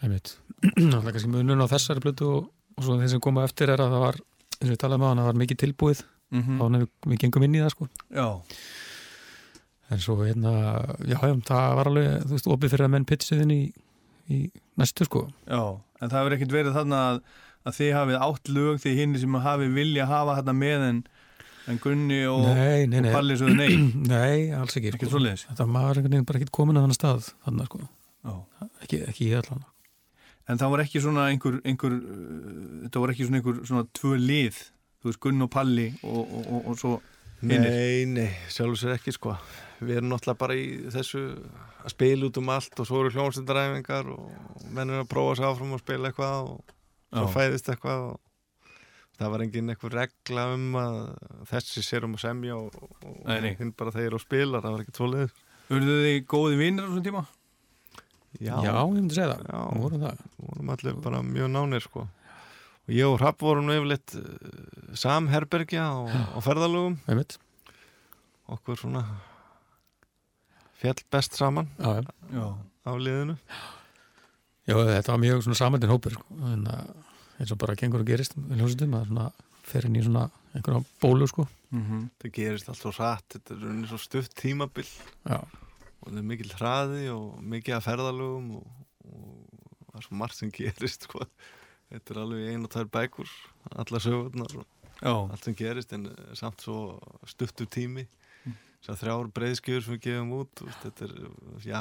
einmitt 0.03 0.37
Náttúrulega 0.79 1.13
kannski 1.15 1.31
munun 1.31 1.63
á 1.63 1.69
þessari 1.71 2.03
blötu 2.03 2.31
og, 2.33 2.49
og 2.79 2.87
svo 2.87 2.97
þeir 2.99 3.13
sem 3.13 3.21
koma 3.23 3.45
eftir 3.47 3.71
er 3.75 3.83
að 3.85 3.93
það 3.95 4.05
var 4.07 4.19
eins 4.59 4.67
og 4.67 4.73
við 4.73 4.81
talaðum 4.83 5.05
á 5.05 5.09
hann, 5.11 5.21
það 5.23 5.29
var 5.33 5.43
mikið 5.45 5.61
tilbúið 5.67 6.05
Mm 6.29 6.59
þá 6.59 6.63
hann 6.67 6.75
við, 6.83 6.89
við 7.09 7.21
gengum 7.23 7.45
inn 7.47 7.55
í 7.57 7.61
það 7.65 7.71
sko 7.73 7.87
Já, 8.13 8.27
en 9.89 10.03
svo 10.05 10.19
hérna, 10.21 10.55
já, 11.09 11.17
já, 11.17 11.35
það 11.49 11.77
var 11.79 11.91
alveg 11.91 12.09
þú 12.25 12.35
veist, 12.37 12.49
opið 12.55 12.75
fyrir 12.75 12.87
að 12.89 12.95
menn 12.95 13.07
pitchiðin 13.09 13.55
í, 13.55 13.61
í 14.29 14.41
næstu 14.81 15.07
sko 15.09 15.23
já, 15.49 15.63
en 16.01 16.11
það 16.11 16.19
hefur 16.21 16.37
ekkert 16.37 16.57
verið 16.59 16.77
þarna 16.77 16.99
að, 17.13 17.23
að 17.65 17.79
þið 17.79 17.95
hafið 17.99 18.21
átt 18.29 18.53
lög 18.59 18.83
því 18.85 18.97
hinn 18.99 19.17
sem 19.23 19.39
hafið 19.49 19.79
vilja 19.79 20.09
hafa 20.11 20.37
þarna 20.41 20.57
með 20.59 20.87
en, 20.91 21.01
en 21.73 21.81
Gunni 21.85 22.21
og, 22.29 22.45
og 22.51 23.09
Palli 23.17 23.39
svo 23.41 23.49
nei, 23.53 23.73
Nei, 24.13 24.37
alls 24.57 24.77
ekki 24.77 24.93
ekkert 24.93 25.09
sko. 25.09 25.15
svoleiðis. 25.17 25.49
Þetta 25.51 25.69
var 25.73 25.91
einhvern 25.97 26.15
veginn 26.19 26.29
bara 26.29 26.43
ekki 26.43 26.57
komin 26.61 26.81
að 26.81 26.89
þannig 26.89 27.01
stað 27.01 27.33
þannig 27.49 27.73
sko, 27.73 27.83
Já. 28.29 28.35
ekki, 28.85 29.03
ekki 29.09 29.29
í 29.31 29.35
allan 29.41 29.67
En 30.49 30.57
það 30.57 30.71
var 30.73 30.81
ekki 30.81 31.01
svona 31.05 31.27
einhver, 31.29 31.59
einhver 31.69 31.93
uh, 31.93 32.85
þetta 32.87 33.01
var 33.03 33.11
ekki 33.13 33.27
svona 33.29 33.41
einhver 33.43 33.59
svona 33.69 33.83
tvö 33.99 34.15
lið, 34.17 34.61
þú 35.03 35.11
veist 35.11 35.21
Gunn 35.21 35.45
og 35.45 35.51
Palli 35.53 35.91
og, 36.01 36.23
og, 36.25 36.47
og, 36.47 36.63
og 36.73 36.79
svo 36.81 36.93
Hinir. 37.39 37.61
Nei, 37.63 38.05
nei, 38.11 38.31
sjálfur 38.51 38.81
sér 38.81 38.97
ekki 38.97 39.13
sko 39.15 39.37
við 39.79 40.01
erum 40.01 40.09
náttúrulega 40.11 40.41
bara 40.41 40.55
í 40.59 40.65
þessu 40.91 41.21
að 41.85 41.93
spila 41.93 42.27
út 42.27 42.39
um 42.41 42.49
allt 42.51 42.81
og 42.83 42.89
svo 42.89 43.03
eru 43.05 43.13
hljómsyndaræfingar 43.15 44.09
og 44.11 44.65
menn 44.75 44.91
er 44.91 45.05
að 45.05 45.11
prófa 45.13 45.37
sig 45.39 45.47
áfram 45.47 45.77
að 45.77 45.85
spila 45.85 46.11
eitthvað 46.11 46.49
og 46.51 46.73
svo 47.13 47.29
fæðist 47.37 47.71
eitthvað 47.71 48.03
og 48.09 48.75
það 49.21 49.33
var 49.37 49.45
engin 49.47 49.71
eitthvað 49.71 49.95
regla 50.01 50.49
um 50.57 50.67
að 50.83 50.99
þessi 51.53 51.85
sér 51.87 52.09
um 52.09 52.19
að 52.19 52.25
semja 52.27 52.59
og, 52.59 52.75
og 53.07 53.23
Nei, 53.31 53.39
nei. 53.47 53.53
hinn 53.61 53.71
bara 53.79 53.95
þeir 53.95 54.19
og 54.19 54.25
spilar, 54.25 54.65
það 54.67 54.75
var 54.75 54.85
ekki 54.85 54.97
tvoleður 54.99 55.33
Urðu 55.79 55.97
þið 56.03 56.19
góði 56.35 56.59
vinnir 56.65 56.87
á 56.87 56.91
svona 56.91 57.07
tíma? 57.07 57.23
Já, 58.39 58.55
Já, 58.67 58.75
ég 58.75 58.93
myndi 58.99 59.15
segja 59.17 59.31
það, 59.37 59.47
Já. 59.47 59.59
Vorum 59.83 60.03
það 60.05 60.23
vorum 60.43 60.71
allir 60.75 60.99
bara 61.07 61.23
mjög 61.25 61.51
nánir 61.55 61.87
sko 61.87 62.05
og 62.89 62.95
ég 62.97 63.05
og 63.05 63.19
Rapp 63.21 63.43
vorum 63.45 63.69
yfirleitt 63.73 64.15
uh, 64.17 64.95
samherbergja 64.97 65.89
og, 66.01 66.09
og 66.39 66.45
ferðalögum 66.47 66.97
einmitt. 67.09 67.37
okkur 68.49 68.81
svona 68.81 69.03
fjall 70.79 71.03
best 71.13 71.35
saman 71.37 71.69
Já, 71.79 72.01
já. 72.01 72.07
Já. 72.33 72.47
á 72.87 72.93
liðinu 72.97 73.37
já, 74.69 74.75
þetta 74.77 75.13
var 75.15 75.23
mjög 75.23 75.45
svona 75.45 75.59
samandinn 75.61 75.93
hópur 75.93 76.15
sko. 76.17 76.25
en 76.53 76.67
að, 76.71 76.91
eins 77.41 77.53
og 77.55 77.61
bara 77.61 77.77
gengur 77.79 78.05
og 78.05 78.09
gerist 78.09 78.37
við 78.39 78.61
hljómsveitum 78.61 78.97
að 78.99 79.07
svona 79.11 79.29
fer 79.69 79.89
inn 79.89 79.99
í 80.01 80.05
svona 80.07 80.27
einhverja 80.55 80.85
bólu 81.05 81.29
sko 81.31 81.49
Mm 81.69 82.07
það 82.23 82.31
gerist 82.33 82.69
allt 82.73 82.79
svo 82.81 82.91
rætt 82.97 83.35
þetta 83.35 83.53
er 83.53 83.59
rauninni 83.61 83.89
svo 83.91 83.99
stutt 84.01 84.33
tímabil 84.41 84.87
Já, 85.29 85.37
og 86.01 86.07
það 86.09 86.17
er 86.23 86.25
mikil 86.31 86.53
hraði 86.57 87.03
og 87.13 87.43
mikið 87.45 87.75
að 87.77 87.83
ferðalögum 87.85 88.47
og, 88.57 88.71
og 89.05 89.91
það 89.91 89.99
er 90.01 90.07
svo 90.07 90.17
margt 90.23 90.39
sem 90.39 90.53
gerist 90.57 91.05
sko. 91.05 91.27
Þetta 91.93 92.15
er 92.15 92.21
alveg 92.25 92.51
ein 92.53 92.67
og 92.67 92.73
tvær 92.75 92.91
bækur 92.99 93.33
alla 93.77 94.03
sögurnar 94.03 94.59
og 94.61 94.67
Já, 94.99 95.15
allt 95.15 95.45
sem 95.47 95.55
gerist 95.55 95.93
en 95.95 96.09
eh, 96.11 96.31
samt 96.35 96.63
svo 96.65 96.99
stuttu 97.31 97.69
tími. 97.71 98.03
Þess 98.79 98.93
að 98.93 99.01
þrjár 99.03 99.29
breiðskjöður 99.35 99.85
sem 99.85 99.95
við 99.95 100.05
gefum 100.07 100.33
út 100.39 100.63
veist, 100.65 100.85
þetta 100.85 101.07
er 101.07 101.67
já 101.67 101.81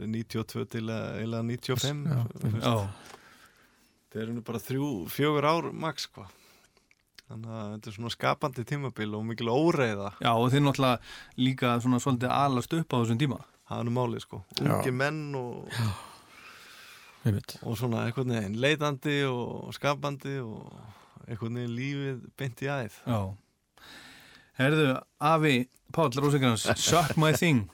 92 0.00 0.64
til 0.72 0.84
eiginlega 0.88 1.42
95 1.44 2.04
Já, 2.08 2.20
já, 2.64 2.74
þetta 4.04 4.22
er 4.22 4.32
nú 4.32 4.44
bara 4.46 4.60
þrjú, 4.62 4.88
fjögur 5.12 5.48
ár 5.48 5.68
max 5.72 6.08
sko. 6.08 6.24
Þannig 7.24 7.52
að 7.56 7.68
þetta 7.74 7.90
er 7.90 7.96
svona 7.96 8.12
skapandi 8.12 8.64
tímabil 8.68 9.16
og 9.16 9.24
mikil 9.24 9.52
óreiða. 9.52 10.12
Já 10.20 10.32
og 10.32 10.50
þið 10.52 10.66
náttúrulega 10.66 11.44
líka 11.48 11.74
svona 11.80 12.00
svolítið 12.04 12.34
alast 12.36 12.76
upp 12.76 12.92
á 12.92 12.96
þessum 13.00 13.20
tíma. 13.20 13.40
Það 13.64 13.80
er 13.80 13.88
nú 13.88 13.94
málið 13.96 14.24
sko, 14.26 14.42
ungi 14.60 14.92
menn 14.92 15.22
og, 15.40 15.78
einmitt. 17.24 17.56
Og 17.64 17.76
svona 17.80 18.04
einhvern 18.08 18.34
veginn 18.34 18.58
leitandi 18.60 19.16
og 19.28 19.72
skapandi 19.76 20.36
og 20.44 20.68
einhvern 21.28 21.56
veginn 21.60 21.76
lífið 21.78 22.18
beint 22.40 22.62
í 22.64 22.70
æð. 22.72 22.98
Já, 23.08 23.20
Herðu, 24.60 24.88
Afi 25.24 25.54
Páll 25.94 26.14
Rósegrans, 26.22 26.66
Suck 26.78 27.16
My 27.18 27.32
Thing. 27.34 27.64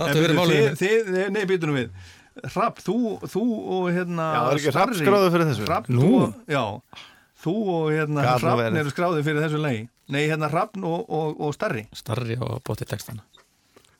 Er 0.00 0.16
verið 0.16 0.36
málið 0.38 0.82
Nei, 1.34 1.44
býtum 1.48 1.74
við. 1.76 1.90
Rapp, 2.54 2.78
þú, 2.80 2.94
þú 3.28 3.42
og 3.76 3.88
hérna 3.92 4.26
Já, 4.32 4.38
það 4.40 4.50
er 4.54 4.58
ekki 4.60 4.72
Hrafn 4.72 4.94
skráður 5.00 5.32
fyrir 5.34 5.48
þessu? 5.50 5.64
Hrafn, 5.66 5.96
Nú? 5.98 6.04
þú, 6.06 6.20
og- 6.20 6.52
Já, 6.54 6.62
þú 7.42 7.54
og 7.74 7.88
hérna 7.92 8.24
verið. 8.38 8.78
eru 8.80 8.92
skráðið 8.94 9.24
fyrir 9.26 9.42
þessu 9.44 9.60
lei 9.60 9.78
Nei, 10.10 10.22
hérna 10.30 10.48
Hrafn 10.50 10.84
og, 10.88 11.04
og, 11.10 11.36
og 11.42 11.52
Starri. 11.54 11.84
Starri 11.92 12.38
og 12.40 12.62
bótið 12.64 12.88
textana 12.94 13.26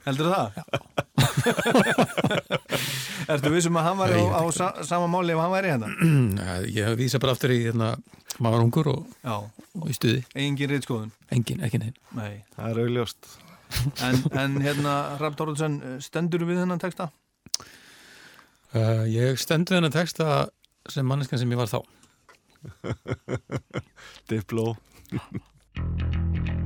Heldur 0.06 0.31
það? 0.32 0.47
Ertu 3.31 3.51
vissum 3.52 3.77
að 3.78 3.85
hann 3.86 3.98
var 4.01 4.10
á, 4.10 4.12
Nei, 4.16 4.27
á 4.32 4.43
sa, 4.55 4.66
sama 4.86 5.06
máli 5.12 5.32
ef 5.35 5.39
hann 5.43 5.52
væri 5.52 5.68
hérna? 5.74 5.89
Ég 6.72 6.86
vísa 6.98 7.18
bara 7.22 7.32
aftur 7.36 7.51
í 7.55 7.59
hérna, 7.66 7.89
maður 8.39 8.55
var 8.56 8.64
ungur 8.64 8.86
og, 8.94 9.01
og 9.77 9.86
í 9.90 9.93
stuði. 9.97 10.20
Engin 10.40 10.70
reytskoðun 10.72 11.10
Engin, 11.36 11.60
ekki 11.66 11.78
neinn 11.82 11.97
Nei, 12.16 12.35
Það 12.56 12.66
er 12.72 12.77
augljóst. 12.86 13.20
En, 14.02 14.16
en 14.35 14.52
hérna 14.64 14.93
Rapp 15.20 15.36
Tóruldsson, 15.39 15.74
stendur 16.02 16.43
við 16.48 16.56
þennan 16.64 16.81
texta? 16.82 17.05
uh, 18.74 19.05
Ég 19.06 19.39
stendur 19.39 19.77
þennan 19.78 19.94
texta 19.94 20.27
sem 20.90 21.06
manneskan 21.06 21.39
sem 21.39 21.52
ég 21.52 21.60
var 21.60 21.70
þá. 21.70 21.81
Dipló 24.32 24.66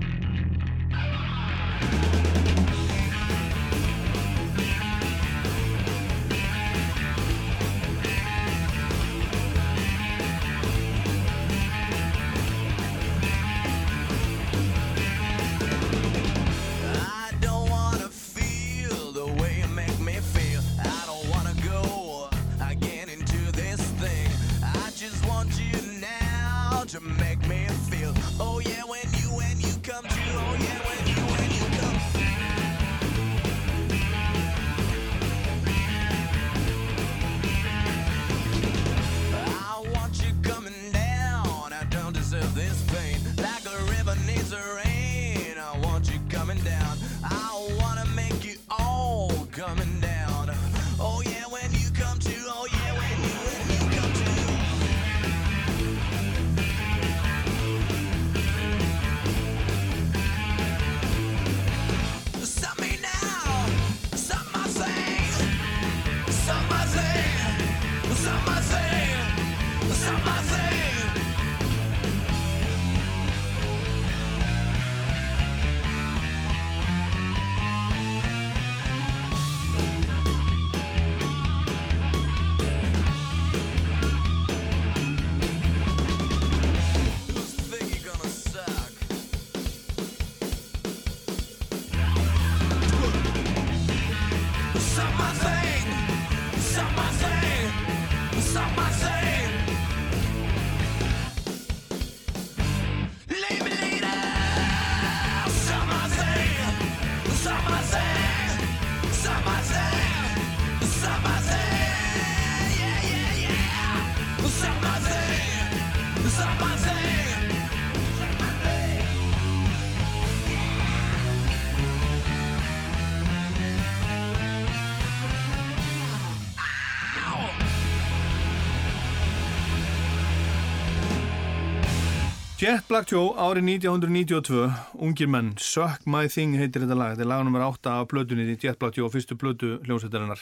Jet 132.65 132.87
Black 132.89 133.11
Joe 133.13 133.35
árið 133.37 133.67
1992 133.83 134.63
Ungir 135.05 135.29
menn, 135.29 135.51
Suck 135.61 136.07
My 136.09 136.31
Thing 136.33 136.55
heitir 136.57 136.87
þetta 136.87 136.97
lag, 136.97 137.11
þetta 137.13 137.25
er 137.27 137.29
lag 137.29 137.43
nummer 137.45 137.61
8 137.67 137.91
af 137.93 138.07
plötunni 138.09 138.47
í 138.49 138.55
Jet 138.57 138.79
Black 138.81 138.97
Joe, 138.97 139.11
fyrstu 139.13 139.37
plötu 139.37 139.75
hljómsveitarinnar. 139.85 140.41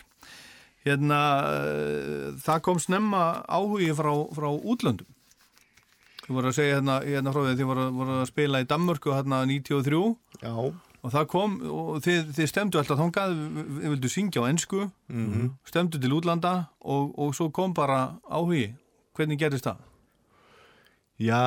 Hérna 0.87 1.19
uh, 1.49 2.29
það 2.45 2.63
kom 2.69 2.79
snemma 2.79 3.25
áhugi 3.51 3.91
frá, 3.99 4.13
frá 4.39 4.49
útlöndum. 4.55 5.11
Þið 6.21 6.33
voru 6.39 6.53
að 6.53 6.59
segja 6.61 6.79
hérna, 6.79 7.01
hérna 7.03 7.35
frá 7.35 7.43
því 7.43 7.59
þið 7.59 7.71
voru, 7.73 7.91
voru 7.99 8.19
að 8.21 8.31
spila 8.31 8.63
í 8.63 8.71
Danmörku 8.71 9.17
hérna 9.17 9.43
93 9.51 10.03
Já. 10.45 10.55
Og 11.03 11.11
það 11.11 11.31
kom 11.35 11.61
og 11.75 11.95
þið, 12.07 12.35
þið 12.39 12.53
stemdu 12.53 12.79
alltaf 12.79 13.03
þangað, 13.03 13.39
þið 13.81 13.95
vildu 13.97 14.13
syngja 14.15 14.47
á 14.47 14.51
ennsku 14.53 14.87
stemdu 15.67 15.99
til 15.99 16.15
útlanda 16.21 16.61
og, 16.87 17.17
og 17.19 17.35
svo 17.35 17.51
kom 17.51 17.75
bara 17.75 18.13
áhugi. 18.31 18.69
Hvernig 19.19 19.43
gerðist 19.43 19.67
það? 19.67 19.89
Já, 21.23 21.41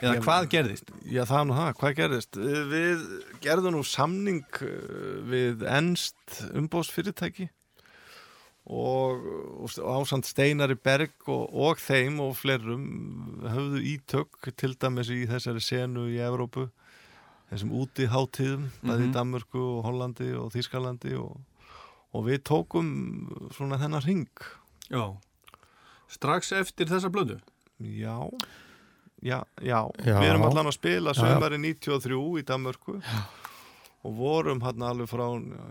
Eða 0.00 0.14
Ég- 0.16 0.22
hvað 0.24 0.46
gerðist? 0.52 0.92
já 1.04 1.22
það 1.28 1.38
er 1.40 1.46
nú 1.48 1.54
það, 1.56 1.70
hvað 1.80 1.96
gerðist? 1.98 2.38
Við, 2.72 3.02
gerðum 3.44 3.74
nú 3.76 3.82
samning 3.88 4.44
uh, 4.62 5.16
við 5.28 5.64
ennst 5.68 6.38
umbóðsfyrirtæki 6.52 7.48
og, 8.70 9.24
og 9.66 9.74
ásand 9.96 10.28
Steinari 10.28 10.76
Berg 10.78 11.12
og, 11.26 11.48
og 11.50 11.80
þeim 11.82 12.20
og 12.22 12.36
flerum 12.38 12.84
höfðu 13.42 13.82
ítök 13.96 14.52
til 14.60 14.76
dæmis 14.78 15.10
í 15.10 15.24
þessari 15.30 15.62
senu 15.64 16.06
í 16.12 16.20
Evrópu 16.22 16.68
þessum 17.50 17.72
úti 17.82 18.06
hátíðum 18.12 18.68
bæði 18.86 19.08
í 19.08 19.12
Danmörku 19.16 19.60
og 19.78 19.82
Hollandi 19.88 20.30
og 20.38 20.52
Þískalandi 20.54 21.16
og, 21.18 21.40
og 22.14 22.28
við 22.28 22.44
tókum 22.48 22.92
svona 23.56 23.80
þennan 23.82 24.06
ring 24.06 24.46
Já, 24.92 25.16
strax 26.12 26.52
eftir 26.56 26.88
þessa 26.92 27.10
blödu 27.12 27.40
Já, 27.98 28.16
já, 29.22 29.38
já. 29.62 29.80
Já. 30.04 30.16
Við 30.18 30.28
erum 30.30 30.46
allan 30.48 30.70
að 30.70 30.76
spila 30.78 31.14
Já, 31.14 31.18
já. 31.18 31.22
sömari 31.22 31.58
93 31.62 32.20
í 32.40 32.44
Danmörku. 32.48 32.98
Og 34.02 34.14
vorum 34.18 34.62
hann 34.66 34.82
alveg 34.82 35.06
frá 35.10 35.26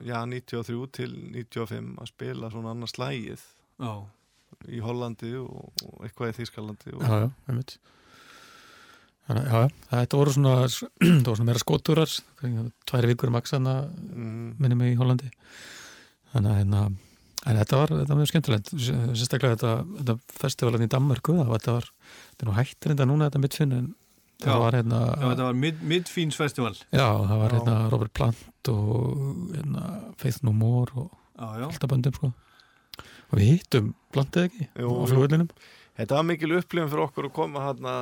já, 0.07 0.21
93 0.23 0.85
til 0.95 1.15
95 1.35 1.97
að 1.99 2.11
spila 2.13 2.51
svona 2.53 2.71
annars 2.71 2.93
slægið 2.95 3.41
Já, 3.81 3.91
í 4.71 4.79
Hollandi 4.79 5.33
og, 5.41 5.73
og 5.83 6.05
eitthvað 6.05 6.31
í 6.31 6.37
Þýskalandi 6.39 6.93
og, 6.95 7.03
Já, 7.03 7.25
já, 7.25 7.29
einmitt. 7.51 7.75
Þannig, 9.27 9.45
já, 9.51 9.59
já, 9.65 9.69
þetta 9.91 10.21
voru 10.21 10.35
svona 10.35 10.53
það 10.71 11.27
voru 11.27 11.35
svona 11.35 11.49
meira 11.51 11.61
skotúrar. 11.63 12.15
Tværi 12.87 13.11
vikur 13.11 13.35
aksana 13.41 13.75
mm, 13.91 14.49
minni 14.63 14.79
mig 14.79 14.95
í 14.95 14.99
Hollandi. 15.01 15.31
Þannig 16.31 16.53
að 16.53 16.59
hérna 16.61 16.85
en 17.47 17.57
þetta 17.57 17.79
var, 17.79 17.93
þetta 18.01 18.13
var 18.13 18.19
mjög 18.19 18.31
skemmtilegt 18.31 18.69
sérstaklega 18.75 19.55
þetta, 19.55 19.71
þetta 19.97 20.41
festivalin 20.43 20.85
í 20.85 20.91
Danmarku 20.91 21.33
það 21.39 21.49
var, 21.49 21.63
þetta 21.63 21.75
var, 21.77 21.89
þetta 22.29 22.45
er 22.45 22.51
nú 22.51 22.57
hættir 22.59 22.93
þetta 22.93 23.09
núna 23.09 23.29
þetta 23.29 23.41
mittfinn 23.45 23.75
en 23.77 23.89
það 24.41 24.53
Já. 24.53 24.59
var 24.65 24.77
hérna 24.77 24.99
Já 25.07 25.25
þetta 25.25 25.47
var 25.49 25.59
mid, 25.63 25.81
Midfíns 25.93 26.37
festival 26.37 26.75
já, 26.77 27.07
það 27.07 27.35
var 27.43 27.49
Já. 27.49 27.57
hérna 27.57 27.75
Robert 27.93 28.13
Plant 28.17 28.71
og 28.73 29.19
hérna 29.55 29.89
Faith 30.21 30.45
No 30.45 30.53
More 30.53 31.05
og 31.07 31.17
alltaf 31.41 31.89
böndum 31.89 32.13
sko. 32.13 32.31
Og 33.31 33.39
við 33.39 33.55
hittum 33.55 33.93
Plantið 34.13 34.49
ekki? 34.49 34.65
Jú, 34.77 34.89
á 34.91 35.03
flugullinum 35.09 35.47
Þetta 36.01 36.15
var 36.17 36.25
mikil 36.25 36.53
upplifin 36.55 36.89
fyrir 36.89 37.03
okkur 37.03 37.27
að 37.27 37.33
koma 37.35 37.61
hérna 37.65 37.93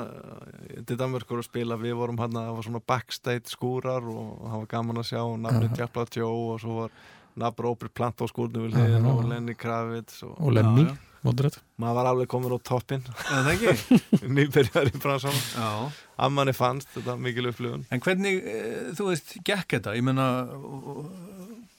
til 0.88 0.96
Danmörkur 1.00 1.42
og 1.42 1.46
spila. 1.48 1.76
Við 1.82 1.96
vorum 1.98 2.20
hérna, 2.22 2.46
það 2.48 2.58
var 2.60 2.68
svona 2.68 2.82
backstage 2.92 3.52
skúrar 3.52 4.06
og 4.08 4.44
það 4.46 4.62
var 4.62 4.68
gaman 4.72 5.02
að 5.02 5.08
sjá 5.10 5.24
nafni 5.42 5.70
Já. 5.72 5.80
Jafla 5.82 6.06
Joe 6.16 6.44
og 6.54 6.62
svo 6.64 6.76
var 6.78 6.94
nafn 7.40 7.64
Robert 7.66 7.94
Plant 7.94 8.22
á 8.22 8.26
já. 8.26 8.98
og 9.06 9.24
Lenny 9.30 9.56
Kravitz 9.56 10.24
og, 10.24 10.36
og 10.40 10.54
Lemmy 10.54 10.88
þetta 11.20 11.60
maður 11.80 11.98
var 11.98 12.10
alveg 12.14 12.30
komin 12.32 12.56
á 12.56 12.60
toppin 12.64 13.04
Er 13.04 13.44
það 13.44 13.50
ekki? 13.54 14.00
nýbyrjar 14.36 14.92
í 14.92 15.02
bransan 15.02 15.36
Já. 15.52 15.92
að 16.16 16.36
manni 16.36 16.54
fannst 16.56 16.92
þetta 16.96 17.18
mikil 17.20 17.50
upplifun 17.52 17.86
En 17.92 18.04
hvernig, 18.04 18.40
e, 18.40 18.60
þú 18.96 19.10
veist, 19.12 19.34
gekk 19.44 19.76
þetta? 19.76 19.96
Ég 20.00 20.06
menna, 20.08 20.28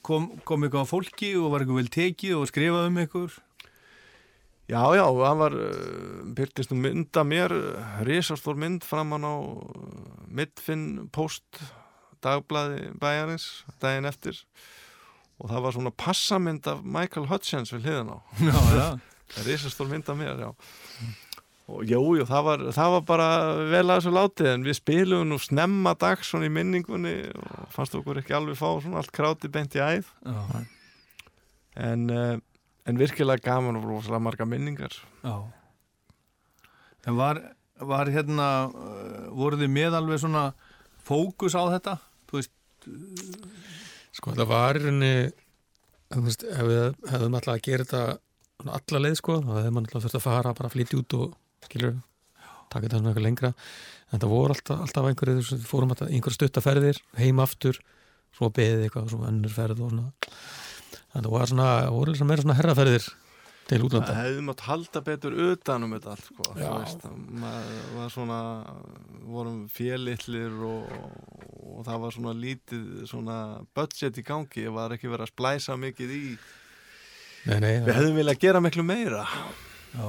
kom, 0.04 0.28
kom 0.44 0.66
eitthvað 0.66 0.84
á 0.84 0.92
fólki 0.92 1.32
og 1.40 1.54
var 1.54 1.64
eitthvað 1.64 1.80
vel 1.80 1.94
tekið 1.96 2.36
og 2.36 2.50
skrifað 2.52 2.90
um 2.90 3.00
eitthvað? 3.00 3.38
Já, 4.70 4.84
já, 4.94 5.02
það 5.02 5.40
var 5.40 5.56
uh, 5.58 6.18
byrtist 6.36 6.70
um 6.70 6.84
mynda 6.84 7.24
mér 7.26 7.54
risastór 8.06 8.58
mynd 8.60 8.84
framann 8.86 9.26
á 9.26 9.34
uh, 9.34 10.20
Midfinn 10.30 11.08
Post 11.10 11.58
dagblaði 12.22 12.92
bæjarins 13.00 13.64
daginn 13.82 14.06
eftir 14.06 14.38
og 15.40 15.48
það 15.48 15.64
var 15.64 15.74
svona 15.76 15.92
passamynd 15.96 16.68
af 16.68 16.84
Michael 16.84 17.26
Hutchins 17.30 17.72
við 17.74 17.86
hliðin 17.88 18.12
á 18.12 18.18
Já, 18.44 18.60
já. 18.76 18.86
risastór 19.46 19.88
mynd 19.90 20.08
af 20.12 20.18
mér, 20.20 20.40
já 20.46 20.50
og 21.70 21.84
jú, 21.86 22.00
jú, 22.18 22.24
það 22.26 22.42
var, 22.48 22.62
það 22.74 22.92
var 22.96 23.02
bara 23.06 23.26
vel 23.70 23.84
að 23.84 24.00
þessu 24.00 24.10
látið 24.16 24.48
en 24.50 24.64
við 24.66 24.74
spilum 24.80 25.28
nú 25.30 25.36
snemma 25.38 25.92
dags 25.94 26.32
svona 26.32 26.48
í 26.48 26.50
minningunni 26.50 27.12
og 27.30 27.68
fannst 27.70 27.94
okkur 27.94 28.18
ekki 28.18 28.34
alveg 28.34 28.58
fá 28.58 28.66
svona 28.82 28.98
allt 28.98 29.12
kráti 29.14 29.50
beint 29.54 29.76
í 29.78 29.82
æð 29.84 30.08
Já, 30.26 30.64
en, 31.86 32.02
uh, 32.10 32.34
en 32.90 32.98
virkilega 32.98 33.44
gaman 33.46 33.78
og 33.78 33.86
rosalega 33.86 34.18
marga 34.26 34.48
minningar 34.50 34.96
já. 35.22 35.36
En 37.06 37.14
var, 37.16 37.38
var 37.78 38.10
hérna, 38.12 38.48
uh, 38.74 39.30
voru 39.38 39.60
þið 39.62 39.70
með 39.72 39.94
alveg 40.00 40.20
svona 40.24 40.48
fókus 41.06 41.54
á 41.54 41.62
þetta? 41.70 41.94
Þú 42.28 42.40
veist, 42.40 42.52
Sko 44.16 44.34
það 44.34 44.50
var 44.50 44.78
í 44.78 44.82
rauninni 44.84 45.14
ef 46.10 46.64
við 46.66 46.84
hefðum 47.12 47.36
alltaf 47.38 47.54
að 47.54 47.64
gera 47.66 47.86
þetta 47.86 48.04
svona 48.60 48.78
alla 48.80 49.02
leið 49.04 49.16
sko, 49.20 49.36
þá 49.44 49.52
hefði 49.56 49.72
mann 49.76 49.86
alltaf 49.86 50.04
þurft 50.04 50.18
að 50.18 50.26
fara 50.26 50.54
bara 50.58 50.70
að 50.70 50.74
flytja 50.76 51.00
út 51.00 51.16
og 51.20 51.36
skilur 51.66 51.94
taka 52.70 52.86
þetta 52.86 52.98
svona 52.98 53.12
eitthvað 53.12 53.26
lengra. 53.26 53.52
En 54.10 54.22
það 54.22 54.34
voru 54.34 54.56
alltaf, 54.56 54.82
alltaf 54.84 55.08
einhverju, 55.10 55.46
við 55.46 55.66
fórum 55.70 55.94
alltaf 55.94 56.10
einhverju 56.10 56.38
stuttaferðir, 56.38 57.00
heim 57.20 57.42
aftur 57.42 57.78
svo 58.36 58.50
beðið 58.54 58.86
eitthvað, 58.86 59.10
svo 59.12 59.24
önnur 59.26 59.54
ferð 59.54 59.84
og 59.86 59.94
svona. 59.94 60.10
En 61.14 61.24
það 61.24 61.32
var 61.34 61.50
svona, 61.50 61.68
voru 61.94 62.14
svona 62.14 62.30
meira 62.30 62.44
svona 62.44 62.58
herraferðir 62.58 63.08
til 63.70 63.80
útlanda. 63.86 64.10
Það 64.10 64.20
hefði 64.24 64.44
mátt 64.48 64.64
halda 64.66 65.02
betur 65.06 65.36
utan 65.46 65.86
um 65.86 65.94
þetta 65.96 66.12
allt 66.14 66.26
sko. 66.28 66.46
Þú 66.56 66.70
veist, 66.76 67.04
maður 67.44 67.84
var 67.96 68.12
svona 68.14 68.38
vorum 69.30 69.60
félitlir 69.70 70.56
og, 70.66 70.90
og 71.70 71.84
það 71.86 72.00
var 72.04 72.16
svona 72.16 72.34
lítið 72.40 72.84
svona 73.10 73.36
budget 73.78 74.18
í 74.20 74.26
gangi. 74.26 74.66
Það 74.66 74.76
var 74.80 74.96
ekki 74.96 75.12
verið 75.12 75.26
að 75.28 75.32
splæsa 75.34 75.78
mikið 75.80 76.14
í. 76.18 76.22
Nei, 77.48 77.56
nei, 77.62 77.72
við 77.86 77.94
hefðum 77.96 78.18
viljað 78.20 78.40
gera 78.42 78.60
miklu 78.60 78.84
meira. 78.84 79.22
Já, 79.94 80.08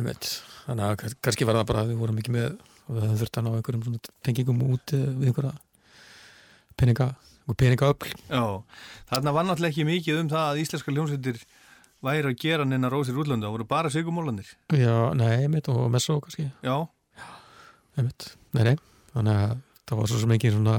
einmitt. 0.00 0.30
Þannig 0.64 0.86
að 0.88 0.96
kann- 1.04 1.18
kannski 1.28 1.46
var 1.48 1.60
það 1.60 1.68
bara 1.70 1.84
að 1.84 1.92
við 1.92 2.00
vorum 2.02 2.18
ekki 2.22 2.34
með 2.34 2.48
og 2.56 2.96
við 2.96 3.04
höfum 3.04 3.18
þurft 3.20 3.38
að 3.38 3.44
ná 3.46 3.50
einhverjum 3.54 3.84
svona 3.86 4.14
tengingum 4.26 4.62
út 4.66 4.92
eh, 4.96 5.04
við 5.20 5.30
einhverja 5.30 5.52
peninga, 6.80 7.06
einhver 7.44 7.58
peningaöfl. 7.62 8.10
Já. 8.26 8.42
Þarna 9.12 9.34
var 9.36 9.46
náttúrulega 9.46 9.74
ekki 9.74 9.86
mikið 9.88 10.20
um 10.24 10.30
það 10.32 10.48
að 10.48 10.60
íslenska 10.64 10.94
ljónsveitir 10.96 11.38
væri 12.04 12.30
að 12.32 12.38
gera 12.40 12.66
neina 12.68 12.90
rósir 12.92 13.18
útlöndu, 13.20 13.46
það 13.46 13.56
voru 13.56 13.68
bara 13.68 13.90
sigumólanir. 13.92 14.48
Já, 14.72 15.12
nei, 15.16 15.32
einmitt 15.44 15.68
og 15.72 15.90
Messo 15.92 16.20
kannski, 16.22 16.48
Já, 16.64 16.76
einmitt 17.98 18.32
nei, 18.56 18.64
nei, 18.70 18.76
þannig 19.14 19.42
að 19.44 19.58
það 19.84 20.00
var 20.00 20.10
svo 20.10 20.22
sem 20.22 20.36
ekki 20.36 20.54
svona 20.54 20.78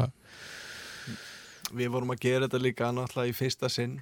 við 1.75 1.91
vorum 1.93 2.13
að 2.13 2.23
gera 2.25 2.47
þetta 2.47 2.61
líka 2.61 2.89
náttúrulega 2.95 3.31
í 3.31 3.37
fyrsta 3.37 3.69
sinn. 3.71 3.99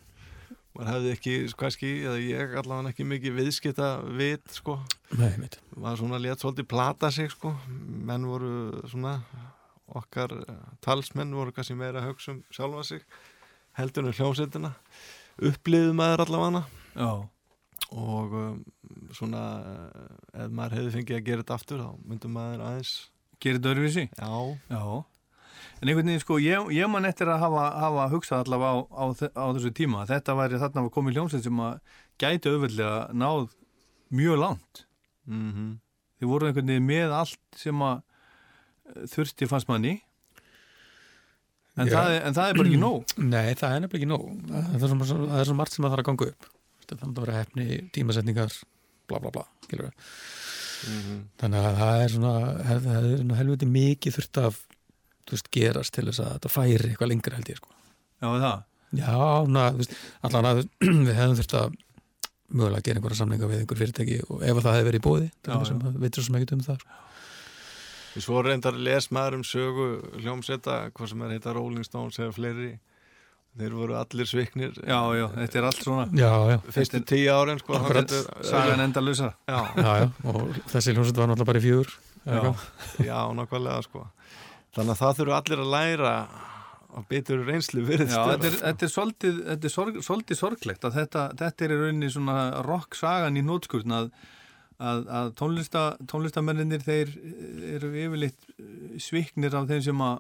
Maður 0.78 0.90
hefði 0.94 1.14
ekki, 1.16 1.36
kannski, 1.60 1.90
eða 2.06 2.18
ég 2.22 2.56
allavega 2.62 2.92
ekki 2.94 3.06
mikið 3.10 3.38
viðskipta 3.40 3.88
vit 4.20 4.54
sko. 4.54 4.78
Nei, 5.18 5.32
einmitt, 5.34 5.58
var 5.82 5.98
svona 6.00 6.20
létt 6.22 6.44
svolítið 6.44 6.70
plata 6.70 7.10
sig 7.14 7.32
sko. 7.34 7.56
Menn 7.70 8.28
voru 8.30 8.52
svona 8.90 9.18
okkar 9.98 10.36
eh, 10.38 10.60
talsmenn 10.86 11.34
voru 11.34 11.54
kannski 11.56 11.78
meira 11.78 12.04
að 12.04 12.12
hugsa 12.12 12.36
um 12.36 12.44
sjálfa 12.54 12.86
sig 12.86 13.06
heldur 13.80 14.10
um 14.10 14.14
hljómsveitina. 14.14 14.76
Uppliðið 15.50 15.96
maður 15.98 16.26
allavega 16.28 16.62
já, 16.96 17.12
og 17.90 18.34
um, 18.38 18.58
svona 19.18 19.44
eh, 19.66 20.44
ef 20.44 20.52
maður 20.54 20.78
hefði 20.80 20.96
fengið 20.98 21.18
að 21.20 21.24
gera 21.30 21.44
þetta 21.46 21.58
aftur 21.60 21.84
þá 21.86 21.90
myndum 22.10 22.36
maður 22.38 22.66
aðeins 22.68 22.92
gerir 23.40 23.60
þetta 23.60 23.72
öðruvísi. 23.74 24.04
já, 24.14 24.32
Já, 24.70 24.84
en 25.80 25.88
einhvern 25.90 26.10
veginn 26.12 26.24
sko, 26.24 26.40
ég, 26.44 26.70
ég 26.76 26.92
man 26.92 27.08
eftir 27.08 27.32
að 27.32 27.40
hafa, 27.46 27.64
hafa 27.86 28.08
hugsað 28.14 28.44
allavega 28.44 28.84
á, 28.84 29.04
á, 29.04 29.04
á 29.40 29.46
þessu 29.56 29.72
tíma 29.76 30.04
að 30.04 30.14
þetta 30.16 30.36
væri 30.42 30.60
þarna 30.62 30.84
var 30.86 30.94
komið 30.98 31.18
hljómsveit 31.20 31.48
sem 31.48 31.62
að 31.64 31.80
gæti 32.20 32.52
auðveldlega 32.52 33.00
náð 33.16 33.48
mjög 34.10 34.44
langt. 34.44 34.86
mhm. 35.30 35.78
Þið 36.20 36.28
voru 36.28 36.48
einhvern 36.50 36.68
veginn 36.68 36.84
með 36.90 37.14
allt 37.16 37.40
sem 37.56 37.80
að 37.80 38.02
eh, 38.92 39.04
þurfti 39.08 39.48
fannst 39.48 39.70
manni. 39.72 39.94
En, 41.80 41.88
það 41.88 42.10
er, 42.12 42.24
en 42.28 42.36
það 42.36 42.50
er 42.50 42.58
bara 42.60 42.68
ekki 42.68 42.80
nóg. 42.82 43.14
nei, 43.34 43.54
það 43.56 43.76
er 43.78 43.84
nefnilega 43.86 44.02
ekki 44.02 44.10
nóg. 44.10 44.26
Það 44.50 44.84
er 44.84 44.92
svo, 44.92 45.20
það 45.22 45.38
er 45.40 45.48
svo 45.48 45.56
margt 45.56 45.78
sem 45.78 45.86
að 45.86 45.88
það 45.88 45.96
þarf 45.96 46.04
að 46.04 46.10
ganga 46.10 46.28
upp 46.34 46.50
það 46.96 47.08
er 47.10 47.12
að 47.14 47.26
vera 47.26 47.40
hefni, 47.40 47.80
tímasetningar 47.96 48.56
bla 49.10 49.22
bla 49.24 49.34
bla, 49.34 49.46
við 49.70 49.86
mhm. 49.86 51.20
þannig 51.42 51.70
að 51.70 51.82
það 51.82 52.04
er 52.04 52.16
svona 52.16 52.34
hef, 52.70 52.88
er 52.94 53.10
svona 53.18 53.42
helviti 53.42 53.70
mikið 53.70 54.18
þurft 54.20 54.42
að 54.44 54.64
þú 55.30 55.36
veist, 55.36 55.52
gerast 55.54 55.94
til 55.94 56.08
þess 56.10 56.24
að 56.24 56.34
þetta 56.38 56.54
færi 56.54 56.90
eitthvað 56.90 57.14
lengra 57.14 57.38
held 57.38 57.54
ég 57.54 57.62
sko 57.62 57.76
Já, 58.20 58.28
það. 58.28 58.64
Já, 59.00 59.20
na, 59.48 59.68
þú 59.72 59.84
veist, 59.84 59.94
allan 60.28 60.50
að 60.50 60.64
við 61.08 61.14
hefðum 61.16 61.38
þurft 61.40 61.56
að 61.60 61.78
mögulega 62.50 62.86
gera 62.88 63.00
einhverja 63.00 63.20
samninga 63.20 63.50
við 63.50 63.62
einhver 63.62 63.80
fyrirtæki 63.80 64.18
og 64.26 64.42
ef 64.42 64.58
að 64.58 64.66
það 64.66 64.78
hefði 64.78 64.88
verið 64.90 65.00
í 65.00 65.06
bóði 65.06 65.28
að 65.54 66.00
veitur 66.02 66.26
sem 66.26 66.38
ekkert 66.40 66.56
um 66.56 66.66
það 66.66 66.82
sko. 66.82 66.98
Svo 68.20 68.42
reyndar 68.44 68.76
les 68.76 69.08
maður 69.14 69.38
um 69.38 69.44
sögu 69.46 69.90
hljómsveita, 70.18 70.80
hvað 70.98 71.12
sem 71.12 71.22
er 71.24 71.36
heita 71.36 71.54
Rolling 71.56 71.86
Stones 71.86 72.18
eða 72.20 72.34
fleiri 72.36 72.72
þeir 73.60 73.74
voru 73.76 73.96
allir 74.00 74.30
sviknir. 74.30 74.76
Já, 74.86 75.00
já, 75.18 75.26
þetta 75.36 75.60
er 75.60 75.68
allt 75.70 75.82
svona. 75.84 76.06
Já, 76.16 76.32
já, 76.54 76.58
fyrstu 76.76 77.02
tíu 77.10 77.34
árin 77.34 77.60
sko, 77.60 77.82
sagan 78.46 78.86
enda 78.86 79.02
lausa. 79.04 79.34
já, 79.50 79.60
já, 79.76 79.92
já 80.04 80.08
og 80.30 80.62
þessi 80.70 80.94
hljómsveit 80.94 81.18
var 81.18 81.32
náttúrulega 81.34 81.50
bara 81.50 81.64
í 81.64 81.74
eða 82.30 82.54
Já. 83.06 83.20
nákvæmlega 83.36 83.82
sko. 83.86 84.06
Þannig 84.76 84.94
að 84.94 85.02
það 85.02 85.20
þurfu 85.20 85.36
allir 85.38 85.64
að 85.64 85.72
læra 85.74 86.14
á 86.90 87.00
betur 87.10 87.44
reynslu 87.46 87.84
virðist 87.86 88.16
Já, 88.16 88.24
þetta 88.34 88.50
er, 88.50 88.58
þetta 88.64 88.86
er 88.86 88.92
svolítið, 88.94 89.40
þetta 89.50 89.70
er 89.70 89.74
sorg, 89.74 90.00
svolítið 90.06 90.40
sorglegt 90.40 90.88
að 90.88 90.98
þetta, 90.98 91.24
þetta 91.42 91.66
er 91.66 91.74
í 91.74 91.80
rauninni 91.84 92.12
svona 92.14 92.38
rock 92.66 92.98
sagan 92.98 93.38
í 93.38 93.44
nótskurn 93.46 93.96
að, 93.96 94.10
að, 94.82 95.04
að 95.20 95.32
tónlista, 95.42 95.84
tónlistamennir 96.10 96.86
þeir 96.86 97.14
eru 97.76 97.92
yfirleitt 97.94 98.50
sviknir 99.02 99.58
af 99.58 99.70
þeim 99.70 99.86
sem 99.86 100.06
að 100.06 100.18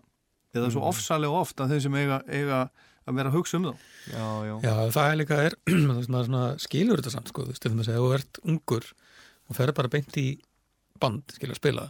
eða 0.55 0.71
svo 0.73 0.85
ofsalega 0.89 1.41
oft 1.43 1.61
af 1.61 1.69
þeim 1.71 1.83
sem 1.85 1.97
eiga, 1.99 2.21
eiga 2.27 2.61
að 3.09 3.19
vera 3.19 3.31
að 3.31 3.37
hugsa 3.39 3.57
um 3.59 3.69
þá. 3.69 3.85
já, 4.09 4.25
já, 4.49 4.55
Já, 4.65 4.73
það 4.95 5.11
er 5.11 5.19
líka 5.21 5.39
er, 5.45 5.55
skilur 6.65 7.01
þetta 7.01 7.13
samt, 7.15 7.31
sko, 7.31 7.45
þú 7.45 7.53
veist, 7.53 7.69
að 7.69 7.79
ef 7.79 8.01
þú 8.01 8.11
ert 8.17 8.41
ungur 8.43 8.89
og 9.49 9.57
ferð 9.57 9.77
bara 9.79 9.91
beint 9.93 10.19
í 10.21 10.27
band, 11.01 11.23
skilur 11.37 11.55
að 11.55 11.61
spila 11.61 11.87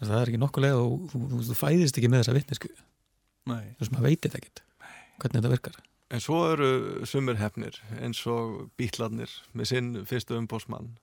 það 0.00 0.16
er 0.22 0.30
ekki 0.32 0.40
nokkuð 0.40 0.64
leið 0.64 0.78
og 0.80 0.96
þú, 1.12 1.20
þú, 1.28 1.42
þú 1.50 1.56
fæðist 1.58 2.00
ekki 2.00 2.10
með 2.10 2.22
þessa 2.22 2.36
vitnesku 2.38 2.70
þú 2.70 3.82
veist, 3.82 3.92
maður 3.92 4.06
veit 4.06 4.24
þetta 4.24 4.40
ekkert. 4.40 4.62
Hvernig 5.20 5.36
þetta 5.36 5.52
virkar. 5.52 5.78
En 6.10 6.22
svo 6.24 6.38
eru 6.50 6.70
sumir 7.06 7.38
hefnir 7.38 7.76
eins 8.00 8.22
og 8.30 8.70
bítlarnir 8.80 9.30
með 9.54 9.70
sinn 9.70 9.92
fyrstu 10.08 10.38
umbósmann 10.40 10.94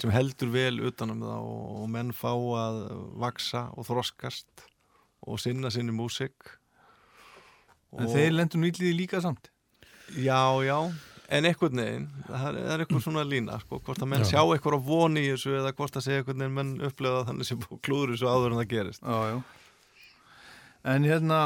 sem 0.00 0.12
heldur 0.14 0.48
vel 0.54 0.78
utanum 0.88 1.20
það 1.20 1.48
og 1.50 1.90
menn 1.92 2.14
fá 2.16 2.30
að 2.32 2.78
vaksa 3.20 3.66
og 3.76 3.84
þroskast 3.90 4.64
og 5.24 5.40
sinna 5.40 5.70
sinni 5.72 5.94
músik 5.96 6.56
En 7.96 8.10
þeir 8.10 8.34
lendur 8.34 8.60
nú 8.60 8.68
ítlið 8.68 8.96
líka 8.98 9.20
samt. 9.24 9.46
Já, 10.20 10.42
já, 10.66 10.76
en 11.32 11.46
einhvern 11.48 11.80
veginn 11.80 12.08
það 12.26 12.42
er, 12.50 12.56
það 12.58 12.72
er 12.74 12.82
eitthvað 12.84 13.04
svona 13.06 13.22
lína 13.26 13.56
sko, 13.62 13.78
hvort 13.82 14.02
að 14.04 14.10
menn 14.12 14.24
Já. 14.26 14.28
sjá 14.34 14.40
eitthvað 14.42 14.76
á 14.78 14.86
von 14.86 15.16
í 15.18 15.24
þessu 15.30 15.54
eða 15.58 15.72
hvort 15.78 15.96
að 15.98 16.04
segja 16.06 16.22
einhvern 16.22 16.42
veginn 16.44 16.56
menn 16.58 16.74
upplega 16.86 17.22
þannig 17.30 17.48
sem 17.48 17.64
klúður 17.86 18.12
þessu 18.14 18.28
áður 18.30 18.52
en 18.52 18.60
það 18.60 18.68
gerist 18.74 19.02
Já, 19.02 19.16
já. 19.32 19.38
En 20.92 21.08
hérna, 21.08 21.40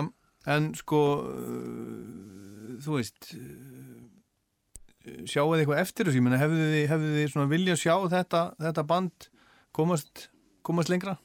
en 0.56 0.66
sko, 0.76 1.00
uh, 1.24 2.74
þú 2.84 2.98
veist, 2.98 3.30
uh, 3.38 5.14
sjáu 5.24 5.46
þið 5.54 5.62
eitthvað 5.62 5.80
eftir 5.86 6.10
þessu, 6.10 6.20
ég 6.20 6.26
meina, 6.26 6.42
hefðu 6.42 6.66
þið, 6.74 6.84
hefðu 6.90 7.14
þið 7.16 7.32
svona 7.32 7.52
vilja 7.54 7.78
sjá 7.80 7.94
þetta, 8.18 8.42
þetta 8.60 8.84
band 8.90 9.30
komast, 9.76 10.26
komast 10.66 10.92
lengra? 10.92 11.16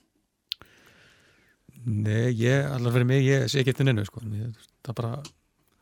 Nei, 1.85 2.31
ég, 2.39 2.65
allar 2.65 2.95
fyrir 2.95 3.07
mig, 3.09 3.25
ég 3.25 3.45
sé 3.51 3.61
ekki 3.61 3.75
eftir 3.75 3.87
neinu, 3.87 4.05
sko. 4.07 4.23
Það 4.25 4.91
er 4.93 4.97
bara 4.97 5.11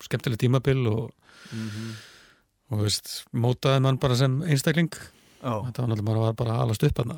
skemmtileg 0.04 0.42
tímabil 0.42 0.84
og, 0.92 1.14
og 1.54 2.76
þú 2.76 2.82
veist, 2.82 3.14
mótaði 3.32 3.86
mann 3.86 4.02
bara 4.04 4.20
sem 4.20 4.36
einstakling. 4.44 4.92
Já, 5.40 5.56
þetta 5.70 5.86
var 5.86 5.92
náttúrulega 5.94 6.10
bara, 6.12 6.28
var 6.28 6.38
bara 6.44 6.60
alast 6.64 6.86
upp 6.88 7.02
hana 7.04 7.18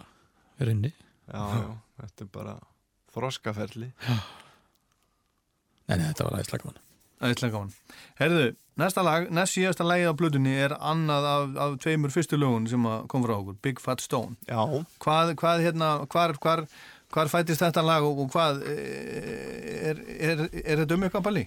í 0.58 0.66
rauninni 0.66 0.94
Já, 1.30 1.42
já, 1.60 1.68
þetta 2.02 2.26
er 2.26 2.32
bara 2.34 2.56
þroskaferli. 3.14 3.92
Nei, 5.86 5.96
nei, 5.98 6.08
þetta 6.10 6.30
var 6.30 6.50
slaka 6.50 6.70
mann 6.70 6.82
ætla 7.24 7.50
gaman. 7.52 7.72
Herðu, 8.20 8.48
næsta 8.80 9.04
lag, 9.06 9.30
næst 9.34 9.56
síðasta 9.56 9.86
lagið 9.88 10.12
á 10.12 10.18
blöðunni 10.20 10.56
er 10.66 10.76
annað 10.78 11.28
af, 11.30 11.54
af 11.64 11.78
tveimur 11.84 12.14
fyrstu 12.14 12.40
lögun 12.40 12.68
sem 12.70 12.88
að 12.90 13.06
kom 13.12 13.26
frá 13.26 13.36
okkur, 13.38 13.58
Big 13.66 13.82
Fat 13.84 14.04
Stone. 14.04 14.36
Já, 14.50 14.60
hvað, 15.04 15.36
hvað 15.40 15.64
hérna, 15.66 15.92
hvar, 16.12 16.36
hvar 16.44 16.66
hvar 17.14 17.30
fættist 17.32 17.64
þetta 17.64 17.84
lag 17.86 18.06
og, 18.08 18.26
hvað 18.34 18.64
eh, 18.70 19.92
er, 19.92 20.02
er, 20.16 20.46
er 20.64 20.82
þetta 20.84 20.98
um 20.98 21.06
eitthvað 21.08 21.28
balli? 21.30 21.46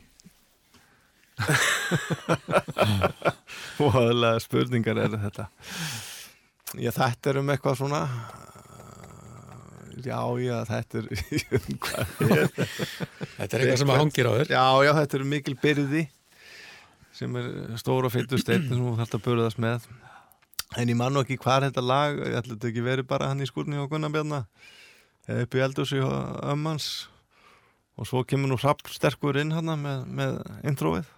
Hóðalega 3.79 4.43
spurningar 4.47 4.99
er 5.05 5.17
þetta. 5.23 5.49
Já, 6.79 6.91
þetta 6.93 7.31
er 7.31 7.41
um 7.41 7.51
eitthvað 7.55 7.79
svona 7.81 8.03
Já, 10.05 10.21
já, 10.39 10.57
þetta 10.69 11.01
er 11.01 11.07
um 11.59 11.79
hvað 11.83 12.21
er 12.23 12.45
Þetta? 13.39 13.49
Er 13.49 13.63
eitthvað 13.63 13.81
sem 13.81 13.93
að 13.93 14.01
hangir 14.03 14.29
á 14.29 14.33
þér. 14.37 14.53
Já, 14.53 14.67
já, 14.85 14.93
þetta 15.01 15.19
er 15.19 15.25
mikil 15.33 15.57
byrði 15.59 16.05
sem 17.19 17.39
er 17.41 17.49
stór 17.81 18.07
og 18.07 18.15
feitur 18.15 18.39
steinn 18.39 18.69
sem 18.69 18.79
þú 18.79 18.93
þarft 19.01 19.17
að 19.17 19.25
börðast 19.25 19.59
með. 19.63 19.89
En 20.79 20.91
ég 20.93 20.99
man 20.99 21.15
nú 21.17 21.25
ekki 21.25 21.39
hvað 21.41 21.57
er 21.57 21.71
þetta 21.71 21.83
lag 21.83 22.21
ég 22.21 22.37
ætla 22.39 22.55
þetta 22.55 22.69
ekki 22.71 22.85
verið 22.85 23.09
bara 23.11 23.31
hann 23.33 23.43
í 23.43 23.49
skúrni 23.49 23.81
og 23.81 23.89
Gunnarbjarna 23.91 24.45
eða 24.45 24.78
upp 25.29 25.55
í 25.57 25.63
eldursi 25.65 26.01
og 26.05 26.41
ömmans 26.55 26.89
og 27.99 28.07
svo 28.09 28.23
kemur 28.29 28.53
nú 28.53 28.59
hrapp 28.61 28.85
sterkur 28.93 29.39
inn 29.41 29.55
hann 29.57 29.71
með, 29.83 30.05
með 30.07 30.39
introið 30.71 31.09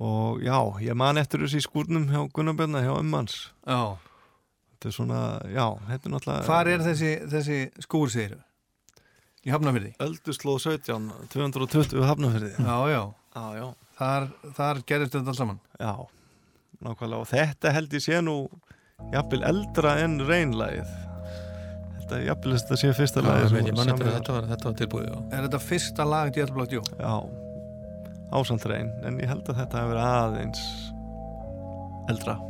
og 0.00 0.40
já, 0.44 0.56
ég 0.84 0.96
man 0.96 1.20
eftir 1.20 1.44
þessi 1.44 1.62
skúrnum 1.66 2.08
hjá 2.10 2.22
Gunnarbjarna 2.34 2.84
hjá 2.84 2.92
ömmans 2.98 3.38
Já. 3.66 3.96
þetta 4.74 4.90
er 4.90 4.96
svona, 4.96 5.22
já, 5.50 5.66
þetta 5.88 6.08
er 6.08 6.14
náttúrulega 6.14 6.46
Hvar 6.48 6.70
er 6.72 6.84
þessi, 6.86 7.12
þessi 7.32 7.58
skúr 7.84 8.12
segir 8.12 8.38
Í 9.40 9.48
Hafnafyrði? 9.54 9.94
Ölduslóð 10.04 10.58
17, 10.66 11.06
220 11.32 12.04
hafnafyrði 12.04 12.52
Já, 12.60 12.76
já, 12.92 13.02
Já, 13.30 13.44
já. 13.54 13.68
Þar, 14.00 14.26
þar 14.56 14.80
gerist 14.88 15.12
þetta 15.14 15.30
alls 15.30 15.38
saman. 15.38 15.58
Já, 15.78 15.92
nákvæmlega. 16.82 17.20
Og 17.20 17.28
þetta 17.30 17.72
held 17.76 17.94
ég 17.94 18.02
sé 18.02 18.18
nú 18.24 18.34
jafnvel 19.12 19.44
eldra 19.46 19.92
en 20.02 20.18
reynlægið 20.26 20.90
Þetta 22.10 22.26
jafnvel 22.26 22.56
þetta 22.58 22.76
sé 22.80 22.92
fyrsta 22.98 23.20
að 23.22 23.28
var. 23.30 24.14
þetta 24.16 24.34
var, 24.34 24.46
þetta 24.50 24.66
var 24.66 24.78
tilbúið 24.80 25.04
já. 25.06 25.16
Er 25.30 25.44
þetta 25.46 25.60
fyrsta 25.62 26.06
lag 26.10 26.32
Djallblagt 26.34 26.74
Jó? 26.74 26.82
Já, 26.98 27.12
ásamt 28.34 28.66
reyn 28.66 28.90
en 29.06 29.20
ég 29.22 29.30
held 29.30 29.46
að 29.46 29.60
þetta 29.62 29.84
hefur 29.84 29.94
verið 29.94 30.08
aðeins 30.18 30.64
eldra 32.10 32.40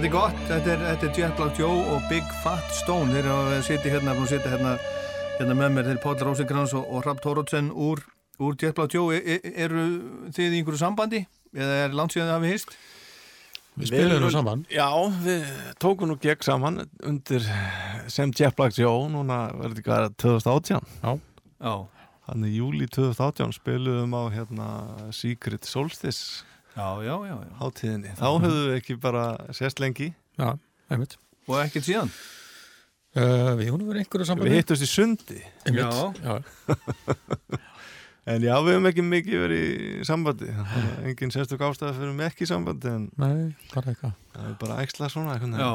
Þetta 0.00 0.08
er 0.08 0.14
gott, 0.14 0.38
þetta 0.48 0.70
er, 0.72 0.82
þetta 0.86 1.04
er 1.06 1.18
Jet 1.18 1.32
Black 1.36 1.58
Joe 1.60 1.80
og 1.92 2.04
Big 2.08 2.28
Fat 2.40 2.70
Stone. 2.72 3.12
Þeir 3.12 3.26
eru 3.26 3.34
að 3.36 3.58
sitja 3.66 3.90
hérna, 3.92 4.14
hérna, 4.16 4.70
hérna 5.36 5.56
með 5.58 5.74
mér, 5.74 5.90
þeir 5.90 5.98
Páll 6.00 6.22
Rósingrans 6.24 6.72
og, 6.78 6.86
og 6.88 7.04
Rapp 7.04 7.20
Tórótsen 7.20 7.68
úr, 7.68 8.00
úr 8.40 8.56
Jet 8.56 8.78
Black 8.78 8.96
Joe. 8.96 9.12
E, 9.12 9.36
e, 9.36 9.52
eru 9.60 9.84
þið 10.32 10.56
í 10.56 10.62
einhverju 10.62 10.80
sambandi? 10.80 11.20
Eða 11.52 11.76
er 11.82 11.98
langt 12.00 12.16
síðan 12.16 12.30
þið 12.30 12.36
hafið 12.38 12.54
hýst? 12.54 12.72
Við 13.76 13.92
spilum 13.92 14.24
nú 14.24 14.32
saman. 14.32 14.64
Já, 14.72 14.88
við 15.20 15.52
tókum 15.84 16.08
nú 16.08 16.16
gegn 16.24 16.48
saman 16.48 16.86
undir 17.04 17.44
sem 18.08 18.32
Jeff 18.32 18.56
Black 18.56 18.80
Joe. 18.80 19.04
Núna 19.12 19.50
verður 19.52 19.82
ekki 19.84 19.96
að 19.98 20.12
2018 20.24 21.20
Já, 21.60 21.74
Þannig 22.30 22.48
í 22.48 22.62
júli 22.62 22.88
2018 22.88 23.52
spiluðum 23.60 24.16
á 24.16 24.22
hérna 24.32 24.70
Secret 25.12 25.68
Solstice. 25.68 26.24
já, 26.24 26.24
já, 26.24 26.32
já, 26.32 26.40
já. 26.40 26.49
Hátíðinni. 27.60 28.12
Þá 28.18 28.26
höfðu 28.28 28.60
við 28.66 28.76
ekki 28.80 28.98
bara 29.02 29.24
sést 29.56 29.80
lengi. 29.82 30.10
Já, 30.40 30.52
einmitt. 30.90 31.16
Og 31.50 31.58
ekkert 31.62 31.86
síðan? 31.88 32.12
uh, 33.16 33.52
Við 33.58 33.72
húnum 33.72 33.90
verið 33.90 34.04
einhverju 34.04 34.28
sambandi. 34.28 34.50
Við 34.52 34.60
hittust 34.60 34.86
í 34.86 34.90
sundi. 34.90 35.40
Einmitt, 35.66 36.22
já. 36.24 36.40
En 38.30 38.42
já, 38.44 38.52
við 38.62 38.74
höfum 38.76 38.86
ekki 38.90 39.02
mikið 39.02 39.40
verið 39.42 39.62
í 39.64 40.04
sambandi. 40.06 40.50
Engin 41.08 41.32
sérstök 41.34 41.62
ástæða 41.66 41.94
fyrir 41.96 42.12
mig 42.14 42.28
ekki 42.28 42.44
í 42.44 42.50
sambandi 42.50 42.90
en 42.92 43.06
Nei, 43.18 43.54
bara 43.72 43.94
eitthvað 43.94 44.12
það 44.34 44.44
er 44.50 44.56
bara 44.60 44.76
eksla 44.84 45.08
svona. 45.10 45.36
Já, 45.40 45.70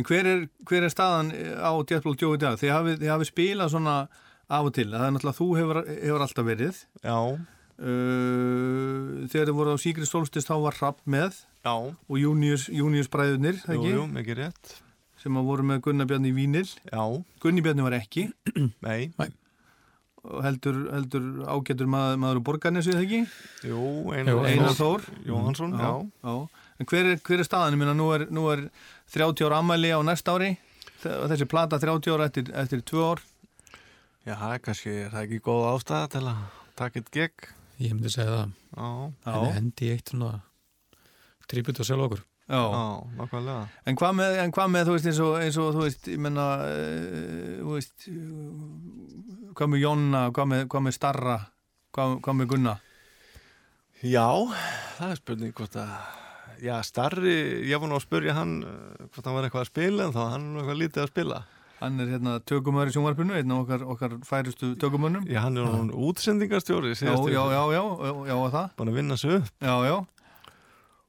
en 0.00 0.06
hver 0.08 0.30
er, 0.30 0.40
hver 0.66 0.86
er 0.88 0.94
staðan 0.94 1.28
á 1.60 1.70
Joe 1.76 2.32
í 2.34 2.40
dag? 2.40 2.56
Þið 2.58 2.72
hafið, 2.72 2.96
þið 3.02 3.12
hafið 3.12 3.30
spilað 3.30 3.74
svona 3.76 3.96
af 4.48 4.70
og 4.70 4.72
til, 4.74 4.88
það 4.90 5.04
er 5.06 5.14
náttúrulega 5.14 5.38
þú 5.38 5.48
hefur, 5.60 5.80
hefur 5.92 6.24
alltaf 6.26 6.48
verið. 6.48 6.80
Já, 7.04 7.18
uh, 7.82 9.26
Þegar 9.30 9.50
þið 9.50 9.56
voru 9.58 9.74
á 9.74 9.78
Sigrid 9.80 10.08
Solstist 10.10 10.50
þá 10.50 10.56
var 10.64 10.78
Rapp 10.80 11.00
með. 11.10 11.38
Já, 11.64 11.74
og 11.74 12.16
Június, 12.20 12.68
Június 12.72 13.08
bræðunir, 13.12 13.56
það 13.64 13.80
jú, 13.80 13.94
jú, 13.96 14.02
mikið 14.12 14.40
rétt. 14.42 14.74
Sem 15.22 15.38
að 15.40 15.46
voru 15.48 15.64
með 15.64 15.80
Gunnar 15.86 16.08
Bjarni 16.10 16.28
í 16.32 16.36
Vínil. 16.36 16.66
Já, 16.90 17.04
Gunni 17.40 17.64
Bjarni 17.64 17.86
var 17.86 17.96
ekki. 17.96 18.26
Nei, 18.84 19.08
og 20.24 20.40
heldur, 20.44 20.76
heldur 20.92 21.24
ágætur 21.52 21.88
maður, 21.90 22.20
maður 22.22 22.38
úr 22.40 22.44
borgarnesu, 22.48 22.94
það 22.96 23.02
ekki? 23.04 23.18
jú, 23.68 23.80
Jú, 24.08 24.38
Einar 24.48 24.76
Þór 24.76 25.02
Jóhansson, 25.28 25.74
já, 25.76 25.90
já. 26.24 26.62
En 26.80 26.88
hver 26.90 27.10
er, 27.12 27.18
hver 27.22 27.42
er 27.42 27.46
staðan? 27.46 27.76
Ég 27.76 27.82
meina, 27.82 27.92
nú 27.96 28.06
er, 28.16 28.24
nú 28.34 28.46
er 28.50 28.64
30 29.14 29.44
ára 29.46 29.60
ammæli 29.60 29.92
á 29.94 30.00
næsta 30.02 30.34
ári. 30.34 30.54
Og 31.04 31.28
þessi 31.30 31.46
plata 31.50 31.78
30 31.80 32.16
ára 32.16 32.26
eftir, 32.30 32.48
eftir 32.56 32.80
2 32.88 33.04
ár. 33.04 33.20
Já, 34.24 34.32
það 34.40 34.54
er 34.56 34.62
kannski, 34.64 34.94
er 35.04 35.12
það 35.12 35.26
ekki 35.26 35.42
góð 35.44 35.66
ástæða 35.74 36.08
til 36.16 36.24
að 36.32 36.40
taka 36.80 37.00
eitt 37.02 37.12
gegn 37.14 37.52
Ég 37.82 37.94
myndi 37.94 38.12
segja 38.12 38.30
það. 38.30 38.52
Já, 38.74 38.88
Henni 39.26 39.54
hendi 39.56 39.90
eitt 39.94 40.12
svona 40.12 40.36
Tribut 41.50 41.80
og 41.82 41.86
sjálf 41.88 42.06
okkur. 42.06 42.22
Já. 42.44 42.60
já, 42.60 42.82
nákvæmlega. 43.18 43.60
En 43.88 43.96
hvað 43.96 44.16
með, 44.18 44.38
en 44.42 44.52
hvað 44.52 44.72
með 44.72 44.88
þú 44.88 44.94
veist, 44.94 45.06
eins 45.08 45.20
og, 45.24 45.34
eins 45.40 45.58
og 45.60 45.70
þú 45.72 45.84
veist, 45.84 46.08
ég 46.12 46.20
menna, 46.20 46.44
uh, 46.60 47.54
þú 47.60 47.76
veist, 47.76 48.08
uh, 48.12 49.52
hvað 49.56 49.70
með 49.72 49.84
Jonna, 49.84 50.22
hvað 50.36 50.50
með, 50.50 50.66
hvað 50.72 50.84
með 50.84 50.96
Starra, 50.98 51.38
hvað, 51.96 52.18
hvað 52.24 52.38
með 52.40 52.50
Gunna? 52.52 52.74
Já, 54.04 54.28
það 54.98 55.14
er 55.14 55.20
spurning 55.22 55.56
hvort 55.56 55.80
að 55.80 55.96
Já, 56.64 56.76
starri, 56.86 57.32
ég 57.66 57.80
var 57.80 57.90
nú 57.90 57.96
að 57.98 58.04
spurja 58.04 58.34
hann 58.36 58.52
uh, 58.64 59.08
hvort 59.10 59.26
hann 59.26 59.34
var 59.36 59.46
eitthvað 59.48 59.64
að 59.64 59.70
spila 59.72 60.04
en 60.06 60.12
þá 60.14 60.20
hann 60.22 60.44
er 60.44 60.52
nú 60.52 60.60
eitthvað 60.60 60.80
lítið 60.80 61.02
að 61.02 61.10
spila 61.10 61.40
Hann 61.84 62.00
er 62.00 62.08
hérna 62.14 62.38
tökumöður 62.48 62.90
í 62.90 62.94
sjónvarpinu, 62.96 63.36
einn 63.36 63.52
af 63.52 63.62
okkar, 63.66 63.84
okkar 63.94 64.16
færustu 64.24 64.72
tökumönnum. 64.80 65.26
Já, 65.28 65.42
hann 65.44 65.60
er 65.60 65.68
nú 65.90 65.98
útsendingarstjóri 66.08 66.94
Já, 66.96 67.12
já, 67.12 67.44
já, 67.52 67.62
já, 67.76 67.82
já, 67.84 68.12
já, 68.30 68.34
og 68.40 68.50
það. 68.54 68.68
Búin 68.78 68.92
að 68.92 69.00
vinna 69.02 69.18
upp, 69.36 69.52
Já, 69.60 69.74
já. 69.90 69.96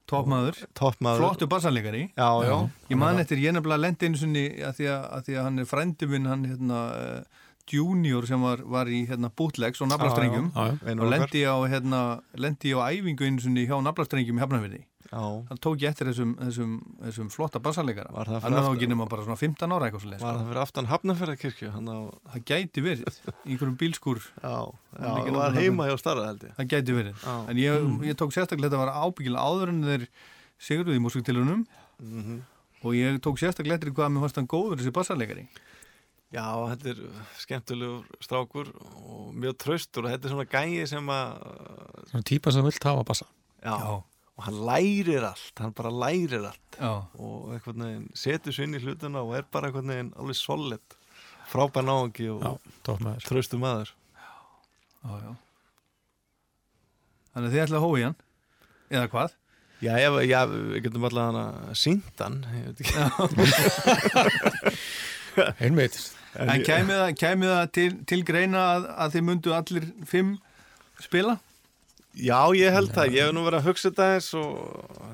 Toppmaður. 0.06 0.60
toppmaður 0.78 1.24
Flottu 1.24 1.48
bassanleikari. 1.50 2.02
Já, 2.14 2.28
já, 2.46 2.56
Ég 2.92 2.98
man 3.00 3.18
eftir, 3.18 3.40
ég 3.42 3.56
nefnilega 3.56 3.82
lendi 3.82 4.10
sinni 4.20 4.44
að 4.62 4.76
því 4.78 4.86
að, 4.92 5.06
því 5.26 5.34
að 5.40 5.46
hann 5.48 5.58
er 5.58 5.66
frændi 5.66 6.08
minn, 6.12 6.28
hann 6.30 6.44
hérna 6.46 6.82
uh, 6.94 7.45
junior 7.72 8.26
sem 8.28 8.42
var, 8.42 8.62
var 8.64 8.90
í 8.90 9.04
hérna 9.08 9.30
bootlegs 9.34 9.82
og 9.82 9.90
naflastrengjum 9.90 10.50
og 10.56 11.06
lendi 11.10 11.42
á, 11.46 11.56
hérna, 11.70 12.02
lendi 12.38 12.74
á 12.76 12.86
æfingu 12.90 13.26
einu 13.26 13.42
sinni 13.42 13.66
hjá 13.66 13.78
naflastrengjum 13.82 14.38
í 14.38 14.44
Hafnarfirði. 14.44 14.84
Já, 15.06 15.22
Hann 15.48 15.60
tók 15.62 15.82
ég 15.82 15.92
eftir 15.92 16.08
þessum, 16.10 16.32
þessum, 16.40 16.72
þessum 17.04 17.28
flotta. 17.30 17.60
Var 17.62 17.76
það 17.76 17.92
fyrir 17.92 18.42
Hann 18.42 18.56
er 18.58 18.64
þá 18.66 18.70
ekki 18.72 18.88
nema 18.90 19.06
bara 19.10 19.26
svona 19.26 19.38
15 19.38 19.74
ára 19.76 19.88
eitthvað 19.88 20.16
var 20.16 20.24
það 20.24 20.48
fyrir 20.48 20.62
aftan 20.62 20.88
Hafnarferðarkirkju 20.90 21.70
hann 21.76 21.90
á, 21.90 21.98
Það 22.32 22.44
gæti 22.50 22.84
verið. 22.84 23.20
Í 23.46 23.54
einhverjum 23.54 23.76
bílskur, 23.82 24.22
já, 24.42 24.56
já, 24.66 24.98
Hann 24.98 25.20
ekki 25.20 25.36
var 25.36 25.56
heima 25.60 25.86
hjá 25.90 25.94
starra 26.02 26.26
held 26.32 26.42
ég. 26.48 26.56
Það 26.58 26.72
gæti 26.74 26.98
verið. 26.98 27.22
Já, 27.22 27.36
En 27.52 27.62
ég, 27.62 27.86
ég 28.10 28.18
tók 28.18 28.34
sérstaklega, 28.34 28.72
þetta 28.72 28.82
var 28.82 28.92
ábyggilega 29.06 29.46
áður 29.46 29.72
en 29.72 29.80
þeir 29.86 30.08
sigurðuð 30.68 30.98
í 30.98 31.04
músiktilunum 31.06 31.64
mhm. 32.02 32.42
Og 32.86 32.94
ég 32.94 33.16
tók 33.24 33.38
sérstaklega 33.40 33.78
eftir 33.78 33.94
hvað 33.96 34.12
mér 34.12 34.26
fannst 34.26 34.36
hann 34.38 34.50
góður 34.50 34.82
þessi 34.82 34.92
bassanleikari. 34.94 35.46
Já, 36.34 36.42
þetta 36.72 36.90
er 36.90 37.00
skemmtilegur 37.38 38.18
strákur 38.24 38.68
og 38.98 39.30
mjög 39.38 39.54
traustur 39.62 40.04
og 40.06 40.10
þetta 40.12 40.26
er 40.26 40.32
svona 40.34 40.48
gæi 40.50 40.86
sem 40.90 41.06
að 41.14 41.28
Svona 42.10 42.26
típa 42.26 42.52
sem 42.54 42.66
vilt 42.66 42.86
hafa 42.86 43.04
bassa. 43.06 43.26
Já, 43.62 43.76
og 44.36 44.42
hann 44.44 44.58
lærir 44.68 45.22
allt, 45.30 45.52
hann 45.62 45.72
bara 45.76 45.90
lærir 45.94 46.42
allt. 46.50 46.78
Já. 46.80 46.90
og 47.16 47.54
einhvern 47.54 47.84
veginn 47.86 48.08
setur 48.18 48.52
sér 48.52 48.66
inn 48.66 48.76
í 48.76 48.82
hlutuna 48.82 49.22
og 49.24 49.32
er 49.38 49.46
bara 49.50 49.70
einhvern 49.70 49.88
veginn 49.94 50.10
alveg 50.18 50.36
solid 50.38 50.96
frábær 51.46 51.86
náðungi 51.86 52.26
og 52.34 52.42
Já, 52.42 52.52
toppmaður 52.90 53.22
traustu 53.30 53.56
maður. 53.62 53.94
Já, 55.06 55.10
já. 55.22 55.32
Þannig 57.32 57.46
að 57.48 57.54
þið 57.54 57.64
ætla 57.66 57.78
að 57.78 57.86
hói 57.86 58.02
hann, 58.02 58.18
eða 58.90 59.08
hvað? 59.14 59.30
Já, 59.84 59.92
já, 60.00 60.08
já 60.24 60.38
við 60.50 60.78
getum 60.86 61.04
alltaf 61.06 61.26
hann 61.30 61.40
að 61.42 61.74
sínda 61.76 62.26
hann 62.26 62.38
ég 62.56 62.62
veit 62.66 62.78
ekki. 62.82 62.94
Einmitt 65.66 65.98
En, 66.36 66.50
en 66.52 66.62
kæmi 66.66 66.92
það, 66.96 67.10
kæmi 67.20 67.48
það 67.50 67.66
til, 67.78 67.88
til 68.12 68.20
greina 68.28 68.62
að, 68.76 68.86
að 69.04 69.14
þið 69.16 69.24
mundu 69.30 69.54
allir 69.56 69.86
fimm 70.10 70.34
spila? 71.02 71.38
Já, 72.16 72.38
ég 72.56 72.72
held 72.72 72.92
það, 72.96 73.10
ég 73.12 73.26
hef 73.28 73.34
nú 73.36 73.42
verið 73.44 73.58
að 73.60 73.66
hugsa 73.70 73.90
þetta 73.90 74.06
eins 74.14 74.28
og 74.40 74.52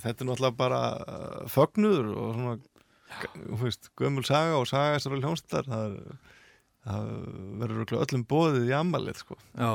þetta 0.04 0.22
er 0.22 0.28
náttúrulega 0.28 0.58
bara 0.60 0.82
uh, 1.02 1.40
fögnuður 1.50 2.12
og 2.14 2.28
svona 2.36 2.58
þú 3.42 3.58
veist, 3.64 3.88
gömul 3.98 4.22
saga 4.26 4.60
og 4.60 4.68
saga 4.70 4.94
þessar 4.98 5.16
hljónstar 5.18 5.66
það, 5.66 5.96
er- 5.96 6.20
það 6.86 7.10
verður 7.62 7.96
öllum 8.06 8.22
bóðið 8.30 8.70
í 8.70 8.76
ammalið 8.78 9.18
sko. 9.24 9.36
Já. 9.58 9.72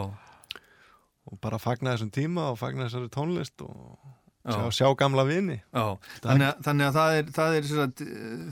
og 1.27 1.39
bara 1.43 1.59
fagna 1.59 1.93
þessum 1.97 2.11
tíma 2.15 2.47
og 2.53 2.57
fagna 2.61 2.87
þessari 2.87 3.11
tónlist 3.13 3.63
og 3.67 3.97
Já. 4.47 4.55
sjá, 4.55 4.67
sjá 4.79 4.87
gamla 4.95 5.25
vini 5.27 5.57
Já, 5.75 5.85
þannig 6.23 6.47
að, 6.47 6.59
þannig 6.63 6.85
að 6.87 6.97
það 6.97 7.15
er, 7.19 7.31
það 7.35 7.55
er 7.59 7.65
sagt, 7.73 8.03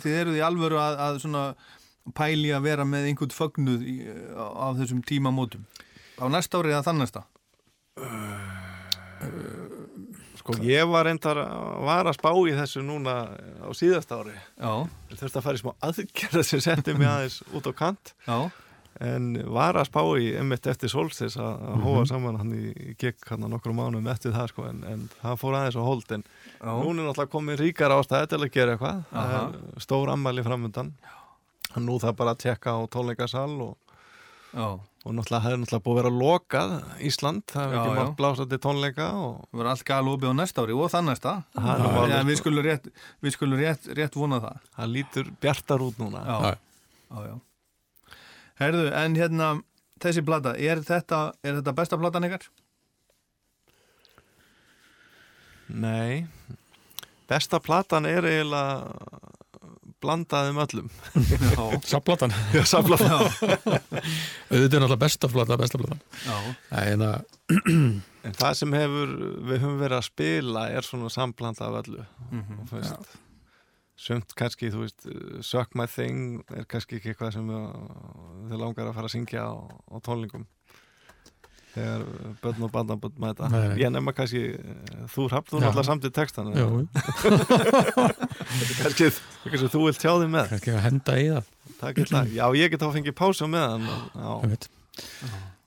þið 0.03 0.15
eruð 0.19 0.39
í 0.41 0.43
alvöru 0.43 0.80
að, 0.84 0.97
að 1.05 1.19
svona 1.23 1.43
pæli 2.14 2.52
að 2.53 2.68
vera 2.69 2.86
með 2.88 3.10
einhvern 3.10 3.34
fögnuð 3.34 3.86
í, 3.88 3.95
á, 4.36 4.45
á 4.45 4.68
þessum 4.77 5.02
tímamótum? 5.07 5.65
Á 6.22 6.26
næsta 6.32 6.61
ári 6.61 6.76
eða 6.76 6.86
þann 6.86 7.02
næsta? 7.03 7.26
Sko, 10.45 10.60
ég 10.61 10.86
var 10.91 11.07
reyndar 11.07 11.40
var 11.82 12.06
að 12.06 12.18
spá 12.19 12.30
í 12.45 12.53
þessu 12.53 12.84
núna 12.86 13.15
á 13.65 13.69
síðast 13.73 14.11
ári. 14.14 14.36
Já, 14.60 14.86
þurfti 15.15 15.40
að 15.40 15.48
fara 15.48 15.57
í 15.57 15.64
smá 15.64 15.72
aðgerða 15.88 16.44
sem 16.45 16.61
setti 16.61 16.94
mig 16.94 17.10
aðeins 17.10 17.40
út 17.56 17.65
á 17.65 17.73
kant. 17.73 18.14
Já, 18.27 18.38
en 19.03 19.32
var 19.52 19.76
að 19.80 19.90
spá 19.90 20.02
í 20.22 20.30
einmitt 20.38 20.69
eftir 20.72 20.91
solstis 20.91 21.36
að, 21.41 21.65
að 21.72 21.82
hóa 21.88 22.06
saman 22.07 22.38
hann 22.40 22.53
í, 22.56 22.94
gikk 23.02 23.26
hann 23.32 23.48
nokkru 23.52 23.73
mánum 23.76 24.06
eftir 24.11 24.36
það 24.36 24.53
sko 24.53 24.69
en, 24.69 24.86
en 24.88 25.03
það 25.18 25.41
fór 25.41 25.57
aðeins 25.60 25.80
á 25.82 25.84
hold. 25.84 26.07
En 26.15 26.23
já. 26.23 26.72
núna 26.72 27.02
er 27.02 27.10
náttúrulega 27.10 27.34
komið 27.34 27.61
ríkar 27.65 27.98
ástæði 27.98 28.32
til 28.32 28.41
að 28.44 28.53
gera 28.53 28.76
eitthvað. 28.77 29.03
Það 29.11 29.36
Aha. 29.36 29.45
er 29.49 29.88
stór 29.88 30.14
framöndan 31.76 31.85
nú 31.85 31.99
það 31.99 32.15
bara 32.18 32.34
að 32.35 32.43
tekka 32.45 32.72
á 32.76 32.80
tónleikasal 32.88 33.61
og, 33.61 33.77
já. 34.53 34.80
og 35.06 35.11
náttúrulega 35.14 35.43
það 35.43 35.52
er 35.52 35.60
náttúrulega 35.61 35.85
búið 35.85 35.97
að 35.97 35.99
vera 35.99 36.14
lokað 36.15 36.73
Ísland, 37.03 37.43
það 37.52 37.73
Já, 37.73 37.80
ekki 37.80 37.95
mátt 37.99 38.15
blása 38.18 38.45
til 38.47 38.60
tónleika 38.60 39.07
og 39.19 39.41
Það 39.52 39.60
verður 39.60 39.72
allt 39.72 39.85
galopið 39.89 40.31
á 40.31 40.34
næsta 40.39 40.64
ári 40.64 40.73
og 40.76 40.91
þann 40.93 41.10
næsta 41.10 41.34
Já, 41.56 41.76
alveg, 41.76 42.26
við 42.26 42.35
sko. 42.35 42.43
skulum 42.43 42.65
rétt, 42.65 42.89
við 43.22 43.35
skulum 43.35 43.60
rétt, 43.60 43.88
rétt 43.95 44.15
vona 44.15 44.41
það 44.43 44.60
það 44.77 44.93
lítur 44.95 45.31
bjartar 45.41 45.85
út 45.85 45.99
núna 45.99 46.23
Já, 46.26 46.35
Já. 46.45 47.18
já. 47.30 47.35
Herðu, 48.56 48.85
en 48.95 49.15
hérna 49.19 49.47
þessi 49.99 50.23
plata, 50.26 50.56
er 50.56 50.80
þetta, 50.85 51.34
er 51.43 51.57
þetta 51.60 51.76
besta 51.76 51.97
platan 51.99 52.27
ykkar? 52.30 52.45
Nei, 55.76 56.27
besta 57.27 57.60
platan 57.60 58.06
er 58.06 58.23
eiginlega 58.23 59.35
blandaðum 60.03 60.59
öllum. 60.65 60.89
Já, 61.15 61.63
samla 62.73 62.97
Auðvitað 63.05 64.76
er 64.76 64.84
náttúrulega 64.84 65.01
besta 65.05 65.30
plata, 65.31 65.57
besta 65.59 65.81
platan. 65.81 66.01
Já, 66.26 66.38
En 66.84 67.05
að 67.05 67.23
En 68.26 68.34
það 68.34 68.55
sem 68.57 68.73
hefur, 68.73 69.11
við 69.45 69.59
höfum 69.61 69.77
verið 69.84 69.99
að 69.99 70.07
spila 70.07 70.65
er 70.73 70.88
svona 70.88 71.11
samblanda 71.13 71.67
af 71.67 71.80
öllu. 71.84 72.05
Mhm. 72.31 72.59
og 72.63 72.72
þú 72.72 72.80
veist 72.81 73.13
sumt 73.95 74.34
kannski, 74.35 74.72
þú 74.73 74.81
veist, 74.84 75.05
Suck 75.45 75.76
My 75.80 75.85
Thing 75.88 76.41
er 76.51 76.65
kannski 76.67 76.97
ekki 76.99 77.13
eitthvað 77.13 77.38
sem 77.38 77.47
uh, 77.47 77.69
þið 78.49 78.59
langar 78.59 78.89
að 78.89 78.97
fara 78.97 79.07
að 79.07 79.13
syngja 79.15 79.45
á, 79.47 79.55
á 79.55 79.95
tónlingum 80.03 80.43
þegar 81.76 82.03
börn 82.43 82.65
og 82.67 82.72
bandabönd 82.72 83.17
mæta. 83.19 83.49
Nei, 83.51 83.65
nei. 83.67 83.80
ég 83.84 83.91
nefna 83.91 84.13
kannski, 84.15 84.41
eh, 84.55 84.99
þú 85.11 85.26
hrapt 85.31 85.51
þú 85.51 85.59
náttúrulega 85.59 85.88
samt 85.89 86.07
í 86.07 86.11
textan 86.15 86.51
kannski, 88.82 89.10
kannski 89.45 89.69
þú 89.73 89.84
vilt 89.86 90.02
tjá 90.02 90.11
þig 90.22 90.32
með. 90.34 90.49
Kannski 90.53 90.73
að 90.73 90.84
henda 90.86 91.18
í 91.19 91.27
það. 91.32 91.52
Takk 91.80 91.99
já, 92.34 92.45
ég 92.56 92.72
get 92.72 92.82
þá 92.82 92.88
að 92.88 92.95
fengið 92.98 93.18
pása 93.19 93.49
með 93.52 93.65
hann. 93.73 93.88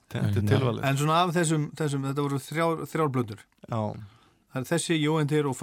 Þetta 0.08 0.20
er 0.22 0.28
En, 0.40 0.48
tilvalið 0.48 0.84
En 0.88 0.96
svona 0.96 1.16
af 1.20 1.34
þessum, 1.36 1.66
þessum 1.76 2.06
þetta 2.08 2.24
voru 2.24 2.38
þrjár, 2.40 2.84
þrjár 2.88 3.10
blöndur. 3.12 3.42
Já, 3.68 3.80
Það 4.48 4.60
er 4.62 4.68
þessi, 4.70 4.96
Jóendir 5.02 5.48
og 5.50 5.56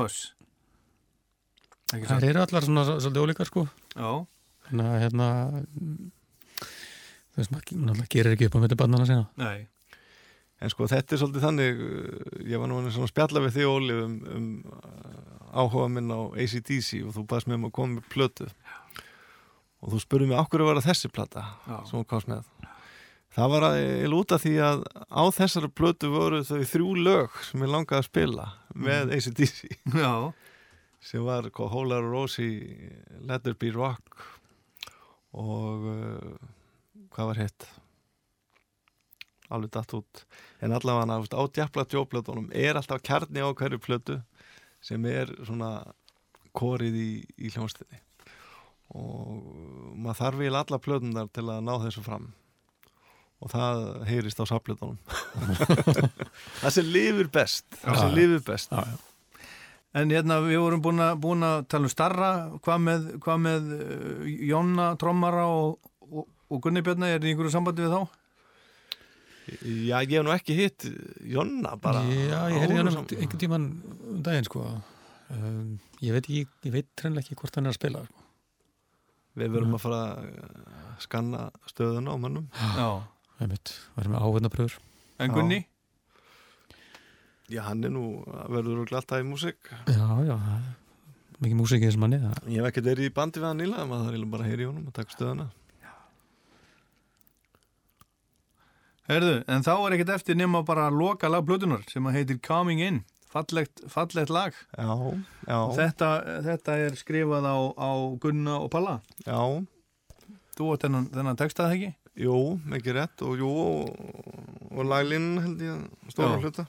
Ekki 1.95 2.09
Það 2.09 2.27
eru 2.29 2.43
allar 2.43 2.65
svona 2.65 2.83
svolítið 2.89 3.23
ólíkar 3.23 3.49
sko. 3.49 3.63
Já, 3.95 4.11
Þannig 4.67 4.91
að 4.91 5.01
hérna 5.01 5.29
þú 7.35 7.41
veist, 7.41 7.55
maður 7.55 8.11
gerir 8.13 8.35
ekki 8.35 8.49
upp 8.49 8.57
á 8.57 8.59
myndi 8.61 8.77
barnana 8.79 9.09
sína. 9.09 9.25
Nei 9.41 9.65
En 10.65 10.73
sko 10.73 10.87
þetta 10.89 11.13
er 11.13 11.21
svolítið 11.21 11.45
þannig 11.45 11.81
uh, 11.85 12.37
ég 12.49 12.61
var 12.61 12.71
nú 12.71 12.81
svona 12.89 13.11
spjalla 13.11 13.43
við 13.45 13.59
því 13.59 13.67
Óli 13.69 13.97
um, 14.01 14.15
um 14.33 14.47
uh, 14.65 15.35
áhuga 15.55 15.87
minn 15.93 16.09
á 16.09 16.19
ACDC 16.33 17.03
og 17.05 17.13
þú 17.15 17.25
baðst 17.29 17.49
með 17.49 17.59
um 17.59 17.67
að 17.69 17.75
koma 17.77 17.99
með 17.99 18.09
plötu. 18.11 18.49
Og 19.85 19.93
þú 19.93 20.01
spurði 20.01 20.31
mig 20.31 20.41
okkur 20.41 20.63
að 20.65 20.71
vera 20.71 20.83
þessi 20.87 21.11
plata 21.13 21.45
sem 21.85 21.99
hún 21.99 22.07
komst 22.09 22.31
með? 22.31 22.47
Það 23.35 23.51
var 23.51 23.65
að 23.67 23.77
ég 23.81 24.09
lúta 24.09 24.39
því 24.39 24.53
að 24.63 24.83
á 25.11 25.23
þessari 25.35 25.69
plötu 25.75 26.09
voru 26.13 26.41
þau 26.47 26.61
þrjú 26.71 26.91
lög 27.03 27.39
sem 27.43 27.65
ég 27.65 27.71
langaði 27.71 27.99
að 28.01 28.07
spila 28.07 28.45
með 28.73 29.11
ACDC 29.17 29.57
Já, 30.03 30.13
sem 31.03 31.25
var 31.27 31.49
Whole 31.59 31.89
Lotta 31.91 32.07
Rosie 32.07 32.91
Let 33.21 33.43
There 33.43 33.59
Be 33.59 33.73
Rock 33.75 34.23
og 35.35 35.89
uh, 35.91 36.37
hvað 37.11 37.33
var 37.33 37.43
hitt 37.43 37.67
alveg 39.55 39.73
datt 39.75 39.93
út. 39.97 40.23
En 40.63 40.75
allavega 40.75 41.19
á 41.19 41.41
djapla 41.47 41.85
djóplötunum 41.89 42.49
er 42.53 42.77
alltaf 42.79 43.03
kjarni 43.05 43.43
á 43.43 43.49
hverju 43.49 43.81
plötu 43.81 44.19
sem 44.85 45.05
er 45.09 45.31
svona 45.47 45.71
korið 46.55 46.95
í, 46.95 47.11
í 47.41 47.51
hljónstinni 47.51 48.01
og 48.95 49.95
maður 49.97 50.19
þarf 50.19 50.41
vel 50.43 50.55
alla 50.59 50.77
plötunar 50.79 51.29
til 51.33 51.47
að 51.49 51.63
ná 51.65 51.73
þessu 51.81 52.03
fram. 52.05 52.29
Og 53.43 53.51
það 53.51 53.81
heyrist 54.07 54.39
á 54.39 54.45
saflötunum 54.47 54.95
það 56.61 56.71
sem 56.71 56.87
lifir 56.87 57.27
best 57.33 57.65
það 57.81 57.99
sem 57.99 58.13
Já. 58.13 58.15
lifir 58.15 58.45
best. 58.47 58.71
Já, 58.71 58.93
já. 58.93 59.15
En 59.95 60.11
hérna 60.11 60.41
við 60.43 60.59
vorum 60.59 60.81
búin 60.83 61.43
að, 61.45 61.61
tala 61.71 61.87
um 61.87 61.91
starra, 61.91 62.29
hvað 62.63 62.81
með, 62.83 63.03
hvað 63.23 63.37
með 63.45 63.69
uh, 63.75 64.25
Jonna, 64.43 64.89
Trommara 64.99 65.45
og, 65.47 65.77
og, 66.03 66.25
og 66.51 66.63
Gunni 66.65 66.83
Björna, 66.83 67.07
er 67.13 67.21
þið 67.21 67.29
í 67.29 67.35
einhverju 67.35 67.53
sambandi 67.53 67.85
við 67.85 67.95
þá? 67.95 68.17
Já, 69.45 69.99
ég 70.01 70.15
hef 70.17 70.23
nú 70.25 70.31
ekki 70.33 70.55
hitt 70.57 70.85
Jonna 71.29 71.75
bara 71.81 72.01
Já, 72.09 72.39
ég 72.49 72.63
heyrði 72.63 72.77
hann 72.79 72.87
Ólafsson. 72.89 73.09
einhvern 73.21 73.41
tíman 73.43 73.65
um 74.09 74.21
daginn 74.25 74.47
sko 74.47 74.63
um, 74.65 75.75
Ég 76.01 76.15
veit 76.15 76.25
ekki, 76.25 76.45
ég 76.65 76.73
veit 76.73 76.87
trænlega 76.97 77.25
ekki 77.27 77.37
hvort 77.39 77.55
hann 77.59 77.69
er 77.69 77.73
að 77.75 77.77
spila 77.77 78.01
sko. 78.07 78.23
Við 79.35 79.51
verum 79.53 79.75
að 79.77 79.83
fara 79.83 79.99
að 80.15 81.03
skanna 81.03 81.43
stöðuna 81.69 82.15
á 82.15 82.17
mönnum 82.23 82.47
Já. 82.55 82.87
einmitt, 83.43 83.73
varum 83.97 84.15
með 84.15 84.25
áhvernabröður 84.25 84.77
En 85.19 85.29
Já. 85.29 85.33
Gunni? 85.35 85.59
Já, 87.53 87.61
hann 87.67 87.83
er 87.85 87.93
nú 87.93 88.05
verður 88.49 88.81
og 88.81 88.89
glatta 88.89 89.19
í 89.21 89.27
músík 89.27 89.69
Já, 89.91 90.07
já, 90.25 90.37
mikið 91.43 91.59
músík 91.59 91.83
í 91.83 91.89
þessum 91.91 92.07
manni 92.07 92.17
Ég 92.49 92.57
hef 92.63 92.71
ekkert 92.71 92.89
verið 92.89 93.11
í 93.11 93.13
bandi 93.13 93.43
við 93.43 93.49
hann 93.51 93.61
nýlega 93.61 93.85
maður 93.91 94.15
þarf 94.17 94.31
bara 94.33 94.47
að 94.47 94.49
heyra 94.53 94.65
í 94.65 94.69
honum 94.71 94.89
og 94.89 94.95
taka 94.97 95.13
stöðuna 95.13 95.47
Herðu, 99.09 99.35
en 99.51 99.65
þá 99.65 99.73
er 99.75 99.95
ekkert 99.97 100.13
eftir 100.15 100.37
nema 100.39 100.63
bara 100.65 100.87
loka 100.93 101.29
lag 101.29 101.45
blötunar 101.45 101.83
sem 101.91 102.05
að 102.09 102.17
heitir 102.19 102.39
Coming 102.45 102.81
In, 102.81 103.03
fallegt, 103.29 103.83
fallegt 103.91 104.31
lag. 104.33 104.55
Já, 104.73 104.89
já, 105.45 105.59
Þetta, 105.77 106.09
þetta 106.47 106.77
er 106.87 106.97
skrifað 106.97 107.45
á, 107.45 107.57
á 107.77 107.91
Gunna 108.23 108.57
og 108.63 108.71
Palla. 108.73 108.99
já. 109.27 109.39
Þú 110.55 110.71
átt 110.71 110.85
þennan, 110.87 111.09
þennan 111.11 111.37
textað 111.37 111.73
ekki? 111.75 111.91
Jú, 112.23 112.35
ekki 112.77 112.93
rétt. 112.95 113.21
Og 113.27 113.41
jú 113.41 113.49
og, 113.51 114.85
laglinn 114.87 115.33
held 115.43 115.63
ég 115.65 116.11
stóra 116.13 116.37
hluta. 116.39 116.63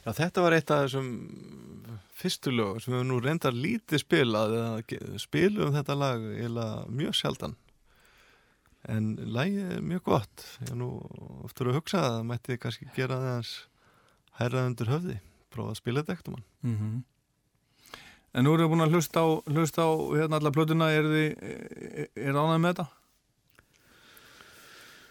Já, 0.00 0.10
þetta 0.16 0.44
var 0.46 0.56
eitt 0.56 0.72
af 0.72 0.86
þessum 0.86 1.10
fyrstu 2.20 2.52
lög 2.52 2.80
sem 2.80 2.94
við 2.96 3.04
nú 3.10 3.18
reyndar 3.20 3.52
lítið 3.56 4.00
spilað 4.02 4.54
spilum 5.20 5.74
þetta 5.76 5.96
lag 6.00 6.24
mjög 6.88 7.14
sjaldan 7.16 7.54
en 8.88 9.16
lagið 9.34 9.74
er 9.76 9.82
mjög 9.84 10.02
gott. 10.08 10.46
Ég 10.64 10.74
nú 10.78 10.90
oftur 11.44 11.70
að 11.70 11.80
hugsa 11.80 12.00
að 12.00 12.14
það 12.16 12.28
mætti 12.30 12.58
kannski 12.62 12.88
gera 12.96 13.20
það 13.20 13.34
hans 13.34 13.54
hærrað 14.40 14.70
undir 14.70 14.92
höfði. 14.94 15.16
Prófa 15.50 15.74
að 15.74 15.80
spila 15.82 16.02
þetta 16.04 16.18
ektum 16.18 16.38
hann 16.38 16.46
Mm 16.62 16.76
-hmm. 16.76 17.02
En 18.34 18.44
nú 18.44 18.54
erum 18.54 18.70
við 18.70 18.70
búin 18.70 18.86
að 18.86 18.92
hlusta 18.94 19.20
á, 19.26 19.28
hlusta 19.50 19.82
á 19.82 19.90
hérna 20.14 20.38
alla 20.38 20.52
plötuna, 20.54 20.90
er 20.94 21.02
þið, 21.02 21.30
er 22.14 22.34
ánægð 22.38 22.60
með 22.62 22.70
þetta? 22.70 22.86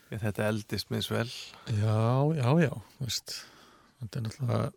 Ég, 0.09 0.21
þetta 0.21 0.47
eldist 0.47 0.89
með 0.89 1.01
svel 1.01 1.29
Já, 1.67 1.99
já, 2.39 2.49
já, 2.63 2.73
þú 2.97 3.05
veist 3.05 3.45
Þetta 3.99 4.19
er 4.19 4.23
náttúrulega 4.23 4.71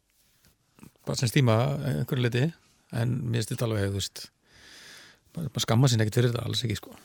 bara 1.06 1.18
sem 1.18 1.30
stíma 1.30 1.56
einhverju 1.88 2.22
liti 2.26 2.44
en 2.92 3.14
mér 3.22 3.40
finnst 3.40 3.54
þetta 3.54 3.68
alveg, 3.68 3.88
þú 3.88 4.00
veist 4.00 4.24
bara, 5.32 5.48
bara 5.48 5.64
skamma 5.64 5.88
sinni 5.88 6.04
ekkert 6.04 6.18
fyrir 6.20 6.32
þetta, 6.32 6.44
alls 6.46 6.64
ekki 6.66 6.76
sko 6.76 6.96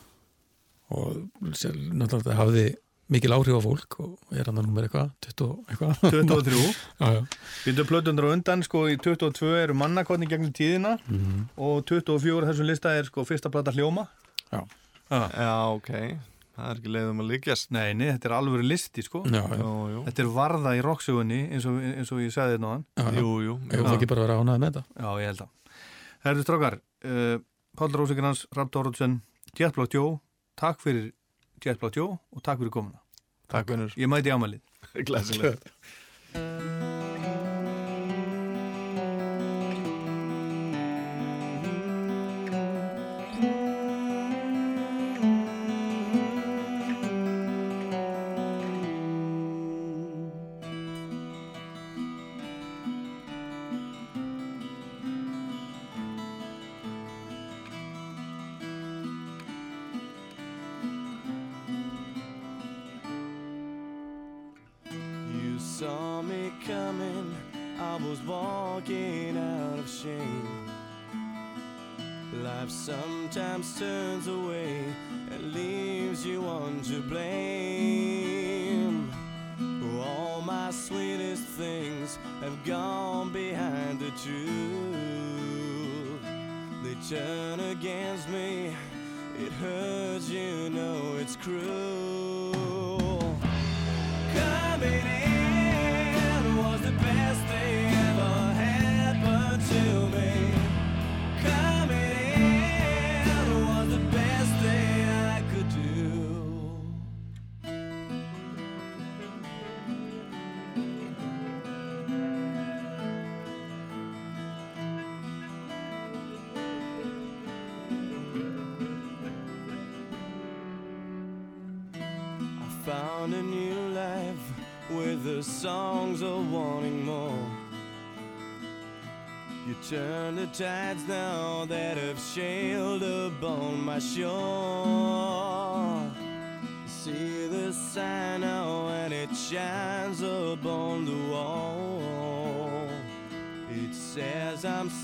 og 0.90 1.18
sér, 1.58 1.74
náttúrulega 1.94 2.38
hafði 2.40 2.66
mikil 3.10 3.32
áhrif 3.32 3.56
á 3.56 3.62
fólk 3.64 3.96
og 4.04 4.36
er 4.36 4.44
hann 4.50 4.58
að 4.60 4.66
númer 4.68 4.84
eitthvað, 4.88 5.12
20 5.24 5.44
og 5.48 5.70
eitthvað 5.72 6.02
23. 6.12 6.64
Já, 7.02 7.08
já, 7.16 7.22
Býndu 7.66 7.86
plötunar 7.88 8.28
á 8.28 8.30
undan, 8.36 8.64
sko, 8.68 8.82
í 8.92 8.98
22 9.00 9.52
eru 9.64 9.76
mannakotni 9.80 10.28
gegnum 10.28 10.52
tíðina 10.56 10.98
Mhm. 11.08 11.46
og 11.58 11.86
24 11.88 12.50
þessum 12.50 12.68
lista 12.68 12.92
er 13.00 13.08
sko 13.08 13.24
fyrsta 13.24 13.50
plata 13.52 13.72
hljóma. 13.72 14.08
Já. 14.52 14.64
Ah. 15.10 15.30
Já, 15.32 15.54
ok, 15.72 15.90
það 16.58 16.68
er 16.72 16.76
ekki 16.82 16.92
leiðum 16.92 17.22
að 17.24 17.30
líkjast 17.32 17.72
Nei, 17.72 17.94
nei, 17.96 18.10
þetta 18.12 18.26
er 18.28 18.36
alveg 18.42 18.64
listi, 18.68 19.02
sko. 19.08 19.24
já, 19.24 19.40
já, 19.56 19.64
Jú, 19.64 20.04
Þetta 20.10 20.20
er 20.26 20.32
varða 20.36 20.74
í 20.76 20.82
rocksögunni 20.84 21.40
eins 21.56 21.66
og, 21.66 21.78
eins 21.80 22.12
og 22.12 22.20
ég 22.20 22.32
sagði 22.36 22.58
þetta 22.58 22.66
náðan. 22.66 22.84
já, 22.98 23.04
já. 23.08 23.20
jú, 23.22 23.32
jú, 23.46 23.56
Ég 23.72 23.84
vil 23.88 23.94
ekki 23.96 24.08
bara 24.12 24.26
vera 24.28 24.40
ánægð 24.44 24.60
með 24.60 24.72
þetta 24.74 24.84
Já, 25.00 25.10
ég 25.24 25.28
held 25.32 25.42
að. 25.46 25.50
Herðu 26.28 26.44
strákar, 26.44 26.80
uh, 27.08 27.38
Páll 27.78 27.94
Rósikrans, 27.96 28.46
Rapp 28.52 28.72
Dórótsen, 28.76 29.22
Jetblótt 29.56 29.94
Jó, 29.96 30.20
takk 30.58 30.82
fyrir 30.82 31.12
Jetblótt 31.64 31.96
Jó 32.00 32.08
og 32.18 32.44
takk 32.46 32.60
fyrir 32.62 32.74
komuna. 32.74 33.00
Takk 33.48 33.70
vinnur, 33.72 33.94
Ég 33.98 34.10
mæti 34.12 34.34
ámælið. 34.34 34.62
glæsilegt 35.08 35.72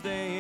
Tuesday 0.04 0.33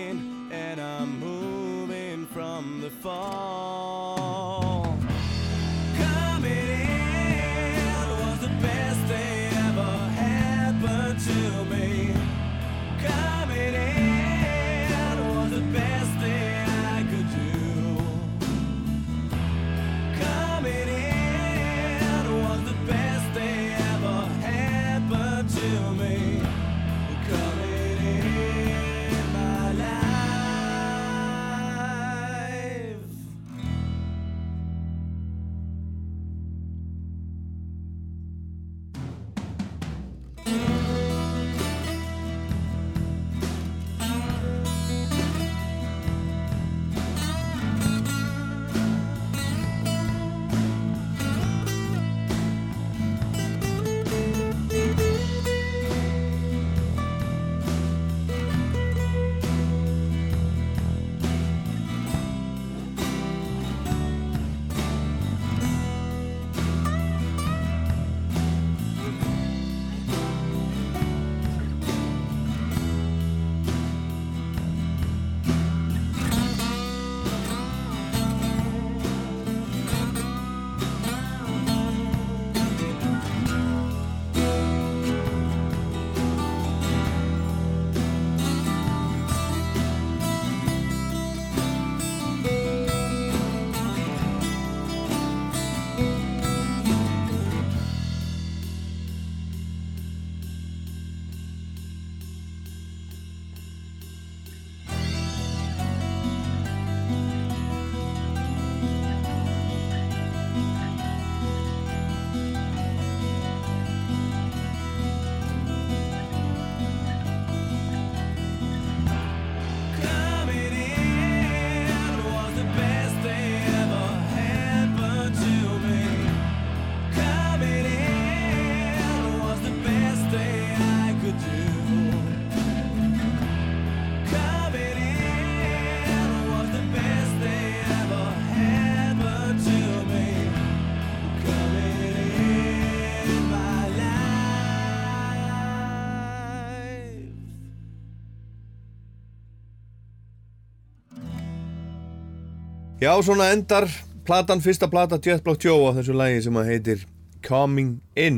Já, 153.03 153.11
svona 153.19 153.49
endar 153.51 153.83
platan, 154.23 154.61
fyrsta 154.63 154.87
plata 154.87 155.17
Jet 155.19 155.43
Black 155.43 155.59
Joe 155.65 155.89
á 155.91 155.95
þessu 155.97 156.13
lagi 156.15 156.37
sem 156.45 156.55
að 156.55 156.69
heitir 156.71 157.01
Coming 157.43 157.97
In. 158.15 158.37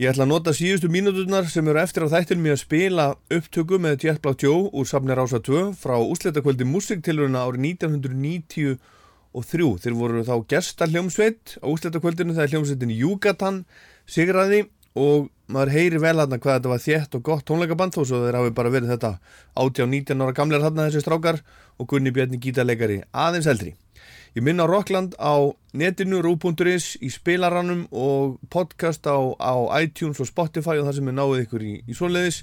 Ég 0.00 0.08
ætla 0.08 0.24
að 0.24 0.30
nota 0.30 0.54
síðustu 0.56 0.88
mínúturnar 0.88 1.44
sem 1.52 1.68
eru 1.68 1.82
eftir 1.82 2.06
á 2.08 2.12
þættinum 2.14 2.48
í 2.48 2.54
að 2.54 2.62
spila 2.62 3.04
upptöku 3.28 3.76
með 3.76 4.06
Jet 4.06 4.22
Black 4.24 4.40
Joe 4.40 4.70
úr 4.72 4.88
Safni 4.88 5.12
Rása 5.12 5.42
2 5.44 5.76
frá 5.76 5.98
úsleitakvöldi 6.00 6.64
musiktilurina 6.64 7.44
árið 7.44 7.66
1993. 7.84 8.78
Þeir 9.84 10.00
voru 10.00 10.24
þá 10.24 10.36
gesta 10.48 10.88
hljómsveit 10.88 11.58
á 11.60 11.68
úsleitakvöldinu 11.68 12.38
þegar 12.38 12.54
hljómsveitin 12.54 12.96
Júgatan 12.96 13.66
sigraði 14.08 14.64
og 14.96 15.28
maður 15.48 15.72
heyri 15.76 16.00
vel 16.00 16.16
hérna 16.16 16.38
hvað 16.40 16.58
þetta 16.58 16.72
var 16.72 16.82
þétt 16.84 17.16
og 17.16 17.24
gott 17.24 17.44
tónleikaband 17.48 17.94
þó 17.94 18.02
svo 18.02 18.24
þeir 18.24 18.38
hafi 18.38 18.52
bara 18.56 18.72
verið 18.72 18.92
þetta 18.94 19.12
18-19 19.60 20.24
ára 20.24 20.36
gamlegar 20.36 20.66
hérna 20.68 20.88
þessi 20.88 21.04
strákar 21.04 21.40
og 21.78 21.88
Gunni 21.90 22.12
Bjarni 22.14 22.40
gítarleikari 22.42 23.02
aðeins 23.14 23.48
eldri. 23.50 23.74
Ég 24.36 24.44
minna 24.44 24.66
Rockland 24.68 25.16
á 25.18 25.50
netinu, 25.72 26.20
rú.is, 26.22 26.96
í 27.00 27.08
spilaranum 27.10 27.86
og 27.90 28.36
podcast 28.52 29.06
á, 29.08 29.16
á 29.40 29.54
iTunes 29.80 30.20
og 30.20 30.28
Spotify 30.28 30.76
og 30.78 30.86
það 30.86 30.98
sem 30.98 31.10
er 31.10 31.16
náið 31.16 31.44
ykkur 31.46 31.64
í, 31.64 31.74
í 31.88 31.96
svoleiðis 31.96 32.42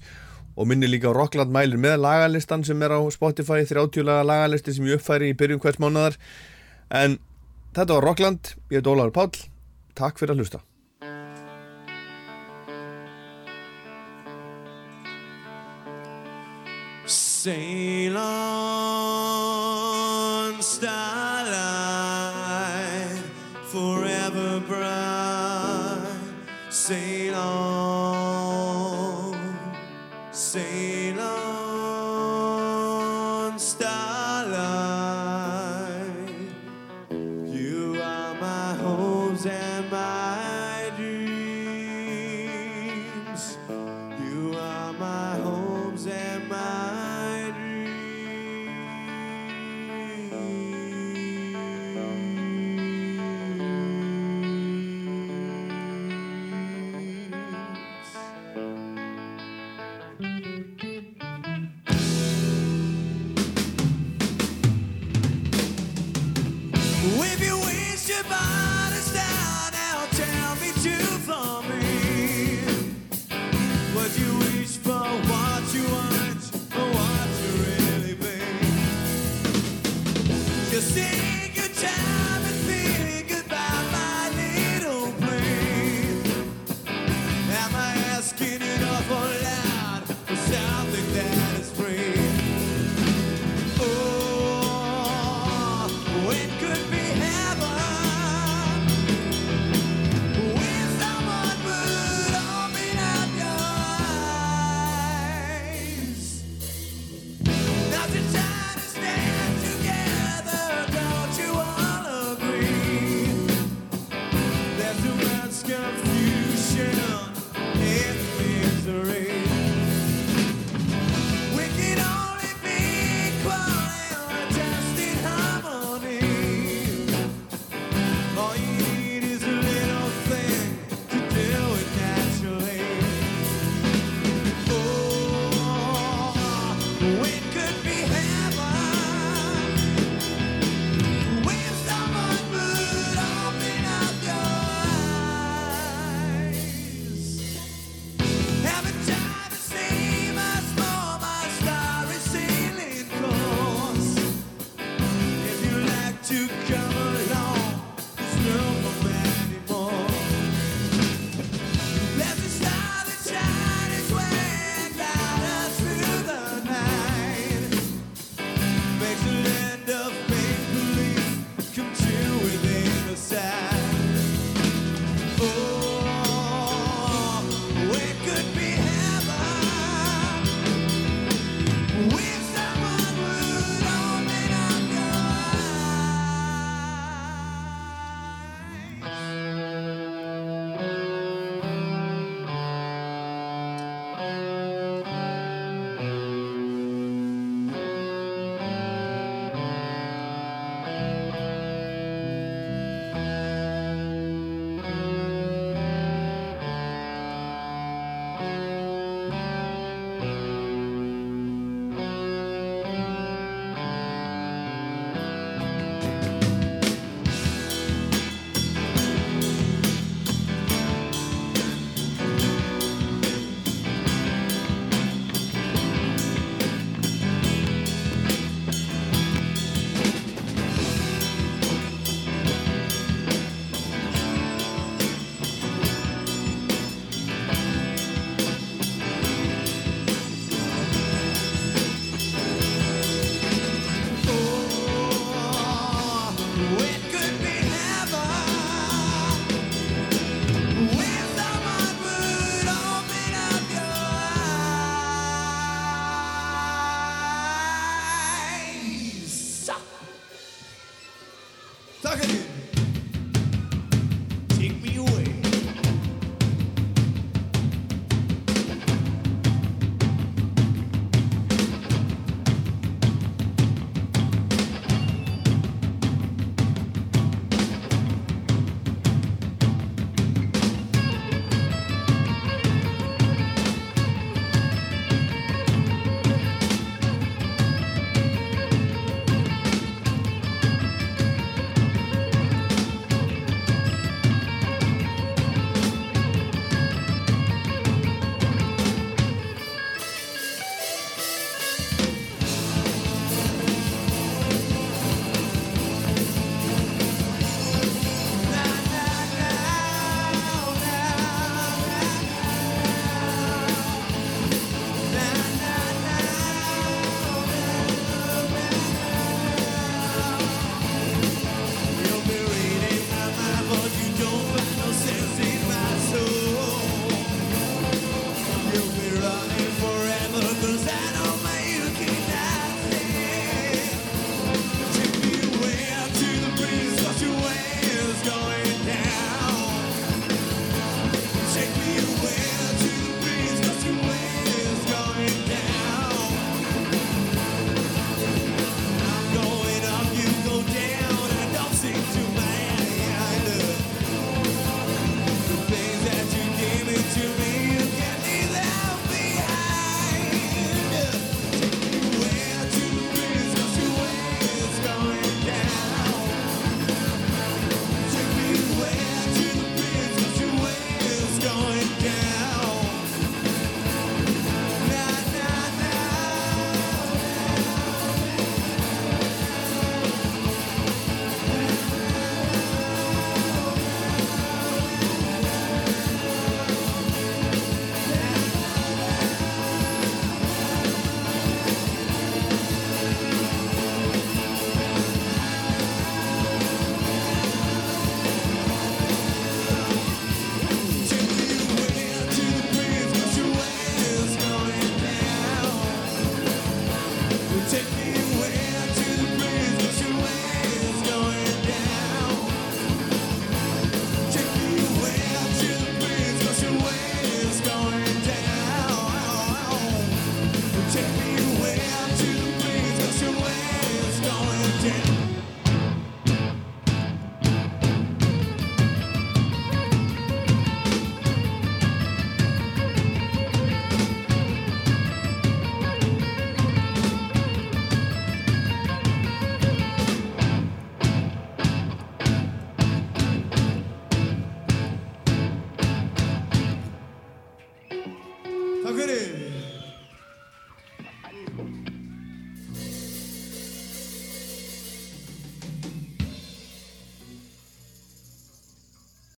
og 0.55 0.69
minni 0.71 0.89
líka 0.89 1.13
Rockland 1.13 1.51
mælir 1.53 1.79
með 1.79 1.99
lagalistan 2.03 2.63
sem 2.65 2.81
er 2.83 2.95
á 2.95 2.99
Spotify, 3.13 3.63
30 3.67 4.07
laga 4.07 4.27
lagalisti 4.27 4.75
sem 4.75 4.87
ég 4.87 4.99
uppfæri 4.99 5.31
í 5.31 5.37
byrjun 5.37 5.61
hvers 5.63 5.79
mánuðar 5.83 6.15
en 6.89 7.19
þetta 7.75 7.97
var 7.99 8.07
Rockland, 8.09 8.55
ég 8.71 8.79
heit 8.79 8.89
Ólaður 8.91 9.15
Páll, 9.15 9.43
takk 9.99 10.19
fyrir 10.19 10.35
að 10.35 10.43
hlusta. 10.43 10.63
Sail 17.05 18.17
on, 18.17 19.24
stop. 20.65 21.34